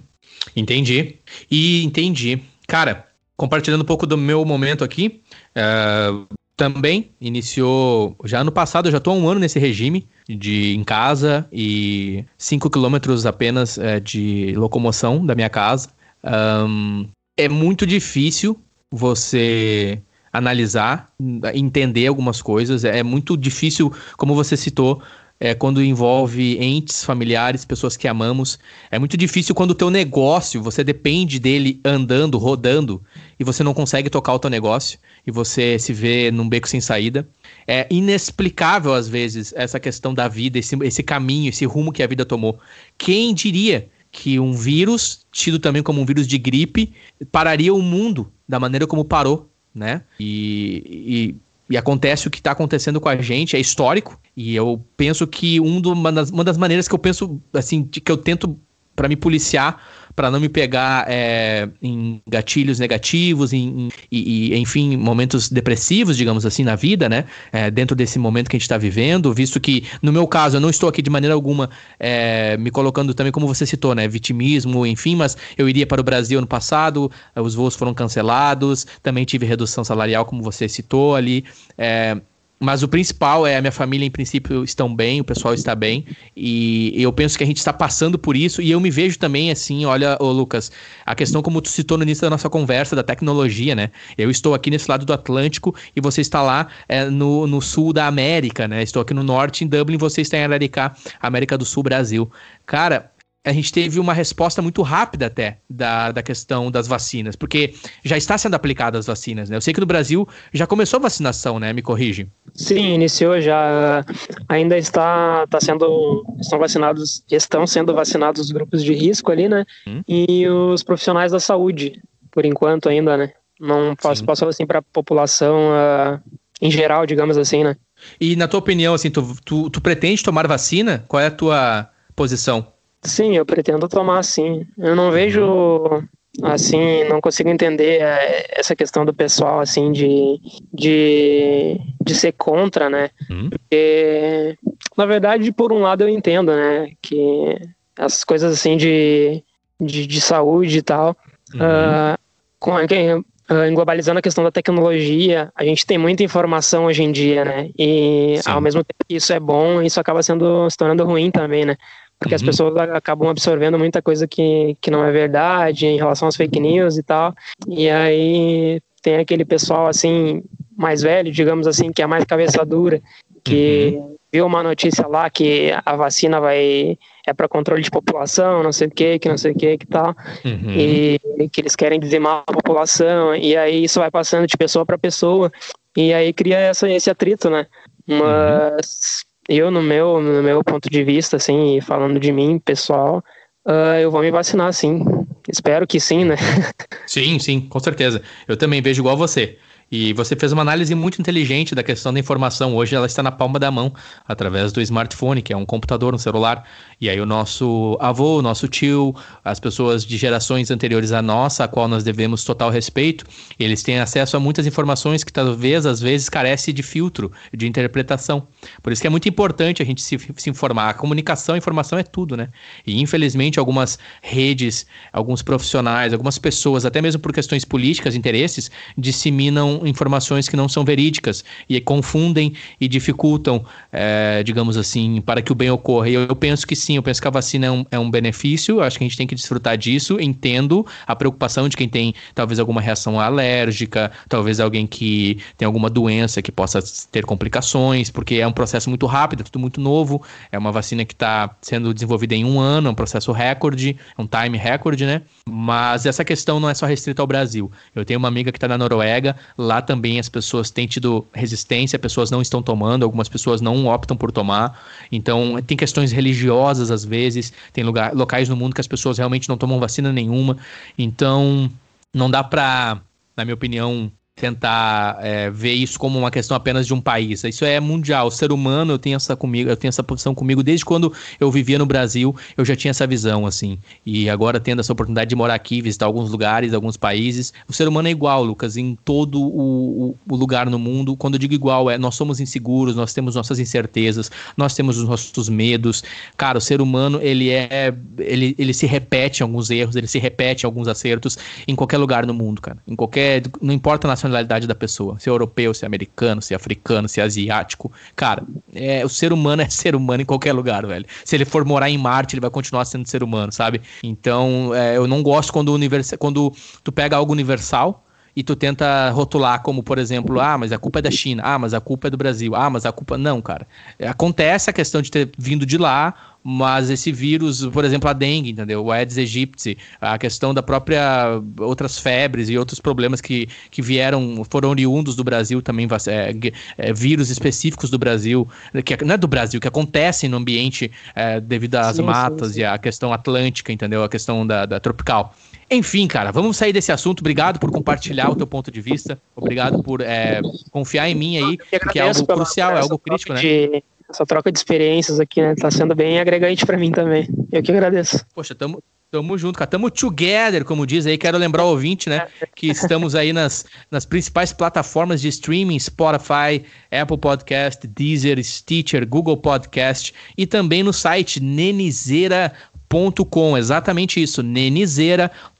Entendi. 0.54 1.16
E 1.50 1.82
entendi. 1.82 2.42
Cara, 2.68 3.06
compartilhando 3.38 3.80
um 3.80 3.86
pouco 3.86 4.06
do 4.06 4.18
meu 4.18 4.44
momento 4.44 4.84
aqui, 4.84 5.22
uh, 5.56 6.26
também 6.58 7.10
iniciou 7.18 8.14
já 8.24 8.40
ano 8.40 8.52
passado, 8.52 8.88
eu 8.88 8.92
já 8.92 8.98
estou 8.98 9.14
há 9.14 9.16
um 9.16 9.26
ano 9.26 9.40
nesse 9.40 9.58
regime 9.58 10.06
de 10.28 10.74
em 10.74 10.84
casa 10.84 11.48
e 11.50 12.22
5 12.36 12.68
quilômetros 12.68 13.24
apenas 13.24 13.78
uh, 13.78 13.98
de 13.98 14.52
locomoção 14.56 15.24
da 15.24 15.34
minha 15.34 15.48
casa. 15.48 15.88
Um, 16.22 17.08
é 17.36 17.48
muito 17.48 17.86
difícil 17.86 18.60
você 18.90 20.00
analisar, 20.32 21.12
entender 21.54 22.06
algumas 22.06 22.40
coisas. 22.40 22.84
É 22.84 23.02
muito 23.02 23.36
difícil, 23.36 23.92
como 24.16 24.34
você 24.34 24.56
citou, 24.56 25.02
é, 25.38 25.54
quando 25.54 25.82
envolve 25.82 26.56
entes 26.58 27.04
familiares, 27.04 27.64
pessoas 27.64 27.96
que 27.96 28.06
amamos. 28.06 28.58
É 28.90 28.98
muito 28.98 29.16
difícil 29.16 29.54
quando 29.54 29.72
o 29.72 29.74
teu 29.74 29.90
negócio, 29.90 30.62
você 30.62 30.84
depende 30.84 31.38
dele 31.38 31.80
andando, 31.84 32.38
rodando, 32.38 33.02
e 33.38 33.44
você 33.44 33.64
não 33.64 33.74
consegue 33.74 34.08
tocar 34.08 34.34
o 34.34 34.38
teu 34.38 34.48
negócio, 34.48 34.98
e 35.26 35.30
você 35.30 35.78
se 35.78 35.92
vê 35.92 36.30
num 36.30 36.48
beco 36.48 36.68
sem 36.68 36.80
saída. 36.80 37.28
É 37.66 37.86
inexplicável, 37.90 38.94
às 38.94 39.08
vezes, 39.08 39.52
essa 39.56 39.80
questão 39.80 40.14
da 40.14 40.28
vida, 40.28 40.58
esse, 40.58 40.76
esse 40.82 41.02
caminho, 41.02 41.48
esse 41.48 41.64
rumo 41.64 41.92
que 41.92 42.02
a 42.02 42.06
vida 42.06 42.24
tomou. 42.24 42.58
Quem 42.96 43.34
diria 43.34 43.88
que 44.12 44.38
um 44.38 44.52
vírus, 44.52 45.26
tido 45.32 45.58
também 45.58 45.82
como 45.82 46.00
um 46.00 46.04
vírus 46.04 46.28
de 46.28 46.36
gripe, 46.36 46.92
pararia 47.32 47.72
o 47.72 47.80
mundo 47.80 48.30
da 48.46 48.60
maneira 48.60 48.86
como 48.86 49.04
parou, 49.04 49.50
né? 49.74 50.02
E, 50.20 51.34
e, 51.68 51.74
e 51.74 51.76
acontece 51.78 52.28
o 52.28 52.30
que 52.30 52.38
está 52.38 52.50
acontecendo 52.50 53.00
com 53.00 53.08
a 53.08 53.16
gente, 53.16 53.56
é 53.56 53.58
histórico, 53.58 54.20
e 54.36 54.54
eu 54.54 54.84
penso 54.98 55.26
que 55.26 55.58
um 55.58 55.80
do, 55.80 55.92
uma, 55.94 56.12
das, 56.12 56.28
uma 56.28 56.44
das 56.44 56.58
maneiras 56.58 56.86
que 56.86 56.94
eu 56.94 56.98
penso, 56.98 57.40
assim, 57.54 57.88
de, 57.90 58.02
que 58.02 58.12
eu 58.12 58.18
tento 58.18 58.56
para 58.94 59.08
me 59.08 59.16
policiar 59.16 59.82
para 60.14 60.30
não 60.30 60.40
me 60.40 60.48
pegar 60.48 61.06
é, 61.08 61.68
em 61.80 62.20
gatilhos 62.28 62.78
negativos, 62.78 63.52
em, 63.52 63.88
e, 64.10 64.54
enfim, 64.56 64.96
momentos 64.96 65.48
depressivos, 65.48 66.16
digamos 66.16 66.44
assim, 66.44 66.64
na 66.64 66.76
vida, 66.76 67.08
né? 67.08 67.24
É, 67.52 67.70
dentro 67.70 67.96
desse 67.96 68.18
momento 68.18 68.48
que 68.48 68.56
a 68.56 68.58
gente 68.58 68.64
está 68.64 68.78
vivendo, 68.78 69.32
visto 69.32 69.60
que, 69.60 69.84
no 70.02 70.12
meu 70.12 70.26
caso, 70.26 70.56
eu 70.56 70.60
não 70.60 70.70
estou 70.70 70.88
aqui 70.88 71.02
de 71.02 71.10
maneira 71.10 71.34
alguma 71.34 71.70
é, 71.98 72.56
me 72.56 72.70
colocando 72.70 73.14
também, 73.14 73.32
como 73.32 73.46
você 73.46 73.64
citou, 73.66 73.94
né? 73.94 74.06
Vitimismo, 74.08 74.86
enfim, 74.86 75.16
mas 75.16 75.36
eu 75.56 75.68
iria 75.68 75.86
para 75.86 76.00
o 76.00 76.04
Brasil 76.04 76.38
ano 76.38 76.46
passado, 76.46 77.10
os 77.36 77.54
voos 77.54 77.74
foram 77.74 77.94
cancelados, 77.94 78.86
também 79.02 79.24
tive 79.24 79.46
redução 79.46 79.84
salarial, 79.84 80.24
como 80.24 80.42
você 80.42 80.68
citou 80.68 81.14
ali. 81.14 81.44
É, 81.76 82.20
mas 82.62 82.84
o 82.84 82.88
principal 82.88 83.44
é 83.44 83.56
a 83.56 83.60
minha 83.60 83.72
família, 83.72 84.06
em 84.06 84.10
princípio, 84.10 84.62
estão 84.62 84.94
bem, 84.94 85.20
o 85.20 85.24
pessoal 85.24 85.52
está 85.52 85.74
bem. 85.74 86.06
E 86.36 86.94
eu 86.96 87.12
penso 87.12 87.36
que 87.36 87.42
a 87.42 87.46
gente 87.46 87.56
está 87.56 87.72
passando 87.72 88.16
por 88.16 88.36
isso. 88.36 88.62
E 88.62 88.70
eu 88.70 88.78
me 88.78 88.88
vejo 88.88 89.18
também 89.18 89.50
assim, 89.50 89.84
olha, 89.84 90.16
ô 90.20 90.30
Lucas, 90.30 90.70
a 91.04 91.12
questão 91.12 91.42
como 91.42 91.60
tu 91.60 91.68
citou 91.68 91.98
no 91.98 92.04
início 92.04 92.22
da 92.22 92.30
nossa 92.30 92.48
conversa, 92.48 92.94
da 92.94 93.02
tecnologia, 93.02 93.74
né? 93.74 93.90
Eu 94.16 94.30
estou 94.30 94.54
aqui 94.54 94.70
nesse 94.70 94.88
lado 94.88 95.04
do 95.04 95.12
Atlântico 95.12 95.74
e 95.96 96.00
você 96.00 96.20
está 96.20 96.40
lá 96.40 96.68
é, 96.88 97.06
no, 97.06 97.48
no 97.48 97.60
sul 97.60 97.92
da 97.92 98.06
América, 98.06 98.68
né? 98.68 98.80
Estou 98.80 99.02
aqui 99.02 99.12
no 99.12 99.24
norte, 99.24 99.64
em 99.64 99.66
Dublin, 99.66 99.96
você 99.96 100.20
está 100.20 100.36
em 100.36 100.44
Araricá, 100.44 100.94
América 101.20 101.58
do 101.58 101.64
Sul, 101.64 101.82
Brasil. 101.82 102.30
Cara, 102.64 103.10
a 103.44 103.52
gente 103.52 103.72
teve 103.72 103.98
uma 103.98 104.14
resposta 104.14 104.62
muito 104.62 104.82
rápida 104.82 105.26
até 105.26 105.58
da, 105.68 106.12
da 106.12 106.22
questão 106.22 106.70
das 106.70 106.86
vacinas, 106.86 107.34
porque 107.34 107.74
já 108.04 108.16
está 108.16 108.38
sendo 108.38 108.54
aplicadas 108.54 109.00
as 109.00 109.06
vacinas, 109.06 109.50
né? 109.50 109.56
Eu 109.56 109.60
sei 109.60 109.74
que 109.74 109.80
no 109.80 109.86
Brasil 109.86 110.28
já 110.52 110.64
começou 110.66 110.98
a 110.98 111.02
vacinação, 111.02 111.58
né? 111.58 111.72
Me 111.72 111.82
corrige. 111.82 112.28
Sim, 112.54 112.94
iniciou 112.94 113.40
já. 113.40 114.04
Ainda 114.48 114.78
está, 114.78 115.42
está 115.44 115.60
sendo. 115.60 116.24
Estão 116.40 116.58
vacinados, 116.58 117.24
estão 117.30 117.66
sendo 117.66 117.92
vacinados 117.92 118.40
os 118.40 118.52
grupos 118.52 118.84
de 118.84 118.94
risco 118.94 119.32
ali, 119.32 119.48
né? 119.48 119.64
Hum. 119.88 120.02
E 120.06 120.48
os 120.48 120.84
profissionais 120.84 121.32
da 121.32 121.40
saúde, 121.40 122.00
por 122.30 122.46
enquanto 122.46 122.88
ainda, 122.88 123.16
né? 123.16 123.32
Não 123.58 123.96
posso, 123.96 124.24
posso 124.24 124.40
falar 124.40 124.50
assim 124.50 124.66
para 124.66 124.78
a 124.78 124.82
população 124.82 125.70
uh, 125.70 126.20
em 126.60 126.70
geral, 126.70 127.06
digamos 127.06 127.36
assim, 127.36 127.64
né? 127.64 127.76
E 128.20 128.36
na 128.36 128.46
tua 128.46 128.58
opinião, 128.60 128.94
assim, 128.94 129.10
tu, 129.10 129.36
tu, 129.44 129.70
tu 129.70 129.80
pretende 129.80 130.22
tomar 130.22 130.46
vacina? 130.46 131.04
Qual 131.08 131.20
é 131.20 131.26
a 131.26 131.30
tua 131.30 131.88
posição? 132.14 132.72
Sim, 133.04 133.36
eu 133.36 133.44
pretendo 133.44 133.88
tomar 133.88 134.22
sim. 134.22 134.66
Eu 134.78 134.94
não 134.94 135.10
vejo 135.10 136.02
assim, 136.42 137.04
não 137.04 137.20
consigo 137.20 137.50
entender 137.50 138.00
é, 138.00 138.46
essa 138.58 138.74
questão 138.74 139.04
do 139.04 139.12
pessoal 139.12 139.60
assim 139.60 139.92
de, 139.92 140.40
de, 140.72 141.78
de 142.02 142.14
ser 142.14 142.32
contra, 142.32 142.88
né? 142.88 143.10
Uhum. 143.28 143.50
Porque 143.50 144.56
na 144.96 145.06
verdade, 145.06 145.52
por 145.52 145.72
um 145.72 145.80
lado 145.80 146.02
eu 146.02 146.08
entendo, 146.08 146.54
né, 146.54 146.90
que 147.00 147.58
as 147.98 148.24
coisas 148.24 148.52
assim 148.52 148.76
de, 148.76 149.42
de, 149.80 150.06
de 150.06 150.20
saúde 150.20 150.78
e 150.78 150.82
tal, 150.82 151.16
uhum. 151.54 151.60
uh, 151.60 152.18
com, 152.58 152.72
uh, 152.76 153.74
globalizando 153.74 154.18
a 154.18 154.22
questão 154.22 154.44
da 154.44 154.50
tecnologia, 154.50 155.50
a 155.54 155.64
gente 155.64 155.86
tem 155.86 155.98
muita 155.98 156.22
informação 156.22 156.86
hoje 156.86 157.02
em 157.02 157.12
dia, 157.12 157.44
né? 157.44 157.70
E 157.78 158.36
Sim. 158.42 158.50
ao 158.50 158.60
mesmo 158.60 158.82
tempo 158.82 159.04
que 159.06 159.16
isso 159.16 159.32
é 159.32 159.40
bom, 159.40 159.82
isso 159.82 160.00
acaba 160.00 160.22
sendo 160.22 160.68
se 160.70 160.76
tornando 160.76 161.04
ruim 161.04 161.30
também, 161.30 161.64
né? 161.64 161.76
Porque 162.22 162.34
uhum. 162.34 162.36
as 162.36 162.42
pessoas 162.42 162.76
acabam 162.76 163.28
absorvendo 163.28 163.78
muita 163.78 164.00
coisa 164.00 164.28
que, 164.28 164.76
que 164.80 164.90
não 164.90 165.04
é 165.04 165.10
verdade 165.10 165.86
em 165.86 165.96
relação 165.96 166.28
às 166.28 166.36
fake 166.36 166.60
news 166.60 166.96
e 166.96 167.02
tal. 167.02 167.34
E 167.68 167.90
aí 167.90 168.80
tem 169.02 169.16
aquele 169.16 169.44
pessoal 169.44 169.88
assim 169.88 170.42
mais 170.76 171.02
velho, 171.02 171.32
digamos 171.32 171.66
assim, 171.66 171.92
que 171.92 172.00
é 172.00 172.06
mais 172.06 172.24
cabeça 172.24 172.64
dura, 172.64 173.02
que 173.44 173.94
uhum. 173.96 174.16
viu 174.32 174.46
uma 174.46 174.62
notícia 174.62 175.06
lá 175.06 175.28
que 175.28 175.72
a 175.84 175.96
vacina 175.96 176.40
vai 176.40 176.96
é 177.26 177.32
para 177.32 177.48
controle 177.48 177.82
de 177.82 177.90
população, 177.90 178.62
não 178.62 178.72
sei 178.72 178.88
o 178.88 178.90
que, 178.90 179.18
que 179.18 179.28
não 179.28 179.38
sei 179.38 179.52
o 179.52 179.54
que, 179.54 179.78
que 179.78 179.86
tal, 179.86 180.14
uhum. 180.44 180.70
e, 180.70 181.20
que 181.52 181.60
eles 181.60 181.76
querem 181.76 182.00
dizimar 182.00 182.42
a 182.46 182.52
população, 182.52 183.34
e 183.34 183.56
aí 183.56 183.84
isso 183.84 184.00
vai 184.00 184.10
passando 184.10 184.46
de 184.46 184.56
pessoa 184.56 184.86
para 184.86 184.98
pessoa, 184.98 185.52
e 185.96 186.12
aí 186.12 186.32
cria 186.32 186.58
essa, 186.58 186.90
esse 186.90 187.10
atrito, 187.10 187.48
né? 187.48 187.66
Uhum. 188.08 188.18
Mas 188.18 189.24
eu, 189.56 189.70
no 189.70 189.82
meu, 189.82 190.20
no 190.20 190.42
meu 190.42 190.62
ponto 190.64 190.88
de 190.88 191.04
vista, 191.04 191.36
assim, 191.36 191.80
falando 191.80 192.18
de 192.18 192.32
mim, 192.32 192.58
pessoal, 192.58 193.22
uh, 193.66 193.98
eu 194.00 194.10
vou 194.10 194.22
me 194.22 194.30
vacinar, 194.30 194.72
sim. 194.72 195.04
Espero 195.48 195.86
que 195.86 195.98
sim, 195.98 196.24
né? 196.24 196.36
Sim, 197.06 197.38
sim, 197.40 197.60
com 197.60 197.80
certeza. 197.80 198.22
Eu 198.46 198.56
também 198.56 198.80
vejo 198.80 199.02
igual 199.02 199.16
você. 199.16 199.58
E 199.92 200.14
você 200.14 200.34
fez 200.34 200.52
uma 200.52 200.62
análise 200.62 200.94
muito 200.94 201.20
inteligente 201.20 201.74
da 201.74 201.82
questão 201.82 202.14
da 202.14 202.18
informação. 202.18 202.74
Hoje 202.74 202.96
ela 202.96 203.04
está 203.04 203.22
na 203.22 203.30
palma 203.30 203.58
da 203.58 203.70
mão, 203.70 203.92
através 204.26 204.72
do 204.72 204.80
smartphone, 204.80 205.42
que 205.42 205.52
é 205.52 205.56
um 205.56 205.66
computador, 205.66 206.14
um 206.14 206.18
celular. 206.18 206.64
E 206.98 207.10
aí 207.10 207.20
o 207.20 207.26
nosso 207.26 207.98
avô, 208.00 208.38
o 208.38 208.42
nosso 208.42 208.66
tio, 208.68 209.14
as 209.44 209.60
pessoas 209.60 210.02
de 210.06 210.16
gerações 210.16 210.70
anteriores 210.70 211.12
à 211.12 211.20
nossa, 211.20 211.64
a 211.64 211.68
qual 211.68 211.86
nós 211.88 212.02
devemos 212.02 212.42
total 212.42 212.70
respeito, 212.70 213.26
eles 213.58 213.82
têm 213.82 213.98
acesso 213.98 214.34
a 214.34 214.40
muitas 214.40 214.66
informações 214.66 215.22
que 215.22 215.30
talvez, 215.30 215.84
às 215.84 216.00
vezes, 216.00 216.30
carece 216.30 216.72
de 216.72 216.82
filtro, 216.82 217.30
de 217.52 217.68
interpretação. 217.68 218.48
Por 218.82 218.94
isso 218.94 219.02
que 219.02 219.06
é 219.06 219.10
muito 219.10 219.28
importante 219.28 219.82
a 219.82 219.84
gente 219.84 220.00
se, 220.00 220.18
se 220.36 220.48
informar. 220.48 220.88
A 220.88 220.94
comunicação, 220.94 221.54
a 221.54 221.58
informação 221.58 221.98
é 221.98 222.02
tudo, 222.02 222.34
né? 222.34 222.48
E 222.86 222.98
infelizmente 222.98 223.58
algumas 223.58 223.98
redes, 224.22 224.86
alguns 225.12 225.42
profissionais, 225.42 226.14
algumas 226.14 226.38
pessoas, 226.38 226.86
até 226.86 227.02
mesmo 227.02 227.20
por 227.20 227.30
questões 227.30 227.62
políticas, 227.62 228.14
interesses, 228.14 228.70
disseminam 228.96 229.81
informações 229.86 230.48
que 230.48 230.56
não 230.56 230.68
são 230.68 230.84
verídicas 230.84 231.44
e 231.68 231.80
confundem 231.80 232.54
e 232.80 232.88
dificultam, 232.88 233.64
é, 233.92 234.42
digamos 234.42 234.76
assim, 234.76 235.20
para 235.20 235.42
que 235.42 235.52
o 235.52 235.54
bem 235.54 235.70
ocorra. 235.70 236.08
E 236.08 236.14
eu, 236.14 236.36
penso 236.36 236.66
que 236.66 236.76
sim, 236.76 236.96
eu 236.96 237.02
penso 237.02 237.20
que 237.20 237.28
a 237.28 237.30
vacina 237.30 237.66
é 237.66 237.70
um, 237.70 237.86
é 237.90 237.98
um 237.98 238.10
benefício, 238.10 238.80
acho 238.80 238.98
que 238.98 239.04
a 239.04 239.08
gente 239.08 239.16
tem 239.16 239.26
que 239.26 239.34
desfrutar 239.34 239.76
disso. 239.76 240.20
Entendo 240.20 240.86
a 241.06 241.14
preocupação 241.16 241.68
de 241.68 241.76
quem 241.76 241.88
tem 241.88 242.14
talvez 242.34 242.58
alguma 242.58 242.80
reação 242.80 243.20
alérgica, 243.20 244.10
talvez 244.28 244.60
alguém 244.60 244.86
que 244.86 245.38
tem 245.56 245.66
alguma 245.66 245.88
doença 245.88 246.42
que 246.42 246.52
possa 246.52 246.80
ter 247.10 247.24
complicações, 247.24 248.10
porque 248.10 248.36
é 248.36 248.46
um 248.46 248.52
processo 248.52 248.88
muito 248.88 249.06
rápido, 249.06 249.40
é 249.40 249.44
tudo 249.44 249.58
muito 249.58 249.80
novo. 249.80 250.22
É 250.50 250.58
uma 250.58 250.72
vacina 250.72 251.04
que 251.04 251.14
está 251.14 251.54
sendo 251.60 251.92
desenvolvida 251.94 252.34
em 252.34 252.44
um 252.44 252.60
ano, 252.60 252.88
é 252.88 252.90
um 252.90 252.94
processo 252.94 253.32
recorde, 253.32 253.96
é 254.16 254.22
um 254.22 254.26
time 254.26 254.58
recorde, 254.58 255.06
né? 255.06 255.22
Mas 255.48 256.06
essa 256.06 256.24
questão 256.24 256.60
não 256.60 256.68
é 256.68 256.74
só 256.74 256.86
restrita 256.86 257.22
ao 257.22 257.26
Brasil. 257.26 257.70
Eu 257.94 258.04
tenho 258.04 258.18
uma 258.18 258.28
amiga 258.28 258.52
que 258.52 258.56
está 258.56 258.68
na 258.68 258.78
Noruega, 258.78 259.36
lá 259.56 259.71
também 259.80 260.18
as 260.18 260.28
pessoas 260.28 260.70
têm 260.70 260.86
tido 260.86 261.26
resistência, 261.32 261.98
pessoas 261.98 262.30
não 262.30 262.42
estão 262.42 262.62
tomando, 262.62 263.04
algumas 263.04 263.28
pessoas 263.28 263.60
não 263.60 263.86
optam 263.86 264.16
por 264.16 264.30
tomar. 264.30 264.78
Então, 265.10 265.62
tem 265.66 265.76
questões 265.76 266.12
religiosas 266.12 266.90
às 266.90 267.04
vezes, 267.04 267.52
tem 267.72 267.84
lugar, 267.84 268.12
locais 268.14 268.48
no 268.48 268.56
mundo 268.56 268.74
que 268.74 268.80
as 268.80 268.86
pessoas 268.86 269.18
realmente 269.18 269.48
não 269.48 269.56
tomam 269.56 269.80
vacina 269.80 270.12
nenhuma. 270.12 270.58
Então, 270.98 271.70
não 272.12 272.30
dá 272.30 272.44
para, 272.44 273.00
na 273.36 273.44
minha 273.44 273.54
opinião, 273.54 274.12
tentar 274.34 275.18
é, 275.20 275.50
ver 275.50 275.74
isso 275.74 275.98
como 275.98 276.18
uma 276.18 276.30
questão 276.30 276.56
apenas 276.56 276.86
de 276.86 276.94
um 276.94 277.00
país. 277.00 277.44
Isso 277.44 277.64
é 277.64 277.78
mundial. 277.78 278.28
O 278.28 278.30
ser 278.30 278.50
humano, 278.50 278.94
eu 278.94 278.98
tenho 278.98 279.16
essa 279.16 279.36
comigo, 279.36 279.68
eu 279.68 279.76
tenho 279.76 279.90
essa 279.90 280.02
posição 280.02 280.34
comigo 280.34 280.62
desde 280.62 280.84
quando 280.84 281.12
eu 281.38 281.50
vivia 281.50 281.78
no 281.78 281.84
Brasil, 281.84 282.34
eu 282.56 282.64
já 282.64 282.74
tinha 282.74 282.90
essa 282.90 283.06
visão 283.06 283.46
assim. 283.46 283.78
E 284.06 284.30
agora 284.30 284.58
tendo 284.58 284.80
essa 284.80 284.92
oportunidade 284.92 285.28
de 285.28 285.36
morar 285.36 285.54
aqui, 285.54 285.82
visitar 285.82 286.06
alguns 286.06 286.30
lugares, 286.30 286.72
alguns 286.72 286.96
países, 286.96 287.52
o 287.68 287.72
ser 287.72 287.86
humano 287.86 288.08
é 288.08 288.10
igual, 288.10 288.42
Lucas, 288.42 288.76
em 288.76 288.96
todo 289.04 289.40
o, 289.40 290.16
o, 290.28 290.36
lugar 290.36 290.68
no 290.68 290.78
mundo. 290.78 291.14
Quando 291.14 291.34
eu 291.34 291.38
digo 291.38 291.54
igual, 291.54 291.90
é 291.90 291.98
nós 291.98 292.14
somos 292.14 292.40
inseguros, 292.40 292.96
nós 292.96 293.12
temos 293.12 293.34
nossas 293.34 293.58
incertezas, 293.58 294.30
nós 294.56 294.74
temos 294.74 294.96
os 294.96 295.06
nossos 295.06 295.48
medos. 295.48 296.02
Cara, 296.36 296.56
o 296.56 296.60
ser 296.60 296.80
humano, 296.80 297.20
ele 297.22 297.50
é 297.50 297.94
ele, 298.18 298.54
ele 298.58 298.72
se 298.72 298.86
repete 298.86 299.42
em 299.42 299.44
alguns 299.44 299.70
erros, 299.70 299.94
ele 299.94 300.06
se 300.06 300.18
repete 300.18 300.64
em 300.64 300.66
alguns 300.66 300.88
acertos 300.88 301.38
em 301.68 301.74
qualquer 301.74 301.98
lugar 301.98 302.26
no 302.26 302.32
mundo, 302.32 302.62
cara. 302.62 302.78
Em 302.88 302.96
qualquer, 302.96 303.42
não 303.60 303.74
importa 303.74 304.06
a 304.06 304.21
nacionalidade 304.22 304.66
da 304.66 304.74
pessoa, 304.74 305.18
se 305.18 305.28
é 305.28 305.32
europeu, 305.32 305.74
se 305.74 305.84
é 305.84 305.86
americano, 305.86 306.40
se 306.40 306.54
é 306.54 306.56
africano, 306.56 307.08
se 307.08 307.20
é 307.20 307.24
asiático. 307.24 307.90
Cara, 308.14 308.42
é, 308.74 309.04
o 309.04 309.08
ser 309.08 309.32
humano 309.32 309.62
é 309.62 309.68
ser 309.70 309.94
humano 309.94 310.22
em 310.22 310.26
qualquer 310.26 310.52
lugar, 310.52 310.86
velho. 310.86 311.04
Se 311.24 311.36
ele 311.36 311.44
for 311.44 311.64
morar 311.64 311.90
em 311.90 311.98
Marte, 311.98 312.34
ele 312.34 312.40
vai 312.40 312.50
continuar 312.50 312.84
sendo 312.84 313.08
ser 313.08 313.22
humano, 313.22 313.52
sabe? 313.52 313.80
Então, 314.02 314.74
é, 314.74 314.96
eu 314.96 315.06
não 315.06 315.22
gosto 315.22 315.52
quando, 315.52 315.76
quando 316.18 316.52
tu 316.84 316.92
pega 316.92 317.16
algo 317.16 317.32
universal 317.32 318.04
e 318.34 318.42
tu 318.42 318.56
tenta 318.56 319.10
rotular 319.10 319.62
como, 319.62 319.82
por 319.82 319.98
exemplo, 319.98 320.40
ah, 320.40 320.56
mas 320.56 320.72
a 320.72 320.78
culpa 320.78 321.00
é 321.00 321.02
da 321.02 321.10
China, 321.10 321.42
ah, 321.44 321.58
mas 321.58 321.74
a 321.74 321.80
culpa 321.80 322.08
é 322.08 322.10
do 322.10 322.16
Brasil, 322.16 322.54
ah, 322.54 322.70
mas 322.70 322.86
a 322.86 322.92
culpa. 322.92 323.18
Não, 323.18 323.42
cara. 323.42 323.66
Acontece 324.00 324.70
a 324.70 324.72
questão 324.72 325.02
de 325.02 325.10
ter 325.10 325.30
vindo 325.36 325.66
de 325.66 325.76
lá, 325.76 326.14
mas 326.42 326.90
esse 326.90 327.12
vírus, 327.12 327.64
por 327.66 327.84
exemplo, 327.84 328.08
a 328.08 328.12
dengue, 328.12 328.50
entendeu? 328.50 328.84
O 328.84 328.90
Aedes 328.90 329.16
aegypti, 329.16 329.78
a 330.00 330.18
questão 330.18 330.52
da 330.52 330.62
própria 330.62 331.40
outras 331.60 331.98
febres 331.98 332.48
e 332.48 332.58
outros 332.58 332.80
problemas 332.80 333.20
que, 333.20 333.48
que 333.70 333.80
vieram, 333.80 334.42
foram 334.50 334.70
oriundos 334.70 335.14
do 335.14 335.22
Brasil 335.22 335.62
também, 335.62 335.86
é, 336.08 336.34
é, 336.78 336.92
vírus 336.92 337.30
específicos 337.30 337.90
do 337.90 337.98
Brasil, 337.98 338.48
que 338.84 339.04
não 339.04 339.14
é 339.14 339.18
do 339.18 339.28
Brasil, 339.28 339.60
que 339.60 339.68
acontecem 339.68 340.28
no 340.28 340.38
ambiente 340.38 340.90
é, 341.14 341.38
devido 341.38 341.76
às 341.76 341.96
sim, 341.96 342.02
matas 342.02 342.48
sim, 342.48 342.54
sim. 342.54 342.60
e 342.60 342.64
a 342.64 342.78
questão 342.78 343.12
atlântica, 343.12 343.72
entendeu? 343.72 344.02
A 344.02 344.08
questão 344.08 344.46
da, 344.46 344.66
da 344.66 344.80
tropical. 344.80 345.34
Enfim, 345.72 346.06
cara, 346.06 346.30
vamos 346.30 346.56
sair 346.56 346.72
desse 346.72 346.92
assunto. 346.92 347.20
Obrigado 347.20 347.58
por 347.58 347.70
compartilhar 347.70 348.30
o 348.30 348.36
teu 348.36 348.46
ponto 348.46 348.70
de 348.70 348.80
vista. 348.80 349.18
Obrigado 349.34 349.82
por 349.82 350.00
é, 350.00 350.40
confiar 350.70 351.08
em 351.08 351.14
mim 351.14 351.38
aí, 351.38 351.58
que 351.90 351.98
é 351.98 352.02
algo 352.02 352.26
crucial, 352.26 352.76
é 352.76 352.80
algo 352.80 352.98
crítico, 352.98 353.32
né? 353.32 353.40
De 353.40 353.84
essa 354.08 354.26
troca 354.26 354.52
de 354.52 354.58
experiências 354.58 355.18
aqui, 355.18 355.40
né? 355.40 355.54
Tá 355.54 355.70
sendo 355.70 355.94
bem 355.94 356.20
agregante 356.20 356.66
para 356.66 356.76
mim 356.76 356.92
também. 356.92 357.26
Eu 357.50 357.62
que 357.62 357.72
agradeço. 357.72 358.24
Poxa, 358.34 358.54
tamo, 358.54 358.82
Tamo 359.12 359.36
junto, 359.36 359.58
cara. 359.58 359.70
Tamo 359.70 359.90
together, 359.90 360.64
como 360.64 360.86
diz 360.86 361.04
aí. 361.04 361.18
Quero 361.18 361.36
lembrar 361.36 361.66
o 361.66 361.68
ouvinte, 361.68 362.08
né? 362.08 362.28
Que 362.56 362.68
estamos 362.68 363.14
aí 363.14 363.30
nas, 363.30 363.66
nas 363.90 364.06
principais 364.06 364.54
plataformas 364.54 365.20
de 365.20 365.28
streaming: 365.28 365.78
Spotify, 365.78 366.64
Apple 366.90 367.18
Podcast, 367.18 367.86
Deezer, 367.86 368.42
Stitcher, 368.42 369.06
Google 369.06 369.36
Podcast 369.36 370.14
e 370.34 370.46
também 370.46 370.82
no 370.82 370.94
site 370.94 371.40
nenizeira.com. 371.40 373.58
Exatamente 373.58 374.22
isso, 374.22 374.42
nenizeira.com 374.42 375.51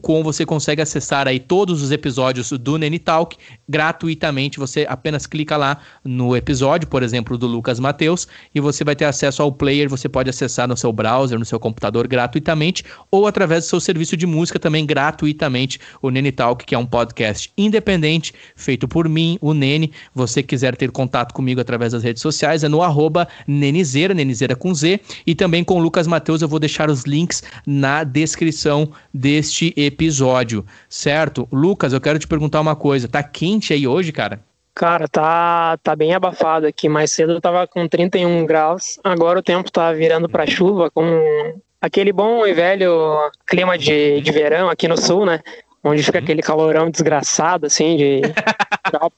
com 0.00 0.22
você 0.22 0.46
consegue 0.46 0.80
acessar 0.80 1.26
aí 1.26 1.40
todos 1.40 1.82
os 1.82 1.90
episódios 1.90 2.52
do 2.52 2.78
Nene 2.78 2.98
Talk 2.98 3.36
gratuitamente. 3.68 4.58
Você 4.58 4.86
apenas 4.88 5.26
clica 5.26 5.56
lá 5.56 5.78
no 6.04 6.36
episódio, 6.36 6.86
por 6.86 7.02
exemplo, 7.02 7.36
do 7.36 7.46
Lucas 7.46 7.80
Mateus, 7.80 8.28
e 8.54 8.60
você 8.60 8.84
vai 8.84 8.94
ter 8.94 9.06
acesso 9.06 9.42
ao 9.42 9.50
player. 9.50 9.88
Você 9.88 10.08
pode 10.08 10.30
acessar 10.30 10.68
no 10.68 10.76
seu 10.76 10.92
browser, 10.92 11.38
no 11.38 11.44
seu 11.44 11.58
computador 11.58 12.06
gratuitamente, 12.06 12.84
ou 13.10 13.26
através 13.26 13.64
do 13.64 13.68
seu 13.68 13.80
serviço 13.80 14.16
de 14.16 14.26
música 14.26 14.58
também 14.58 14.86
gratuitamente. 14.86 15.80
O 16.00 16.10
Nene 16.10 16.30
Talk, 16.30 16.64
que 16.64 16.74
é 16.74 16.78
um 16.78 16.86
podcast 16.86 17.50
independente, 17.56 18.32
feito 18.54 18.86
por 18.86 19.08
mim, 19.08 19.36
o 19.40 19.52
Nene. 19.52 19.90
Você 20.14 20.42
quiser 20.42 20.76
ter 20.76 20.92
contato 20.92 21.32
comigo 21.32 21.60
através 21.60 21.92
das 21.92 22.04
redes 22.04 22.22
sociais, 22.22 22.62
é 22.62 22.68
no 22.68 22.82
arroba 22.82 23.26
Nenizeira, 23.48 24.14
Nenizeira 24.14 24.54
com 24.54 24.72
Z, 24.72 25.00
e 25.26 25.34
também 25.34 25.64
com 25.64 25.74
o 25.74 25.80
Lucas 25.80 26.06
Mateus. 26.06 26.40
Eu 26.40 26.48
vou 26.48 26.60
deixar 26.60 26.88
os 26.88 27.02
links 27.02 27.42
na 27.66 28.04
descrição 28.04 28.90
desse 29.12 29.45
este 29.46 29.72
episódio, 29.76 30.64
certo? 30.88 31.48
Lucas, 31.52 31.92
eu 31.92 32.00
quero 32.00 32.18
te 32.18 32.26
perguntar 32.26 32.60
uma 32.60 32.76
coisa. 32.76 33.08
Tá 33.08 33.22
quente 33.22 33.72
aí 33.72 33.86
hoje, 33.86 34.12
cara? 34.12 34.40
Cara, 34.74 35.08
tá, 35.08 35.78
tá 35.82 35.96
bem 35.96 36.14
abafado 36.14 36.66
aqui. 36.66 36.88
Mais 36.88 37.10
cedo 37.10 37.32
eu 37.32 37.40
tava 37.40 37.66
com 37.66 37.88
31 37.88 38.44
graus. 38.44 38.98
Agora 39.02 39.38
o 39.38 39.42
tempo 39.42 39.70
tá 39.70 39.92
virando 39.92 40.28
para 40.28 40.46
chuva, 40.46 40.90
com 40.90 41.04
aquele 41.80 42.12
bom 42.12 42.46
e 42.46 42.52
velho 42.52 43.30
clima 43.46 43.78
de, 43.78 44.20
de 44.20 44.30
verão 44.30 44.68
aqui 44.68 44.86
no 44.86 44.96
sul, 44.96 45.24
né? 45.24 45.40
Onde 45.82 46.02
fica 46.02 46.18
uhum. 46.18 46.24
aquele 46.24 46.42
calorão 46.42 46.90
desgraçado, 46.90 47.66
assim, 47.66 47.96
de 47.96 48.20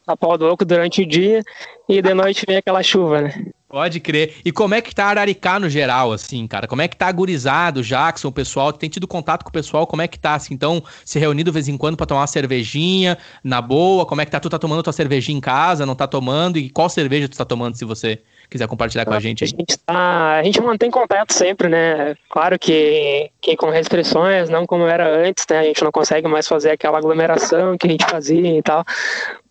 tapar 0.06 0.40
o 0.40 0.52
oco 0.52 0.64
durante 0.64 1.02
o 1.02 1.06
dia 1.06 1.42
e 1.88 2.02
de 2.02 2.14
noite 2.14 2.44
vem 2.46 2.58
aquela 2.58 2.82
chuva, 2.82 3.22
né? 3.22 3.46
Pode 3.68 4.00
crer. 4.00 4.36
E 4.46 4.50
como 4.50 4.74
é 4.74 4.80
que 4.80 4.94
tá 4.94 5.04
Araricá 5.04 5.60
no 5.60 5.68
geral, 5.68 6.10
assim, 6.10 6.46
cara? 6.46 6.66
Como 6.66 6.80
é 6.80 6.88
que 6.88 6.96
tá 6.96 7.06
agorizado, 7.06 7.82
Jackson, 7.82 8.28
o 8.28 8.32
pessoal? 8.32 8.72
Tem 8.72 8.88
tido 8.88 9.06
contato 9.06 9.42
com 9.42 9.50
o 9.50 9.52
pessoal? 9.52 9.86
Como 9.86 10.00
é 10.00 10.08
que 10.08 10.18
tá, 10.18 10.34
assim? 10.34 10.54
Então, 10.54 10.82
se 11.04 11.18
reunido 11.18 11.50
de 11.50 11.54
vez 11.54 11.68
em 11.68 11.76
quando 11.76 11.94
para 11.94 12.06
tomar 12.06 12.22
uma 12.22 12.26
cervejinha, 12.26 13.18
na 13.44 13.60
boa? 13.60 14.06
Como 14.06 14.22
é 14.22 14.24
que 14.24 14.30
tá? 14.30 14.40
Tu 14.40 14.48
tá 14.48 14.58
tomando 14.58 14.82
tua 14.82 14.92
cervejinha 14.92 15.36
em 15.36 15.40
casa, 15.40 15.84
não 15.84 15.94
tá 15.94 16.06
tomando? 16.06 16.58
E 16.58 16.70
qual 16.70 16.88
cerveja 16.88 17.28
tu 17.28 17.36
tá 17.36 17.44
tomando, 17.44 17.76
se 17.76 17.84
você 17.84 18.22
quiser 18.48 18.66
compartilhar 18.66 19.04
com 19.04 19.12
a 19.12 19.20
gente 19.20 19.44
aí? 19.44 19.50
A 19.52 19.60
gente, 19.60 19.78
tá, 19.78 20.36
a 20.36 20.42
gente 20.42 20.62
mantém 20.62 20.90
contato 20.90 21.34
sempre, 21.34 21.68
né? 21.68 22.16
Claro 22.30 22.58
que, 22.58 23.30
que 23.38 23.54
com 23.54 23.68
restrições, 23.68 24.48
não 24.48 24.66
como 24.66 24.86
era 24.86 25.06
antes, 25.06 25.44
né? 25.50 25.58
A 25.58 25.64
gente 25.64 25.84
não 25.84 25.92
consegue 25.92 26.26
mais 26.26 26.48
fazer 26.48 26.70
aquela 26.70 26.96
aglomeração 26.96 27.76
que 27.76 27.86
a 27.86 27.90
gente 27.90 28.06
fazia 28.06 28.58
e 28.58 28.62
tal. 28.62 28.82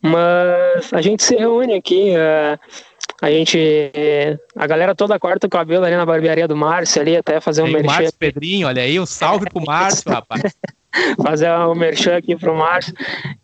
Mas 0.02 0.92
a 0.92 1.02
gente 1.04 1.22
se 1.22 1.36
reúne 1.36 1.76
aqui... 1.76 2.14
Uh, 2.16 2.87
a 3.22 3.30
gente. 3.30 3.92
A 4.56 4.68
galera 4.68 4.94
toda 4.94 5.20
corta 5.20 5.48
o 5.48 5.50
cabelo 5.50 5.86
ali 5.86 5.96
na 5.96 6.06
barbearia 6.06 6.48
do 6.48 6.56
Márcio, 6.56 7.02
ali, 7.02 7.18
até 7.18 7.40
fazer 7.40 7.64
um 7.64 7.68
merchan. 7.68 7.88
Márcio 7.88 8.14
Pedrinho, 8.18 8.68
olha 8.68 8.82
aí, 8.82 9.00
um 9.00 9.06
salve 9.06 9.50
pro 9.50 9.64
Márcio, 9.66 10.12
rapaz. 10.12 10.56
fazer 11.24 11.52
um 11.52 11.76
merchan 11.76 12.18
aqui 12.18 12.36
pro 12.36 12.56
Márcio. 12.56 12.94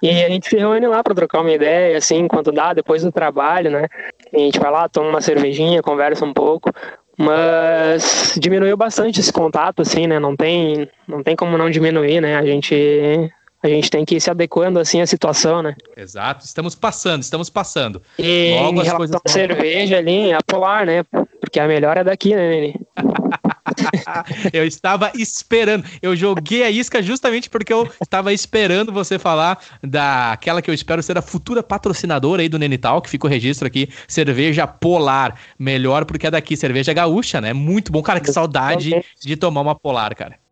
E 0.02 0.10
a 0.10 0.30
gente 0.30 0.48
se 0.48 0.58
reúne 0.58 0.88
lá 0.88 1.04
para 1.04 1.16
trocar 1.16 1.42
uma 1.42 1.52
ideia, 1.52 1.98
assim, 1.98 2.18
enquanto 2.18 2.52
dá, 2.52 2.74
depois 2.74 3.04
do 3.04 3.12
trabalho, 3.12 3.72
né? 3.72 3.88
a 4.34 4.38
gente 4.38 4.60
vai 4.60 4.72
lá, 4.72 4.90
toma 4.90 5.10
uma 5.10 5.22
cervejinha, 5.22 5.82
conversa 5.82 6.26
um 6.26 6.34
pouco. 6.34 6.72
Mas 7.16 8.36
diminuiu 8.40 8.76
bastante 8.76 9.20
esse 9.20 9.32
contato, 9.32 9.84
assim, 9.84 10.08
né? 10.08 10.20
Não 10.20 10.36
tem, 10.36 10.90
não 11.08 11.22
tem 11.22 11.36
como 11.36 11.58
não 11.58 11.70
diminuir, 11.70 12.20
né? 12.20 12.36
A 12.36 12.46
gente 12.46 13.32
a 13.64 13.70
gente 13.70 13.90
tem 13.90 14.04
que 14.04 14.16
ir 14.16 14.22
se 14.22 14.30
adequando 14.30 14.80
assim 14.80 15.00
à 15.02 15.08
situação, 15.08 15.62
né? 15.62 15.76
Exato, 15.96 16.46
estamos 16.46 16.76
passando, 16.76 17.22
estamos 17.22 17.50
passando. 17.50 18.02
E 18.20 18.56
Logo 18.60 18.84
em 18.84 18.90
coisas 18.90 19.16
a 19.16 19.30
cerveja 19.30 19.98
ali, 19.98 20.34
a 20.34 20.40
polar, 20.46 20.86
né? 20.86 21.04
Porque 21.40 21.60
a 21.60 21.68
melhor 21.68 21.98
é 21.98 22.04
daqui, 22.04 22.36
né, 22.36 22.50
Nene? 22.50 22.76
eu 24.52 24.66
estava 24.66 25.12
esperando. 25.16 25.86
Eu 26.02 26.16
joguei 26.16 26.64
a 26.64 26.70
isca 26.70 27.02
justamente 27.02 27.50
porque 27.50 27.72
eu 27.72 27.90
estava 28.02 28.34
esperando 28.34 28.92
você 28.92 29.18
falar 29.18 29.60
daquela 29.82 30.62
que 30.62 30.70
eu 30.70 30.74
espero 30.74 31.02
ser 31.02 31.18
a 31.18 31.22
futura 31.22 31.64
patrocinadora 31.64 32.42
aí 32.42 32.50
do 32.50 32.60
Nenital, 32.60 33.02
que 33.02 33.10
fica 33.10 33.28
o 33.28 33.30
registro 33.30 33.66
aqui, 33.66 33.90
cerveja 34.08 34.68
polar. 34.68 35.40
Melhor 35.58 36.06
porque 36.06 36.28
é 36.28 36.32
daqui, 36.32 36.58
cerveja 36.58 36.94
gaúcha, 36.94 37.40
né? 37.40 37.54
Muito 37.54 37.92
bom. 37.92 38.02
Cara, 38.02 38.20
que 38.20 38.32
saudade 38.32 39.04
de 39.22 39.38
tomar 39.38 39.62
uma 39.62 39.76
polar, 39.76 40.14
cara. 40.16 40.43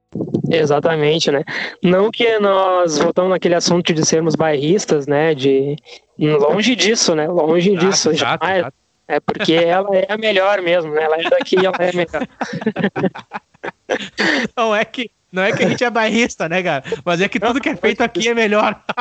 Exatamente, 0.58 1.32
né? 1.32 1.44
Não 1.82 2.12
que 2.12 2.38
nós 2.40 2.98
voltamos 2.98 3.32
naquele 3.32 3.56
assunto 3.56 3.94
de 3.94 4.06
sermos 4.06 4.36
bairristas, 4.36 5.08
né? 5.08 5.34
De 5.34 5.78
longe 6.18 6.76
disso, 6.76 7.16
né? 7.16 7.28
Longe 7.28 7.72
exato, 7.72 7.86
disso. 7.86 8.10
Exato, 8.10 8.44
jamais. 8.44 8.60
Exato. 8.60 8.76
É 9.08 9.20
porque 9.20 9.54
ela 9.54 9.96
é 9.96 10.06
a 10.10 10.18
melhor 10.18 10.62
mesmo, 10.62 10.94
né? 10.94 11.04
Ela 11.04 11.18
é 11.18 11.30
daqui, 11.30 11.58
ela 11.58 11.76
é 11.80 11.90
a 11.90 11.94
melhor. 11.94 12.28
Não 14.56 14.76
é 14.76 14.86
que 14.86 15.12
não 15.32 15.44
é 15.44 15.52
que 15.54 15.64
a 15.64 15.70
gente 15.70 15.84
é 15.84 15.90
bairrista, 15.90 16.50
né, 16.50 16.62
cara? 16.62 16.84
Mas 17.06 17.22
é 17.22 17.30
que 17.30 17.40
tudo 17.40 17.62
que 17.62 17.70
é 17.70 17.76
feito 17.76 18.02
aqui 18.02 18.28
é 18.28 18.34
melhor. 18.34 18.84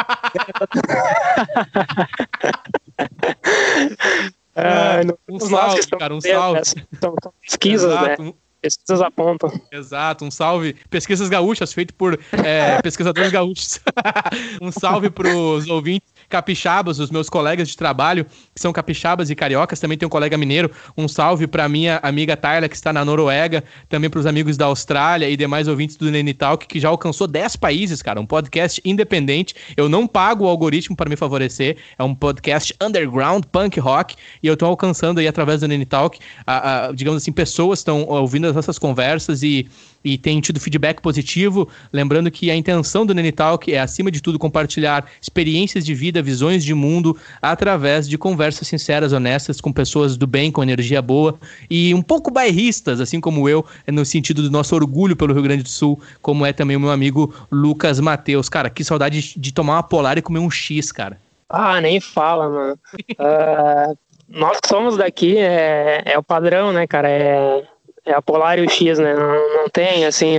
ah, 4.54 5.00
um 5.28 5.40
salve, 5.40 5.80
cara, 5.98 6.14
um 6.14 6.20
salve. 6.20 6.60
São, 7.00 7.16
são 7.20 7.32
pesquisas, 7.42 8.00
né? 8.00 8.16
Pesquisas 8.60 9.00
apontam. 9.00 9.50
Exato, 9.72 10.24
um 10.24 10.30
salve. 10.30 10.74
Pesquisas 10.90 11.28
gaúchas, 11.28 11.72
feito 11.72 11.94
por 11.94 12.18
é, 12.44 12.80
pesquisadores 12.82 13.32
gaúchos. 13.32 13.80
um 14.60 14.70
salve 14.70 15.10
para 15.10 15.28
os 15.34 15.66
ouvintes 15.68 16.10
capixabas, 16.30 16.98
os 16.98 17.10
meus 17.10 17.28
colegas 17.28 17.68
de 17.68 17.76
trabalho, 17.76 18.24
que 18.54 18.60
são 18.60 18.72
capixabas 18.72 19.28
e 19.28 19.34
cariocas. 19.34 19.80
Também 19.80 19.98
tem 19.98 20.06
um 20.06 20.10
colega 20.10 20.38
mineiro. 20.38 20.70
Um 20.96 21.08
salve 21.08 21.46
para 21.46 21.68
minha 21.68 21.98
amiga 22.02 22.36
Tayla, 22.36 22.68
que 22.68 22.76
está 22.76 22.92
na 22.92 23.04
Noruega. 23.04 23.62
Também 23.88 24.08
para 24.08 24.20
os 24.20 24.26
amigos 24.26 24.56
da 24.56 24.66
Austrália 24.66 25.28
e 25.28 25.36
demais 25.36 25.68
ouvintes 25.68 25.96
do 25.96 26.10
Nene 26.10 26.32
Talk, 26.32 26.66
que 26.66 26.78
já 26.78 26.88
alcançou 26.88 27.26
10 27.26 27.56
países, 27.56 28.00
cara. 28.00 28.20
Um 28.20 28.26
podcast 28.26 28.80
independente. 28.84 29.54
Eu 29.76 29.88
não 29.88 30.06
pago 30.06 30.44
o 30.44 30.48
algoritmo 30.48 30.96
para 30.96 31.10
me 31.10 31.16
favorecer. 31.16 31.76
É 31.98 32.04
um 32.04 32.14
podcast 32.14 32.74
underground, 32.80 33.44
punk 33.50 33.80
rock. 33.80 34.14
E 34.42 34.46
eu 34.46 34.54
estou 34.54 34.68
alcançando 34.68 35.18
aí 35.18 35.26
através 35.26 35.60
do 35.60 35.68
Nene 35.68 35.84
Talk, 35.84 36.18
a, 36.46 36.86
a, 36.86 36.92
digamos 36.92 37.22
assim, 37.22 37.32
pessoas 37.32 37.80
estão 37.80 38.04
ouvindo 38.04 38.46
essas 38.46 38.78
conversas 38.78 39.42
e 39.42 39.68
e 40.04 40.16
tem 40.16 40.40
tido 40.40 40.60
feedback 40.60 41.00
positivo. 41.00 41.68
Lembrando 41.92 42.30
que 42.30 42.50
a 42.50 42.56
intenção 42.56 43.04
do 43.04 43.14
Nene 43.14 43.32
Talk 43.32 43.72
é, 43.72 43.80
acima 43.80 44.10
de 44.10 44.20
tudo, 44.20 44.38
compartilhar 44.38 45.06
experiências 45.20 45.84
de 45.84 45.94
vida, 45.94 46.22
visões 46.22 46.64
de 46.64 46.74
mundo, 46.74 47.16
através 47.40 48.08
de 48.08 48.16
conversas 48.16 48.66
sinceras, 48.68 49.12
honestas, 49.12 49.60
com 49.60 49.72
pessoas 49.72 50.16
do 50.16 50.26
bem, 50.26 50.50
com 50.50 50.62
energia 50.62 51.02
boa 51.02 51.38
e 51.68 51.94
um 51.94 52.02
pouco 52.02 52.30
bairristas, 52.30 53.00
assim 53.00 53.20
como 53.20 53.48
eu, 53.48 53.64
no 53.86 54.04
sentido 54.04 54.42
do 54.42 54.50
nosso 54.50 54.74
orgulho 54.74 55.16
pelo 55.16 55.32
Rio 55.34 55.42
Grande 55.42 55.62
do 55.62 55.68
Sul, 55.68 56.00
como 56.22 56.46
é 56.46 56.52
também 56.52 56.76
o 56.76 56.80
meu 56.80 56.90
amigo 56.90 57.34
Lucas 57.50 58.00
Mateus. 58.00 58.48
Cara, 58.48 58.70
que 58.70 58.84
saudade 58.84 59.34
de 59.36 59.52
tomar 59.52 59.74
uma 59.74 59.82
polar 59.82 60.18
e 60.18 60.22
comer 60.22 60.38
um 60.38 60.50
X, 60.50 60.90
cara. 60.92 61.18
Ah, 61.48 61.80
nem 61.80 62.00
fala, 62.00 62.48
mano. 62.48 62.78
uh, 63.18 63.98
nós 64.28 64.58
somos 64.64 64.96
daqui, 64.96 65.36
é, 65.36 66.02
é 66.04 66.18
o 66.18 66.22
padrão, 66.22 66.72
né, 66.72 66.86
cara? 66.86 67.08
É, 67.08 67.64
é 68.04 68.12
a 68.12 68.22
Polar 68.22 68.58
e 68.58 68.66
o 68.66 68.70
X, 68.70 68.98
né? 68.98 69.14
Não, 69.14 69.62
não 69.62 69.68
tem, 69.68 70.04
assim. 70.04 70.38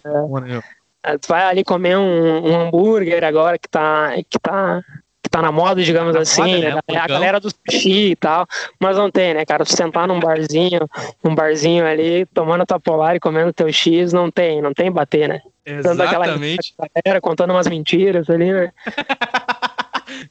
É, 1.04 1.18
tu 1.18 1.28
vai 1.28 1.44
ali 1.44 1.64
comer 1.64 1.98
um, 1.98 2.48
um, 2.48 2.60
hambúrguer 2.60 3.24
agora 3.24 3.58
que 3.58 3.68
tá, 3.68 4.12
que 4.30 4.40
tá, 4.40 4.82
que 5.24 5.30
tá 5.30 5.42
na 5.42 5.52
moda, 5.52 5.82
digamos 5.82 6.14
na 6.14 6.22
assim. 6.22 6.42
Moda, 6.42 6.76
né? 6.76 6.82
É 6.88 6.98
a 6.98 7.08
galera 7.08 7.40
do 7.40 7.50
sushi 7.50 8.12
e 8.12 8.16
tal. 8.16 8.46
Mas 8.80 8.98
não 8.98 9.10
tem, 9.10 9.34
né, 9.34 9.46
cara? 9.46 9.66
Tu 9.66 9.76
sentar 9.76 10.08
num 10.08 10.20
barzinho, 10.20 10.88
um 11.24 11.34
barzinho 11.34 11.86
ali, 11.86 12.26
tomando 12.28 12.66
tua 12.66 12.80
Polar 12.80 13.16
e 13.16 13.20
comendo 13.20 13.54
teu 13.54 13.72
X, 13.72 14.14
não 14.14 14.30
tem, 14.30 14.62
não 14.62 14.74
tem 14.74 14.92
bater, 14.92 15.28
né? 15.28 15.42
Exatamente. 15.66 15.84
Dando 15.84 16.02
aquela 16.02 16.90
galera 16.96 17.22
contando 17.22 17.52
umas 17.52 17.68
mentiras 17.68 18.30
ali, 18.30 18.52
né? 18.52 18.72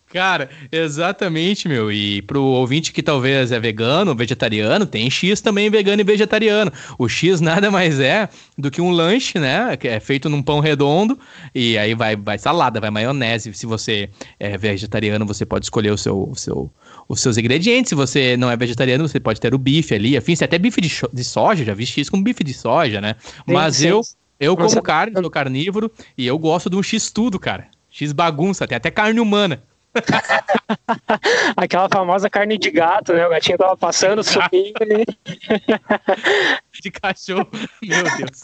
Cara, 0.07 0.51
exatamente, 0.73 1.69
meu. 1.69 1.91
E 1.91 2.23
pro 2.23 2.43
ouvinte 2.43 2.93
que 2.93 3.03
talvez 3.03 3.53
é 3.53 3.61
vegano, 3.61 4.15
vegetariano, 4.15 4.85
tem 4.87 5.09
X 5.09 5.41
também 5.41 5.71
vegano 5.71 6.01
e 6.01 6.05
vegetariano. 6.05 6.73
O 6.99 7.09
X 7.09 7.41
nada 7.41 7.71
mais 7.71 8.01
é 8.01 8.29
do 8.59 8.71
que 8.71 8.81
um 8.81 8.91
lanche, 8.91 9.39
né? 9.39 9.77
Que 9.77 9.89
é 9.89 10.01
feito 10.01 10.29
num 10.29 10.43
pão 10.43 10.61
redondo 10.61 11.19
e 11.55 11.79
aí 11.79 11.95
vai, 11.95 12.17
vai 12.17 12.39
salada, 12.39 12.81
vai 12.81 12.91
maionese. 12.91 13.53
Se 13.55 13.67
você 13.67 14.11
é 14.39 14.59
vegetariano, 14.59 15.25
você 15.25 15.47
pode 15.47 15.67
escolher 15.67 15.91
o 15.91 15.99
seu, 15.99 16.29
o 16.31 16.35
seu, 16.35 16.73
os 17.09 17.21
seus 17.21 17.39
ingredientes. 17.39 17.91
Se 17.91 17.95
você 17.95 18.37
não 18.37 18.51
é 18.51 18.57
vegetariano, 18.57 19.07
você 19.07 19.21
pode 19.21 19.41
ter 19.41 19.55
o 19.55 19.59
bife 19.59 19.95
ali. 19.95 20.17
Afim, 20.17 20.35
até 20.41 20.59
bife 20.59 20.81
de, 20.81 20.91
de 21.13 21.25
soja, 21.25 21.65
já 21.65 21.75
vi 21.75 21.87
X 21.87 22.09
com 22.11 22.23
bife 22.23 22.43
de 22.43 22.53
soja, 22.55 23.01
né? 23.01 23.17
Sim, 23.23 23.53
Mas 23.53 23.77
sim. 23.77 23.89
eu. 23.89 24.01
Eu 24.41 24.57
como 24.57 24.71
Nossa. 24.71 24.81
carne, 24.81 25.13
sou 25.21 25.31
carnívoro, 25.31 25.93
e 26.17 26.27
eu 26.27 26.39
gosto 26.39 26.71
de 26.71 26.77
um 26.77 26.83
X 26.83 27.11
tudo, 27.11 27.39
cara. 27.39 27.69
X 27.91 28.11
bagunça, 28.11 28.67
tem 28.67 28.75
até 28.75 28.91
carne 28.91 29.21
humana. 29.21 29.63
Aquela 31.57 31.89
famosa 31.89 32.31
carne 32.31 32.57
de 32.59 32.71
gato, 32.71 33.13
né? 33.13 33.27
O 33.27 33.31
gatinho 33.31 33.59
tava 33.59 33.77
passando, 33.77 34.23
subindo 34.23 34.83
e... 34.83 35.05
De 36.81 36.91
cachorro, 36.91 37.49
meu 37.83 38.03
Deus. 38.03 38.43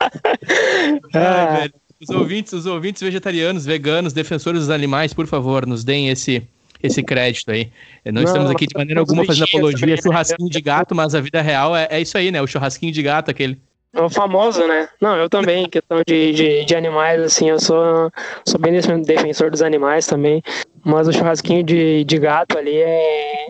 Ai, 1.14 1.58
velho. 1.58 1.74
Os 2.00 2.08
ouvintes, 2.08 2.52
os 2.54 2.64
ouvintes 2.66 3.02
vegetarianos, 3.02 3.66
veganos, 3.66 4.14
defensores 4.14 4.60
dos 4.60 4.70
animais, 4.70 5.12
por 5.12 5.26
favor, 5.26 5.66
nos 5.66 5.84
deem 5.84 6.08
esse, 6.08 6.42
esse 6.82 7.02
crédito 7.02 7.50
aí. 7.50 7.70
Não, 8.06 8.12
não 8.12 8.22
estamos 8.22 8.50
aqui 8.50 8.66
de 8.66 8.76
maneira 8.76 9.00
alguma 9.00 9.24
fazendo 9.24 9.44
apologia, 9.44 9.80
também, 9.80 10.02
churrasquinho 10.02 10.48
de 10.48 10.60
gato, 10.62 10.94
mas 10.94 11.14
a 11.14 11.20
vida 11.20 11.42
real 11.42 11.76
é, 11.76 11.86
é 11.90 12.00
isso 12.00 12.16
aí, 12.16 12.30
né? 12.30 12.40
O 12.40 12.46
churrasquinho 12.46 12.90
de 12.92 13.02
gato, 13.02 13.30
aquele. 13.30 13.60
É 13.92 14.00
o 14.00 14.08
famoso, 14.08 14.66
né? 14.68 14.88
Não, 15.00 15.16
eu 15.16 15.28
também, 15.28 15.68
questão 15.68 16.02
de, 16.06 16.32
de, 16.32 16.64
de, 16.64 16.76
animais, 16.76 17.20
assim, 17.20 17.50
eu 17.50 17.58
sou, 17.58 18.10
sou 18.46 18.60
bem 18.60 18.72
defensor 19.02 19.50
dos 19.50 19.62
animais 19.62 20.06
também. 20.06 20.42
Mas 20.84 21.08
o 21.08 21.12
churrasquinho 21.12 21.64
de, 21.64 22.04
de 22.04 22.18
gato 22.18 22.56
ali 22.56 22.76
é, 22.76 23.46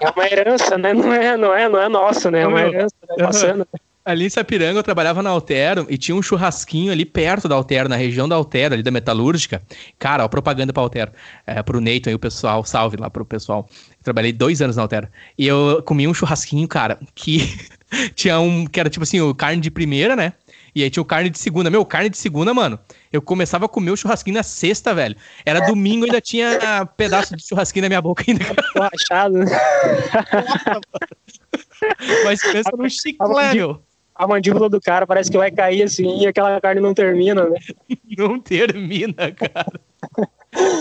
é 0.00 0.10
uma 0.14 0.26
herança, 0.26 0.78
né? 0.78 0.94
Não 0.94 1.12
é, 1.12 1.36
não 1.36 1.54
é, 1.54 1.68
não 1.68 1.80
é 1.80 1.88
nosso, 1.88 2.30
né? 2.30 2.40
É 2.42 2.46
uma 2.46 2.60
herança, 2.60 2.94
né? 3.08 3.24
Passando. 3.24 3.68
Ali 4.06 4.24
em 4.24 4.30
Sapiranga 4.30 4.78
eu 4.78 4.84
trabalhava 4.84 5.20
na 5.20 5.30
Altero 5.30 5.84
e 5.90 5.98
tinha 5.98 6.14
um 6.14 6.22
churrasquinho 6.22 6.92
ali 6.92 7.04
perto 7.04 7.48
da 7.48 7.56
Altero, 7.56 7.88
na 7.88 7.96
região 7.96 8.28
da 8.28 8.36
Altero, 8.36 8.74
ali 8.74 8.80
da 8.80 8.92
Metalúrgica. 8.92 9.60
Cara, 9.98 10.24
ó, 10.24 10.28
propaganda 10.28 10.72
pra 10.72 10.80
Altero. 10.80 11.10
É, 11.44 11.60
pro 11.60 11.80
Neito 11.80 12.08
aí, 12.08 12.14
o 12.14 12.18
pessoal, 12.18 12.64
salve 12.64 12.96
lá 12.96 13.10
pro 13.10 13.24
pessoal. 13.24 13.68
trabalhei 14.04 14.32
dois 14.32 14.62
anos 14.62 14.76
na 14.76 14.82
Altero. 14.82 15.08
E 15.36 15.44
eu 15.44 15.82
comi 15.84 16.06
um 16.06 16.14
churrasquinho, 16.14 16.68
cara, 16.68 17.00
que 17.16 17.58
tinha 18.14 18.38
um 18.38 18.64
que 18.64 18.78
era 18.78 18.88
tipo 18.88 19.02
assim, 19.02 19.20
o 19.20 19.34
carne 19.34 19.60
de 19.60 19.72
primeira, 19.72 20.14
né? 20.14 20.34
E 20.72 20.84
aí 20.84 20.90
tinha 20.90 21.02
o 21.02 21.06
carne 21.06 21.28
de 21.28 21.40
segunda. 21.40 21.68
Meu, 21.68 21.84
carne 21.84 22.08
de 22.08 22.16
segunda, 22.16 22.54
mano. 22.54 22.78
Eu 23.12 23.20
começava 23.20 23.64
a 23.64 23.68
comer 23.68 23.90
o 23.90 23.96
churrasquinho 23.96 24.36
na 24.36 24.44
sexta, 24.44 24.94
velho. 24.94 25.16
Era 25.44 25.66
domingo 25.66 26.04
ainda 26.04 26.20
tinha 26.20 26.86
pedaço 26.96 27.34
de 27.34 27.44
churrasquinho 27.44 27.82
na 27.82 27.88
minha 27.88 28.02
boca 28.02 28.22
ainda. 28.28 28.44
Rachado. 28.76 29.38
Mas 32.24 32.40
pensa 32.42 32.70
no 32.76 32.88
chiclete, 32.88 33.58
a 34.18 34.26
mandíbula 34.26 34.68
do 34.68 34.80
cara 34.80 35.06
parece 35.06 35.30
que 35.30 35.36
vai 35.36 35.50
cair 35.50 35.82
assim 35.82 36.22
e 36.22 36.26
aquela 36.26 36.60
carne 36.60 36.80
não 36.80 36.94
termina, 36.94 37.48
né? 37.48 37.58
Não 38.16 38.40
termina, 38.40 39.30
cara. 39.32 39.80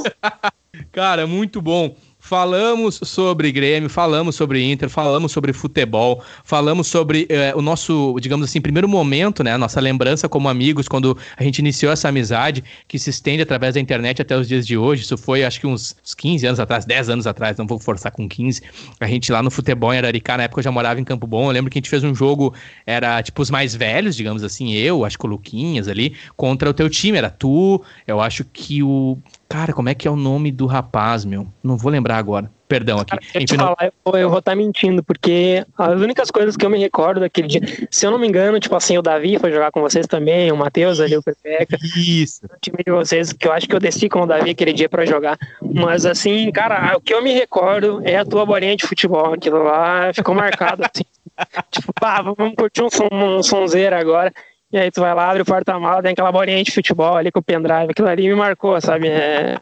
cara, 0.92 1.28
muito 1.28 1.62
bom. 1.62 1.96
Falamos 2.26 3.00
sobre 3.04 3.52
Grêmio, 3.52 3.88
falamos 3.88 4.36
sobre 4.36 4.60
Inter, 4.64 4.90
falamos 4.90 5.32
sobre 5.32 5.54
futebol, 5.54 6.24
falamos 6.44 6.88
sobre 6.88 7.28
eh, 7.30 7.54
o 7.56 7.62
nosso, 7.62 8.18
digamos 8.20 8.50
assim, 8.50 8.60
primeiro 8.60 8.90
momento, 8.90 9.44
né? 9.44 9.54
A 9.54 9.60
nossa 9.60 9.80
lembrança 9.80 10.28
como 10.28 10.50
amigos, 10.50 10.88
quando 10.88 11.16
a 11.38 11.44
gente 11.44 11.60
iniciou 11.60 11.94
essa 11.94 12.10
amizade 12.10 12.64
que 12.88 12.98
se 12.98 13.12
estende 13.12 13.44
através 13.44 13.76
da 13.76 13.80
internet 13.80 14.24
até 14.24 14.36
os 14.36 14.48
dias 14.48 14.66
de 14.66 14.76
hoje. 14.76 15.04
Isso 15.04 15.16
foi, 15.20 15.44
acho 15.44 15.60
que 15.60 15.68
uns, 15.68 15.96
uns 16.04 16.16
15 16.16 16.48
anos 16.48 16.60
atrás, 16.60 16.84
10 16.84 17.10
anos 17.10 17.28
atrás, 17.28 17.58
não 17.58 17.68
vou 17.68 17.78
forçar 17.78 18.12
com 18.12 18.28
15. 18.28 18.60
A 19.00 19.06
gente 19.06 19.32
lá 19.32 19.44
no 19.44 19.52
futebol 19.52 19.94
em 19.94 20.00
Araricá, 20.00 20.36
na 20.36 20.46
época 20.46 20.62
eu 20.62 20.64
já 20.64 20.72
morava 20.72 21.00
em 21.00 21.04
Campo 21.04 21.28
Bom. 21.28 21.50
Eu 21.50 21.52
lembro 21.52 21.70
que 21.70 21.78
a 21.78 21.80
gente 21.80 21.92
fez 21.92 22.04
um 22.04 22.16
jogo, 22.16 22.56
era 22.88 23.22
tipo 23.22 23.40
os 23.40 23.52
mais 23.52 23.76
velhos, 23.76 24.16
digamos 24.16 24.44
assim, 24.44 24.74
eu, 24.74 25.06
acho 25.06 25.20
que 25.20 25.28
o 25.28 25.30
Luquinhas 25.30 25.88
ali, 25.88 26.16
contra 26.36 26.72
o 26.72 26.74
teu 26.74 26.90
time. 26.90 27.20
Era 27.20 27.30
tu, 27.30 27.84
eu 28.08 28.20
acho 28.20 28.44
que 28.46 28.82
o 28.82 29.16
Cara, 29.48 29.74
como 29.74 29.90
é 29.90 29.94
que 29.94 30.08
é 30.08 30.12
o 30.12 30.16
nome 30.16 30.52
do 30.52 30.66
rapaz, 30.66 31.24
meu? 31.24 31.48
Não 31.64 31.78
vou 31.78 31.92
lembrar 31.92 32.18
agora. 32.18 32.50
Perdão 32.68 32.98
aqui. 33.00 33.12
Cara, 33.12 33.46
te 33.46 33.56
falar, 33.56 33.78
eu, 34.06 34.18
eu 34.18 34.30
vou 34.30 34.40
estar 34.40 34.52
tá 34.52 34.56
mentindo, 34.56 35.04
porque 35.04 35.64
as 35.78 36.02
únicas 36.02 36.32
coisas 36.32 36.58
que 36.58 36.66
eu 36.66 36.70
me 36.70 36.80
recordo 36.80 37.20
daquele 37.20 37.48
dia, 37.48 37.62
se 37.92 38.08
eu 38.08 38.12
não 38.12 38.18
me 38.18 38.28
engano, 38.28 38.60
tipo 38.60 38.76
assim, 38.76 38.98
o 38.98 39.04
Davi 39.04 39.38
foi 39.38 39.52
jogar 39.52 39.72
com 39.72 39.82
vocês 39.82 40.08
também, 40.08 40.52
o 40.52 40.58
Matheus 40.58 41.00
ali, 41.00 41.16
o 41.16 41.22
Pepeca. 41.22 41.78
Isso. 41.96 42.46
O 42.46 42.60
time 42.60 42.84
de 42.84 42.92
vocês, 42.92 43.32
que 43.32 43.48
eu 43.48 43.52
acho 43.52 43.68
que 43.68 43.76
eu 43.76 43.80
desci 43.80 44.10
com 44.10 44.22
o 44.22 44.26
Davi 44.26 44.50
aquele 44.50 44.74
dia 44.74 44.90
para 44.90 45.06
jogar. 45.06 45.38
Mas 45.62 46.08
assim, 46.08 46.52
cara, 46.52 46.98
o 46.98 47.02
que 47.02 47.14
eu 47.14 47.22
me 47.22 47.34
recordo 47.34 48.02
é 48.04 48.18
a 48.18 48.26
tua 48.26 48.46
bolinha 48.46 48.76
de 48.76 48.88
futebol. 48.88 49.34
Aquilo 49.34 49.64
lá 49.64 50.12
ficou 50.12 50.34
marcado 50.34 50.84
assim. 50.84 51.06
tipo, 51.70 51.94
pá, 51.94 52.22
vamos 52.22 52.56
curtir 52.56 52.82
um, 52.82 52.90
som, 52.90 53.08
um 53.12 53.44
sonzeiro 53.44 53.96
agora. 53.96 54.34
E 54.76 54.78
aí 54.78 54.92
tu 54.92 55.00
vai 55.00 55.16
lá, 55.16 55.30
abre 55.30 55.42
o 55.42 55.46
porta-mala, 55.46 56.02
tem 56.02 56.12
aquela 56.12 56.34
bolinha 56.34 56.62
de 56.62 56.70
futebol 56.70 57.16
ali 57.16 57.32
com 57.32 57.40
o 57.40 57.42
pendrive. 57.42 57.92
Aquilo 57.92 58.10
ali 58.10 58.28
me 58.28 58.36
marcou, 58.36 58.80
sabe? 58.82 59.08
É... 59.08 59.58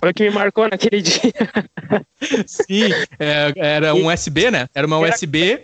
Foi 0.00 0.10
o 0.10 0.14
que 0.14 0.22
me 0.22 0.30
marcou 0.30 0.66
naquele 0.66 1.02
dia. 1.04 1.34
Sim, 2.46 2.90
é, 3.18 3.52
era 3.54 3.94
um 3.94 4.10
USB, 4.10 4.50
né? 4.50 4.66
Era 4.74 4.86
uma 4.86 4.98
USB. 4.98 5.62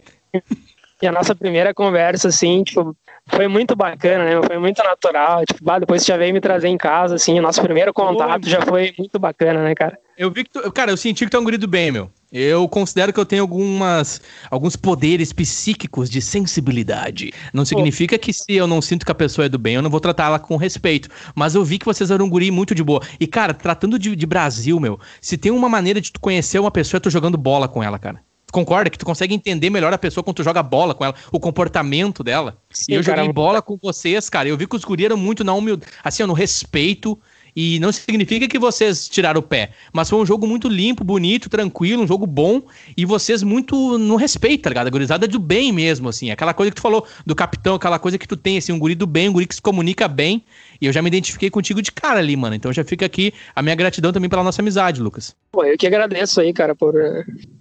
E 1.01 1.07
a 1.07 1.11
nossa 1.11 1.35
primeira 1.35 1.73
conversa, 1.73 2.29
assim, 2.29 2.63
tipo, 2.63 2.95
foi 3.29 3.49
muito 3.49 3.75
bacana, 3.75 4.25
né? 4.25 4.47
Foi 4.47 4.59
muito 4.59 4.83
natural. 4.85 5.43
Tipo, 5.47 5.65
bah, 5.65 5.79
depois 5.79 6.03
você 6.03 6.13
já 6.13 6.19
veio 6.19 6.35
me 6.35 6.41
trazer 6.43 6.69
em 6.69 6.77
casa, 6.77 7.15
assim, 7.15 7.39
o 7.39 7.43
nosso 7.43 7.63
primeiro 7.63 7.95
contato 7.95 8.47
já 8.47 8.61
foi 8.61 8.93
muito 8.99 9.19
bacana, 9.19 9.65
né, 9.65 9.75
cara? 9.75 9.99
Eu 10.19 10.31
vi 10.31 10.45
que 10.45 10.51
tu, 10.51 10.71
cara, 10.71 10.91
eu 10.91 10.99
senti 10.99 11.25
que 11.25 11.31
tu 11.31 11.39
é 11.39 11.41
um 11.41 11.45
guri 11.45 11.57
do 11.57 11.67
bem, 11.67 11.91
meu. 11.91 12.11
Eu 12.33 12.67
considero 12.67 13.13
que 13.13 13.21
eu 13.21 13.27
tenho 13.27 13.43
algumas, 13.43 14.19
alguns 14.51 14.75
poderes 14.75 15.35
psíquicos 15.35 16.09
de 16.09 16.23
sensibilidade. 16.23 17.31
Não 17.53 17.63
significa 17.63 18.17
que 18.17 18.33
se 18.33 18.55
eu 18.55 18.67
não 18.67 18.81
sinto 18.81 19.05
que 19.05 19.13
a 19.13 19.15
pessoa 19.15 19.45
é 19.45 19.49
do 19.51 19.59
bem, 19.59 19.75
eu 19.75 19.83
não 19.83 19.91
vou 19.91 20.01
tratá-la 20.01 20.39
com 20.39 20.57
respeito. 20.57 21.11
Mas 21.35 21.55
eu 21.55 21.63
vi 21.63 21.79
que 21.79 21.85
vocês 21.85 22.11
eram 22.11 22.25
um 22.25 22.31
guri 22.31 22.51
muito 22.51 22.75
de 22.75 22.83
boa. 22.83 23.03
E, 23.21 23.27
cara, 23.27 23.53
tratando 23.53 23.99
de, 23.99 24.17
de 24.17 24.27
Brasil, 24.27 24.81
meu, 24.81 24.99
se 25.21 25.37
tem 25.37 25.53
uma 25.53 25.69
maneira 25.69 26.01
de 26.01 26.11
tu 26.11 26.19
conhecer 26.19 26.59
uma 26.59 26.71
pessoa, 26.71 26.97
é 26.97 27.01
tu 27.01 27.11
jogando 27.11 27.37
bola 27.37 27.69
com 27.69 27.83
ela, 27.83 27.99
cara 27.99 28.21
concorda 28.53 28.91
que 28.91 28.99
tu 28.99 29.07
consegue 29.07 29.35
entender 29.35 29.71
melhor 29.71 29.93
a 29.95 29.99
pessoa 29.99 30.23
quando 30.23 30.37
tu 30.37 30.45
joga 30.45 30.63
bola 30.63 30.95
com 30.95 31.05
ela, 31.05 31.15
o 31.33 31.41
comportamento 31.41 32.23
dela. 32.23 32.59
Sim, 32.71 32.93
e 32.93 32.95
eu 32.97 33.03
joguei 33.03 33.33
bola 33.33 33.63
com 33.63 33.79
vocês, 33.83 34.29
cara. 34.29 34.47
Eu 34.47 34.59
vi 34.59 34.67
que 34.67 34.77
os 34.77 34.85
guri 34.85 35.07
eram 35.07 35.17
muito 35.17 35.43
na 35.43 35.55
humildade, 35.55 35.91
assim, 36.05 36.23
no 36.25 36.35
respeito 36.35 37.19
e 37.55 37.79
não 37.81 37.93
significa 37.93 38.49
que 38.49 38.59
vocês 38.59 39.09
tiraram 39.09 39.41
o 39.41 39.43
pé, 39.43 39.73
mas 39.93 40.09
foi 40.09 40.19
um 40.19 40.27
jogo 40.27 40.47
muito 40.47 40.69
limpo, 40.69 41.05
bonito, 41.05 41.51
tranquilo, 41.51 42.03
um 42.03 42.07
jogo 42.07 42.27
bom, 42.27 42.63
e 42.97 43.05
vocês 43.05 43.43
muito 43.43 43.99
no 43.99 44.17
respeito, 44.17 44.63
tá 44.63 44.71
ligado? 44.71 44.87
A 44.87 44.91
gurizada 44.91 45.29
do 45.29 45.39
bem 45.39 45.71
mesmo, 45.73 46.09
assim. 46.09 46.31
Aquela 46.31 46.55
coisa 46.55 46.71
que 46.71 46.77
tu 46.77 46.83
falou 46.83 47.07
do 47.27 47.35
capitão, 47.35 47.75
aquela 47.75 47.99
coisa 47.99 48.19
que 48.19 48.27
tu 48.27 48.37
tem, 48.37 48.59
assim, 48.59 48.73
um 48.73 48.79
guri 48.79 48.95
do 48.95 49.07
bem, 49.07 49.29
um 49.29 49.33
guri 49.33 49.47
que 49.47 49.55
se 49.55 49.63
comunica 49.63 50.09
bem, 50.09 50.45
e 50.83 50.87
eu 50.87 50.93
já 50.93 51.01
me 51.01 51.07
identifiquei 51.07 51.49
contigo 51.49 51.81
de 51.81 51.93
cara 51.93 52.19
ali, 52.19 52.37
mano. 52.37 52.57
Então 52.57 52.73
já 52.73 52.83
fica 52.83 53.07
aqui 53.07 53.33
a 53.55 53.63
minha 53.63 53.77
gratidão 53.77 54.13
também 54.13 54.29
pela 54.29 54.43
nossa 54.43 54.61
amizade, 54.61 55.01
Lucas. 55.01 55.33
Pô, 55.53 55.65
eu 55.65 55.79
que 55.79 55.87
agradeço 55.87 56.41
aí, 56.41 56.53
cara, 56.53 56.75
por, 56.75 56.93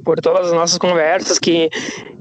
por 0.03 0.19
todas 0.19 0.47
as 0.47 0.53
nossas 0.53 0.79
conversas, 0.79 1.37
que 1.37 1.69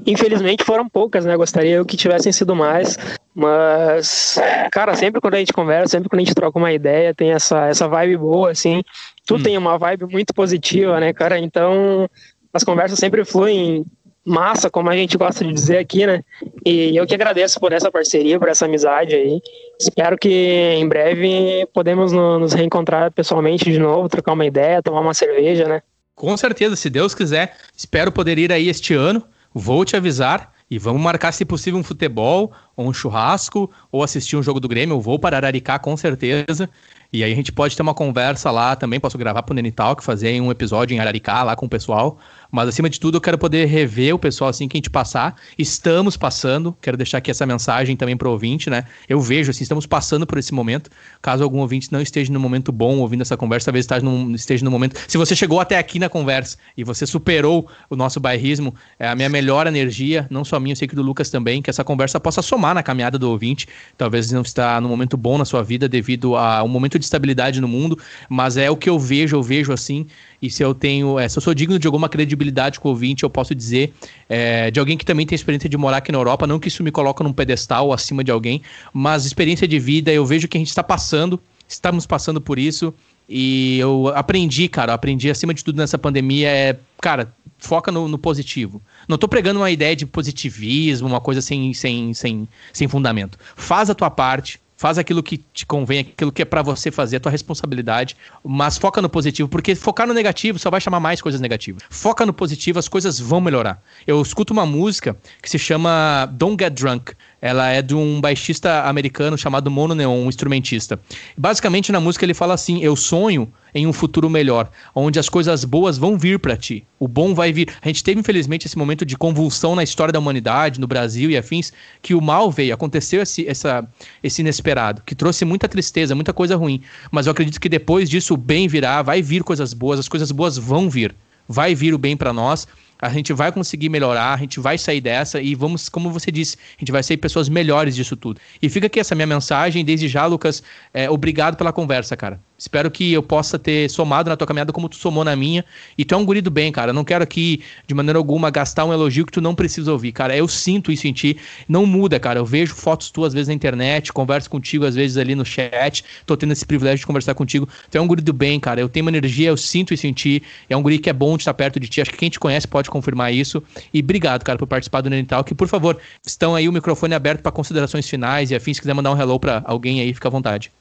infelizmente 0.05 0.63
foram 0.63 0.87
poucas, 0.87 1.25
né? 1.25 1.35
Gostaria 1.35 1.77
eu 1.77 1.85
que 1.85 1.97
tivessem 1.97 2.31
sido 2.31 2.55
mais. 2.55 2.99
Mas, 3.33 4.37
cara, 4.71 4.93
sempre 4.93 5.19
quando 5.19 5.33
a 5.33 5.39
gente 5.39 5.53
conversa, 5.53 5.93
sempre 5.93 6.07
quando 6.07 6.19
a 6.19 6.23
gente 6.23 6.35
troca 6.35 6.59
uma 6.59 6.71
ideia, 6.71 7.15
tem 7.15 7.31
essa, 7.31 7.65
essa 7.65 7.87
vibe 7.87 8.17
boa, 8.17 8.51
assim. 8.51 8.83
Tu 9.25 9.37
hum. 9.37 9.41
tem 9.41 9.57
uma 9.57 9.79
vibe 9.79 10.05
muito 10.05 10.35
positiva, 10.35 10.99
né, 10.99 11.11
cara? 11.13 11.39
Então, 11.39 12.07
as 12.53 12.63
conversas 12.63 12.99
sempre 12.99 13.25
fluem 13.25 13.83
massa, 14.25 14.69
como 14.69 14.89
a 14.89 14.95
gente 14.95 15.17
gosta 15.17 15.43
de 15.43 15.53
dizer 15.53 15.77
aqui, 15.77 16.05
né? 16.05 16.23
E 16.65 16.95
eu 16.95 17.05
que 17.07 17.15
agradeço 17.15 17.59
por 17.59 17.71
essa 17.71 17.91
parceria, 17.91 18.39
por 18.39 18.47
essa 18.47 18.65
amizade 18.65 19.15
aí. 19.15 19.41
Espero 19.79 20.17
que 20.17 20.29
em 20.77 20.87
breve 20.87 21.67
podemos 21.73 22.11
nos 22.11 22.53
reencontrar 22.53 23.11
pessoalmente 23.11 23.71
de 23.71 23.79
novo, 23.79 24.07
trocar 24.09 24.33
uma 24.33 24.45
ideia, 24.45 24.81
tomar 24.81 25.01
uma 25.01 25.13
cerveja, 25.13 25.67
né? 25.67 25.81
Com 26.15 26.35
certeza, 26.37 26.75
se 26.75 26.89
Deus 26.89 27.15
quiser. 27.15 27.55
Espero 27.75 28.11
poder 28.11 28.37
ir 28.37 28.51
aí 28.51 28.69
este 28.69 28.93
ano. 28.93 29.23
Vou 29.53 29.83
te 29.83 29.95
avisar. 29.95 30.53
E 30.69 30.79
vamos 30.79 31.01
marcar, 31.01 31.33
se 31.33 31.43
possível, 31.43 31.77
um 31.77 31.83
futebol, 31.83 32.53
ou 32.77 32.87
um 32.87 32.93
churrasco, 32.93 33.69
ou 33.91 34.01
assistir 34.03 34.37
um 34.37 34.43
jogo 34.43 34.57
do 34.57 34.69
Grêmio. 34.69 34.95
Eu 34.95 35.01
vou 35.01 35.19
para 35.19 35.35
Araricá, 35.35 35.77
com 35.77 35.97
certeza. 35.97 36.69
E 37.11 37.25
aí 37.25 37.33
a 37.33 37.35
gente 37.35 37.51
pode 37.51 37.75
ter 37.75 37.81
uma 37.81 37.93
conversa 37.93 38.49
lá 38.51 38.73
também. 38.73 38.97
Posso 38.97 39.17
gravar 39.17 39.43
pro 39.43 39.53
Nenitalk, 39.53 40.01
fazer 40.01 40.39
um 40.39 40.49
episódio 40.49 40.95
em 40.95 40.99
Araricá 41.01 41.43
lá 41.43 41.57
com 41.57 41.65
o 41.65 41.69
pessoal. 41.69 42.17
Mas 42.51 42.67
acima 42.67 42.89
de 42.89 42.99
tudo, 42.99 43.15
eu 43.15 43.21
quero 43.21 43.37
poder 43.37 43.65
rever 43.65 44.13
o 44.13 44.19
pessoal 44.19 44.49
assim 44.49 44.67
que 44.67 44.75
a 44.75 44.79
gente 44.79 44.89
passar. 44.89 45.35
Estamos 45.57 46.17
passando, 46.17 46.75
quero 46.81 46.97
deixar 46.97 47.19
aqui 47.19 47.31
essa 47.31 47.45
mensagem 47.45 47.95
também 47.95 48.17
para 48.17 48.27
o 48.27 48.31
ouvinte, 48.31 48.69
né? 48.69 48.83
Eu 49.07 49.21
vejo 49.21 49.51
assim, 49.51 49.63
estamos 49.63 49.85
passando 49.85 50.27
por 50.27 50.37
esse 50.37 50.53
momento. 50.53 50.89
Caso 51.21 51.43
algum 51.43 51.59
ouvinte 51.59 51.91
não 51.91 52.01
esteja 52.01 52.31
no 52.33 52.39
momento 52.39 52.71
bom 52.71 52.97
ouvindo 52.97 53.21
essa 53.21 53.37
conversa, 53.37 53.65
talvez 53.65 53.85
esteja 53.85 54.01
no, 54.01 54.35
esteja 54.35 54.65
no 54.65 54.71
momento. 54.71 54.99
Se 55.07 55.17
você 55.17 55.33
chegou 55.33 55.61
até 55.61 55.77
aqui 55.77 55.97
na 55.97 56.09
conversa 56.09 56.57
e 56.75 56.83
você 56.83 57.05
superou 57.07 57.69
o 57.89 57.95
nosso 57.95 58.19
bairrismo, 58.19 58.75
é 58.99 59.07
a 59.07 59.15
minha 59.15 59.29
melhor 59.29 59.65
energia, 59.65 60.27
não 60.29 60.43
só 60.43 60.59
minha, 60.59 60.73
eu 60.73 60.77
sei 60.77 60.87
que 60.87 60.95
do 60.95 61.01
Lucas 61.01 61.29
também, 61.29 61.61
que 61.61 61.69
essa 61.69 61.85
conversa 61.85 62.19
possa 62.19 62.41
somar 62.41 62.75
na 62.75 62.83
caminhada 62.83 63.17
do 63.17 63.29
ouvinte. 63.29 63.65
Talvez 63.97 64.29
não 64.31 64.41
está 64.41 64.81
no 64.81 64.89
momento 64.89 65.15
bom 65.15 65.37
na 65.37 65.45
sua 65.45 65.63
vida 65.63 65.87
devido 65.87 66.35
a 66.35 66.61
um 66.63 66.67
momento 66.67 66.99
de 66.99 67.05
estabilidade 67.05 67.61
no 67.61 67.67
mundo, 67.67 67.97
mas 68.27 68.57
é 68.57 68.69
o 68.69 68.75
que 68.75 68.89
eu 68.89 68.99
vejo, 68.99 69.37
eu 69.37 69.43
vejo 69.43 69.71
assim. 69.71 70.05
E 70.41 70.49
se 70.49 70.63
eu 70.63 70.73
tenho, 70.73 71.19
é, 71.19 71.29
se 71.29 71.37
eu 71.37 71.41
sou 71.41 71.53
digno 71.53 71.77
de 71.77 71.87
alguma 71.87 72.09
credibilidade 72.09 72.40
com 72.79 72.87
o 72.87 72.91
ouvinte, 72.91 73.23
eu 73.23 73.29
posso 73.29 73.53
dizer 73.53 73.93
é, 74.29 74.71
de 74.71 74.79
alguém 74.79 74.97
que 74.97 75.05
também 75.05 75.25
tem 75.25 75.35
experiência 75.35 75.69
de 75.69 75.77
morar 75.77 75.97
aqui 75.97 76.11
na 76.11 76.17
Europa, 76.17 76.47
não 76.47 76.59
que 76.59 76.67
isso 76.67 76.83
me 76.83 76.91
coloque 76.91 77.23
num 77.23 77.33
pedestal 77.33 77.91
acima 77.91 78.23
de 78.23 78.31
alguém, 78.31 78.61
mas 78.93 79.25
experiência 79.25 79.67
de 79.67 79.79
vida, 79.79 80.11
eu 80.11 80.25
vejo 80.25 80.47
que 80.47 80.57
a 80.57 80.59
gente 80.59 80.69
está 80.69 80.83
passando, 80.83 81.39
estamos 81.67 82.05
passando 82.05 82.41
por 82.41 82.57
isso. 82.57 82.93
E 83.33 83.79
eu 83.79 84.09
aprendi, 84.09 84.67
cara, 84.67 84.93
aprendi 84.93 85.29
acima 85.29 85.53
de 85.53 85.63
tudo 85.63 85.77
nessa 85.77 85.97
pandemia 85.97 86.49
é, 86.49 86.77
cara, 86.99 87.33
foca 87.57 87.89
no, 87.89 88.07
no, 88.07 88.17
positivo. 88.17 88.81
Não 89.07 89.17
tô 89.17 89.25
pregando 89.27 89.59
uma 89.59 89.71
ideia 89.71 89.95
de 89.95 90.05
positivismo, 90.05 91.07
uma 91.07 91.21
coisa 91.21 91.41
sem, 91.41 91.73
sem, 91.73 92.13
sem, 92.13 92.47
sem 92.73 92.87
fundamento. 92.89 93.37
Faz 93.55 93.89
a 93.89 93.95
tua 93.95 94.09
parte, 94.09 94.59
faz 94.81 94.97
aquilo 94.97 95.21
que 95.21 95.37
te 95.37 95.63
convém, 95.63 95.99
aquilo 95.99 96.31
que 96.31 96.41
é 96.41 96.45
para 96.45 96.63
você 96.63 96.89
fazer, 96.89 97.17
a 97.17 97.19
tua 97.19 97.31
responsabilidade, 97.31 98.17
mas 98.43 98.79
foca 98.79 98.99
no 98.99 99.07
positivo, 99.07 99.47
porque 99.47 99.75
focar 99.75 100.07
no 100.07 100.13
negativo 100.13 100.57
só 100.57 100.71
vai 100.71 100.81
chamar 100.81 100.99
mais 100.99 101.21
coisas 101.21 101.39
negativas. 101.39 101.83
Foca 101.87 102.25
no 102.25 102.33
positivo, 102.33 102.79
as 102.79 102.87
coisas 102.87 103.19
vão 103.19 103.39
melhorar. 103.39 103.79
Eu 104.07 104.19
escuto 104.19 104.53
uma 104.53 104.65
música 104.65 105.15
que 105.39 105.47
se 105.47 105.59
chama 105.59 106.25
Don't 106.31 106.57
Get 106.59 106.73
Drunk. 106.73 107.13
Ela 107.41 107.69
é 107.69 107.81
de 107.81 107.95
um 107.95 108.21
baixista 108.21 108.83
americano 108.83 109.37
chamado 109.37 109.71
Mono 109.71 109.95
Neon, 109.95 110.25
um 110.25 110.29
instrumentista. 110.29 110.99
Basicamente 111.35 111.91
na 111.91 111.99
música 111.99 112.23
ele 112.23 112.35
fala 112.35 112.53
assim: 112.53 112.83
"Eu 112.83 112.95
sonho 112.95 113.51
em 113.73 113.87
um 113.87 113.93
futuro 113.93 114.29
melhor, 114.29 114.69
onde 114.93 115.19
as 115.19 115.29
coisas 115.29 115.63
boas 115.65 115.97
vão 115.97 116.17
vir 116.17 116.39
para 116.39 116.57
ti. 116.57 116.85
O 116.99 117.07
bom 117.07 117.33
vai 117.33 117.51
vir. 117.51 117.73
A 117.81 117.87
gente 117.87 118.03
teve, 118.03 118.19
infelizmente, 118.19 118.67
esse 118.67 118.77
momento 118.77 119.05
de 119.05 119.17
convulsão 119.17 119.75
na 119.75 119.83
história 119.83 120.11
da 120.11 120.19
humanidade, 120.19 120.79
no 120.79 120.87
Brasil 120.87 121.29
e 121.29 121.37
afins, 121.37 121.71
que 122.01 122.13
o 122.13 122.21
mal 122.21 122.51
veio, 122.51 122.73
aconteceu 122.73 123.21
esse, 123.21 123.47
essa, 123.47 123.87
esse 124.21 124.41
inesperado, 124.41 125.01
que 125.05 125.15
trouxe 125.15 125.45
muita 125.45 125.67
tristeza, 125.67 126.15
muita 126.15 126.33
coisa 126.33 126.55
ruim. 126.55 126.81
Mas 127.09 127.25
eu 127.25 127.31
acredito 127.31 127.59
que 127.59 127.69
depois 127.69 128.09
disso 128.09 128.33
o 128.33 128.37
bem 128.37 128.67
virá, 128.67 129.01
vai 129.01 129.21
vir 129.21 129.43
coisas 129.43 129.73
boas, 129.73 129.99
as 129.99 130.07
coisas 130.07 130.31
boas 130.31 130.57
vão 130.57 130.89
vir. 130.89 131.15
Vai 131.47 131.75
vir 131.75 131.93
o 131.93 131.97
bem 131.97 132.15
para 132.15 132.31
nós 132.31 132.67
a 133.01 133.09
gente 133.09 133.33
vai 133.33 133.51
conseguir 133.51 133.89
melhorar, 133.89 134.33
a 134.33 134.37
gente 134.37 134.59
vai 134.59 134.77
sair 134.77 135.01
dessa 135.01 135.41
e 135.41 135.55
vamos, 135.55 135.89
como 135.89 136.11
você 136.11 136.31
disse, 136.31 136.57
a 136.77 136.79
gente 136.79 136.91
vai 136.91 137.01
ser 137.01 137.17
pessoas 137.17 137.49
melhores 137.49 137.95
disso 137.95 138.15
tudo. 138.15 138.39
E 138.61 138.69
fica 138.69 138.85
aqui 138.87 138.99
essa 138.99 139.15
minha 139.15 139.27
mensagem, 139.27 139.83
desde 139.83 140.07
já, 140.07 140.25
Lucas, 140.25 140.61
é, 140.93 141.09
obrigado 141.09 141.57
pela 141.57 141.73
conversa, 141.73 142.15
cara. 142.15 142.39
Espero 142.61 142.91
que 142.91 143.11
eu 143.11 143.23
possa 143.23 143.57
ter 143.57 143.89
somado 143.89 144.29
na 144.29 144.37
tua 144.37 144.45
caminhada 144.45 144.71
como 144.71 144.87
tu 144.87 144.95
somou 144.95 145.23
na 145.23 145.35
minha. 145.35 145.65
E 145.97 146.05
tu 146.05 146.13
é 146.13 146.17
um 146.17 146.23
guri 146.23 146.41
do 146.41 146.51
bem, 146.51 146.71
cara. 146.71 146.93
Não 146.93 147.03
quero 147.03 147.23
aqui, 147.23 147.63
de 147.87 147.95
maneira 147.95 148.19
alguma, 148.19 148.51
gastar 148.51 148.85
um 148.85 148.93
elogio 148.93 149.25
que 149.25 149.31
tu 149.31 149.41
não 149.41 149.55
precisa 149.55 149.91
ouvir, 149.91 150.11
cara. 150.11 150.37
Eu 150.37 150.47
sinto 150.47 150.91
isso 150.91 151.07
em 151.07 151.11
ti. 151.11 151.37
Não 151.67 151.87
muda, 151.87 152.19
cara. 152.19 152.37
Eu 152.37 152.45
vejo 152.45 152.75
fotos 152.75 153.09
tuas 153.09 153.29
às 153.29 153.33
vezes 153.33 153.47
na 153.47 153.55
internet, 153.55 154.13
converso 154.13 154.47
contigo 154.47 154.85
às 154.85 154.93
vezes 154.93 155.17
ali 155.17 155.33
no 155.33 155.43
chat. 155.43 156.05
Tô 156.23 156.37
tendo 156.37 156.53
esse 156.53 156.63
privilégio 156.63 156.99
de 156.99 157.07
conversar 157.07 157.33
contigo. 157.33 157.67
Tu 157.89 157.97
é 157.97 158.01
um 158.01 158.05
guri 158.05 158.21
do 158.21 158.31
bem, 158.31 158.59
cara. 158.59 158.79
Eu 158.79 158.87
tenho 158.87 159.05
uma 159.05 159.09
energia, 159.09 159.49
eu 159.49 159.57
sinto 159.57 159.91
isso 159.91 160.05
em 160.05 160.13
ti. 160.13 160.43
É 160.69 160.77
um 160.77 160.83
guri 160.83 160.99
que 160.99 161.09
é 161.09 161.13
bom 161.13 161.37
de 161.37 161.41
estar 161.41 161.55
perto 161.55 161.79
de 161.79 161.87
ti. 161.87 161.99
Acho 161.99 162.11
que 162.11 162.17
quem 162.17 162.29
te 162.29 162.39
conhece 162.39 162.67
pode 162.67 162.91
confirmar 162.91 163.33
isso. 163.33 163.63
E 163.91 164.01
obrigado, 164.01 164.43
cara, 164.43 164.59
por 164.59 164.67
participar 164.67 165.01
do 165.01 165.09
Nenital. 165.09 165.43
Que, 165.43 165.55
por 165.55 165.67
favor, 165.67 165.97
estão 166.23 166.53
aí 166.53 166.69
o 166.69 166.71
microfone 166.71 167.15
aberto 167.15 167.41
para 167.41 167.51
considerações 167.51 168.07
finais 168.07 168.51
e 168.51 168.55
afins. 168.55 168.77
Se 168.77 168.81
quiser 168.81 168.93
mandar 168.93 169.11
um 169.11 169.19
hello 169.19 169.39
para 169.39 169.63
alguém 169.65 169.99
aí, 169.99 170.13
fica 170.13 170.27
à 170.27 170.31
vontade. 170.31 170.71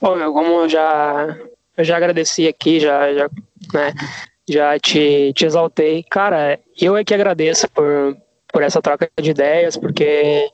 Bom, 0.00 0.16
meu, 0.16 0.32
como 0.32 0.62
eu 0.62 0.68
já, 0.68 1.36
eu 1.76 1.84
já 1.84 1.96
agradeci 1.96 2.48
aqui, 2.48 2.80
já, 2.80 3.12
já, 3.12 3.28
né, 3.74 3.92
já 4.48 4.78
te, 4.78 5.32
te 5.34 5.44
exaltei. 5.44 6.02
Cara, 6.10 6.58
eu 6.80 6.96
é 6.96 7.04
que 7.04 7.12
agradeço 7.12 7.68
por, 7.70 8.16
por 8.50 8.62
essa 8.62 8.80
troca 8.80 9.10
de 9.20 9.30
ideias, 9.30 9.76
porque 9.76 10.48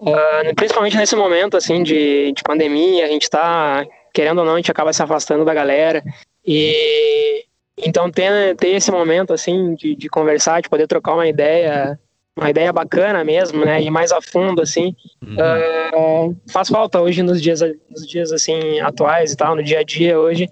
uh, 0.00 0.54
principalmente 0.54 0.96
nesse 0.96 1.16
momento, 1.16 1.56
assim, 1.56 1.82
de, 1.82 2.32
de 2.32 2.42
pandemia, 2.44 3.04
a 3.04 3.08
gente 3.08 3.28
tá, 3.28 3.84
querendo 4.12 4.38
ou 4.38 4.44
não, 4.44 4.54
a 4.54 4.56
gente 4.58 4.70
acaba 4.70 4.92
se 4.92 5.02
afastando 5.02 5.44
da 5.44 5.52
galera. 5.52 6.00
E 6.46 7.44
então 7.76 8.10
ter, 8.10 8.54
ter 8.56 8.68
esse 8.68 8.92
momento, 8.92 9.32
assim, 9.32 9.74
de, 9.74 9.96
de 9.96 10.08
conversar, 10.08 10.62
de 10.62 10.68
poder 10.68 10.86
trocar 10.86 11.14
uma 11.14 11.26
ideia 11.26 11.98
uma 12.36 12.50
ideia 12.50 12.72
bacana 12.72 13.22
mesmo, 13.22 13.64
né? 13.64 13.80
E 13.82 13.90
mais 13.90 14.10
a 14.10 14.20
fundo, 14.20 14.60
assim. 14.60 14.94
Uhum. 15.22 16.30
Uh, 16.30 16.36
faz 16.50 16.68
falta 16.68 17.00
hoje 17.00 17.22
nos 17.22 17.40
dias, 17.40 17.60
nos 17.60 18.06
dias, 18.06 18.32
assim, 18.32 18.80
atuais 18.80 19.32
e 19.32 19.36
tal, 19.36 19.54
no 19.54 19.62
dia 19.62 19.80
a 19.80 19.84
dia 19.84 20.18
hoje, 20.18 20.48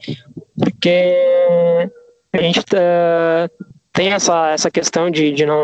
porque 0.57 1.15
a 2.33 2.39
gente 2.39 2.61
uh, 2.61 3.67
tem 3.93 4.13
essa, 4.13 4.51
essa 4.51 4.71
questão 4.71 5.11
de, 5.11 5.33
de 5.33 5.45
não... 5.45 5.61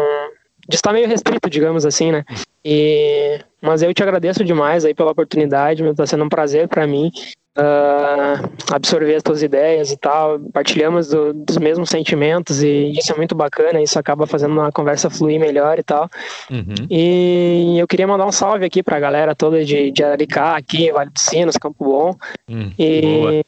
de 0.68 0.74
estar 0.74 0.92
meio 0.92 1.06
restrito, 1.06 1.48
digamos 1.48 1.86
assim, 1.86 2.10
né? 2.10 2.24
E, 2.64 3.40
mas 3.62 3.82
eu 3.82 3.94
te 3.94 4.02
agradeço 4.02 4.44
demais 4.44 4.84
aí 4.84 4.94
pela 4.94 5.12
oportunidade, 5.12 5.84
está 5.84 6.06
sendo 6.06 6.24
um 6.24 6.28
prazer 6.28 6.66
para 6.66 6.86
mim 6.86 7.12
uh, 7.58 8.50
absorver 8.72 9.16
as 9.16 9.22
tuas 9.22 9.42
ideias 9.42 9.90
e 9.90 9.96
tal, 9.96 10.38
partilhamos 10.52 11.08
do, 11.08 11.32
dos 11.34 11.58
mesmos 11.58 11.90
sentimentos 11.90 12.62
e 12.62 12.92
isso 12.92 13.12
é 13.12 13.16
muito 13.16 13.34
bacana, 13.34 13.82
isso 13.82 13.98
acaba 13.98 14.26
fazendo 14.26 14.52
uma 14.52 14.70
conversa 14.70 15.10
fluir 15.10 15.40
melhor 15.40 15.78
e 15.78 15.82
tal. 15.82 16.08
Uhum. 16.50 16.86
E 16.88 17.76
eu 17.78 17.86
queria 17.86 18.06
mandar 18.06 18.26
um 18.26 18.32
salve 18.32 18.64
aqui 18.64 18.82
para 18.82 18.96
a 18.96 19.00
galera 19.00 19.34
toda 19.34 19.64
de, 19.64 19.90
de 19.90 20.04
Aricá, 20.04 20.56
aqui, 20.56 20.92
Vale 20.92 21.10
dos 21.10 21.22
Sinos, 21.22 21.56
Campo 21.56 21.84
Bom. 21.84 22.14
Hum, 22.48 22.70
e, 22.78 23.44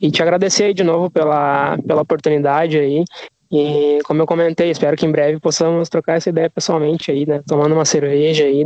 e 0.00 0.10
te 0.10 0.22
agradecer 0.22 0.64
aí 0.64 0.74
de 0.74 0.84
novo 0.84 1.10
pela, 1.10 1.78
pela 1.86 2.02
oportunidade 2.02 2.78
aí. 2.78 3.04
E 3.50 4.00
como 4.04 4.20
eu 4.20 4.26
comentei, 4.26 4.70
espero 4.70 4.96
que 4.96 5.06
em 5.06 5.10
breve 5.10 5.40
possamos 5.40 5.88
trocar 5.88 6.16
essa 6.16 6.28
ideia 6.28 6.50
pessoalmente 6.50 7.10
aí, 7.10 7.24
né? 7.24 7.40
Tomando 7.46 7.72
uma 7.72 7.86
cerveja 7.86 8.44
aí 8.44 8.62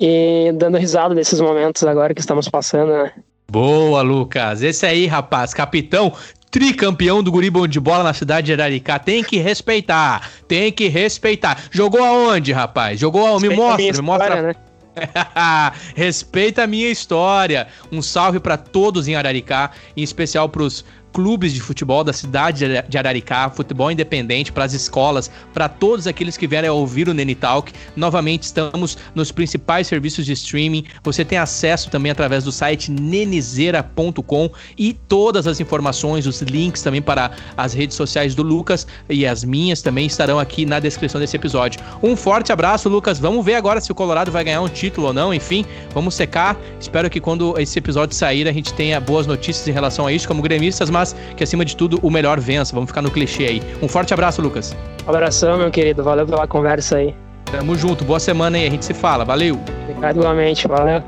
e 0.00 0.52
dando 0.54 0.78
risada 0.78 1.16
desses 1.16 1.40
momentos 1.40 1.82
agora 1.82 2.14
que 2.14 2.20
estamos 2.20 2.48
passando, 2.48 2.92
né? 2.92 3.12
Boa, 3.50 4.00
Lucas. 4.00 4.62
Esse 4.62 4.86
aí, 4.86 5.06
rapaz, 5.08 5.52
capitão 5.52 6.12
tricampeão 6.52 7.20
do 7.20 7.32
guri 7.32 7.50
bom 7.50 7.66
de 7.66 7.80
bola 7.80 8.04
na 8.04 8.14
cidade 8.14 8.46
de 8.46 8.52
Araricá. 8.52 8.96
Tem 8.96 9.24
que 9.24 9.38
respeitar, 9.38 10.30
tem 10.46 10.70
que 10.70 10.86
respeitar. 10.86 11.60
Jogou 11.68 12.04
aonde, 12.04 12.52
rapaz? 12.52 13.00
Jogou 13.00 13.26
aonde? 13.26 13.48
Me 13.48 13.56
mostra, 13.56 13.92
me 13.92 14.02
mostra. 14.02 14.42
Né? 14.42 14.54
Respeita 15.96 16.62
a 16.62 16.66
minha 16.68 16.88
história. 16.88 17.66
Um 17.90 18.00
salve 18.00 18.38
para 18.38 18.56
todos 18.56 19.08
em 19.08 19.16
Araricá, 19.16 19.72
em 19.96 20.02
especial 20.02 20.48
para 20.48 20.62
os 20.62 20.84
clubes 21.12 21.52
de 21.52 21.60
futebol 21.60 22.04
da 22.04 22.12
cidade 22.12 22.64
de 22.88 22.98
Araricá, 22.98 23.50
futebol 23.50 23.90
independente 23.90 24.52
para 24.52 24.64
as 24.64 24.72
escolas, 24.72 25.30
para 25.52 25.68
todos 25.68 26.06
aqueles 26.06 26.36
que 26.36 26.46
vierem 26.46 26.68
a 26.68 26.72
ouvir 26.72 27.08
o 27.08 27.14
Nene 27.14 27.34
Talk. 27.34 27.72
Novamente 27.96 28.44
estamos 28.44 28.96
nos 29.14 29.32
principais 29.32 29.86
serviços 29.86 30.26
de 30.26 30.32
streaming. 30.32 30.84
Você 31.02 31.24
tem 31.24 31.38
acesso 31.38 31.90
também 31.90 32.12
através 32.12 32.44
do 32.44 32.52
site 32.52 32.90
nenizera.com 32.90 34.50
e 34.78 34.92
todas 34.92 35.46
as 35.46 35.60
informações, 35.60 36.26
os 36.26 36.40
links 36.42 36.82
também 36.82 37.02
para 37.02 37.30
as 37.56 37.72
redes 37.72 37.96
sociais 37.96 38.34
do 38.34 38.42
Lucas 38.42 38.86
e 39.08 39.26
as 39.26 39.44
minhas 39.44 39.82
também 39.82 40.06
estarão 40.06 40.38
aqui 40.38 40.64
na 40.64 40.78
descrição 40.78 41.20
desse 41.20 41.36
episódio. 41.36 41.80
Um 42.02 42.16
forte 42.16 42.52
abraço, 42.52 42.88
Lucas. 42.88 43.18
Vamos 43.18 43.44
ver 43.44 43.54
agora 43.54 43.80
se 43.80 43.90
o 43.90 43.94
Colorado 43.94 44.30
vai 44.30 44.44
ganhar 44.44 44.60
um 44.60 44.68
título 44.68 45.08
ou 45.08 45.12
não. 45.12 45.32
Enfim, 45.32 45.64
vamos 45.92 46.14
secar. 46.14 46.56
Espero 46.78 47.08
que 47.10 47.20
quando 47.20 47.58
esse 47.58 47.78
episódio 47.78 48.14
sair 48.14 48.46
a 48.48 48.52
gente 48.52 48.72
tenha 48.74 49.00
boas 49.00 49.26
notícias 49.26 49.66
em 49.66 49.72
relação 49.72 50.06
a 50.06 50.12
isso 50.12 50.28
como 50.28 50.42
gremistas, 50.42 50.90
mas 50.90 50.99
mas 51.00 51.16
que 51.36 51.42
acima 51.42 51.64
de 51.64 51.76
tudo 51.76 51.98
o 52.02 52.10
melhor 52.10 52.38
vença. 52.38 52.74
Vamos 52.74 52.90
ficar 52.90 53.02
no 53.02 53.10
clichê 53.10 53.44
aí. 53.44 53.62
Um 53.82 53.88
forte 53.88 54.12
abraço, 54.12 54.42
Lucas. 54.42 54.76
Um 55.06 55.10
abração, 55.10 55.56
meu 55.56 55.70
querido. 55.70 56.02
Valeu 56.04 56.26
pela 56.26 56.46
conversa 56.46 56.96
aí. 56.96 57.14
Tamo 57.50 57.74
junto. 57.76 58.04
Boa 58.04 58.20
semana 58.20 58.58
aí. 58.58 58.66
A 58.66 58.70
gente 58.70 58.84
se 58.84 58.94
fala. 58.94 59.24
Valeu. 59.24 59.58
Obrigado 59.88 60.18
igualmente. 60.18 60.68
Valeu. 60.68 61.02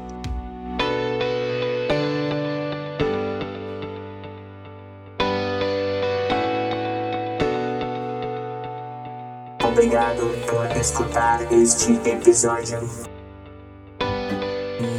Obrigado 9.62 10.31
pela 10.47 10.78
escutar 10.78 11.40
este 11.52 11.93
episódio. 12.09 12.89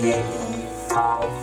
Yeah. 0.03 1.42